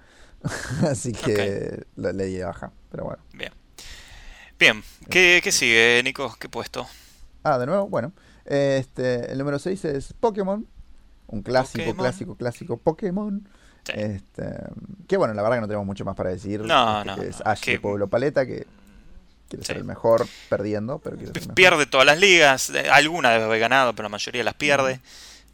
Así 0.88 1.12
que 1.12 1.84
lo- 1.96 2.12
le 2.12 2.26
di 2.26 2.34
de 2.36 2.44
baja. 2.44 2.72
Pero 2.90 3.04
bueno. 3.04 3.22
Bien. 3.32 3.52
Bien, 4.58 4.82
¿qué, 5.10 5.40
qué 5.42 5.50
sigue, 5.52 6.00
Nico? 6.04 6.34
¿Qué 6.38 6.48
puesto? 6.48 6.86
Ah, 7.42 7.58
de 7.58 7.66
nuevo, 7.66 7.88
bueno. 7.88 8.12
Este, 8.44 9.32
el 9.32 9.38
número 9.38 9.58
6 9.58 9.84
es 9.86 10.12
Pokémon. 10.14 10.66
Un 11.26 11.42
clásico, 11.42 11.78
Pokémon. 11.84 11.96
clásico, 12.04 12.36
clásico 12.36 12.76
Pokémon. 12.76 13.48
Sí. 13.84 13.92
Este, 13.96 14.44
que 15.08 15.16
bueno, 15.16 15.34
la 15.34 15.42
verdad 15.42 15.56
que 15.56 15.60
no 15.62 15.66
tenemos 15.66 15.86
mucho 15.86 16.04
más 16.04 16.14
para 16.14 16.30
decir. 16.30 16.60
No, 16.60 16.98
Este, 17.00 17.10
no, 17.10 17.16
que 17.18 17.26
es 17.28 17.40
Ash 17.44 17.60
que- 17.60 17.70
de 17.72 17.80
Pueblo 17.80 18.08
Paleta, 18.08 18.46
que 18.46 18.66
quiere 19.48 19.64
ser 19.64 19.76
el 19.78 19.84
mejor 19.84 20.26
perdiendo, 20.48 20.98
pero 21.00 21.16
quiere 21.16 21.32
ser 21.32 21.36
el 21.38 21.42
mejor. 21.48 21.54
Pierde 21.54 21.86
todas 21.86 22.06
las 22.06 22.18
ligas, 22.18 22.70
eh, 22.70 22.88
alguna 22.90 23.30
debe 23.30 23.44
haber 23.44 23.60
ganado, 23.60 23.92
pero 23.94 24.04
la 24.04 24.10
mayoría 24.10 24.44
las 24.44 24.54
pierde. 24.54 25.00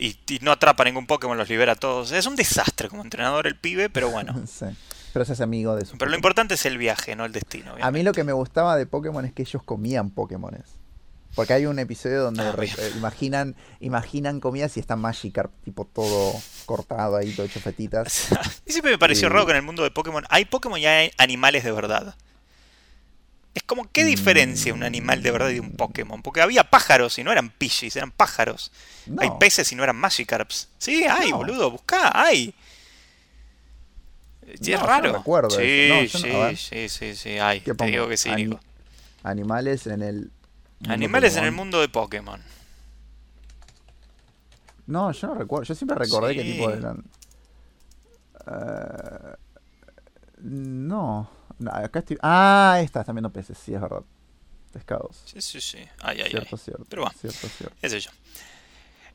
Y, 0.03 0.18
y 0.28 0.38
no 0.40 0.51
atrapa 0.53 0.84
ningún 0.84 1.07
Pokémon, 1.07 1.36
los 1.36 1.48
libera 1.48 1.72
a 1.72 1.76
todos. 1.76 2.11
Es 2.12 2.26
un 2.26 2.34
desastre 2.36 2.88
como 2.88 3.03
entrenador 3.03 3.46
el 3.46 3.57
pibe, 3.57 3.90
pero 3.90 4.09
bueno. 4.11 4.34
Sí. 4.46 4.66
Pero 5.12 5.24
se 5.24 5.32
hace 5.32 5.42
amigo 5.42 5.74
de 5.76 5.84
su 5.84 5.98
Pero 5.98 6.09
lo 6.11 6.16
importante 6.16 6.55
es 6.55 6.64
el 6.66 6.78
viaje, 6.78 7.16
no 7.16 7.24
el 7.24 7.32
destino. 7.32 7.74
A 7.80 7.90
mí 7.90 8.03
lo 8.05 8.12
que 8.12 8.22
me 8.24 8.32
gustaba 8.32 8.76
de 8.76 8.86
Pokémon 8.86 9.24
es 9.24 9.32
que 9.32 9.42
ellos 9.42 9.62
comían 9.64 10.11
Pokémones. 10.11 10.62
Porque 11.34 11.53
hay 11.53 11.66
un 11.66 11.78
episodio 11.80 12.22
donde 12.22 12.42
Ah, 12.42 12.55
eh, 12.61 12.92
imaginan, 12.96 13.57
imaginan 13.80 14.40
comidas 14.40 14.76
y 14.76 14.80
está 14.80 14.96
Magikarp, 14.96 15.53
tipo 15.64 15.84
todo 15.84 16.32
cortado 16.64 17.16
ahí, 17.16 17.32
todo 17.32 17.46
hecho 17.46 17.61
fetitas. 17.61 18.28
y 18.66 18.72
siempre 18.72 18.92
me 18.92 18.98
pareció 18.98 19.26
Y- 19.26 19.30
raro 19.30 19.46
que 19.46 19.51
en 19.53 19.57
el 19.59 19.62
mundo 19.62 19.82
de 19.82 19.90
Pokémon 19.90 20.24
hay 20.30 20.44
Pokémon 20.44 20.78
y 20.78 20.86
hay 20.86 21.11
animales 21.18 21.62
de 21.64 21.72
verdad. 21.72 22.14
Es 23.55 23.62
como, 23.64 23.90
¿qué 23.90 24.05
diferencia 24.05 24.72
un 24.72 24.84
animal 24.84 25.22
de 25.22 25.30
verdad 25.32 25.48
de 25.48 25.59
un 25.61 25.72
Pokémon? 25.72 26.22
Porque 26.22 26.40
había 26.40 26.64
pájaros 26.70 27.18
y 27.18 27.24
no 27.24 27.32
eran 27.32 27.51
Pidgeys, 27.51 27.96
eran 27.96 28.12
pájaros. 28.12 28.70
No. 29.07 29.20
Hay 29.22 29.30
peces 29.40 29.70
y 29.72 29.74
no 29.74 29.82
eran 29.82 29.96
Magikarps. 29.96 30.68
Sí, 30.78 31.05
hay, 31.05 31.30
No. 31.30 31.38
boludo, 31.38 31.70
buscá, 31.70 32.12
hay. 32.14 32.55
Sí, 34.42 34.46
No, 34.46 34.76
es 34.76 34.80
yo 34.80 34.86
raro. 34.86 35.12
no 35.12 35.18
recuerdo 35.18 35.51
sí, 35.51 35.88
yo 36.12 36.18
sí, 36.18 36.57
sí, 36.57 36.88
sí, 36.88 37.14
sí, 37.16 37.38
hay. 37.38 37.61
¿Qué 37.61 37.74
Te 37.74 37.86
digo 37.86 38.09
que 38.09 38.16
sí, 38.16 38.30
Ani- 38.30 38.44
Nico. 38.44 38.61
Animales 39.24 39.86
en 39.88 40.03
el. 40.03 40.30
Animales 40.88 41.36
en 41.36 41.44
el 41.44 41.53
mundo 41.53 41.80
de 41.80 41.88
Pokémon. 41.88 42.40
No, 44.86 45.12
yo 45.12 45.28
no 45.28 45.34
recuerdo. 45.34 45.64
Yo 45.64 45.74
siempre 45.74 45.96
recordé 45.96 46.34
Sí. 46.34 46.40
tipo 46.53 46.70
eran. 46.70 47.05
Eh, 48.46 49.34
no. 50.42 51.30
No. 51.61 51.70
Acá 51.72 52.00
estoy. 52.00 52.18
Ah, 52.22 52.78
esta, 52.82 53.00
están 53.00 53.14
viendo 53.14 53.30
peces, 53.30 53.58
sí, 53.58 53.74
es 53.74 53.80
verdad. 53.80 54.02
Pescados. 54.72 55.22
Sí, 55.24 55.40
sí, 55.40 55.61
sí. 55.61 55.78
Ay, 56.00 56.20
ay, 56.22 56.30
cierto, 56.30 56.56
ay. 56.56 56.62
cierto. 56.64 56.84
Pero 56.88 57.02
bueno. 57.02 57.16
Cierto, 57.20 57.48
cierto. 57.48 57.98
yo. 57.98 58.11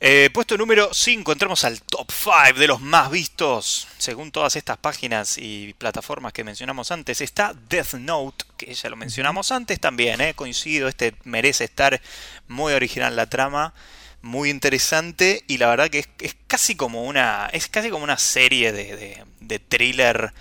Eh, 0.01 0.29
puesto 0.33 0.57
número 0.57 0.89
5, 0.93 1.31
entramos 1.31 1.63
al 1.63 1.81
top 1.81 2.11
5 2.11 2.59
de 2.59 2.67
los 2.67 2.81
más 2.81 3.09
vistos. 3.09 3.87
Según 3.97 4.31
todas 4.31 4.55
estas 4.57 4.77
páginas 4.77 5.37
y 5.37 5.73
plataformas 5.77 6.33
que 6.33 6.43
mencionamos 6.43 6.91
antes, 6.91 7.21
está 7.21 7.53
Death 7.69 7.93
Note, 7.93 8.45
que 8.57 8.73
ya 8.73 8.89
lo 8.89 8.97
mencionamos 8.97 9.51
antes 9.51 9.79
también, 9.79 10.19
eh, 10.19 10.33
coincido, 10.33 10.89
este 10.89 11.15
merece 11.23 11.63
estar 11.63 12.01
muy 12.49 12.73
original 12.73 13.15
la 13.15 13.27
trama, 13.27 13.73
muy 14.21 14.49
interesante 14.49 15.43
y 15.47 15.59
la 15.59 15.67
verdad 15.69 15.89
que 15.89 15.99
es, 15.99 16.09
es 16.19 16.35
casi 16.47 16.75
como 16.75 17.03
una 17.03 17.47
es 17.53 17.69
casi 17.69 17.89
como 17.89 18.03
una 18.03 18.17
serie 18.17 18.71
de, 18.73 18.95
de, 18.95 19.23
de 19.39 19.59
thriller 19.59 20.33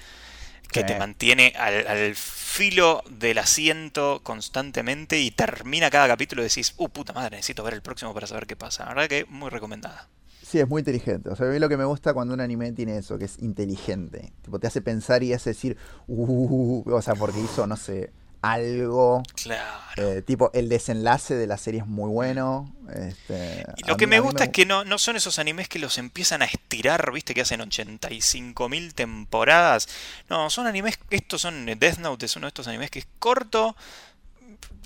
que 0.74 0.80
Sí. 0.80 0.86
te 0.86 0.98
mantiene 0.98 1.52
al, 1.56 1.86
al 1.86 2.14
filo 2.16 3.02
del 3.08 3.38
asiento 3.38 4.20
constantemente 4.24 5.20
y 5.20 5.30
termina 5.30 5.88
cada 5.88 6.08
capítulo 6.08 6.42
y 6.42 6.46
decís, 6.48 6.74
uh, 6.78 6.88
puta 6.88 7.12
madre, 7.12 7.36
necesito 7.36 7.62
ver 7.62 7.74
el 7.74 7.80
próximo 7.82 8.12
para 8.12 8.26
saber 8.26 8.46
qué 8.48 8.56
pasa. 8.56 8.82
La 8.84 8.94
verdad 8.94 9.08
que 9.08 9.24
muy 9.26 9.50
recomendada. 9.50 10.08
Sí, 10.42 10.58
es 10.58 10.68
muy 10.68 10.80
inteligente. 10.80 11.30
O 11.30 11.36
sea, 11.36 11.46
a 11.46 11.50
mí 11.50 11.58
lo 11.60 11.68
que 11.68 11.76
me 11.76 11.84
gusta 11.84 12.12
cuando 12.12 12.34
un 12.34 12.40
anime 12.40 12.72
tiene 12.72 12.98
eso, 12.98 13.16
que 13.18 13.24
es 13.26 13.38
inteligente. 13.38 14.32
Tipo, 14.42 14.58
te 14.58 14.66
hace 14.66 14.82
pensar 14.82 15.22
y 15.22 15.32
hace 15.32 15.50
decir, 15.50 15.76
uh, 16.08 16.82
o 16.92 17.02
sea, 17.02 17.14
porque 17.14 17.40
hizo, 17.40 17.66
no 17.68 17.76
sé, 17.76 18.12
algo. 18.52 19.22
Claro. 19.34 19.84
Eh, 19.96 20.22
tipo, 20.22 20.50
el 20.52 20.68
desenlace 20.68 21.34
de 21.34 21.46
la 21.46 21.56
serie 21.56 21.80
es 21.80 21.86
muy 21.86 22.10
bueno. 22.10 22.74
Este, 22.92 23.64
y 23.76 23.88
lo 23.88 23.96
que 23.96 24.06
me 24.06 24.20
gusta 24.20 24.44
es 24.44 24.50
que 24.50 24.66
no, 24.66 24.84
no 24.84 24.98
son 24.98 25.16
esos 25.16 25.38
animes 25.38 25.68
que 25.68 25.78
los 25.78 25.98
empiezan 25.98 26.42
a 26.42 26.44
estirar, 26.44 27.12
viste, 27.12 27.32
que 27.32 27.40
hacen 27.40 27.60
85.000 27.60 28.92
temporadas. 28.92 29.88
No, 30.28 30.50
son 30.50 30.66
animes, 30.66 30.98
estos 31.10 31.40
son, 31.40 31.66
Death 31.66 31.98
Note 31.98 32.26
es 32.26 32.36
uno 32.36 32.46
de 32.46 32.48
estos 32.48 32.68
animes 32.68 32.90
que 32.90 32.98
es 32.98 33.06
corto, 33.18 33.76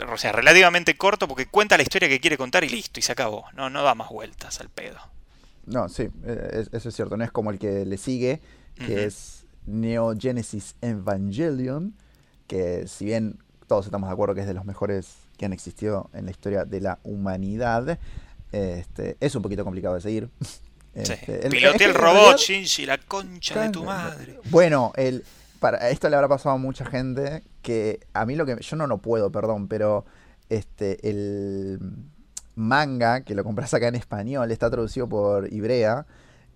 o 0.06 0.16
sea, 0.16 0.32
relativamente 0.32 0.96
corto 0.96 1.26
porque 1.26 1.46
cuenta 1.46 1.76
la 1.76 1.82
historia 1.82 2.08
que 2.08 2.20
quiere 2.20 2.38
contar 2.38 2.64
y 2.64 2.68
listo, 2.68 3.00
y 3.00 3.02
se 3.02 3.12
acabó. 3.12 3.46
No, 3.54 3.70
no 3.70 3.82
da 3.82 3.94
más 3.94 4.10
vueltas 4.10 4.60
al 4.60 4.68
pedo. 4.68 4.98
No, 5.66 5.88
sí, 5.88 6.08
e, 6.24 6.66
eso 6.72 6.88
es 6.88 6.94
cierto. 6.94 7.16
No 7.16 7.24
es 7.24 7.32
como 7.32 7.50
el 7.50 7.58
que 7.58 7.84
le 7.84 7.98
sigue, 7.98 8.40
que 8.74 9.04
es 9.04 9.44
Neo 9.66 10.14
Genesis 10.18 10.76
Evangelion, 10.80 11.94
que 12.46 12.86
si 12.86 13.06
bien 13.06 13.38
todos 13.68 13.84
estamos 13.84 14.08
de 14.08 14.14
acuerdo 14.14 14.34
que 14.34 14.40
es 14.40 14.46
de 14.46 14.54
los 14.54 14.64
mejores 14.64 15.14
que 15.36 15.44
han 15.44 15.52
existido 15.52 16.10
en 16.12 16.24
la 16.24 16.32
historia 16.32 16.64
de 16.64 16.80
la 16.80 16.98
humanidad, 17.04 17.98
este, 18.50 19.16
es 19.20 19.34
un 19.36 19.42
poquito 19.42 19.64
complicado 19.64 19.94
de 19.94 20.00
seguir. 20.00 20.28
Este, 20.94 21.46
el, 21.46 21.54
el 21.54 21.94
robot, 21.94 22.38
Shinji, 22.38 22.84
la 22.84 22.98
concha 22.98 23.60
de 23.60 23.68
tu 23.68 23.84
madre. 23.84 24.40
Bueno, 24.50 24.92
el, 24.96 25.22
para, 25.60 25.90
esto 25.90 26.08
le 26.08 26.16
habrá 26.16 26.26
pasado 26.26 26.56
a 26.56 26.58
mucha 26.58 26.84
gente 26.84 27.44
que 27.62 28.00
a 28.14 28.26
mí 28.26 28.34
lo 28.34 28.44
que... 28.44 28.56
Yo 28.60 28.74
no 28.74 28.88
lo 28.88 28.98
puedo, 28.98 29.30
perdón, 29.30 29.68
pero 29.68 30.06
este 30.48 31.08
el 31.08 31.78
manga 32.56 33.20
que 33.20 33.36
lo 33.36 33.44
compras 33.44 33.72
acá 33.74 33.86
en 33.86 33.94
español 33.94 34.50
está 34.50 34.68
traducido 34.70 35.08
por 35.08 35.52
Ibrea 35.52 36.06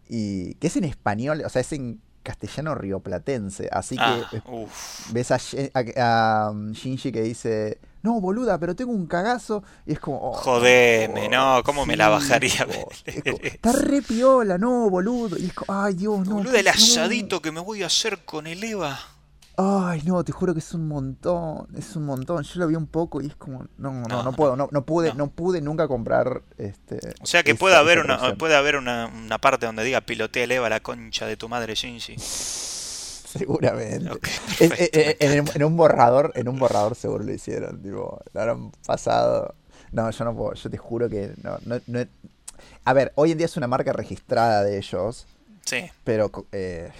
y 0.08 0.54
que 0.54 0.66
es 0.66 0.76
en 0.76 0.84
español, 0.84 1.42
o 1.44 1.48
sea, 1.48 1.60
es 1.60 1.72
en 1.72 2.00
castellano 2.22 2.74
rioplatense. 2.74 3.68
Así 3.70 3.96
que 3.96 4.02
ah, 4.02 4.30
eh, 4.32 4.66
ves 5.10 5.30
a, 5.30 6.50
um, 6.50 6.72
Shinji 6.72 7.12
que 7.12 7.22
dice, 7.22 7.78
no, 8.02 8.20
boluda, 8.20 8.58
pero 8.58 8.74
tengo 8.74 8.92
un 8.92 9.06
cagazo. 9.06 9.62
Y 9.86 9.92
es 9.92 10.00
como... 10.00 10.18
Oh, 10.18 10.32
Jodeme, 10.32 11.28
no, 11.28 11.62
¿cómo 11.64 11.86
me 11.86 11.96
la 11.96 12.08
bajaría? 12.08 12.66
está 13.06 13.72
re 13.72 14.02
piola, 14.02 14.58
no, 14.58 14.90
boludo. 14.90 15.36
Y 15.38 15.46
es 15.46 15.52
como, 15.52 15.80
ay, 15.80 15.94
Dios, 15.94 16.26
no. 16.26 16.36
Boluda, 16.36 16.60
el 16.60 16.68
asadito 16.68 17.40
que 17.40 17.52
me 17.52 17.60
voy 17.60 17.82
a 17.82 17.86
hacer 17.86 18.24
con 18.24 18.46
el 18.46 18.62
Eva. 18.64 18.98
Ay, 19.56 20.00
no, 20.06 20.24
te 20.24 20.32
juro 20.32 20.54
que 20.54 20.60
es 20.60 20.72
un 20.72 20.88
montón, 20.88 21.68
es 21.76 21.94
un 21.94 22.06
montón. 22.06 22.42
Yo 22.42 22.60
lo 22.60 22.68
vi 22.68 22.74
un 22.74 22.86
poco 22.86 23.20
y 23.20 23.26
es 23.26 23.36
como, 23.36 23.66
no, 23.76 23.92
no, 23.92 24.22
no, 24.22 24.32
puedo, 24.32 24.56
no, 24.56 24.68
no 24.72 24.86
pude, 24.86 25.12
no. 25.14 25.28
pude 25.28 25.60
nunca 25.60 25.88
comprar 25.88 26.42
este. 26.56 26.98
O 27.20 27.26
sea 27.26 27.42
que 27.42 27.54
puede 27.54 27.76
haber 27.76 27.98
una, 27.98 28.34
puede 28.36 28.56
haber 28.56 28.76
una, 28.76 29.10
parte 29.40 29.66
donde 29.66 29.84
diga 29.84 30.00
pilotea 30.00 30.44
eleva 30.44 30.70
la 30.70 30.80
concha 30.80 31.26
de 31.26 31.36
tu 31.36 31.50
madre 31.50 31.74
Shinji. 31.74 32.16
Seguramente. 32.18 34.10
Eh, 34.60 35.16
eh, 35.20 35.44
en, 35.54 35.64
un 35.64 35.76
borrador, 35.76 36.32
en 36.34 36.48
un 36.48 36.58
borrador 36.58 36.94
seguro 36.94 37.24
lo 37.24 37.32
hicieron, 37.32 37.82
tipo, 37.82 38.20
lo 38.32 38.40
habrán 38.40 38.70
pasado. 38.86 39.54
No, 39.90 40.10
yo 40.10 40.24
no 40.24 40.34
puedo, 40.34 40.54
yo 40.54 40.70
te 40.70 40.78
juro 40.78 41.08
que 41.08 41.32
no, 41.42 41.58
no, 41.64 41.80
no, 41.86 42.04
A 42.84 42.92
ver, 42.92 43.12
hoy 43.16 43.32
en 43.32 43.38
día 43.38 43.46
es 43.46 43.56
una 43.56 43.66
marca 43.66 43.92
registrada 43.92 44.62
de 44.64 44.78
ellos. 44.78 45.26
Sí. 45.64 45.90
Pero 46.04 46.30
eh, 46.52 46.90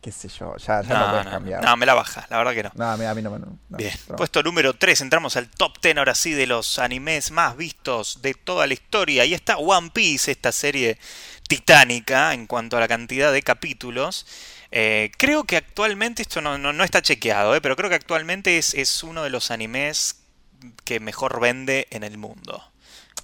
qué 0.00 0.12
sé 0.12 0.28
yo, 0.28 0.56
ya, 0.56 0.82
no, 0.82 0.98
no 0.98 1.10
puedes 1.10 1.26
cambiar. 1.26 1.64
No, 1.64 1.76
me 1.76 1.86
la 1.86 1.94
baja, 1.94 2.26
la 2.30 2.38
verdad 2.38 2.54
que 2.54 2.62
no. 2.62 2.72
No, 2.74 2.90
a 2.90 3.14
mí, 3.14 3.22
no, 3.22 3.30
me 3.30 3.76
Bien, 3.76 3.92
puesto 4.16 4.42
número 4.42 4.74
3, 4.74 5.02
entramos 5.02 5.36
al 5.36 5.48
top 5.48 5.78
10 5.80 5.98
ahora 5.98 6.14
sí 6.14 6.32
de 6.32 6.46
los 6.46 6.78
animes 6.78 7.30
más 7.30 7.56
vistos 7.56 8.22
de 8.22 8.34
toda 8.34 8.66
la 8.66 8.74
historia. 8.74 9.24
Y 9.24 9.34
está 9.34 9.58
One 9.58 9.90
Piece, 9.90 10.30
esta 10.30 10.52
serie 10.52 10.98
titánica 11.48 12.32
en 12.32 12.46
cuanto 12.46 12.76
a 12.76 12.80
la 12.80 12.88
cantidad 12.88 13.32
de 13.32 13.42
capítulos. 13.42 14.26
Eh, 14.70 15.10
creo 15.18 15.44
que 15.44 15.56
actualmente, 15.56 16.22
esto 16.22 16.40
no, 16.40 16.56
no, 16.56 16.84
está 16.84 17.02
chequeado, 17.02 17.54
eh, 17.54 17.60
pero 17.60 17.76
creo 17.76 17.90
que 17.90 17.96
actualmente 17.96 18.56
es, 18.56 18.74
es, 18.74 19.02
uno 19.02 19.22
de 19.22 19.30
los 19.30 19.50
animes 19.50 20.22
que 20.84 21.00
mejor 21.00 21.40
vende 21.40 21.88
en 21.90 22.04
el 22.04 22.16
mundo. 22.18 22.62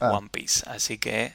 Ah. 0.01 0.11
One 0.11 0.29
Piece. 0.31 0.69
Así 0.69 0.99
que 0.99 1.35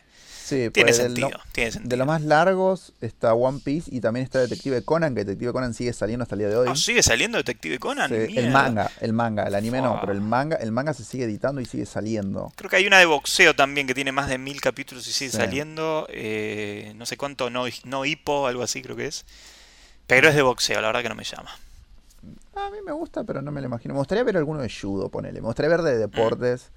Sí, 0.52 0.70
tiene, 0.70 0.90
pues, 0.90 0.98
sentido, 0.98 1.30
tiene 1.54 1.72
De 1.82 1.96
los 1.96 2.06
más 2.06 2.24
largos 2.24 2.92
está 3.00 3.34
One 3.34 3.62
Piece 3.64 3.90
y 3.90 4.02
también 4.02 4.26
está 4.26 4.40
Detective 4.40 4.84
Conan, 4.84 5.16
que 5.16 5.24
Detective 5.24 5.54
Conan 5.54 5.74
sigue 5.74 5.94
saliendo 5.94 6.24
hasta 6.24 6.36
el 6.36 6.40
día 6.40 6.50
de 6.50 6.58
hoy. 6.58 6.68
Ah, 6.70 6.76
¿Sigue 6.76 7.02
saliendo 7.02 7.38
Detective 7.38 7.80
Conan? 7.80 8.12
el 8.14 8.52
manga, 8.52 8.92
el 9.00 9.14
manga, 9.14 9.44
el 9.44 9.56
anime 9.56 9.82
no, 9.82 9.98
pero 10.02 10.12
el 10.12 10.20
manga, 10.20 10.58
el 10.58 10.74
manga 10.74 10.94
se 10.94 11.06
sigue 11.06 11.24
editando 11.24 11.62
y 11.62 11.66
sigue 11.66 11.86
saliendo. 11.86 12.52
Creo 12.58 12.70
que 12.70 12.76
hay 12.76 12.86
una 12.86 13.00
de 13.00 13.06
boxeo 13.06 13.56
también 13.56 13.88
que 13.88 13.94
tiene 13.94 14.12
más 14.12 14.28
de 14.28 14.38
mil 14.38 14.60
capítulos 14.60 15.08
y 15.08 15.14
sigue 15.14 15.32
saliendo. 15.32 16.06
Eh, 16.10 16.92
no 16.98 17.06
sé 17.06 17.16
cuánto, 17.16 17.50
no, 17.50 17.64
no 17.86 18.06
hipo, 18.06 18.46
algo 18.48 18.64
así 18.64 18.82
creo 18.82 18.98
que 18.98 19.08
es. 19.08 19.26
Pero 20.06 20.28
es 20.28 20.36
de 20.36 20.42
boxeo, 20.42 20.82
la 20.82 20.88
verdad 20.88 21.02
que 21.02 21.10
no 21.10 21.16
me 21.16 21.24
llama. 21.24 21.52
A 22.56 22.70
mí 22.70 22.78
me 22.86 22.92
gusta, 22.92 23.24
pero 23.24 23.42
no 23.42 23.54
me 23.54 23.62
lo 23.62 23.68
imagino. 23.68 23.94
Me 23.94 24.00
gustaría 24.00 24.26
ver 24.26 24.36
alguno 24.36 24.60
de 24.62 24.70
judo, 24.70 25.08
ponele. 25.08 25.40
Me 25.40 25.48
gustaría 25.48 25.70
ver 25.70 25.82
de 25.82 25.98
deportes 25.98 26.72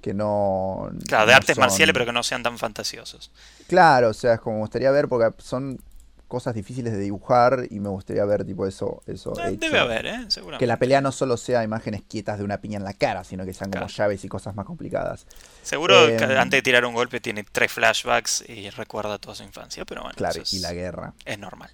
que 0.00 0.14
no... 0.14 0.90
Claro, 1.06 1.26
de 1.26 1.34
artes 1.34 1.58
marciales, 1.58 1.92
pero 1.92 2.06
que 2.06 2.12
no 2.12 2.22
sean 2.22 2.42
tan 2.42 2.58
fantasiosos. 2.58 3.30
Claro, 3.66 4.10
o 4.10 4.14
sea, 4.14 4.34
es 4.34 4.40
como 4.40 4.56
me 4.56 4.62
gustaría 4.62 4.90
ver, 4.90 5.08
porque 5.08 5.34
son 5.42 5.80
cosas 6.28 6.54
difíciles 6.54 6.92
de 6.92 7.00
dibujar 7.00 7.66
y 7.70 7.80
me 7.80 7.88
gustaría 7.88 8.24
ver 8.26 8.44
tipo 8.44 8.66
eso 8.66 9.02
eso 9.06 9.32
eh, 9.42 9.56
debe 9.56 9.78
haber 9.78 10.06
eh 10.06 10.24
seguramente. 10.28 10.62
Que 10.62 10.66
la 10.66 10.78
pelea 10.78 11.00
no 11.00 11.10
solo 11.10 11.38
sea 11.38 11.64
imágenes 11.64 12.02
quietas 12.06 12.38
de 12.38 12.44
una 12.44 12.58
piña 12.58 12.76
en 12.76 12.84
la 12.84 12.92
cara 12.92 13.24
sino 13.24 13.46
que 13.46 13.54
sean 13.54 13.70
como 13.70 13.88
llaves 13.88 14.24
y 14.24 14.28
cosas 14.28 14.54
más 14.54 14.66
complicadas. 14.66 15.26
Seguro 15.62 16.06
que 16.06 16.16
em, 16.16 16.38
antes 16.38 16.58
de 16.58 16.62
tirar 16.62 16.84
un 16.84 16.94
golpe 16.94 17.20
tiene 17.20 17.44
tres 17.50 17.72
flashbacks 17.72 18.44
y 18.46 18.68
recuerda 18.70 19.18
toda 19.18 19.34
su 19.34 19.42
infancia 19.42 19.86
pero 19.86 20.02
bueno 20.02 20.14
claro 20.16 20.42
y 20.52 20.58
la 20.58 20.72
guerra. 20.72 21.14
Es 21.24 21.38
normal. 21.38 21.70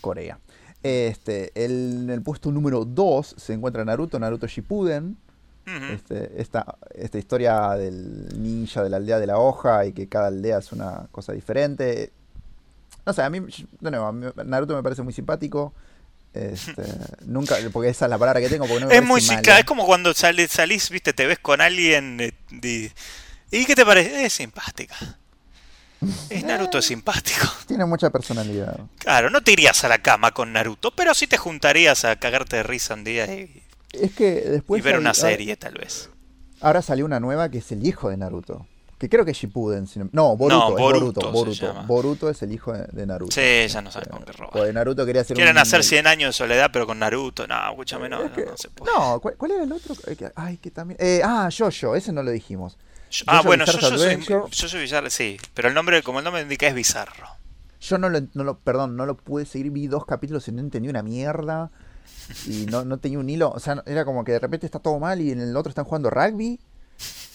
Corea. 0.00 0.38
Este 0.82 1.52
el, 1.54 2.02
en 2.02 2.10
el 2.10 2.20
puesto 2.20 2.50
número 2.50 2.84
2 2.84 3.36
se 3.38 3.52
encuentra 3.52 3.84
Naruto 3.84 4.18
Naruto 4.18 4.48
Shippuden 4.48 5.16
este, 5.66 6.40
esta, 6.40 6.76
esta 6.94 7.18
historia 7.18 7.70
del 7.70 8.28
ninja 8.40 8.82
de 8.82 8.90
la 8.90 8.98
aldea 8.98 9.18
de 9.18 9.26
la 9.26 9.38
hoja 9.38 9.86
y 9.86 9.92
que 9.92 10.08
cada 10.08 10.28
aldea 10.28 10.58
es 10.58 10.72
una 10.72 11.06
cosa 11.10 11.32
diferente. 11.32 12.12
No 13.06 13.12
sé, 13.12 13.22
a 13.22 13.30
mí, 13.30 13.40
de 13.80 13.90
nuevo, 13.90 14.12
Naruto 14.44 14.74
me 14.74 14.82
parece 14.82 15.02
muy 15.02 15.12
simpático. 15.12 15.72
Este, 16.34 16.82
nunca, 17.26 17.56
porque 17.72 17.90
esa 17.90 18.06
es 18.06 18.10
la 18.10 18.18
palabra 18.18 18.40
que 18.40 18.48
tengo. 18.48 18.66
es 18.90 19.02
muy 19.02 19.20
es 19.20 19.64
como 19.64 19.86
cuando 19.86 20.12
salís, 20.14 20.90
viste, 20.90 21.12
te 21.12 21.26
ves 21.26 21.38
con 21.38 21.60
alguien 21.60 22.34
y, 22.50 22.90
¿qué 23.50 23.74
te 23.74 23.86
parece? 23.86 24.26
Es 24.26 24.32
simpática. 24.32 24.96
Es 26.28 26.44
Naruto 26.44 26.78
es 26.78 26.86
simpático. 26.86 27.46
Tiene 27.66 27.84
mucha 27.84 28.10
personalidad. 28.10 28.78
Claro, 28.98 29.30
no 29.30 29.42
te 29.42 29.52
irías 29.52 29.84
a 29.84 29.88
la 29.88 29.98
cama 29.98 30.32
con 30.32 30.52
Naruto, 30.52 30.90
pero 30.90 31.14
sí 31.14 31.26
te 31.26 31.36
juntarías 31.36 32.04
a 32.04 32.16
cagarte 32.16 32.56
de 32.56 32.62
risa 32.64 32.94
un 32.94 33.04
día 33.04 33.26
y 33.26 33.62
es 34.00 34.14
que 34.14 34.40
después. 34.40 34.80
Y 34.80 34.84
ver 34.84 34.98
una 34.98 35.14
serie, 35.14 35.56
tal 35.56 35.74
vez. 35.74 36.10
Ahora 36.60 36.82
salió 36.82 37.04
una 37.04 37.20
nueva 37.20 37.50
que 37.50 37.58
es 37.58 37.72
el 37.72 37.86
hijo 37.86 38.08
de 38.10 38.16
Naruto. 38.16 38.66
Que 38.98 39.08
creo 39.08 39.24
que 39.24 39.32
es 39.32 39.36
Shippuden. 39.36 39.86
no, 40.12 40.36
Boruto. 40.36 40.70
No, 40.70 40.76
Boruto, 40.76 41.32
Boruto, 41.32 41.74
Boruto. 41.86 42.30
es 42.30 42.42
el 42.42 42.52
hijo 42.52 42.72
de, 42.72 43.06
Naruto. 43.06 43.32
Sí, 43.32 43.66
ya 43.68 43.82
no 43.82 43.90
sabes 43.90 44.08
con 44.08 44.22
qué 44.22 44.32
robar. 44.32 44.52
Pues 44.52 44.72
Naruto 44.72 45.04
quería 45.04 45.22
hacer 45.22 45.36
Quieren 45.36 45.58
hacer 45.58 45.82
100 45.82 46.06
años 46.06 46.28
de 46.28 46.32
soledad, 46.32 46.70
pero 46.72 46.86
con 46.86 46.98
Naruto. 47.00 47.46
No, 47.46 47.70
escúchame, 47.70 48.08
no, 48.08 48.22
no, 48.22 48.56
se 48.56 48.70
puede. 48.70 48.92
No, 48.92 49.20
¿cuál, 49.20 49.50
era 49.50 49.64
el 49.64 49.72
otro? 49.72 49.94
Ay, 50.36 50.56
que 50.58 50.70
también. 50.70 50.96
Eh, 51.00 51.20
ah, 51.24 51.48
Jojo, 51.56 51.96
ese 51.96 52.12
no 52.12 52.22
lo 52.22 52.30
dijimos. 52.30 52.78
ah, 53.26 53.42
bueno, 53.44 53.64
yo, 53.66 53.78
yo 53.78 53.98
soy, 53.98 54.24
yo 54.24 54.68
soy 54.68 54.80
Bizarro, 54.80 55.10
sí. 55.10 55.36
Pero 55.54 55.68
el 55.68 55.74
nombre, 55.74 56.02
como 56.02 56.20
el 56.20 56.24
nombre 56.24 56.42
indica, 56.42 56.66
es 56.66 56.74
Bizarro. 56.74 57.26
Yo 57.80 57.98
no 57.98 58.08
lo, 58.08 58.20
no 58.32 58.44
lo, 58.44 58.58
perdón, 58.58 58.96
no 58.96 59.04
lo 59.04 59.16
pude 59.16 59.44
seguir, 59.44 59.70
vi 59.70 59.88
dos 59.88 60.06
capítulos 60.06 60.48
y 60.48 60.52
no 60.52 60.60
entendí 60.60 60.88
una 60.88 61.02
mierda 61.02 61.70
y 62.46 62.66
no, 62.66 62.84
no 62.84 62.98
tenía 62.98 63.18
un 63.18 63.28
hilo. 63.28 63.50
O 63.50 63.60
sea, 63.60 63.82
era 63.86 64.04
como 64.04 64.24
que 64.24 64.32
de 64.32 64.38
repente 64.38 64.66
está 64.66 64.78
todo 64.78 64.98
mal 64.98 65.20
y 65.20 65.30
en 65.30 65.40
el 65.40 65.56
otro 65.56 65.70
están 65.70 65.84
jugando 65.84 66.10
rugby. 66.10 66.58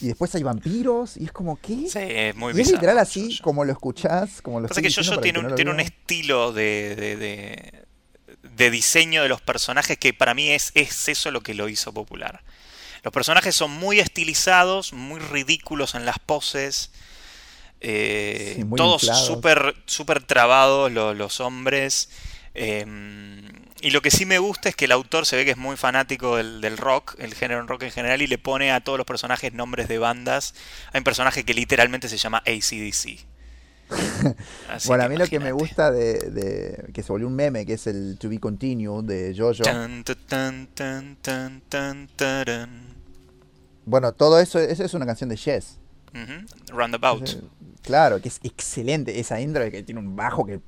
Y 0.02 0.08
después 0.08 0.34
hay 0.36 0.44
vampiros 0.44 1.18
y 1.18 1.26
es 1.26 1.32
como, 1.32 1.60
¿qué? 1.60 1.88
Sí, 1.90 2.00
es 2.00 2.36
muy 2.36 2.54
y 2.56 2.62
es 2.62 2.72
literal 2.72 2.98
así, 2.98 3.38
como 3.41 3.66
lo 3.66 3.74
escuchás, 3.74 4.41
como 4.41 4.62
lo 4.62 4.70
Pasa 4.70 4.82
que 4.82 4.90
yo 4.90 5.20
tiene, 5.20 5.40
un, 5.40 5.56
tiene 5.56 5.72
un 5.72 5.82
estilo 5.82 6.54
de, 6.54 6.96
de, 6.96 7.86
de, 8.44 8.70
diseño 8.72 9.22
de 9.22 9.28
los 9.28 9.41
personajes 9.41 9.98
que 9.98 10.14
para 10.14 10.34
mí 10.34 10.50
es, 10.52 10.72
es 10.74 11.10
eso 11.10 11.32
lo 11.32 11.41
que 11.41 11.54
lo 11.54 11.68
hizo 11.68 11.94
popular. 11.94 12.41
Los 13.04 13.14
personajes 13.14 13.56
son 13.56 13.72
muy 13.72 14.00
estilizados, 14.00 14.94
muy 14.94 15.20
ridículos 15.20 15.96
en 15.96 16.06
las 16.06 16.20
poses. 16.20 16.91
Eh, 17.82 18.66
todos 18.76 19.02
súper 19.02 19.76
super 19.86 20.24
trabados 20.24 20.91
los, 20.91 21.16
los 21.16 21.41
hombres. 21.41 22.10
Eh, 22.54 22.86
y 23.81 23.91
lo 23.91 24.01
que 24.01 24.11
sí 24.11 24.26
me 24.26 24.39
gusta 24.39 24.69
es 24.69 24.76
que 24.76 24.85
el 24.85 24.91
autor 24.91 25.26
se 25.26 25.35
ve 25.35 25.45
que 25.45 25.51
es 25.51 25.57
muy 25.57 25.77
fanático 25.77 26.38
del, 26.38 26.77
rock, 26.77 27.15
el 27.19 27.34
género 27.34 27.65
rock 27.65 27.84
en 27.84 27.91
general, 27.91 28.22
y 28.22 28.27
le 28.27 28.38
pone 28.38 28.72
a 28.72 28.81
todos 28.81 28.97
los 28.97 29.06
personajes 29.06 29.53
nombres 29.53 29.88
de 29.88 29.97
bandas. 29.97 30.53
Hay 30.91 30.99
un 30.99 31.03
personaje 31.03 31.43
que 31.43 31.53
literalmente 31.53 32.10
se 32.10 32.18
llama 32.18 32.39
ACDC. 32.39 33.26
bueno, 34.85 35.03
a 35.03 35.10
mí 35.10 35.18
lo 35.18 35.26
que 35.26 35.39
me 35.39 35.51
gusta 35.51 35.91
de, 35.91 36.89
que 36.93 37.01
se 37.01 37.11
volvió 37.11 37.27
un 37.27 37.35
meme, 37.35 37.65
que 37.65 37.73
es 37.73 37.88
el 37.88 38.18
To 38.19 38.30
Be 38.30 38.39
Continued 38.39 39.06
de 39.06 39.35
Jojo. 39.35 39.64
bueno, 43.85 44.11
todo 44.11 44.39
eso, 44.39 44.60
eso 44.60 44.84
es 44.84 44.93
una 44.93 45.07
canción 45.07 45.30
de 45.30 45.35
Yes. 45.35 45.78
Roundabout. 46.72 47.30
Claro, 47.81 48.22
que 48.22 48.27
es 48.27 48.40
excelente 48.44 49.19
esa 49.19 49.40
intro 49.40 49.69
que 49.72 49.84
tiene 49.84 49.99
un 50.02 50.15
bajo 50.15 50.45
que, 50.45 50.60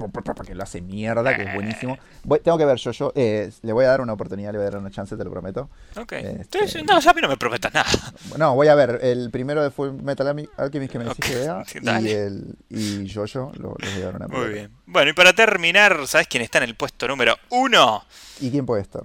que 0.46 0.56
lo 0.56 0.64
hace 0.64 0.82
mierda, 0.82 1.36
que 1.36 1.44
es 1.44 1.54
buenísimo. 1.54 1.98
Voy- 2.24 2.40
tengo 2.40 2.58
que 2.58 2.66
ver 2.66 2.78
yo, 2.78 2.92
yo 2.92 3.12
eh, 3.16 3.52
le 3.62 3.74
voy 3.74 3.84
a 3.86 3.90
dar 3.90 4.02
una 4.02 4.14
oportunidad, 4.14 4.52
le 4.54 4.58
voy 4.60 4.68
a 4.68 4.72
dar 4.72 4.80
una 4.80 4.90
chance, 4.92 5.16
te 5.18 5.24
lo 5.24 5.30
prometo. 5.30 5.70
Ok. 5.98 6.14
Este- 6.14 6.68
Sí, 6.70 6.82
No, 6.84 6.96
a 6.98 7.14
mí 7.14 7.22
no 7.22 7.28
me 7.28 7.36
prometas 7.38 7.74
nada. 7.74 7.90
No, 8.38 8.56
voy 8.56 8.70
a 8.70 8.76
ver 8.76 9.00
el 9.04 9.30
primero 9.30 9.62
de 9.62 9.72
Full 9.72 9.92
Metal 10.02 10.26
Alchemist 10.58 10.92
que 10.92 11.00
me 11.00 11.04
dijiste 11.06 11.48
Ok, 11.50 11.66
que 11.68 11.80
vea 11.82 12.00
y 12.02 12.10
el 12.12 12.56
y 12.70 13.12
Jojo 13.14 13.52
lo, 13.58 13.76
les 13.80 13.94
voy 13.94 14.04
a 14.04 14.06
dar 14.06 14.16
una 14.16 14.28
Muy 14.28 14.48
bien. 14.50 14.72
Bueno, 14.86 15.12
y 15.12 15.14
para 15.14 15.34
terminar, 15.34 16.08
¿sabes 16.08 16.28
quién 16.28 16.42
está 16.44 16.60
en 16.60 16.64
el 16.64 16.76
puesto 16.76 17.08
número 17.10 17.36
uno? 17.50 18.04
¿Y 18.40 18.50
quién 18.52 18.66
puede 18.66 18.84
estar? 18.84 19.04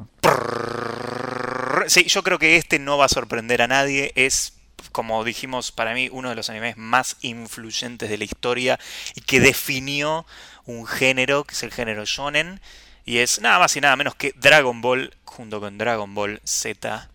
Sí, 1.88 2.04
yo 2.04 2.22
creo 2.22 2.38
que 2.38 2.56
este 2.56 2.78
no 2.78 2.98
va 2.98 3.04
a 3.04 3.08
sorprender 3.08 3.62
a 3.62 3.68
nadie. 3.68 4.12
Es, 4.14 4.54
como 4.92 5.24
dijimos, 5.24 5.72
para 5.72 5.94
mí 5.94 6.08
uno 6.12 6.28
de 6.30 6.34
los 6.34 6.50
animes 6.50 6.76
más 6.76 7.16
influyentes 7.22 8.08
de 8.10 8.18
la 8.18 8.24
historia 8.24 8.78
y 9.14 9.20
que 9.20 9.40
definió 9.40 10.26
un 10.64 10.86
género, 10.86 11.44
que 11.44 11.54
es 11.54 11.62
el 11.62 11.72
género 11.72 12.04
shonen. 12.04 12.60
Y 13.04 13.18
es 13.18 13.40
nada 13.40 13.58
más 13.60 13.76
y 13.76 13.80
nada 13.80 13.94
menos 13.96 14.14
que 14.16 14.32
Dragon 14.36 14.80
Ball 14.80 15.14
junto 15.24 15.60
con 15.60 15.78
Dragon 15.78 16.12
Ball 16.14 16.40
Z. 16.44 17.08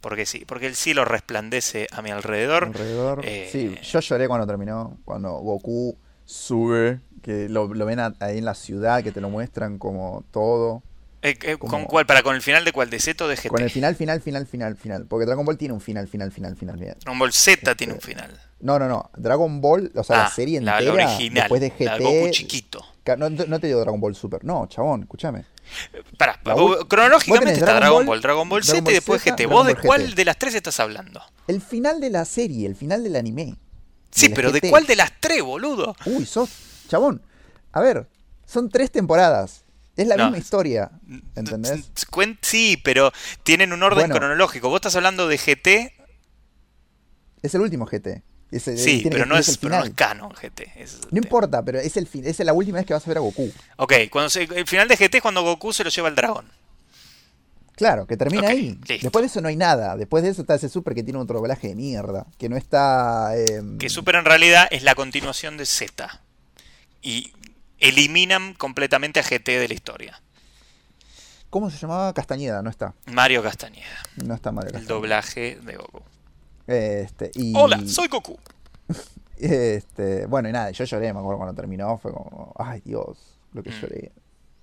Porque 0.00 0.24
sí, 0.26 0.44
porque 0.46 0.66
el 0.66 0.74
cielo 0.74 1.04
resplandece 1.04 1.86
a 1.92 2.02
mi 2.02 2.10
alrededor. 2.10 2.64
Alrededor. 2.64 3.20
Eh, 3.22 3.48
Sí, 3.52 3.76
yo 3.82 4.00
lloré 4.00 4.26
cuando 4.28 4.46
terminó, 4.46 4.96
cuando 5.04 5.32
Goku 5.34 5.96
sube, 6.24 7.00
que 7.22 7.48
lo, 7.48 7.72
lo 7.72 7.84
ven 7.86 8.00
a- 8.00 8.14
ahí 8.20 8.38
en 8.38 8.46
la 8.46 8.54
ciudad, 8.54 9.02
que 9.04 9.12
te 9.12 9.20
lo 9.20 9.28
muestran 9.28 9.78
como 9.78 10.24
todo. 10.32 10.82
Eh, 11.22 11.38
eh, 11.42 11.56
¿Con 11.58 11.84
cuál? 11.84 12.06
¿Para 12.06 12.22
con 12.22 12.34
el 12.34 12.40
final 12.40 12.64
de 12.64 12.72
cuál? 12.72 12.88
¿De 12.88 12.98
Z 12.98 13.22
o 13.24 13.28
de 13.28 13.36
GT? 13.36 13.48
Con 13.48 13.60
el 13.62 13.70
final, 13.70 13.94
final, 13.94 14.22
final, 14.22 14.46
final, 14.46 14.76
final. 14.76 15.06
Porque 15.06 15.26
Dragon 15.26 15.44
Ball 15.44 15.58
tiene 15.58 15.74
un 15.74 15.80
final, 15.80 16.08
final, 16.08 16.32
final, 16.32 16.56
final. 16.56 16.78
Dragon 16.78 17.18
Ball 17.18 17.32
Z 17.32 17.74
tiene 17.74 17.92
un 17.92 18.00
final. 18.00 18.40
No, 18.60 18.78
no, 18.78 18.88
no. 18.88 19.10
Dragon 19.16 19.60
Ball, 19.60 19.92
o 19.94 20.02
sea, 20.02 20.16
la 20.16 20.24
Ah, 20.26 20.30
serie 20.30 20.58
entera. 20.58 20.80
la 20.80 20.92
original. 20.92 21.34
Después 21.34 21.60
de 21.60 21.70
GT. 21.70 21.84
La 21.84 21.98
Goku 21.98 22.30
chiquito. 22.30 22.84
No, 23.18 23.28
no 23.28 23.58
te 23.60 23.66
digo 23.66 23.80
Dragon 23.80 24.00
Ball 24.00 24.14
Super. 24.14 24.44
No, 24.44 24.66
chabón, 24.66 25.02
escúchame. 25.02 25.44
Pará, 26.16 26.40
vos- 26.54 26.84
cronológicamente 26.88 27.52
está 27.54 27.74
Dragon 27.74 27.98
Ball, 27.98 28.06
Ball, 28.06 28.20
Dragon 28.22 28.48
Ball 28.48 28.64
Z 28.64 28.90
y 28.90 28.94
después 28.94 29.22
Z, 29.22 29.36
GT. 29.36 29.46
¿Vos 29.46 29.66
de 29.66 29.74
cuál 29.76 30.02
GT. 30.06 30.14
de 30.16 30.24
las 30.24 30.38
tres 30.38 30.54
estás 30.54 30.80
hablando? 30.80 31.20
El 31.48 31.60
final 31.60 32.00
de 32.00 32.10
la 32.10 32.24
serie, 32.24 32.66
el 32.66 32.76
final 32.76 33.02
del 33.04 33.16
anime. 33.16 33.56
Sí, 34.10 34.28
pero 34.30 34.50
¿de 34.52 34.60
cuál 34.70 34.86
de 34.86 34.96
las 34.96 35.12
tres, 35.20 35.42
boludo? 35.42 35.94
Uy, 36.06 36.24
sos. 36.26 36.50
Chabón. 36.88 37.22
A 37.72 37.80
ver, 37.80 38.08
son 38.46 38.68
tres 38.70 38.90
temporadas. 38.90 39.64
Es 39.96 40.06
la 40.06 40.16
No. 40.16 40.24
misma 40.24 40.38
historia. 40.38 40.90
¿Entendés? 41.34 41.90
Sí, 42.42 42.80
pero 42.82 43.12
tienen 43.42 43.72
un 43.72 43.82
orden 43.82 44.00
Bueno. 44.08 44.14
cronológico. 44.16 44.68
Vos 44.68 44.76
estás 44.78 44.96
hablando 44.96 45.28
de 45.28 45.36
GT, 45.38 45.94
Es 47.42 47.54
el 47.54 47.62
último 47.62 47.86
GT. 47.86 48.22
Es 48.50 48.68
el- 48.68 48.76
sí, 48.78 49.00
pero 49.04 49.24
que- 49.24 49.26
no 49.28 49.34
el 49.36 49.40
es, 49.40 49.56
pero 49.58 49.78
no 49.78 49.84
es 49.84 49.92
canon 49.94 50.32
GT. 50.34 50.72
es 50.76 50.98
No 51.10 51.18
importa, 51.18 51.62
pero 51.64 51.78
es 51.78 51.96
el 51.96 52.06
fin, 52.06 52.26
es 52.26 52.38
la 52.40 52.52
última 52.52 52.76
vez 52.78 52.86
que 52.86 52.92
vas 52.92 53.04
a 53.06 53.08
ver 53.08 53.16
a 53.18 53.20
Goku. 53.20 53.50
Ok, 53.76 53.92
cuando 54.10 54.28
se- 54.28 54.42
el 54.42 54.66
final 54.66 54.88
de 54.88 54.96
GT 54.96 55.18
es 55.18 55.22
cuando 55.22 55.42
Goku 55.42 55.72
se 55.72 55.82
lo 55.84 55.88
lleva 55.90 56.08
al 56.08 56.16
dragón. 56.16 56.50
Claro, 57.76 58.06
que 58.06 58.16
termina 58.18 58.48
ahí. 58.48 58.78
listo. 58.86 59.04
Después 59.06 59.22
de 59.22 59.26
eso 59.28 59.40
no 59.40 59.48
hay 59.48 59.56
nada. 59.56 59.96
Después 59.96 60.22
de 60.22 60.28
eso 60.28 60.42
está 60.42 60.54
ese 60.54 60.68
super 60.68 60.94
que 60.94 61.02
tiene 61.02 61.18
otro 61.18 61.38
doblaje 61.38 61.68
de 61.68 61.74
mierda. 61.74 62.26
Que 62.36 62.50
no 62.50 62.58
está. 62.58 63.34
em, 63.38 63.78
Que 63.78 63.88
Super 63.88 64.16
en 64.16 64.26
realidad 64.26 64.68
es 64.70 64.82
la 64.82 64.94
continuación 64.94 65.56
de 65.56 65.64
Z. 65.64 66.20
Y 67.00 67.32
eliminan 67.80 68.54
completamente 68.54 69.20
a 69.20 69.22
GT 69.22 69.46
de 69.58 69.68
la 69.68 69.74
historia. 69.74 70.20
¿Cómo 71.50 71.68
se 71.70 71.78
llamaba? 71.78 72.12
Castañeda, 72.14 72.62
no 72.62 72.70
está. 72.70 72.94
Mario 73.06 73.42
Castañeda, 73.42 73.98
No 74.24 74.34
está 74.34 74.52
Mario 74.52 74.78
el 74.78 74.86
doblaje 74.86 75.56
de 75.60 75.76
Goku. 75.76 76.02
Este, 76.66 77.32
y, 77.34 77.52
Hola, 77.56 77.80
soy 77.86 78.08
Goku. 78.08 78.38
Este, 79.42 80.26
bueno, 80.26 80.50
y 80.50 80.52
nada, 80.52 80.70
yo 80.70 80.84
lloré, 80.84 81.12
me 81.14 81.18
acuerdo 81.20 81.38
cuando 81.38 81.54
terminó, 81.54 81.96
fue 81.96 82.12
como, 82.12 82.52
ay 82.58 82.82
Dios, 82.84 83.38
lo 83.54 83.62
que 83.62 83.70
Mm. 83.70 83.80
lloré. 83.80 84.12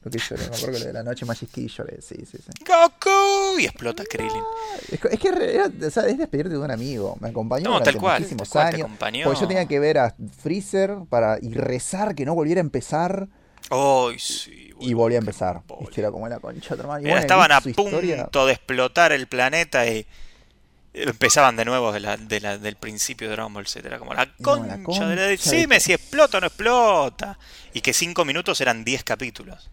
Lo 0.08 0.12
que 0.12 0.20
lloré, 0.20 0.42
me 0.50 0.56
acuerdo 0.56 0.72
que 0.74 0.80
lo 0.80 0.86
de 0.86 0.94
la 0.94 1.04
noche 1.04 1.26
Magic 1.26 1.52
Key 1.52 1.68
lloré, 1.68 2.02
sí, 2.02 2.16
sí, 2.30 2.38
sí. 2.38 2.64
Goku 2.66 3.60
y 3.60 3.66
explota 3.66 4.04
Krillin. 4.06 4.44
Es, 4.92 5.00
que- 5.00 5.08
es 5.10 5.20
que 5.20 5.32
re- 5.32 5.56
era- 5.56 5.72
o 5.88 5.90
sea, 5.90 6.04
es 6.08 6.18
despedirte 6.18 6.50
de 6.54 6.58
un 6.60 6.72
amigo. 6.72 7.18
Me 7.20 7.30
acompañó 7.30 7.70
No, 7.70 7.82
tal 7.82 7.98
cual, 7.98 8.20
muchísimos 8.22 8.50
tal 8.50 8.62
cual, 8.62 8.70
te 8.70 8.76
años. 8.76 8.86
acompañó. 8.88 9.24
Porque 9.26 9.40
yo 9.42 9.48
tenía 9.48 9.66
que 9.66 9.80
ver 9.80 9.98
a 9.98 10.16
Freezer 10.42 10.96
para, 11.10 11.38
y 11.42 11.54
rezar 11.54 12.16
que 12.16 12.26
no 12.26 12.34
volviera 12.36 12.60
a 12.60 12.64
empezar. 12.64 13.28
Ay, 13.70 14.18
sí. 14.20 14.64
Y 14.80 14.94
volví 14.94 15.16
a 15.16 15.18
empezar. 15.20 15.62
Viste, 15.80 16.02
era 16.02 16.12
como 16.12 16.28
la 16.30 16.40
concha 16.40 16.76
de 16.76 16.82
hermano. 16.82 17.02
Bueno, 17.02 17.18
estaban 17.18 17.52
a 17.52 17.62
historia- 17.66 18.24
punto 18.24 18.46
de 18.46 18.54
explotar 18.54 19.12
el 19.12 19.28
planeta 19.28 19.86
y 19.88 20.06
empezaban 20.94 21.56
de 21.56 21.66
nuevo 21.66 21.92
de 21.92 22.00
la- 22.00 22.18
de 22.18 22.40
la- 22.40 22.58
del 22.58 22.76
principio 22.76 23.28
de 23.28 23.34
Dragon 23.36 23.54
Ball 23.54 23.68
Z. 23.68 23.88
Era 23.88 24.00
como 24.00 24.14
la 24.14 24.26
No, 24.26 24.32
concha, 24.42 25.02
la 25.04 25.10
de 25.10 25.16
la... 25.16 25.22
Decime 25.24 25.76
de- 25.76 25.82
si 25.82 25.94
explota 25.94 26.38
o 26.38 26.42
no 26.42 26.48
explota. 26.48 27.38
Y 27.74 27.82
que 27.82 27.94
cinco 27.94 28.26
minutos 28.26 28.62
eran 28.62 28.84
10 28.84 29.04
capítulos. 29.04 29.70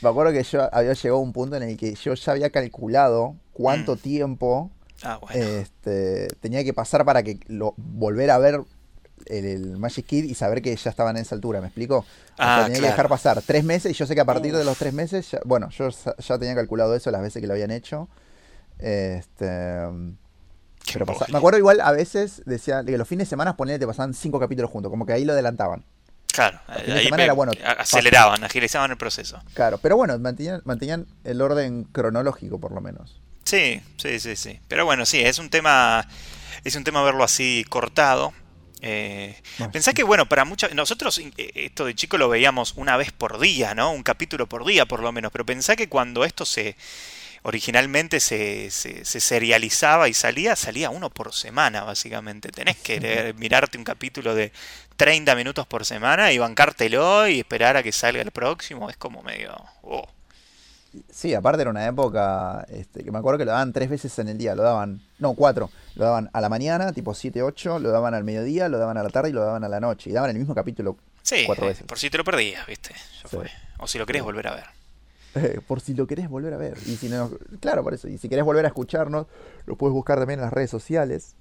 Me 0.00 0.08
acuerdo 0.08 0.32
que 0.32 0.42
yo 0.44 0.68
había 0.74 0.92
llegado 0.92 1.16
a 1.18 1.22
un 1.22 1.32
punto 1.32 1.56
en 1.56 1.62
el 1.64 1.76
que 1.76 1.94
yo 1.94 2.14
ya 2.14 2.32
había 2.32 2.50
calculado 2.50 3.34
cuánto 3.52 3.94
Mm. 3.96 3.98
tiempo 3.98 4.70
Ah, 5.02 5.18
bueno. 5.20 5.36
este, 5.40 6.28
tenía 6.40 6.62
que 6.64 6.72
pasar 6.72 7.04
para 7.04 7.22
que 7.22 7.38
lo 7.48 7.74
volver 7.76 8.30
a 8.30 8.38
ver 8.38 8.60
el, 9.26 9.44
el 9.44 9.76
Magic 9.78 10.06
Kid 10.06 10.24
y 10.24 10.34
saber 10.34 10.62
que 10.62 10.74
ya 10.74 10.90
estaban 10.90 11.16
en 11.16 11.22
esa 11.22 11.34
altura, 11.34 11.60
¿me 11.60 11.66
explico? 11.66 11.98
O 11.98 12.04
Ah, 12.38 12.54
sea, 12.56 12.64
tenía 12.66 12.80
que 12.80 12.86
dejar 12.86 13.08
pasar 13.08 13.42
tres 13.42 13.64
meses 13.64 13.90
y 13.90 13.94
yo 13.94 14.06
sé 14.06 14.14
que 14.14 14.20
a 14.20 14.24
partir 14.24 14.56
de 14.56 14.64
los 14.64 14.76
tres 14.78 14.92
meses, 14.94 15.28
ya- 15.32 15.40
bueno, 15.44 15.68
yo 15.70 15.88
ya 15.90 16.38
tenía 16.38 16.54
calculado 16.54 16.94
eso 16.94 17.10
las 17.10 17.20
veces 17.22 17.40
que 17.40 17.46
lo 17.48 17.54
habían 17.54 17.72
hecho. 17.72 18.08
Este, 18.78 19.46
pero 20.92 21.04
pasa- 21.04 21.26
me 21.30 21.38
acuerdo 21.38 21.58
igual 21.58 21.80
a 21.80 21.90
veces 21.92 22.42
decía 22.46 22.84
que 22.84 22.96
los 22.96 23.08
fines 23.08 23.26
de 23.26 23.30
semana 23.30 23.56
ponele, 23.56 23.78
te 23.78 23.86
pasaban 23.86 24.14
cinco 24.14 24.38
capítulos 24.38 24.70
juntos, 24.70 24.88
como 24.90 25.04
que 25.04 25.12
ahí 25.12 25.24
lo 25.24 25.32
adelantaban. 25.32 25.84
Claro, 26.38 26.60
de 26.86 26.92
ahí 26.92 27.04
semana 27.04 27.24
era 27.24 27.32
bueno, 27.32 27.52
aceleraban, 27.78 28.44
agilizaban 28.44 28.90
el 28.90 28.96
proceso. 28.96 29.42
Claro, 29.54 29.78
pero 29.78 29.96
bueno, 29.96 30.18
mantenían, 30.18 30.62
mantenían 30.64 31.06
el 31.24 31.40
orden 31.40 31.84
cronológico 31.84 32.58
por 32.60 32.72
lo 32.72 32.80
menos. 32.80 33.20
Sí, 33.44 33.80
sí, 33.96 34.20
sí, 34.20 34.36
sí. 34.36 34.60
Pero 34.68 34.84
bueno, 34.84 35.06
sí, 35.06 35.20
es 35.20 35.38
un 35.38 35.50
tema, 35.50 36.06
es 36.64 36.74
un 36.76 36.84
tema 36.84 37.02
verlo 37.02 37.24
así 37.24 37.64
cortado. 37.68 38.32
Eh, 38.80 39.34
Ah, 39.58 39.70
pensá 39.72 39.90
sí. 39.90 39.96
que, 39.96 40.02
bueno, 40.04 40.28
para 40.28 40.44
muchos, 40.44 40.72
nosotros 40.74 41.18
eh, 41.18 41.32
esto 41.54 41.84
de 41.84 41.94
chico 41.94 42.16
lo 42.18 42.28
veíamos 42.28 42.74
una 42.76 42.96
vez 42.96 43.10
por 43.10 43.40
día, 43.40 43.74
¿no? 43.74 43.90
Un 43.90 44.02
capítulo 44.02 44.46
por 44.48 44.64
día, 44.64 44.86
por 44.86 45.00
lo 45.00 45.10
menos. 45.12 45.32
Pero 45.32 45.44
pensá 45.44 45.74
que 45.76 45.88
cuando 45.88 46.24
esto 46.24 46.44
se 46.44 46.76
originalmente 47.42 48.20
se, 48.20 48.70
se, 48.70 49.04
se 49.04 49.20
serializaba 49.20 50.08
y 50.08 50.14
salía, 50.14 50.56
salía 50.56 50.90
uno 50.90 51.10
por 51.10 51.32
semana, 51.34 51.84
básicamente. 51.84 52.50
Tenés 52.50 52.76
que 52.76 53.00
leer- 53.00 53.34
mirarte 53.34 53.78
un 53.78 53.84
capítulo 53.84 54.34
de 54.34 54.52
30 54.96 55.34
minutos 55.34 55.66
por 55.66 55.84
semana 55.84 56.32
y 56.32 56.38
bancártelo 56.38 57.28
y 57.28 57.40
esperar 57.40 57.76
a 57.76 57.82
que 57.82 57.92
salga 57.92 58.22
el 58.22 58.30
próximo. 58.30 58.90
Es 58.90 58.96
como 58.96 59.22
medio... 59.22 59.54
oh. 59.82 60.06
Sí, 61.12 61.34
aparte 61.34 61.60
era 61.60 61.70
una 61.70 61.86
época 61.86 62.64
este, 62.70 63.04
que 63.04 63.10
me 63.12 63.18
acuerdo 63.18 63.38
que 63.38 63.44
lo 63.44 63.50
daban 63.52 63.74
tres 63.74 63.90
veces 63.90 64.18
en 64.18 64.28
el 64.28 64.38
día, 64.38 64.54
lo 64.54 64.62
daban, 64.62 65.02
no, 65.18 65.34
cuatro, 65.34 65.70
lo 65.94 66.04
daban 66.06 66.30
a 66.32 66.40
la 66.40 66.48
mañana, 66.48 66.92
tipo 66.92 67.12
7, 67.14 67.42
8, 67.42 67.78
lo 67.78 67.90
daban 67.90 68.14
al 68.14 68.24
mediodía, 68.24 68.68
lo 68.70 68.78
daban 68.78 68.96
a 68.96 69.02
la 69.02 69.10
tarde 69.10 69.28
y 69.28 69.32
lo 69.32 69.44
daban 69.44 69.62
a 69.64 69.68
la 69.68 69.80
noche. 69.80 70.08
Y 70.08 70.14
daban 70.14 70.30
el 70.30 70.38
mismo 70.38 70.54
capítulo 70.54 70.96
Sí, 71.22 71.44
cuatro 71.44 71.66
veces. 71.66 71.84
por 71.86 71.98
si 71.98 72.08
te 72.08 72.16
lo 72.16 72.24
perdías, 72.24 72.66
¿viste? 72.66 72.94
Ya 72.94 73.28
Sí. 73.28 73.36
fue. 73.36 73.50
O 73.78 73.86
si 73.86 73.98
lo 73.98 74.06
querés 74.06 74.22
volver 74.22 74.48
a 74.48 74.54
ver. 74.54 74.64
Eh, 75.44 75.60
por 75.66 75.80
si 75.80 75.94
lo 75.94 76.06
querés 76.06 76.28
volver 76.28 76.52
a 76.54 76.56
ver. 76.56 76.76
Y 76.86 76.96
si 76.96 77.08
no, 77.08 77.30
claro, 77.60 77.82
por 77.82 77.94
eso. 77.94 78.08
Y 78.08 78.18
si 78.18 78.28
querés 78.28 78.44
volver 78.44 78.64
a 78.64 78.68
escucharnos, 78.68 79.26
lo 79.66 79.76
puedes 79.76 79.92
buscar 79.94 80.18
también 80.18 80.40
en 80.40 80.44
las 80.44 80.52
redes 80.52 80.70
sociales. 80.70 81.34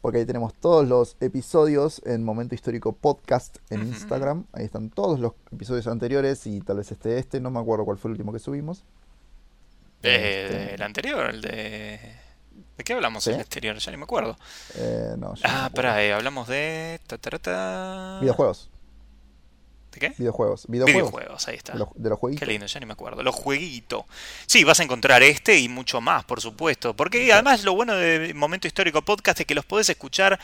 Porque 0.00 0.18
ahí 0.18 0.24
tenemos 0.26 0.52
todos 0.54 0.88
los 0.88 1.16
episodios 1.20 2.02
en 2.04 2.24
Momento 2.24 2.54
Histórico 2.56 2.92
Podcast 2.92 3.58
en. 3.70 3.82
Instagram. 3.86 4.46
Ahí 4.52 4.64
están 4.64 4.90
todos 4.90 5.20
los 5.20 5.34
episodios 5.52 5.86
anteriores 5.86 6.44
y 6.48 6.60
tal 6.60 6.78
vez 6.78 6.90
este, 6.90 7.18
este. 7.18 7.40
No 7.40 7.50
me 7.52 7.60
acuerdo 7.60 7.84
cuál 7.84 7.98
fue 7.98 8.08
el 8.08 8.12
último 8.12 8.32
que 8.32 8.40
subimos. 8.40 8.84
Eh, 10.02 10.46
Este, 10.48 10.74
El 10.74 10.82
anterior, 10.82 11.30
el 11.30 11.40
de... 11.40 12.00
¿De 12.76 12.84
qué 12.84 12.94
hablamos 12.94 13.22
¿Sí? 13.22 13.30
en 13.30 13.36
el 13.36 13.42
anterior? 13.42 13.76
Ya 13.78 13.90
ni 13.92 13.96
me 13.96 14.02
acuerdo. 14.02 14.36
eh, 14.74 15.14
no, 15.18 15.28
no 15.28 15.34
Ah, 15.44 15.66
acuerdo. 15.66 15.74
pará, 15.74 16.02
eh, 16.02 16.12
hablamos 16.12 16.48
de... 16.48 17.00
ta, 17.06 17.18
ta, 17.18 17.30
ta, 17.30 17.38
ta. 17.38 18.18
Videojuegos. 18.20 18.70
¿De 19.92 20.00
qué? 20.00 20.14
Videojuegos. 20.16 20.66
Videojuegos. 20.68 21.12
Videojuegos, 21.12 21.48
ahí 21.48 21.56
está. 21.56 21.74
De 21.74 21.78
los, 21.78 21.88
de 21.94 22.08
los 22.08 22.18
jueguitos. 22.18 22.46
Qué 22.46 22.52
lindo, 22.52 22.66
ya 22.66 22.80
ni 22.80 22.86
me 22.86 22.94
acuerdo. 22.94 23.22
Los 23.22 23.34
jueguitos. 23.34 24.04
Sí, 24.46 24.64
vas 24.64 24.80
a 24.80 24.82
encontrar 24.82 25.22
este 25.22 25.58
y 25.58 25.68
mucho 25.68 26.00
más, 26.00 26.24
por 26.24 26.40
supuesto. 26.40 26.96
Porque 26.96 27.32
además 27.32 27.62
lo 27.62 27.74
bueno 27.74 27.94
de 27.94 28.32
Momento 28.34 28.66
Histórico 28.66 29.02
Podcast 29.02 29.40
es 29.40 29.46
que 29.46 29.54
los 29.54 29.66
podés 29.66 29.88
escuchar 29.90 30.40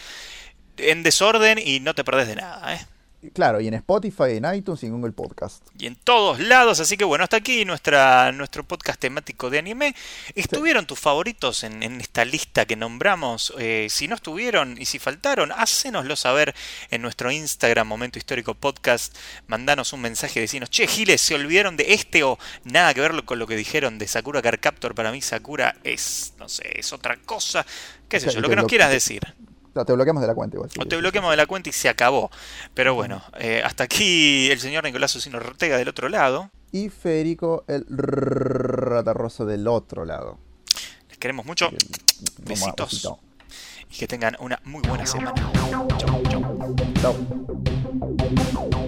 en 0.76 1.02
desorden 1.02 1.58
y 1.58 1.80
no 1.80 1.94
te 1.94 2.04
perdés 2.04 2.28
de 2.28 2.36
nada, 2.36 2.74
¿eh? 2.74 2.86
Claro, 3.34 3.60
y 3.60 3.66
en 3.66 3.74
Spotify, 3.74 4.36
en 4.36 4.54
iTunes 4.54 4.80
y 4.84 4.86
en 4.86 4.92
Google 4.92 5.10
Podcast. 5.10 5.66
y 5.76 5.86
en 5.86 5.96
todos 5.96 6.38
lados. 6.38 6.78
Así 6.78 6.96
que 6.96 7.02
bueno, 7.04 7.24
hasta 7.24 7.36
aquí 7.38 7.64
nuestra, 7.64 8.30
nuestro 8.30 8.62
podcast 8.62 9.00
temático 9.00 9.50
de 9.50 9.58
anime. 9.58 9.96
¿Estuvieron 10.36 10.86
tus 10.86 11.00
favoritos 11.00 11.64
en, 11.64 11.82
en 11.82 12.00
esta 12.00 12.24
lista 12.24 12.64
que 12.64 12.76
nombramos? 12.76 13.52
Eh, 13.58 13.88
si 13.90 14.06
no 14.06 14.14
estuvieron 14.14 14.80
y 14.80 14.84
si 14.84 15.00
faltaron, 15.00 15.50
hácenoslo 15.50 16.14
saber 16.14 16.54
en 16.92 17.02
nuestro 17.02 17.32
Instagram, 17.32 17.88
Momento 17.88 18.20
Histórico 18.20 18.54
Podcast. 18.54 19.16
Mandanos 19.48 19.92
un 19.92 20.00
mensaje, 20.00 20.38
decinos, 20.38 20.70
che, 20.70 20.86
Giles, 20.86 21.20
se 21.20 21.34
olvidaron 21.34 21.76
de 21.76 21.94
este 21.94 22.22
o 22.22 22.38
nada 22.62 22.94
que 22.94 23.00
ver 23.00 23.24
con 23.24 23.40
lo 23.40 23.48
que 23.48 23.56
dijeron 23.56 23.98
de 23.98 24.06
Sakura 24.06 24.42
Car 24.42 24.60
Captor. 24.60 24.94
Para 24.94 25.10
mí, 25.10 25.20
Sakura 25.22 25.74
es, 25.82 26.34
no 26.38 26.48
sé, 26.48 26.78
es 26.78 26.92
otra 26.92 27.16
cosa. 27.16 27.66
¿Qué 28.08 28.20
sé 28.20 28.30
yo? 28.30 28.40
Lo 28.40 28.46
que 28.48 28.52
que 28.52 28.56
nos 28.56 28.62
lo- 28.62 28.68
quieras 28.68 28.90
decir. 28.92 29.22
Te 29.84 29.92
bloqueamos 29.92 30.20
de 30.20 30.26
la 30.26 30.34
cuenta 30.34 30.56
igual. 30.56 30.70
o 30.78 30.86
te 30.86 30.96
bloqueamos 30.96 31.30
de 31.30 31.36
la 31.36 31.46
cuenta 31.46 31.68
y 31.70 31.72
se 31.72 31.88
acabó. 31.88 32.30
Pero 32.74 32.94
bueno, 32.94 33.22
eh, 33.38 33.62
hasta 33.64 33.84
aquí 33.84 34.50
el 34.50 34.60
señor 34.60 34.84
Nicolás 34.84 35.10
Susino 35.10 35.38
Ortega 35.38 35.76
del 35.76 35.88
otro 35.88 36.08
lado. 36.08 36.50
Y 36.72 36.90
Federico 36.90 37.64
el 37.66 37.84
ratarroso 37.88 39.46
del 39.46 39.66
otro 39.68 40.04
lado. 40.04 40.38
Les 41.08 41.18
queremos 41.18 41.46
mucho. 41.46 41.70
Besitos. 42.38 43.08
Y 43.90 43.96
que 43.96 44.06
tengan 44.06 44.36
una 44.40 44.60
muy 44.64 44.82
buena 44.82 45.06
semana. 45.06 45.50
Chau, 45.70 45.88
chau. 45.96 46.76
Chau. 47.00 48.87